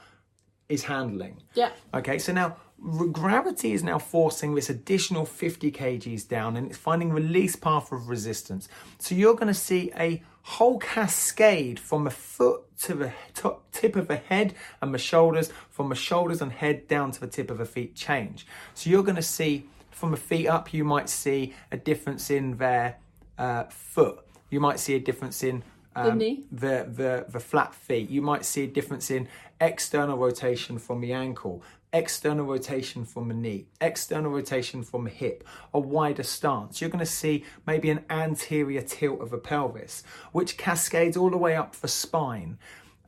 is 0.69 0.85
handling. 0.85 1.41
yeah, 1.55 1.71
Okay, 1.95 2.19
so 2.19 2.33
now 2.33 2.57
r- 2.85 3.07
gravity 3.07 3.73
is 3.73 3.85
now 3.85 3.99
forcing 4.01 4.55
this 4.57 4.69
additional 4.69 5.25
50 5.25 5.71
kgs 5.71 6.27
down 6.27 6.57
and 6.57 6.67
it's 6.67 6.77
finding 6.79 7.15
the 7.15 7.21
least 7.21 7.61
path 7.61 7.93
of 7.93 8.09
resistance. 8.09 8.69
So 8.99 9.15
you're 9.15 9.35
going 9.35 9.47
to 9.47 9.55
see 9.55 9.93
a 9.97 10.23
whole 10.43 10.79
cascade 10.79 11.79
from 11.79 12.03
the 12.05 12.11
foot 12.11 12.63
to 12.81 12.95
the 12.95 13.13
top, 13.35 13.71
tip 13.73 13.95
of 13.95 14.09
the 14.09 14.17
head 14.17 14.55
and 14.83 14.93
the 14.93 14.99
shoulders, 14.99 15.53
from 15.71 15.89
the 15.89 15.95
shoulders 15.95 16.43
and 16.43 16.51
head 16.51 16.89
down 16.89 17.13
to 17.13 17.21
the 17.21 17.27
tip 17.29 17.49
of 17.51 17.59
the 17.59 17.65
feet 17.65 17.95
change. 17.95 18.45
So 18.75 18.91
you're 18.91 19.03
going 19.05 19.17
to 19.17 19.23
see 19.23 19.69
from 19.97 20.11
the 20.11 20.19
feet 20.19 20.47
up, 20.47 20.75
you 20.75 20.85
might 20.85 21.09
see 21.09 21.55
a 21.73 21.77
difference 21.79 22.31
in 22.31 22.59
their 22.59 22.99
uh, 23.39 23.65
foot. 23.65 24.19
You 24.51 24.61
might 24.61 24.79
see 24.79 24.95
a 24.95 25.01
difference 25.01 25.43
in 25.43 25.63
um, 25.97 26.19
knee. 26.19 26.45
the, 26.53 26.87
the 26.93 27.25
the 27.31 27.41
flat 27.41 27.75
feet. 27.75 28.11
You 28.11 28.21
might 28.21 28.45
see 28.45 28.65
a 28.65 28.67
difference 28.67 29.11
in 29.11 29.27
external 29.59 30.19
rotation 30.19 30.79
from 30.79 31.01
the 31.01 31.15
ankle, 31.15 31.63
external 31.95 32.45
rotation 32.45 33.07
from 33.07 33.29
the 33.29 33.35
knee, 33.35 33.69
external 33.81 34.31
rotation 34.31 34.85
from 34.85 35.05
the 35.05 35.11
hip, 35.11 35.45
a 35.73 35.81
wider 35.81 36.23
stance. 36.23 36.83
You're 36.83 36.91
going 36.91 36.99
to 36.99 37.07
see 37.07 37.45
maybe 37.67 37.89
an 37.89 38.05
anterior 38.11 38.83
tilt 38.83 39.23
of 39.23 39.31
the 39.31 39.39
pelvis, 39.39 40.03
which 40.33 40.59
cascades 40.59 41.17
all 41.17 41.31
the 41.31 41.39
way 41.39 41.57
up 41.57 41.75
the 41.75 41.89
spine, 41.89 42.59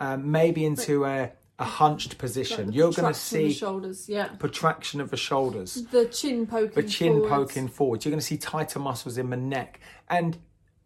um, 0.01 0.31
maybe 0.31 0.65
into 0.65 1.05
a, 1.05 1.33
a 1.59 1.65
hunched 1.65 2.19
position. 2.19 2.73
You're 2.73 2.93
going 2.93 3.13
to 3.13 3.19
Traction 3.19 3.39
of 3.39 3.43
the 3.43 3.53
see 3.53 3.53
shoulders, 3.53 4.09
yeah, 4.09 4.29
protraction 4.29 5.01
of 5.01 5.11
the 5.11 5.17
shoulders 5.17 5.75
the 5.91 6.07
chin 6.07 6.47
poking, 6.47 6.83
the 6.83 6.89
chin 6.89 7.13
forwards. 7.15 7.53
poking 7.53 7.69
forward. 7.69 8.05
You're 8.05 8.11
going 8.11 8.21
to 8.21 8.27
see 8.27 8.39
tighter 8.39 8.79
muscles 8.79 9.19
in 9.19 9.31
the 9.31 9.37
neck, 9.37 9.81
and 10.09 10.39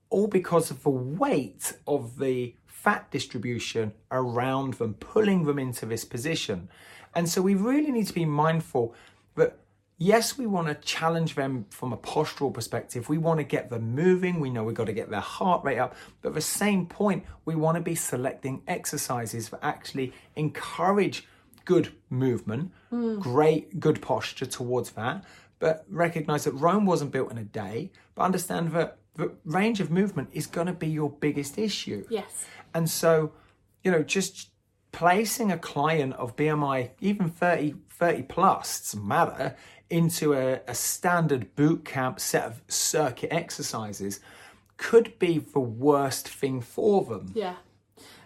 all 0.09 0.29
because 0.29 0.70
of 0.70 0.83
the 0.83 0.91
weight 0.91 1.75
of 1.87 2.18
the 2.18 2.55
fat 2.66 3.11
distribution 3.11 3.93
around 4.11 4.75
them, 4.75 4.95
pulling 4.95 5.45
them 5.45 5.59
into 5.59 5.87
this 5.87 6.05
position. 6.05 6.68
And 7.14 7.29
so 7.29 7.43
we 7.43 7.55
really 7.55 7.91
need 7.91 8.07
to 8.07 8.14
be 8.14 8.25
mindful. 8.25 8.95
Yes, 10.05 10.37
we 10.37 10.47
want 10.47 10.67
to 10.67 10.75
challenge 10.75 11.37
them 11.37 11.65
from 11.71 11.93
a 11.93 11.97
postural 11.97 12.53
perspective. 12.53 13.09
We 13.09 13.19
want 13.19 13.39
to 13.39 13.45
get 13.45 13.71
them 13.71 13.95
moving. 13.95 14.41
We 14.41 14.51
know 14.51 14.65
we've 14.65 14.75
got 14.75 14.87
to 14.87 14.93
get 14.93 15.11
their 15.11 15.21
heart 15.21 15.63
rate 15.63 15.79
up. 15.79 15.95
But 16.21 16.31
at 16.31 16.35
the 16.35 16.41
same 16.41 16.87
point, 16.87 17.25
we 17.45 17.55
want 17.55 17.77
to 17.77 17.81
be 17.81 17.95
selecting 17.95 18.63
exercises 18.67 19.51
that 19.51 19.61
actually 19.63 20.13
encourage 20.35 21.29
good 21.65 21.93
movement, 22.11 22.73
hmm. 22.91 23.21
great, 23.21 23.79
good 23.79 24.03
posture 24.03 24.47
towards 24.47 24.91
that. 24.93 25.23
But 25.61 25.85
recognize 25.89 26.43
that 26.45 26.55
Rome 26.55 26.85
wasn't 26.85 27.13
built 27.13 27.31
in 27.31 27.39
a 27.39 27.45
day, 27.45 27.93
but 28.17 28.25
understand 28.25 28.73
that 28.73 28.99
the 29.15 29.33
range 29.45 29.79
of 29.79 29.93
movement 29.93 30.31
is 30.33 30.49
going 30.49 30.67
to 30.67 30.73
be 30.73 30.89
your 30.89 31.11
biggest 31.11 31.59
issue. 31.59 32.05
Yes, 32.11 32.47
And 32.75 32.91
so, 32.91 33.35
you 33.85 33.93
know, 33.93 34.03
just 34.03 34.49
placing 34.91 35.53
a 35.53 35.59
client 35.59 36.15
of 36.15 36.35
BMI, 36.35 36.91
even 37.01 37.29
30, 37.29 37.75
30 37.89 38.23
plus, 38.25 38.81
doesn't 38.81 39.07
matter, 39.07 39.55
into 39.93 40.32
a, 40.32 40.61
a 40.66 40.74
standard 40.74 41.55
boot 41.55 41.84
camp 41.84 42.18
set 42.18 42.45
of 42.45 42.62
circuit 42.68 43.32
exercises 43.32 44.20
could 44.76 45.18
be 45.18 45.38
the 45.38 45.61
worst 45.61 46.28
thing 46.28 46.61
for 46.61 47.05
them 47.05 47.30
yeah, 47.34 47.57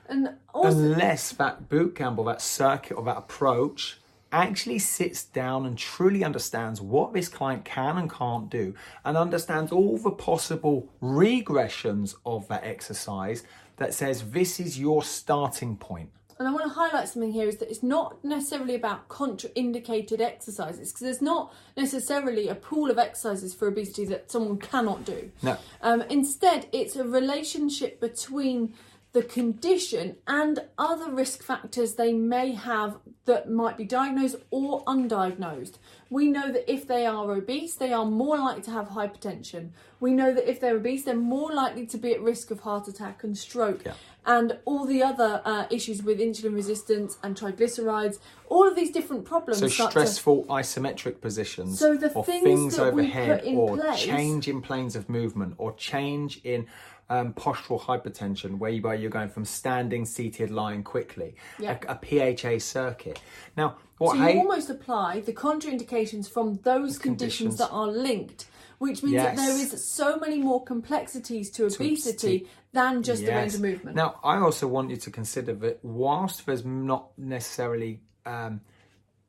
and 0.08 0.30
also 0.54 0.68
unless 0.68 1.32
that 1.32 1.68
boot 1.68 1.94
camp 1.96 2.18
or 2.18 2.24
that 2.24 2.40
circuit 2.40 2.94
or 2.94 3.04
that 3.04 3.16
approach 3.16 3.98
actually 4.32 4.78
sits 4.78 5.24
down 5.24 5.66
and 5.66 5.78
truly 5.78 6.24
understands 6.24 6.80
what 6.80 7.12
this 7.12 7.28
client 7.28 7.64
can 7.64 7.96
and 7.96 8.10
can't 8.10 8.50
do 8.50 8.74
and 9.04 9.16
understands 9.16 9.72
all 9.72 9.96
the 9.98 10.10
possible 10.10 10.88
regressions 11.00 12.14
of 12.24 12.46
that 12.48 12.64
exercise 12.64 13.44
that 13.76 13.94
says 13.94 14.30
this 14.30 14.58
is 14.58 14.78
your 14.78 15.02
starting 15.02 15.76
point. 15.76 16.10
And 16.38 16.46
I 16.46 16.52
want 16.52 16.64
to 16.64 16.70
highlight 16.70 17.08
something 17.08 17.32
here 17.32 17.48
is 17.48 17.56
that 17.58 17.70
it's 17.70 17.82
not 17.82 18.22
necessarily 18.22 18.74
about 18.74 19.08
contraindicated 19.08 20.20
exercises 20.20 20.92
because 20.92 21.02
there's 21.02 21.22
not 21.22 21.52
necessarily 21.76 22.48
a 22.48 22.54
pool 22.54 22.90
of 22.90 22.98
exercises 22.98 23.54
for 23.54 23.68
obesity 23.68 24.04
that 24.06 24.30
someone 24.30 24.58
cannot 24.58 25.04
do. 25.04 25.30
No. 25.42 25.56
Um, 25.80 26.02
instead, 26.02 26.68
it's 26.72 26.94
a 26.94 27.04
relationship 27.04 28.00
between 28.00 28.74
the 29.16 29.22
condition 29.22 30.14
and 30.26 30.60
other 30.76 31.10
risk 31.10 31.42
factors 31.42 31.94
they 31.94 32.12
may 32.12 32.52
have 32.52 32.98
that 33.24 33.50
might 33.50 33.78
be 33.78 33.84
diagnosed 33.84 34.36
or 34.50 34.84
undiagnosed. 34.84 35.78
We 36.10 36.26
know 36.26 36.52
that 36.52 36.70
if 36.70 36.86
they 36.86 37.06
are 37.06 37.32
obese, 37.32 37.76
they 37.76 37.94
are 37.94 38.04
more 38.04 38.36
likely 38.36 38.60
to 38.64 38.70
have 38.72 38.88
hypertension. 38.88 39.70
We 40.00 40.12
know 40.12 40.34
that 40.34 40.46
if 40.48 40.60
they're 40.60 40.76
obese, 40.76 41.04
they're 41.04 41.16
more 41.16 41.50
likely 41.50 41.86
to 41.86 41.96
be 41.96 42.12
at 42.12 42.20
risk 42.20 42.50
of 42.50 42.60
heart 42.60 42.88
attack 42.88 43.24
and 43.24 43.38
stroke. 43.38 43.86
Yeah. 43.86 43.94
And 44.26 44.58
all 44.64 44.84
the 44.86 45.02
other 45.04 45.40
uh, 45.44 45.66
issues 45.70 46.02
with 46.02 46.18
insulin 46.18 46.54
resistance 46.54 47.16
and 47.22 47.36
triglycerides, 47.36 48.18
all 48.48 48.66
of 48.66 48.74
these 48.74 48.90
different 48.90 49.24
problems. 49.24 49.60
So 49.60 49.68
start 49.68 49.92
to- 49.92 50.00
stressful 50.00 50.46
isometric 50.46 51.20
positions, 51.20 51.78
So 51.78 51.96
the 51.96 52.12
or 52.12 52.24
things 52.24 52.42
things 52.42 52.76
that 52.76 52.92
we 52.92 53.02
overhead, 53.02 53.40
put 53.40 53.48
in 53.48 53.56
or 53.56 53.76
place- 53.76 54.02
change 54.02 54.48
in 54.48 54.60
planes 54.62 54.96
of 54.96 55.08
movement, 55.08 55.54
or 55.58 55.74
change 55.74 56.40
in 56.42 56.66
um, 57.08 57.32
postural 57.34 57.80
hypertension, 57.80 58.58
whereby 58.58 58.94
you're 58.96 59.10
going 59.10 59.28
from 59.28 59.44
standing, 59.44 60.04
seated, 60.04 60.50
lying 60.50 60.82
quickly, 60.82 61.36
Yeah. 61.60 61.78
a, 61.88 61.92
a 61.92 62.34
PHA 62.34 62.58
circuit. 62.58 63.20
Now, 63.56 63.76
what 63.98 64.16
So 64.16 64.22
I 64.24 64.30
you 64.30 64.40
almost 64.40 64.70
apply 64.70 65.20
the 65.20 65.32
contraindications 65.32 66.28
from 66.28 66.58
those 66.64 66.98
conditions, 66.98 67.54
conditions. 67.54 67.58
that 67.58 67.70
are 67.70 67.86
linked, 67.86 68.46
which 68.78 69.02
means 69.02 69.16
that 69.16 69.36
there 69.36 69.50
is 69.50 69.84
so 69.84 70.18
many 70.18 70.38
more 70.40 70.62
complexities 70.62 71.50
to 71.50 71.64
obesity 71.64 71.86
obesity. 71.86 72.46
than 72.72 73.02
just 73.02 73.24
the 73.24 73.32
range 73.32 73.54
of 73.54 73.60
movement. 73.60 73.96
Now, 73.96 74.20
I 74.22 74.38
also 74.38 74.66
want 74.66 74.90
you 74.90 74.96
to 74.96 75.10
consider 75.10 75.54
that 75.54 75.84
whilst 75.84 76.46
there's 76.46 76.64
not 76.64 77.10
necessarily 77.16 78.00
um, 78.24 78.60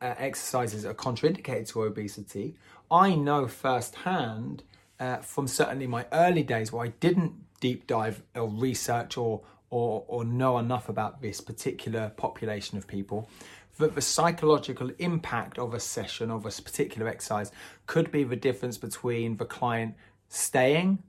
uh, 0.01 0.15
exercises 0.17 0.83
that 0.83 0.89
are 0.89 0.93
contraindicated 0.93 1.67
to 1.69 1.83
obesity, 1.83 2.55
I 2.91 3.15
know 3.15 3.47
firsthand 3.47 4.63
uh, 4.99 5.17
from 5.17 5.47
certainly 5.47 5.87
my 5.87 6.05
early 6.11 6.43
days 6.43 6.71
where 6.71 6.85
I 6.85 6.89
didn't 6.99 7.33
deep 7.59 7.87
dive 7.87 8.21
or 8.35 8.47
research 8.47 9.17
or, 9.17 9.41
or, 9.69 10.03
or 10.07 10.23
know 10.23 10.57
enough 10.57 10.89
about 10.89 11.21
this 11.21 11.41
particular 11.41 12.11
population 12.15 12.77
of 12.77 12.87
people. 12.87 13.29
That 13.77 13.95
the 13.95 14.01
psychological 14.01 14.91
impact 14.97 15.59
of 15.59 15.73
a 15.73 15.79
session 15.79 16.31
of 16.31 16.45
a 16.45 16.49
particular 16.49 17.07
exercise 17.07 17.51
could 17.85 18.11
be 18.11 18.23
the 18.23 18.35
difference 18.35 18.77
between 18.77 19.37
the 19.37 19.45
client 19.45 19.95
staying 20.29 21.03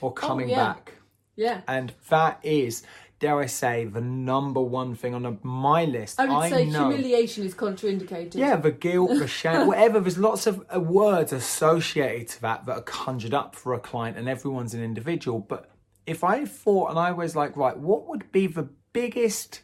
or 0.00 0.12
coming 0.12 0.48
yeah. 0.48 0.56
back. 0.56 0.94
yeah. 1.36 1.60
And 1.66 1.92
that 2.08 2.40
is, 2.42 2.82
dare 3.18 3.38
I 3.38 3.46
say, 3.46 3.84
the 3.84 4.00
number 4.00 4.60
one 4.60 4.94
thing 4.94 5.14
on 5.14 5.38
my 5.42 5.84
list. 5.84 6.20
I 6.20 6.26
would 6.26 6.50
say 6.50 6.64
know. 6.64 6.88
humiliation 6.88 7.44
is 7.44 7.54
contraindicated. 7.54 8.36
Yeah, 8.36 8.56
the 8.56 8.70
guilt, 8.70 9.10
the 9.10 9.28
shame, 9.28 9.66
whatever. 9.66 10.00
There's 10.00 10.18
lots 10.18 10.46
of 10.46 10.64
uh, 10.74 10.80
words 10.80 11.32
associated 11.32 12.28
to 12.28 12.40
that 12.42 12.66
that 12.66 12.72
are 12.72 12.82
conjured 12.82 13.34
up 13.34 13.54
for 13.54 13.74
a 13.74 13.80
client, 13.80 14.16
and 14.16 14.28
everyone's 14.28 14.74
an 14.74 14.82
individual. 14.82 15.40
But 15.40 15.70
if 16.06 16.24
I 16.24 16.44
thought 16.44 16.90
and 16.90 16.98
I 16.98 17.12
was 17.12 17.36
like, 17.36 17.56
right, 17.56 17.76
what 17.76 18.08
would 18.08 18.30
be 18.32 18.46
the 18.46 18.68
biggest 18.92 19.62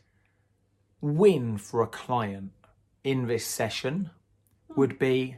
win 1.15 1.59
for 1.59 1.83
a 1.83 1.87
client 1.87 2.51
in 3.03 3.27
this 3.27 3.45
session? 3.47 4.11
Would 4.77 4.99
be 4.99 5.37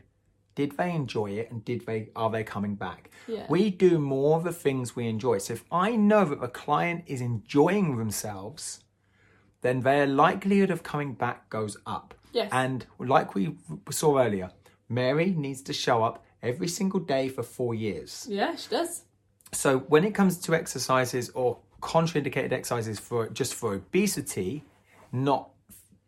did 0.54 0.78
they 0.78 0.90
enjoy 0.92 1.32
it 1.32 1.50
and 1.50 1.62
did 1.64 1.84
they 1.84 2.08
are 2.16 2.30
they 2.30 2.42
coming 2.42 2.76
back 2.76 3.10
Yeah. 3.28 3.44
we 3.50 3.68
do 3.70 3.98
more 3.98 4.38
of 4.38 4.44
the 4.44 4.52
things 4.54 4.96
we 4.96 5.06
enjoy 5.06 5.36
so 5.36 5.52
if 5.52 5.64
i 5.70 5.94
know 5.94 6.24
that 6.24 6.40
the 6.40 6.48
client 6.48 7.04
is 7.06 7.20
enjoying 7.20 7.98
themselves 7.98 8.82
then 9.60 9.82
their 9.82 10.06
likelihood 10.06 10.70
of 10.70 10.82
coming 10.82 11.12
back 11.12 11.50
goes 11.50 11.76
up 11.84 12.14
Yes. 12.32 12.48
and 12.52 12.86
like 12.98 13.34
we 13.34 13.54
saw 13.90 14.18
earlier 14.18 14.50
mary 14.88 15.28
needs 15.32 15.60
to 15.68 15.74
show 15.74 16.02
up 16.02 16.24
every 16.42 16.68
single 16.68 17.00
day 17.00 17.28
for 17.28 17.42
four 17.42 17.74
years 17.74 18.26
Yeah, 18.30 18.56
she 18.56 18.70
does. 18.70 19.02
so 19.52 19.80
when 19.80 20.04
it 20.04 20.14
comes 20.14 20.38
to 20.38 20.54
exercises 20.54 21.28
or 21.34 21.58
contraindicated 21.82 22.52
exercises 22.52 22.98
for 22.98 23.28
just 23.28 23.52
for 23.54 23.74
obesity, 23.74 24.64
not 25.12 25.50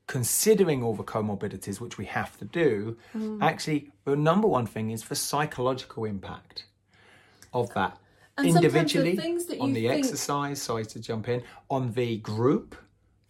considering 0.09 0.83
all 0.83 0.97
the 0.97 1.05
comorbidities 1.05 1.81
which 1.81 1.97
we 1.99 2.07
have 2.07 2.37
to 2.39 2.45
do, 2.47 2.97
Mm. 3.15 3.41
actually 3.43 3.93
the 4.05 4.17
number 4.17 4.49
one 4.49 4.67
thing 4.67 4.91
is 4.91 5.05
the 5.05 5.15
psychological 5.15 6.05
impact 6.05 6.65
of 7.53 7.73
that. 7.75 7.97
And 8.37 8.47
Individually, 8.49 9.17
things 9.17 9.47
that 9.47 9.61
on 9.61 9.73
the 9.73 9.87
think- 9.89 10.05
exercise, 10.05 10.61
sorry 10.63 10.87
to 10.87 10.99
jump 11.01 11.29
in, 11.29 11.43
on 11.71 11.93
the 11.93 12.19
group, 12.19 12.75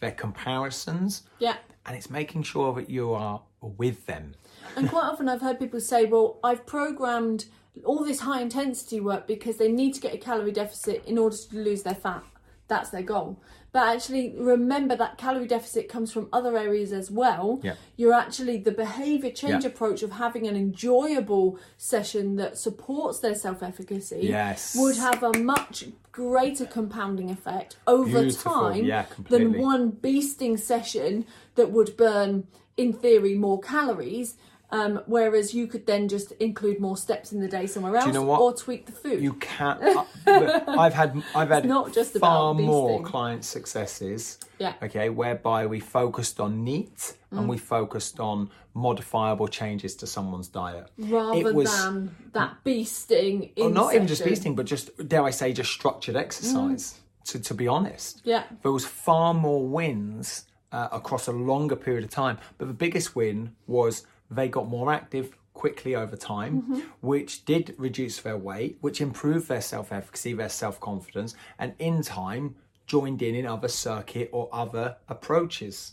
their 0.01 0.13
comparisons, 0.13 1.23
Yeah. 1.41 1.57
and 1.85 1.97
it's 1.97 2.11
making 2.11 2.45
sure 2.45 2.73
that 2.75 2.89
you 2.89 3.13
are 3.13 3.43
with 3.61 4.07
them. 4.07 4.35
And 4.77 4.89
quite 4.89 5.05
often 5.05 5.29
I've 5.29 5.41
heard 5.41 5.59
people 5.59 5.81
say, 5.81 6.05
well, 6.05 6.39
I've 6.45 6.65
programmed 6.67 7.47
all 7.85 8.05
this 8.05 8.21
high 8.21 8.41
intensity 8.41 9.01
work 9.01 9.27
because 9.27 9.57
they 9.57 9.71
need 9.73 9.95
to 9.95 10.01
get 10.01 10.15
a 10.15 10.19
calorie 10.19 10.53
deficit 10.53 11.03
in 11.07 11.19
order 11.19 11.37
to 11.37 11.57
lose 11.57 11.83
their 11.83 11.95
fat. 11.95 12.23
That's 12.69 12.91
their 12.91 13.03
goal. 13.03 13.41
But 13.71 13.95
actually, 13.95 14.35
remember 14.39 14.97
that 14.97 15.19
calorie 15.19 15.47
deficit 15.47 15.89
comes 15.89 16.11
from 16.11 16.29
other 16.33 16.57
areas 16.57 16.91
as 16.93 17.11
well. 17.11 17.61
Yeah. 17.63 17.75
You're 17.97 18.15
actually 18.15 18.59
the 18.59 18.73
behavior 18.73 19.31
change 19.31 19.65
Yeah. 19.65 19.71
approach 19.71 20.03
of 20.03 20.13
having 20.13 20.47
an 20.47 20.57
enjoyable 20.57 21.59
session 21.77 22.37
that 22.37 22.57
supports 22.59 23.19
their 23.21 23.35
self 23.35 23.63
efficacy 23.63 24.21
Yes. 24.23 24.75
would 24.79 24.97
have 24.97 25.23
a 25.23 25.37
much 25.39 25.85
greater 26.13 26.65
compounding 26.65 27.31
effect 27.31 27.77
over 27.87 28.23
Beautiful. 28.23 28.53
time 28.53 28.85
Yeah, 28.85 29.05
than 29.29 29.59
one 29.59 29.93
beasting 29.93 30.59
session 30.59 31.27
that 31.55 31.71
would 31.71 31.97
burn, 31.97 32.47
in 32.77 32.93
theory, 32.95 33.35
more 33.37 33.61
calories. 33.61 34.37
Um, 34.71 35.01
whereas 35.07 35.55
you 35.55 35.67
could 35.67 35.87
then 35.87 36.09
just 36.09 36.33
include 36.33 36.79
more 36.79 36.97
steps 36.97 37.33
in 37.33 37.41
the 37.41 37.49
day 37.49 37.67
somewhere 37.67 37.97
else, 37.97 38.13
know 38.13 38.23
what? 38.23 38.41
or 38.41 38.53
tweak 38.53 38.85
the 38.85 38.93
food. 38.93 39.23
You 39.23 39.33
can't. 39.35 39.83
uh, 40.27 40.61
I've 40.69 40.93
had 40.93 41.23
I've 41.35 41.49
had 41.49 41.65
not 41.65 41.95
just 41.95 42.19
far 42.19 42.53
more 42.53 43.01
beasting. 43.01 43.05
client 43.07 43.45
successes. 43.47 44.39
Yeah. 44.59 44.75
Okay, 44.83 45.09
whereby 45.09 45.65
we 45.67 45.81
focused 45.81 46.39
on 46.41 46.65
NEAT 46.65 47.15
Mm. 47.33 47.41
and 47.41 47.49
we 47.51 47.59
focused 47.59 48.21
on 48.21 48.49
modifiable 48.73 49.49
changes 49.49 49.95
to 49.97 50.07
someone's 50.07 50.49
diet. 50.49 50.87
rather 50.97 51.53
was- 51.53 51.71
than 51.85 52.15
that 52.33 52.57
beasting. 52.65 53.53
In 53.57 53.65
Well, 53.67 53.71
not 53.85 53.95
even 53.95 54.07
just 54.07 54.23
session. 54.25 54.53
beasting, 54.55 54.57
but 54.57 54.65
just 54.67 54.91
dare 55.09 55.23
I 55.25 55.31
say, 55.31 55.53
just 55.53 55.71
structured 55.71 56.17
exercise. 56.17 57.01
To 57.27 57.39
to 57.39 57.55
be 57.55 57.69
honest, 57.69 58.21
Yeah. 58.25 58.45
there 58.63 58.73
was 58.73 58.85
far 58.87 59.35
more 59.35 59.67
wins 59.67 60.45
uh, 60.73 60.89
across 60.93 61.27
a 61.29 61.33
longer 61.33 61.77
period 61.77 62.05
of 62.05 62.11
time. 62.11 62.39
But 62.59 62.69
the 62.69 62.75
biggest 62.75 63.15
win 63.17 63.55
was 63.67 64.07
they 64.31 64.49
got 64.49 64.69
more 64.69 64.93
active 64.93 65.37
quickly 65.55 65.95
over 65.97 66.17
time, 66.17 66.63
Mm-hmm. 66.63 66.81
which 67.01 67.45
did 67.45 67.75
reduce 67.79 68.21
their 68.21 68.37
weight, 68.39 68.79
which 68.81 69.01
improved 69.01 69.49
their 69.49 69.61
self 69.61 69.91
efficacy, 69.93 70.33
their 70.35 70.49
self 70.49 70.79
confidence, 70.81 71.35
and 71.59 71.75
in 71.79 72.03
time 72.03 72.55
joined 72.87 73.21
in 73.23 73.35
in 73.35 73.47
other 73.47 73.69
circuit 73.69 74.31
or 74.33 74.49
other 74.53 74.97
approaches 75.09 75.93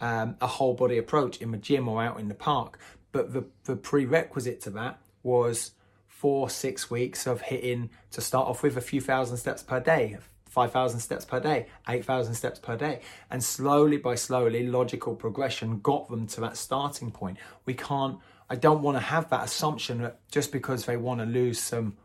um, 0.00 0.36
a 0.40 0.46
whole 0.46 0.74
body 0.74 0.96
approach 0.98 1.38
in 1.38 1.50
the 1.50 1.58
gym 1.58 1.88
or 1.88 2.02
out 2.02 2.20
in 2.20 2.28
the 2.28 2.34
park. 2.34 2.78
But 3.12 3.32
the, 3.32 3.44
the 3.64 3.74
prerequisite 3.76 4.60
to 4.62 4.70
that 4.70 4.98
was 5.22 5.72
four, 6.06 6.48
six 6.50 6.90
weeks 6.90 7.26
of 7.26 7.40
hitting 7.40 7.90
to 8.12 8.20
start 8.20 8.46
off 8.48 8.62
with 8.62 8.76
a 8.76 8.80
few 8.80 9.00
thousand 9.00 9.38
steps 9.38 9.62
per 9.62 9.80
day, 9.80 10.18
5,000 10.50 11.00
steps 11.00 11.24
per 11.24 11.40
day, 11.40 11.66
8,000 11.88 12.34
steps 12.34 12.58
per 12.58 12.76
day. 12.76 13.00
And 13.30 13.42
slowly 13.42 13.96
by 13.96 14.16
slowly, 14.16 14.66
logical 14.66 15.14
progression 15.14 15.80
got 15.80 16.10
them 16.10 16.26
to 16.28 16.40
that 16.42 16.56
starting 16.56 17.10
point. 17.10 17.38
We 17.64 17.74
can't, 17.74 18.18
I 18.50 18.56
don't 18.56 18.82
want 18.82 18.96
to 18.96 19.02
have 19.02 19.30
that 19.30 19.44
assumption 19.44 20.02
that 20.02 20.18
just 20.30 20.50
because 20.50 20.84
they 20.84 20.96
want 20.96 21.20
to 21.20 21.26
lose 21.26 21.58
some 21.58 21.96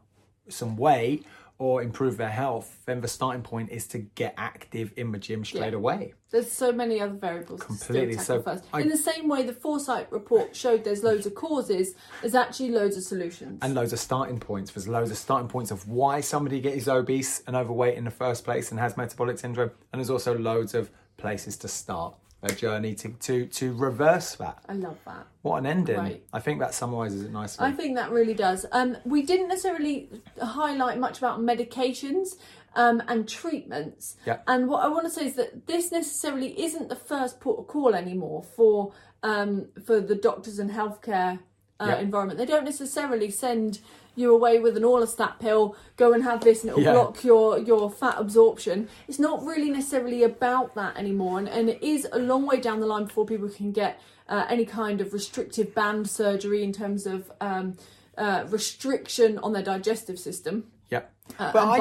some 0.47 0.77
weight 0.77 1.25
or 1.57 1.81
improve 1.81 2.17
their 2.17 2.29
health, 2.29 2.79
then 2.85 2.99
the 2.99 3.07
starting 3.07 3.41
point 3.41 3.69
is 3.69 3.87
to 3.87 3.99
get 3.99 4.33
active 4.37 4.91
in 4.97 5.11
the 5.11 5.17
gym 5.17 5.45
straight 5.45 5.71
Yeah. 5.71 5.77
away. 5.77 6.13
There's 6.29 6.51
so 6.51 6.73
many 6.73 6.99
other 6.99 7.13
variables 7.13 7.61
Completely. 7.63 8.17
So 8.17 8.41
first. 8.41 8.65
I- 8.73 8.81
In 8.81 8.89
the 8.89 8.97
same 8.97 9.29
way, 9.29 9.43
the 9.43 9.53
Foresight 9.53 10.11
report 10.11 10.53
showed 10.53 10.83
there's 10.83 11.01
loads 11.03 11.25
of 11.25 11.33
causes, 11.33 11.95
there's 12.21 12.35
actually 12.35 12.71
loads 12.71 12.97
of 12.97 13.03
solutions. 13.03 13.59
and 13.61 13.73
loads 13.73 13.93
of 13.93 13.99
starting 13.99 14.37
points. 14.39 14.71
There's 14.71 14.87
loads 14.89 15.11
of 15.11 15.17
starting 15.17 15.47
points 15.47 15.71
of 15.71 15.87
why 15.87 16.19
somebody 16.19 16.59
gets 16.59 16.89
obese 16.89 17.41
and 17.47 17.55
overweight 17.55 17.97
in 17.97 18.03
the 18.03 18.11
first 18.11 18.43
place 18.43 18.71
and 18.71 18.79
has 18.79 18.97
metabolic 18.97 19.39
syndrome. 19.39 19.71
And 19.93 19.99
there's 20.01 20.09
also 20.09 20.37
loads 20.37 20.73
of 20.73 20.89
places 21.15 21.55
to 21.57 21.69
start 21.69 22.15
a 22.45 22.53
journey 22.53 22.93
to 22.95 23.09
to 23.09 23.45
to 23.47 23.73
reverse 23.73 24.35
that. 24.35 24.59
I 24.69 24.73
love 24.73 24.97
that. 25.05 25.27
What 25.41 25.57
an 25.57 25.65
ending! 25.65 25.97
Right. 25.97 26.23
I 26.33 26.39
think 26.39 26.59
that 26.59 26.73
summarises 26.73 27.23
it 27.23 27.31
nicely. 27.31 27.65
I 27.65 27.71
think 27.71 27.95
that 27.95 28.11
really 28.11 28.33
does. 28.33 28.65
Um, 28.71 28.97
we 29.05 29.21
didn't 29.23 29.47
necessarily 29.47 30.09
highlight 30.41 30.97
much 30.99 31.17
about 31.17 31.39
medications 31.39 32.35
um, 32.75 33.01
and 33.07 33.27
treatments. 33.27 34.17
Yeah. 34.25 34.39
And 34.47 34.67
what 34.67 34.83
I 34.83 34.87
want 34.87 35.05
to 35.05 35.09
say 35.11 35.25
is 35.27 35.35
that 35.35 35.67
this 35.67 35.91
necessarily 35.91 36.59
isn't 36.61 36.89
the 36.89 36.95
first 36.95 37.39
port 37.39 37.59
of 37.59 37.67
call 37.67 37.95
anymore 37.95 38.43
for 38.43 38.93
um, 39.23 39.67
for 39.85 39.99
the 39.99 40.15
doctors 40.15 40.59
and 40.59 40.69
healthcare 40.71 41.39
uh, 41.79 41.85
Yeah. 41.87 41.99
environment. 41.99 42.37
They 42.37 42.45
don't 42.45 42.65
necessarily 42.65 43.29
send 43.31 43.79
you 44.15 44.33
away 44.33 44.59
with 44.59 44.75
an 44.77 44.83
orlistat 44.83 45.39
pill. 45.39 45.75
Go 45.97 46.13
and 46.13 46.23
have 46.23 46.41
this, 46.41 46.61
and 46.63 46.69
it'll 46.71 46.81
Yeah. 46.83 46.93
block 46.93 47.23
your 47.23 47.57
your 47.59 47.89
fat 47.91 48.15
absorption. 48.17 48.87
It's 49.07 49.19
not 49.19 49.43
really 49.43 49.69
necessarily 49.69 50.23
about 50.23 50.75
that 50.75 50.97
anymore, 50.97 51.39
and, 51.39 51.47
and 51.47 51.69
it 51.69 51.81
is 51.83 52.07
a 52.11 52.19
long 52.19 52.45
way 52.45 52.59
down 52.59 52.79
the 52.79 52.87
line 52.87 53.05
before 53.05 53.25
people 53.25 53.49
can 53.49 53.71
get 53.71 53.99
uh, 54.27 54.45
any 54.49 54.65
kind 54.65 55.01
of 55.01 55.13
restrictive 55.13 55.75
band 55.75 56.09
surgery 56.09 56.63
in 56.63 56.71
terms 56.73 57.05
of 57.05 57.31
um, 57.41 57.77
uh, 58.17 58.45
restriction 58.49 59.37
on 59.39 59.53
their 59.53 59.63
digestive 59.63 60.17
system. 60.19 60.65
Yep. 60.89 61.11
uh, 61.39 61.51
But 61.51 61.63
I. 61.67 61.77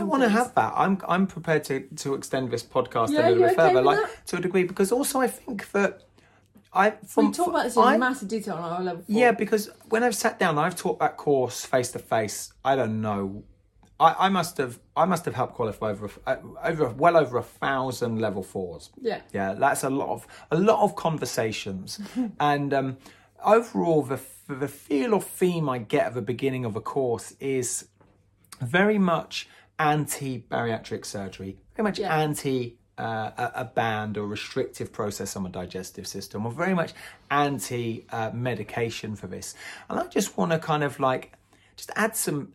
I 0.00 0.02
want 0.02 0.22
to 0.24 0.28
have 0.28 0.54
that. 0.54 0.72
I'm 0.76 0.98
I'm 1.08 1.26
prepared 1.26 1.64
to, 1.64 1.80
to 1.96 2.14
extend 2.14 2.50
this 2.50 2.62
podcast 2.62 3.10
Yeah, 3.10 3.28
a 3.28 3.30
little 3.30 3.46
bit 3.48 3.56
further, 3.56 3.82
like 3.82 3.98
that? 3.98 4.26
to 4.26 4.36
a 4.36 4.40
degree, 4.40 4.64
because 4.64 4.90
also 4.92 5.20
I 5.20 5.28
think 5.28 5.70
that 5.72 6.02
I 6.72 6.90
from 7.06 7.28
We 7.28 7.32
talk 7.32 7.48
about 7.48 7.64
this 7.64 7.76
in 7.76 7.82
I- 7.82 7.96
massive 7.96 8.28
detail 8.28 8.54
on 8.54 8.72
our 8.72 8.82
level. 8.82 9.02
Four. 9.02 9.16
Yeah, 9.20 9.32
because 9.32 9.70
when 9.88 10.02
I've 10.04 10.14
sat 10.14 10.38
down, 10.38 10.58
I've 10.58 10.76
taught 10.76 10.98
that 11.00 11.16
course 11.16 11.64
face 11.64 11.90
to 11.92 11.98
face. 11.98 12.52
I 12.64 12.76
don't 12.76 13.00
know. 13.00 13.42
I, 13.98 14.14
I 14.26 14.28
must 14.28 14.56
have 14.58 14.78
I 14.96 15.04
must 15.04 15.24
have 15.26 15.34
helped 15.34 15.54
qualify 15.54 15.90
over 15.90 16.06
a- 16.26 16.30
uh, 16.30 16.36
over 16.64 16.88
well 16.90 17.16
over 17.16 17.38
a 17.38 17.42
thousand 17.42 18.20
level 18.20 18.42
fours. 18.42 18.90
Yeah. 19.00 19.20
Yeah, 19.32 19.54
that's 19.54 19.82
a 19.84 19.90
lot 19.90 20.08
of 20.10 20.26
a 20.50 20.56
lot 20.58 20.82
of 20.82 20.94
conversations, 20.96 22.00
and 22.40 22.72
um, 22.72 22.96
overall, 23.44 24.02
the 24.02 24.20
the 24.48 24.68
feel 24.68 25.14
or 25.14 25.20
theme 25.22 25.68
I 25.68 25.78
get 25.78 26.06
at 26.06 26.14
the 26.14 26.22
beginning 26.22 26.64
of 26.64 26.76
a 26.76 26.80
course 26.80 27.34
is 27.40 27.88
very 28.60 28.98
much 28.98 29.48
anti 29.78 30.38
bariatric 30.50 31.04
surgery, 31.04 31.58
very 31.76 31.84
much 31.84 31.98
Yeah. 31.98 32.14
anti 32.16 32.78
uh, 33.00 33.32
a, 33.36 33.60
a 33.60 33.64
band 33.64 34.18
or 34.18 34.26
restrictive 34.26 34.92
process 34.92 35.34
on 35.36 35.42
the 35.42 35.48
digestive 35.48 36.06
system, 36.06 36.44
or 36.44 36.52
very 36.52 36.74
much 36.74 36.92
anti 37.30 38.04
uh, 38.10 38.30
medication 38.32 39.16
for 39.16 39.26
this. 39.26 39.54
And 39.88 39.98
I 39.98 40.06
just 40.06 40.36
want 40.36 40.52
to 40.52 40.58
kind 40.58 40.84
of 40.84 41.00
like 41.00 41.32
just 41.76 41.90
add 41.96 42.14
some 42.14 42.52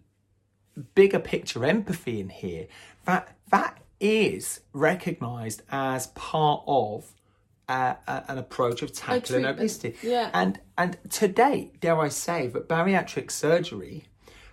bigger 0.93 1.19
picture 1.19 1.65
empathy 1.65 2.19
in 2.19 2.29
here. 2.29 2.67
That 3.05 3.35
that 3.49 3.79
is 3.99 4.61
recognised 4.73 5.63
as 5.71 6.07
part 6.07 6.63
of 6.67 7.11
uh, 7.67 7.95
an 8.07 8.37
approach 8.37 8.81
of 8.81 8.91
tackling 8.93 9.45
obesity. 9.45 9.95
yeah. 10.03 10.29
And 10.33 10.59
and 10.77 10.97
to 11.11 11.27
date, 11.27 11.79
dare 11.79 11.99
I 11.99 12.09
say, 12.09 12.47
that 12.47 12.69
bariatric 12.69 13.31
surgery 13.31 14.05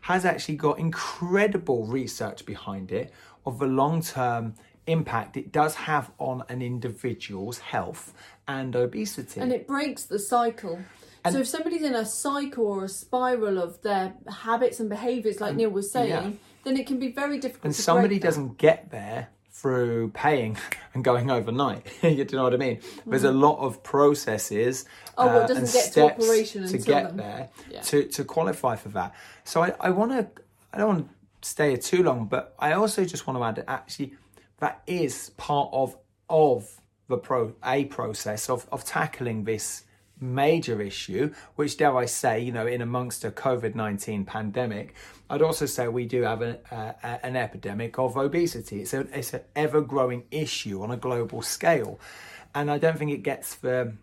has 0.02 0.24
actually 0.24 0.56
got 0.56 0.78
incredible 0.78 1.84
research 1.86 2.44
behind 2.44 2.90
it 2.90 3.12
of 3.44 3.58
the 3.58 3.66
long 3.66 4.02
term 4.02 4.54
impact 4.86 5.36
it 5.36 5.52
does 5.52 5.74
have 5.74 6.10
on 6.18 6.42
an 6.48 6.60
individual's 6.62 7.58
health 7.58 8.12
and 8.48 8.74
obesity. 8.74 9.40
and 9.40 9.52
it 9.52 9.66
breaks 9.66 10.04
the 10.04 10.18
cycle. 10.18 10.80
so 11.30 11.38
if 11.38 11.46
somebody's 11.46 11.82
in 11.82 11.94
a 11.94 12.04
cycle 12.04 12.66
or 12.66 12.84
a 12.84 12.88
spiral 12.88 13.58
of 13.58 13.80
their 13.82 14.14
habits 14.28 14.80
and 14.80 14.88
behaviours, 14.88 15.40
like 15.40 15.54
Neil 15.54 15.70
was 15.70 15.90
saying, 15.90 16.08
yeah. 16.08 16.30
then 16.64 16.76
it 16.76 16.86
can 16.86 16.98
be 16.98 17.12
very 17.12 17.38
difficult. 17.38 17.64
and 17.66 17.74
to 17.74 17.82
somebody 17.82 18.18
doesn't 18.18 18.58
get 18.58 18.90
there 18.90 19.28
through 19.50 20.08
paying 20.10 20.56
and 20.94 21.04
going 21.04 21.30
overnight. 21.30 21.86
you 22.02 22.24
know 22.32 22.42
what 22.42 22.54
I 22.54 22.56
mean? 22.56 22.80
There's 23.06 23.22
a 23.24 23.30
lot 23.30 23.58
of 23.58 23.82
processes 23.84 24.84
Mm. 25.12 25.14
Oh, 25.18 25.26
well, 25.26 25.42
uh, 25.42 25.46
doesn't 25.46 25.64
and 25.64 25.72
get 25.72 25.84
to 25.84 25.90
steps 25.90 26.24
operation 26.24 26.66
to 26.66 26.78
get 26.78 27.04
then. 27.04 27.16
there 27.18 27.48
Yeah. 27.70 27.80
to, 27.82 28.04
to 28.04 28.24
qualify 28.24 28.76
for 28.76 28.88
that. 28.90 29.14
So 29.44 29.62
I, 29.62 29.74
I 29.78 29.90
want 29.90 30.12
to, 30.12 30.26
I 30.72 30.78
don't 30.78 30.88
want 30.88 31.08
to 31.08 31.48
stay 31.48 31.68
here 31.68 31.76
too 31.76 32.02
long, 32.02 32.26
but 32.26 32.54
I 32.58 32.72
also 32.72 33.04
just 33.04 33.26
want 33.26 33.38
to 33.38 33.44
add 33.44 33.56
that 33.56 33.70
actually 33.70 34.14
that 34.62 34.80
is 34.86 35.30
part 35.30 35.68
of 35.72 35.96
of 36.30 36.80
the 37.08 37.18
pro 37.18 37.52
a 37.64 37.84
process 37.86 38.48
of 38.48 38.68
of 38.70 38.84
tackling 38.84 39.42
this 39.42 39.82
major 40.20 40.80
issue, 40.80 41.34
which 41.56 41.76
dare 41.76 41.96
I 41.96 42.06
say, 42.06 42.38
you 42.38 42.52
know, 42.52 42.68
in 42.68 42.80
amongst 42.80 43.24
a 43.24 43.32
COVID 43.32 43.74
nineteen 43.74 44.24
pandemic, 44.24 44.94
I'd 45.28 45.42
also 45.42 45.66
say 45.66 45.88
we 45.88 46.06
do 46.06 46.22
have 46.22 46.42
an 46.42 46.58
uh, 46.70 46.92
an 47.02 47.34
epidemic 47.34 47.98
of 47.98 48.16
obesity. 48.16 48.80
It's 48.82 48.94
a 48.94 49.00
it's 49.18 49.34
an 49.34 49.40
ever 49.56 49.80
growing 49.80 50.22
issue 50.30 50.80
on 50.84 50.92
a 50.92 50.96
global 50.96 51.42
scale, 51.42 51.98
and 52.54 52.70
I 52.70 52.78
don't 52.78 52.96
think 52.96 53.10
it 53.10 53.24
gets 53.24 53.56
the 53.56 53.94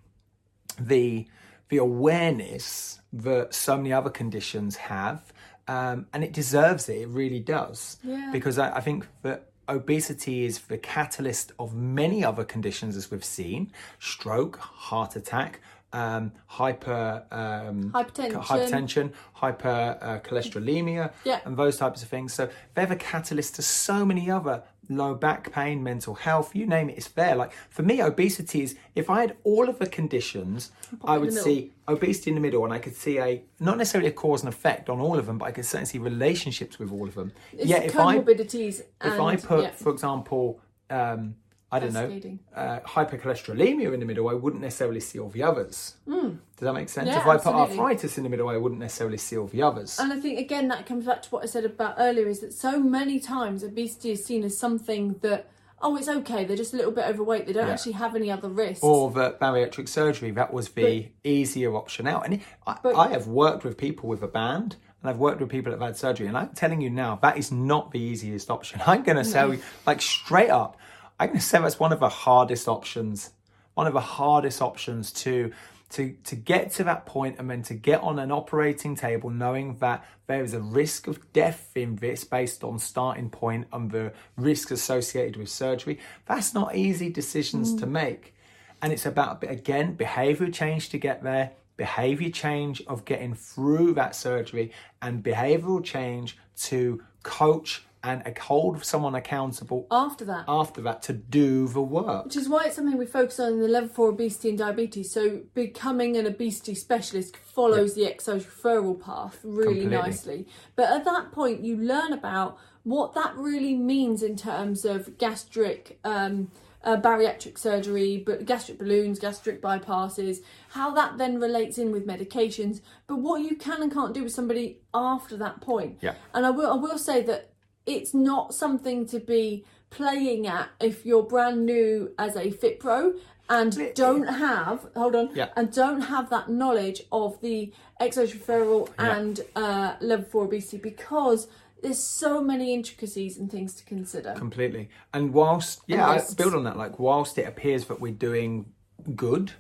the 0.78 1.26
the 1.70 1.78
awareness 1.78 3.00
that 3.14 3.54
so 3.54 3.78
many 3.78 3.94
other 3.94 4.10
conditions 4.10 4.76
have, 4.76 5.32
um, 5.70 6.08
and 6.12 6.22
it 6.22 6.34
deserves 6.34 6.90
it. 6.90 6.98
It 7.04 7.08
really 7.08 7.40
does. 7.40 7.98
Yeah. 8.04 8.30
Because 8.34 8.60
I, 8.60 8.76
I 8.76 8.82
think 8.82 9.08
that 9.22 9.49
obesity 9.70 10.46
is 10.46 10.60
the 10.60 10.78
catalyst 10.78 11.52
of 11.60 11.74
many 11.76 12.24
other 12.24 12.44
conditions, 12.44 12.96
as 12.98 13.10
we've 13.12 13.24
seen: 13.26 13.72
stroke, 14.00 14.58
heart 14.58 15.16
attack. 15.16 15.60
Um, 15.92 16.34
hyper 16.46 17.24
um, 17.32 17.92
Hypertension. 17.92 18.44
hypertension, 18.44 19.12
hyper 19.34 19.98
uh, 20.00 20.20
cholesterolemia, 20.20 21.12
Yeah. 21.24 21.40
and 21.46 21.58
those 21.58 21.78
types 21.78 22.04
of 22.04 22.10
things. 22.10 22.32
So 22.32 22.48
they're 22.76 22.86
the 22.86 22.96
catalyst 22.96 23.56
to 23.56 23.64
so 23.64 24.06
many 24.06 24.30
other 24.30 24.62
low 24.90 25.14
back 25.14 25.52
pain, 25.52 25.84
mental 25.84 26.16
health, 26.16 26.56
you 26.56 26.66
name 26.66 26.90
it, 26.90 26.98
it's 26.98 27.08
there. 27.10 27.36
Like 27.36 27.54
for 27.70 27.84
me, 27.84 28.02
obesity 28.02 28.64
is 28.64 28.76
if 28.96 29.10
I 29.10 29.22
had 29.22 29.38
all 29.44 29.70
of 29.70 29.80
the 29.80 29.86
conditions, 29.86 30.72
I 31.04 31.18
would 31.18 31.32
see 31.32 31.72
obesity 31.88 32.32
in 32.32 32.36
the 32.36 32.42
middle, 32.42 32.64
and 32.66 32.74
I 32.74 32.80
could 32.80 32.96
see 32.96 33.20
a 33.20 33.44
not 33.60 33.78
necessarily 33.78 34.10
a 34.10 34.14
cause 34.14 34.44
and 34.44 34.52
effect 34.52 34.90
on 34.90 35.00
all 35.00 35.18
of 35.18 35.28
them, 35.28 35.38
but 35.38 35.46
I 35.46 35.52
could 35.52 35.66
certainly 35.66 35.86
see 35.86 36.00
relationships 36.00 36.80
with 36.80 36.92
all 36.92 37.08
of 37.08 37.16
them. 37.16 37.32
It's 37.54 37.66
yeah, 37.66 37.78
if 37.78 37.98
I 37.98 38.18
if 38.18 39.20
I 39.20 39.36
put, 39.36 39.64
yeah, 39.64 39.72
for 39.72 39.92
example, 39.92 40.60
um, 40.90 41.36
I 41.72 41.80
don't 41.80 41.94
know, 41.94 42.38
uh, 42.56 42.80
hypercholesterolemia 42.80 43.94
in 43.94 44.00
the 44.00 44.06
middle, 44.06 44.28
I 44.30 44.34
wouldn't 44.34 44.62
necessarily 44.62 45.00
see 45.00 45.20
all 45.20 45.30
the 45.30 45.44
others. 45.44 45.96
Does 46.08 46.32
that 46.62 46.74
make 46.74 46.90
sense? 46.90 47.08
Yeah, 47.08 47.20
if 47.22 47.28
I 47.28 47.38
put 47.38 47.54
arthritis 47.54 48.18
in 48.18 48.24
the 48.24 48.30
middle, 48.30 48.50
I 48.50 48.58
wouldn't 48.58 48.82
necessarily 48.82 49.18
see 49.18 49.38
all 49.38 49.48
the 49.48 49.62
others. 49.62 50.00
And 50.00 50.12
I 50.12 50.20
think 50.20 50.40
again 50.40 50.68
that 50.70 50.86
comes 50.86 51.06
back 51.06 51.22
to 51.24 51.30
what 51.30 51.44
I 51.44 51.46
said 51.46 51.66
about 51.66 51.96
earlier 51.98 52.28
is 52.28 52.40
that 52.42 52.54
so 52.54 52.80
many 52.80 53.20
times 53.20 53.64
obesity 53.64 54.12
is 54.12 54.26
seen 54.26 54.44
as 54.44 54.58
something 54.58 55.16
that 55.22 55.48
oh 55.82 55.96
it's 55.96 56.10
okay 56.10 56.44
they're 56.44 56.58
just 56.58 56.74
a 56.74 56.78
little 56.78 56.92
bit 56.92 57.06
overweight 57.06 57.46
they 57.48 57.54
don't 57.54 57.68
Yeah. 57.68 57.74
actually 57.74 57.94
have 57.94 58.14
any 58.16 58.30
other 58.30 58.50
risks. 58.50 58.84
or 58.84 59.12
the 59.12 59.38
bariatric 59.42 59.88
surgery. 59.88 60.32
That 60.32 60.52
was 60.52 60.70
the 60.70 61.08
easier 61.24 61.76
option 61.76 62.08
out. 62.08 62.26
And 62.26 62.42
I, 62.68 62.78
But- 62.84 62.96
I 62.96 63.08
have 63.10 63.28
worked 63.28 63.64
with 63.64 63.78
people 63.78 64.10
with 64.10 64.22
a 64.24 64.28
band, 64.28 64.76
and 65.02 65.10
I've 65.10 65.20
worked 65.20 65.40
with 65.40 65.50
people 65.50 65.72
that 65.72 65.80
have 65.80 65.88
had 65.88 65.98
surgery. 65.98 66.28
And 66.28 66.38
I'm 66.38 66.50
telling 66.50 66.82
you 66.82 66.90
now, 66.90 67.20
that 67.22 67.38
is 67.38 67.52
not 67.54 67.92
the 67.92 68.00
easiest 68.00 68.50
option. 68.50 68.82
I'm 68.88 69.04
going 69.04 69.18
to 69.18 69.24
say, 69.24 69.60
like 69.88 70.02
straight 70.02 70.50
up, 70.50 70.76
I'm 71.20 71.30
going 71.30 71.40
to 71.40 71.46
say 71.46 71.60
that's 71.60 71.80
one 71.80 71.92
of 71.92 72.00
the 72.00 72.10
hardest 72.10 72.68
options. 72.68 73.32
One 73.74 73.88
of 73.88 73.94
the 73.94 74.00
hardest 74.00 74.62
options 74.62 75.12
to 75.14 75.52
to 75.92 76.16
to 76.24 76.36
get 76.36 76.72
to 76.72 76.84
that 76.84 77.06
point 77.06 77.38
and 77.40 77.50
then 77.50 77.64
to 77.64 77.74
get 77.74 78.02
on 78.02 78.20
an 78.20 78.32
operating 78.32 78.96
table 78.96 79.30
knowing 79.30 79.76
that 79.80 80.06
there 80.28 80.44
is 80.44 80.54
a 80.54 80.60
risk 80.60 81.08
of 81.08 81.34
death 81.34 81.72
in 81.76 81.96
this 81.98 82.24
based 82.24 82.64
on 82.64 82.78
starting 82.78 83.30
point 83.30 83.68
and 83.74 83.92
the 83.92 84.14
risks 84.38 84.72
associated 84.72 85.36
with 85.36 85.50
surgery 85.50 86.00
that's 86.28 86.54
not 86.54 86.76
easy 86.76 87.10
decisions 87.10 87.74
to 87.76 87.88
mm. 87.88 87.92
make 87.92 88.36
and 88.82 88.94
it's 88.94 89.06
about 89.06 89.44
again 89.44 89.96
behavior 89.96 90.50
change 90.50 90.90
to 90.90 90.98
get 90.98 91.24
there 91.24 91.52
behavior 91.76 92.30
change 92.30 92.84
of 92.88 93.06
getting 93.06 93.34
through 93.34 93.94
that 93.94 94.16
surgery 94.16 94.72
and 95.02 95.24
behavioral 95.24 95.84
change 95.84 96.38
to 96.56 97.02
coach 97.24 97.84
and 98.04 98.38
hold 98.38 98.84
someone 98.86 99.14
accountable 99.16 99.86
After 99.92 100.24
that. 100.26 100.46
after 100.48 100.82
that 100.82 101.02
to 101.04 101.14
do 101.14 101.68
the 101.68 101.82
work 101.82 102.26
Which 102.26 102.38
is 102.38 102.48
why 102.48 102.66
it's 102.66 102.76
something 102.78 102.98
we 102.98 103.06
focus 103.06 103.40
on 103.40 103.54
in 103.54 103.60
the 103.62 103.68
level 103.68 103.90
four 103.90 104.10
obesity 104.10 104.50
and 104.50 104.58
diabetes. 104.58 105.12
So 105.12 105.42
becoming 105.54 106.16
an 106.16 106.26
obesity 106.26 106.76
specialist 106.76 107.36
follows 107.38 107.96
the 107.96 108.06
exercise 108.06 108.46
referral 108.46 109.00
path 109.02 109.40
really 109.44 109.82
Completely. 109.82 109.98
nicely. 109.98 110.48
But 110.76 110.90
at 110.92 111.04
that 111.06 111.32
point, 111.32 111.64
you 111.64 111.76
learn 111.78 112.14
about 112.14 112.58
what 112.84 113.14
that 113.16 113.36
really 113.36 113.76
means 113.76 114.24
in 114.24 114.38
terms 114.38 114.86
of 114.86 115.18
gastric. 115.18 116.00
Um, 116.04 116.52
uh, 116.82 116.96
bariatric 116.96 117.58
surgery, 117.58 118.24
but 118.26 118.46
gastric 118.46 118.80
balloons, 118.80 119.20
gastric 119.20 119.62
bypasses, 119.62 120.38
how 120.70 120.92
that 120.92 121.18
then 121.18 121.38
relates 121.38 121.78
in 121.78 121.92
with 121.92 122.08
medications, 122.08 122.80
but 123.06 123.18
what 123.18 123.42
you 123.42 123.58
can 123.58 123.82
and 123.84 123.92
can't 123.92 124.14
do 124.14 124.24
with 124.24 124.32
somebody 124.32 124.80
after 124.94 125.36
that 125.36 125.60
point. 125.60 125.98
Yeah. 126.02 126.14
And 126.34 126.46
I 126.46 126.52
will 126.52 126.72
I 126.72 126.76
will 126.76 126.98
say 126.98 127.22
that 127.24 127.49
it's 127.90 128.14
not 128.14 128.54
something 128.54 129.06
to 129.08 129.20
be 129.20 129.66
playing 129.90 130.46
at 130.48 130.70
if 130.80 131.06
you're 131.06 131.24
brand 131.24 131.66
new 131.66 132.12
as 132.20 132.36
a 132.36 132.52
fit 132.52 132.80
pro 132.80 133.14
and 133.50 133.72
don't 133.96 134.28
have 134.28 134.86
hold 134.96 135.16
on 135.16 135.30
Yeah. 135.34 135.50
and 135.58 135.72
don't 135.74 136.02
have 136.02 136.30
that 136.30 136.48
knowledge 136.50 137.02
of 137.12 137.42
the 137.42 137.74
exercise 138.00 138.34
referral 138.38 138.90
and 139.00 139.42
uh, 139.56 139.96
level 140.00 140.26
four 140.32 140.44
obesity 140.46 140.78
because 140.78 141.48
there's 141.82 141.98
so 142.22 142.42
many 142.44 142.74
intricacies 142.74 143.38
and 143.40 143.50
things 143.50 143.74
to 143.76 143.84
consider. 143.86 144.34
completely 144.34 144.90
and 145.16 145.34
whilst 145.34 145.82
yeah 145.88 146.08
I 146.08 146.16
risks. 146.16 146.36
build 146.36 146.54
on 146.54 146.64
that 146.66 146.78
like 146.78 147.00
whilst 147.00 147.38
it 147.40 147.48
appears 147.48 147.86
that 147.86 148.00
we're 148.00 148.14
doing 148.32 148.72
good 149.16 149.54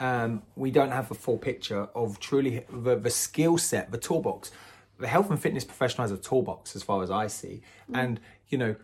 um, 0.00 0.42
we 0.56 0.70
don't 0.70 0.90
have 0.92 1.10
a 1.10 1.14
full 1.14 1.38
picture 1.38 1.88
of 1.94 2.20
truly 2.20 2.64
the, 2.70 2.94
the 2.96 3.10
skill 3.10 3.58
set 3.58 3.90
the 3.90 3.98
toolbox 3.98 4.52
the 4.98 5.08
health 5.08 5.30
and 5.30 5.40
fitness 5.40 5.64
professional 5.64 6.02
has 6.06 6.12
a 6.12 6.20
toolbox 6.20 6.76
as 6.76 6.82
far 6.82 7.02
as 7.02 7.10
i 7.10 7.26
see. 7.26 7.62
And 7.92 8.20
you 8.48 8.58
know 8.58 8.76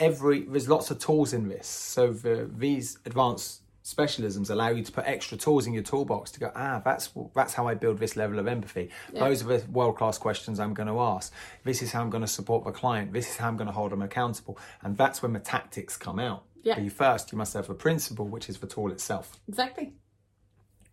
every 0.00 0.42
there's 0.42 0.68
lots 0.68 0.90
of 0.90 0.98
tools 0.98 1.32
in 1.32 1.48
this. 1.48 1.66
So 1.66 2.12
the, 2.12 2.50
these 2.56 2.98
advanced 3.06 3.62
specialisms 3.84 4.48
allow 4.48 4.68
you 4.68 4.84
to 4.84 4.92
put 4.92 5.04
extra 5.06 5.36
tools 5.36 5.66
in 5.66 5.72
your 5.72 5.82
toolbox 5.82 6.30
to 6.30 6.38
go 6.38 6.52
ah 6.54 6.80
that's 6.84 7.10
that's 7.34 7.52
how 7.52 7.66
i 7.66 7.74
build 7.74 7.98
this 7.98 8.16
level 8.16 8.38
of 8.38 8.46
empathy. 8.46 8.90
Those 9.12 9.42
are 9.42 9.58
the 9.58 9.70
world-class 9.70 10.18
questions 10.18 10.60
i'm 10.60 10.74
going 10.74 10.88
to 10.88 11.00
ask. 11.00 11.32
This 11.64 11.82
is 11.82 11.90
how 11.92 12.00
i'm 12.00 12.10
going 12.10 12.22
to 12.22 12.28
support 12.28 12.64
the 12.64 12.70
client. 12.70 13.12
This 13.12 13.28
is 13.28 13.36
how 13.36 13.48
i'm 13.48 13.56
going 13.56 13.66
to 13.66 13.72
hold 13.72 13.90
them 13.90 14.02
accountable. 14.02 14.58
And 14.82 14.96
that's 14.96 15.22
when 15.22 15.32
the 15.32 15.40
tactics 15.40 15.96
come 15.96 16.18
out. 16.18 16.44
Yeah. 16.62 16.76
but 16.76 16.84
you 16.84 16.90
first 16.90 17.32
you 17.32 17.38
must 17.38 17.54
have 17.54 17.68
a 17.70 17.74
principle 17.74 18.28
which 18.28 18.48
is 18.48 18.58
the 18.58 18.68
tool 18.68 18.92
itself. 18.92 19.40
Exactly. 19.48 19.94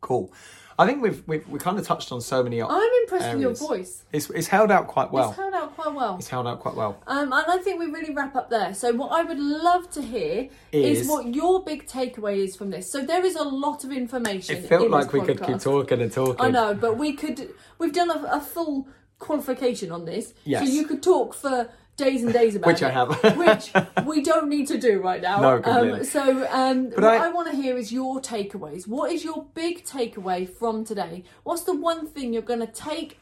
Cool. 0.01 0.31
I 0.77 0.85
think 0.85 1.01
we've 1.01 1.21
we've 1.27 1.45
we 1.49 1.59
kind 1.59 1.77
of 1.77 1.85
touched 1.85 2.13
on 2.13 2.21
so 2.21 2.41
many. 2.41 2.61
I'm 2.61 2.89
impressed 3.01 3.33
with 3.33 3.41
your 3.41 3.53
voice. 3.53 4.05
It's 4.13 4.29
it's 4.29 4.47
held 4.47 4.71
out 4.71 4.87
quite 4.87 5.11
well. 5.11 5.29
It's 5.31 5.37
held 5.37 5.53
out 5.53 5.75
quite 5.75 5.93
well. 5.93 6.15
It's 6.17 6.29
held 6.29 6.47
out 6.47 6.61
quite 6.61 6.75
well. 6.75 7.01
Um, 7.05 7.33
and 7.33 7.33
I 7.33 7.57
think 7.57 7.81
we 7.81 7.87
really 7.87 8.13
wrap 8.13 8.33
up 8.37 8.49
there. 8.49 8.73
So, 8.73 8.93
what 8.93 9.11
I 9.11 9.23
would 9.23 9.39
love 9.39 9.89
to 9.91 10.01
hear 10.01 10.47
is, 10.71 11.01
Is- 11.01 11.07
what 11.09 11.35
your 11.35 11.65
big 11.65 11.85
takeaway 11.85 12.37
is 12.37 12.55
from 12.55 12.69
this. 12.69 12.89
So, 12.89 13.01
there 13.01 13.25
is 13.25 13.35
a 13.35 13.43
lot 13.43 13.83
of 13.83 13.91
information. 13.91 14.55
It 14.55 14.67
felt 14.69 14.85
in 14.85 14.91
like 14.91 15.11
we 15.11 15.19
could 15.21 15.43
keep 15.43 15.59
talking 15.59 16.01
and 16.01 16.11
talking. 16.11 16.45
I 16.45 16.49
know, 16.49 16.73
but 16.73 16.97
we 16.97 17.11
could. 17.11 17.49
We've 17.77 17.93
done 17.93 18.09
a, 18.09 18.37
a 18.37 18.39
full 18.39 18.87
qualification 19.19 19.91
on 19.91 20.05
this, 20.05 20.33
Yes. 20.45 20.65
so 20.65 20.73
you 20.73 20.85
could 20.85 21.03
talk 21.03 21.33
for 21.33 21.69
days 21.99 22.23
and 22.23 22.33
days 22.33 22.55
about 22.55 22.67
Which 22.67 22.81
it. 22.81 22.85
I 22.85 22.89
have. 22.91 23.37
which 23.37 23.71
we 24.07 24.23
don't 24.23 24.49
need 24.49 24.67
to 24.69 24.79
do 24.79 24.99
right 25.01 25.21
now. 25.21 25.39
No, 25.41 25.61
um, 25.63 26.03
so, 26.03 26.47
um, 26.49 26.89
what 26.91 27.03
I- 27.03 27.27
I, 27.27 27.29
want 27.29 27.51
to 27.51 27.55
hear 27.55 27.77
is 27.77 27.91
your 27.91 28.19
takeaways. 28.19 28.87
What 28.87 29.11
is 29.11 29.23
your 29.23 29.45
big 29.53 29.85
takeaway 29.85 30.49
from 30.49 30.83
today? 30.83 31.23
What's 31.43 31.63
the 31.63 31.75
one 31.75 32.07
thing 32.07 32.33
you're 32.33 32.41
going 32.41 32.61
to 32.61 32.67
take 32.67 33.19